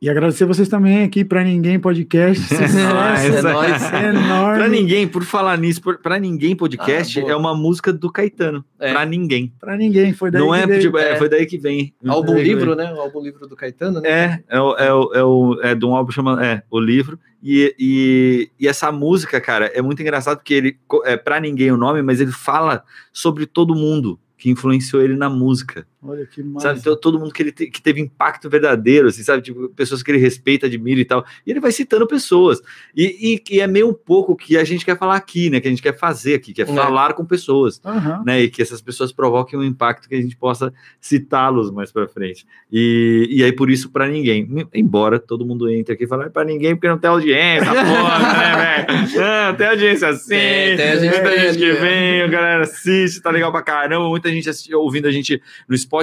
e 0.00 0.10
agradecer 0.10 0.44
vocês 0.44 0.68
também 0.68 1.04
aqui 1.04 1.24
para 1.24 1.42
Ninguém 1.42 1.78
Podcast. 1.80 2.42
Sucesso 2.46 2.78
É 2.78 3.42
nóis. 3.42 3.82
enorme. 3.92 4.58
Pra 4.58 4.68
ninguém, 4.68 5.08
por 5.08 5.24
falar 5.24 5.56
nisso, 5.56 5.80
por- 5.80 5.98
pra 5.98 6.18
ninguém 6.18 6.54
podcast 6.54 7.18
Ah, 7.18 7.28
é 7.30 7.34
uma 7.36 7.54
música 7.54 7.92
do 7.92 8.12
Caetano. 8.12 8.64
É. 8.78 8.92
Pra 8.92 9.06
ninguém. 9.06 9.52
Pra 9.58 9.76
ninguém, 9.76 10.12
foi 10.12 10.30
daí 10.30 10.42
Não 10.42 10.50
que 10.52 10.56
é, 10.58 10.66
veio. 10.66 10.80
tipo, 10.82 10.98
é, 10.98 11.12
É. 11.12 11.16
foi 11.16 11.28
daí 11.28 11.46
que 11.46 11.56
vem. 11.56 11.94
Álbum 12.06 12.34
daí 12.34 12.44
livro, 12.44 12.76
vem. 12.76 12.84
né? 12.86 12.92
O 12.92 13.00
álbum 13.00 13.22
livro 13.22 13.46
do 13.46 13.56
Caetano, 13.56 14.00
né? 14.00 14.08
É, 14.08 14.56
é, 14.56 14.60
o, 14.60 14.76
é, 14.76 14.92
o, 14.92 15.12
é, 15.14 15.24
o, 15.24 15.60
é 15.62 15.74
de 15.74 15.84
um 15.86 15.96
álbum 15.96 16.10
chamado 16.12 16.42
é, 16.42 16.62
O 16.70 16.78
Livro. 16.78 17.18
E, 17.42 17.74
e, 17.78 18.50
e 18.58 18.66
essa 18.68 18.90
música, 18.92 19.40
cara, 19.40 19.66
é 19.74 19.80
muito 19.80 20.02
engraçado 20.02 20.38
porque 20.38 20.52
ele, 20.54 20.76
é 21.04 21.16
pra 21.16 21.38
ninguém 21.40 21.70
o 21.70 21.76
nome, 21.76 22.02
mas 22.02 22.20
ele 22.20 22.32
fala 22.32 22.82
sobre 23.12 23.46
todo 23.46 23.74
mundo 23.74 24.18
que 24.36 24.50
influenciou 24.50 25.00
ele 25.02 25.16
na 25.16 25.30
música. 25.30 25.86
Olha 26.06 26.26
que 26.26 26.42
massa. 26.42 26.68
Sabe, 26.68 26.80
Então, 26.80 26.96
todo 26.96 27.18
mundo 27.18 27.32
que 27.32 27.42
ele 27.42 27.52
te- 27.52 27.66
que 27.68 27.80
teve 27.82 28.00
impacto 28.00 28.48
verdadeiro, 28.50 29.08
assim, 29.08 29.22
sabe? 29.22 29.42
Tipo, 29.42 29.68
pessoas 29.70 30.02
que 30.02 30.10
ele 30.10 30.18
respeita, 30.18 30.66
admira 30.66 31.00
e 31.00 31.04
tal. 31.04 31.24
E 31.46 31.50
ele 31.50 31.60
vai 31.60 31.72
citando 31.72 32.06
pessoas. 32.06 32.60
E, 32.94 33.40
e, 33.50 33.56
e 33.56 33.60
é 33.60 33.66
meio 33.66 33.88
um 33.88 33.94
pouco 33.94 34.32
o 34.32 34.36
que 34.36 34.56
a 34.56 34.64
gente 34.64 34.84
quer 34.84 34.98
falar 34.98 35.16
aqui, 35.16 35.50
né? 35.50 35.60
Que 35.60 35.68
a 35.68 35.70
gente 35.70 35.82
quer 35.82 35.96
fazer 35.96 36.34
aqui, 36.34 36.52
que 36.52 36.62
é 36.62 36.64
É. 36.64 36.68
falar 36.74 37.14
com 37.14 37.24
pessoas. 37.24 37.80
Aham. 37.84 38.22
Né, 38.24 38.42
e 38.42 38.50
que 38.50 38.60
essas 38.62 38.80
pessoas 38.80 39.12
provoquem 39.12 39.58
um 39.58 39.62
impacto 39.64 40.08
que 40.08 40.14
a 40.14 40.20
gente 40.20 40.36
possa 40.36 40.72
citá-los 41.00 41.70
mais 41.70 41.92
para 41.92 42.06
frente. 42.08 42.46
E, 42.70 43.26
e 43.30 43.44
aí, 43.44 43.52
por 43.52 43.70
isso, 43.70 43.90
para 43.90 44.08
ninguém. 44.08 44.48
Embora 44.74 45.18
todo 45.18 45.44
mundo 45.46 45.68
entre 45.70 45.94
aqui 45.94 46.04
e 46.04 46.06
fale, 46.06 46.30
para 46.30 46.44
ninguém, 46.44 46.74
porque 46.74 46.88
não 46.88 46.98
tem 46.98 47.08
audiência, 47.10 47.66
porra, 47.72 48.18
né, 48.18 48.86
velho? 48.86 49.20
Não, 49.20 49.54
tem 49.54 49.66
audiência 49.68 50.08
assim. 50.08 50.28
Tem, 50.30 50.76
tem 50.76 50.88
a 50.90 50.96
gente 50.96 51.12
muita 51.12 51.30
tem 51.30 51.38
gente 51.40 51.58
que 51.58 51.64
é. 51.70 51.74
vem, 51.74 52.22
a 52.22 52.26
galera 52.26 52.62
assiste, 52.64 53.20
tá 53.20 53.30
legal 53.30 53.52
pra 53.52 53.62
caramba. 53.62 54.08
Muita 54.08 54.30
gente 54.30 54.74
ouvindo 54.74 55.06
a 55.06 55.12
gente 55.12 55.40
no 55.68 55.76
Spotify, 55.76 55.95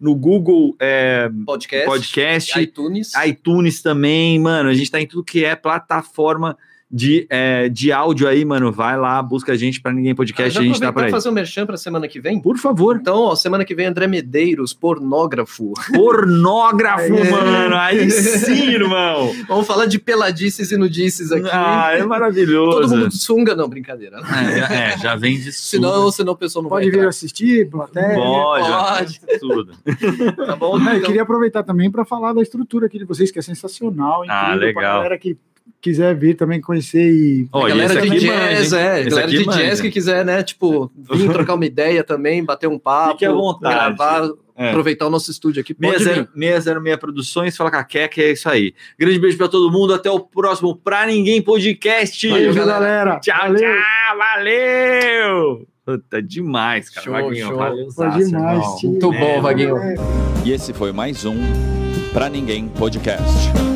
no 0.00 0.14
Google 0.14 0.76
é, 0.78 1.30
Podcast. 1.44 1.86
Podcast, 1.86 2.60
iTunes. 2.60 3.12
iTunes 3.26 3.82
também, 3.82 4.38
mano. 4.38 4.68
A 4.68 4.74
gente 4.74 4.90
tá 4.90 5.00
em 5.00 5.06
tudo 5.06 5.24
que 5.24 5.44
é 5.44 5.56
plataforma 5.56 6.56
de, 6.90 7.26
é, 7.28 7.68
de 7.68 7.92
áudio 7.92 8.26
aí, 8.26 8.44
mano. 8.44 8.72
Vai 8.72 8.96
lá, 8.98 9.22
busca 9.22 9.52
a 9.52 9.56
gente 9.56 9.80
para 9.80 9.92
ninguém 9.92 10.14
podcast, 10.14 10.54
Já 10.54 10.60
a 10.60 10.62
gente 10.64 10.74
tá 10.80 10.86
por 10.86 10.88
aproveitar 10.90 11.16
aí. 11.16 11.20
fazer 11.20 11.28
um 11.28 11.32
merchan 11.32 11.66
pra 11.66 11.76
semana 11.76 12.08
que 12.08 12.18
vem? 12.20 12.40
Por 12.40 12.56
favor. 12.56 12.96
Então, 12.96 13.16
ó, 13.24 13.34
semana 13.34 13.64
que 13.64 13.74
vem, 13.74 13.86
André 13.86 14.06
Medeiros, 14.06 14.72
pornógrafo. 14.72 15.72
Pornógrafo, 15.92 17.14
É. 17.14 17.30
mano. 17.30 17.76
Aí 17.76 18.10
sim, 18.10 18.68
irmão. 18.72 19.32
Vamos 19.46 19.66
falar 19.66 19.86
de 19.86 19.98
peladices 19.98 20.70
e 20.72 20.76
nudices 20.76 21.30
aqui. 21.32 21.48
Ah, 21.52 21.90
é 21.92 21.98
Todo 21.98 22.08
maravilhoso. 22.08 22.96
mundo 22.96 23.08
de 23.08 23.18
sunga, 23.18 23.54
não, 23.54 23.68
brincadeira. 23.68 24.18
É, 24.70 24.94
é, 24.94 24.98
já 24.98 25.14
vem 25.16 25.38
de 25.38 25.52
Senão, 25.52 26.10
senão 26.10 26.32
o 26.32 26.36
pessoal 26.36 26.62
não 26.62 26.70
Pode 26.70 26.84
vai 26.86 26.90
vir 26.90 26.96
entrar. 26.98 27.08
assistir, 27.10 27.68
plateia. 27.68 28.14
Pode, 28.14 28.68
Pode. 29.20 29.20
tudo. 29.40 29.72
Tá 30.46 30.56
bom? 30.56 30.76
Ah, 30.76 30.92
eu 30.92 30.96
Então, 30.96 31.06
queria 31.06 31.22
aproveitar 31.22 31.62
também 31.62 31.90
para 31.90 32.04
falar 32.04 32.32
da 32.32 32.40
estrutura 32.42 32.86
aqui 32.86 32.98
de 32.98 33.04
vocês, 33.04 33.30
que 33.30 33.38
é 33.38 33.42
sensacional, 33.42 34.22
Ah, 34.28 34.46
incrível. 34.54 34.66
legal. 34.66 34.82
Pra 34.82 34.92
galera 34.94 35.18
que 35.18 35.36
quiser 35.80 36.14
vir 36.16 36.34
também 36.34 36.60
conhecer 36.60 37.10
e. 37.10 37.48
Ó, 37.52 37.64
a 37.64 37.68
e 37.70 37.72
galera 37.72 38.00
de 38.00 38.08
jazz, 38.18 38.72
manja, 38.72 38.80
é. 38.80 39.00
Esse 39.00 39.10
galera 39.10 39.28
de 39.28 39.44
jazz 39.44 39.56
manja. 39.56 39.82
que 39.82 39.90
quiser, 39.90 40.24
né? 40.24 40.42
Tipo, 40.42 40.90
vir 41.12 41.28
trocar 41.32 41.54
uma 41.54 41.66
ideia 41.66 42.02
também, 42.04 42.44
bater 42.44 42.66
um 42.68 42.78
papo. 42.78 43.12
Fique 43.12 43.24
à 43.26 43.32
vontade. 43.32 43.96
Gravar, 43.96 44.28
É. 44.56 44.70
aproveitar 44.70 45.06
o 45.06 45.10
nosso 45.10 45.30
estúdio 45.30 45.60
aqui. 45.60 45.72
Pode 45.74 45.98
vir. 45.98 46.04
606 46.04 46.64
606 46.64 46.96
Produções, 46.98 47.56
fala 47.56 47.70
com 47.70 47.76
a 47.76 47.84
Kek, 47.84 48.20
é 48.20 48.32
isso 48.32 48.48
aí. 48.48 48.74
Grande 48.98 49.18
beijo 49.18 49.38
pra 49.38 49.48
todo 49.48 49.70
mundo, 49.70 49.94
até 49.94 50.10
o 50.10 50.18
próximo 50.20 50.74
Pra 50.76 51.06
Ninguém 51.06 51.40
Podcast. 51.40 52.28
Valeu, 52.28 52.52
galera. 52.54 52.78
galera. 52.80 53.20
Tchau, 53.20 53.36
Valeu. 53.38 53.60
tchau, 53.60 54.18
valeu! 54.18 55.66
Puta, 55.84 56.20
demais, 56.22 56.90
cara. 56.90 57.04
Show, 57.04 57.12
Vaguinho, 57.14 57.46
show. 57.46 57.56
valeu, 57.56 57.90
Foi 57.92 58.10
demais, 58.10 58.66
tio. 58.78 58.90
Muito 58.90 59.10
bom, 59.12 59.40
Vaguinho. 59.40 59.76
E 60.44 60.52
esse 60.52 60.72
foi 60.74 60.92
mais 60.92 61.24
um 61.24 61.36
Pra 62.12 62.28
Ninguém 62.28 62.68
Podcast. 62.68 63.67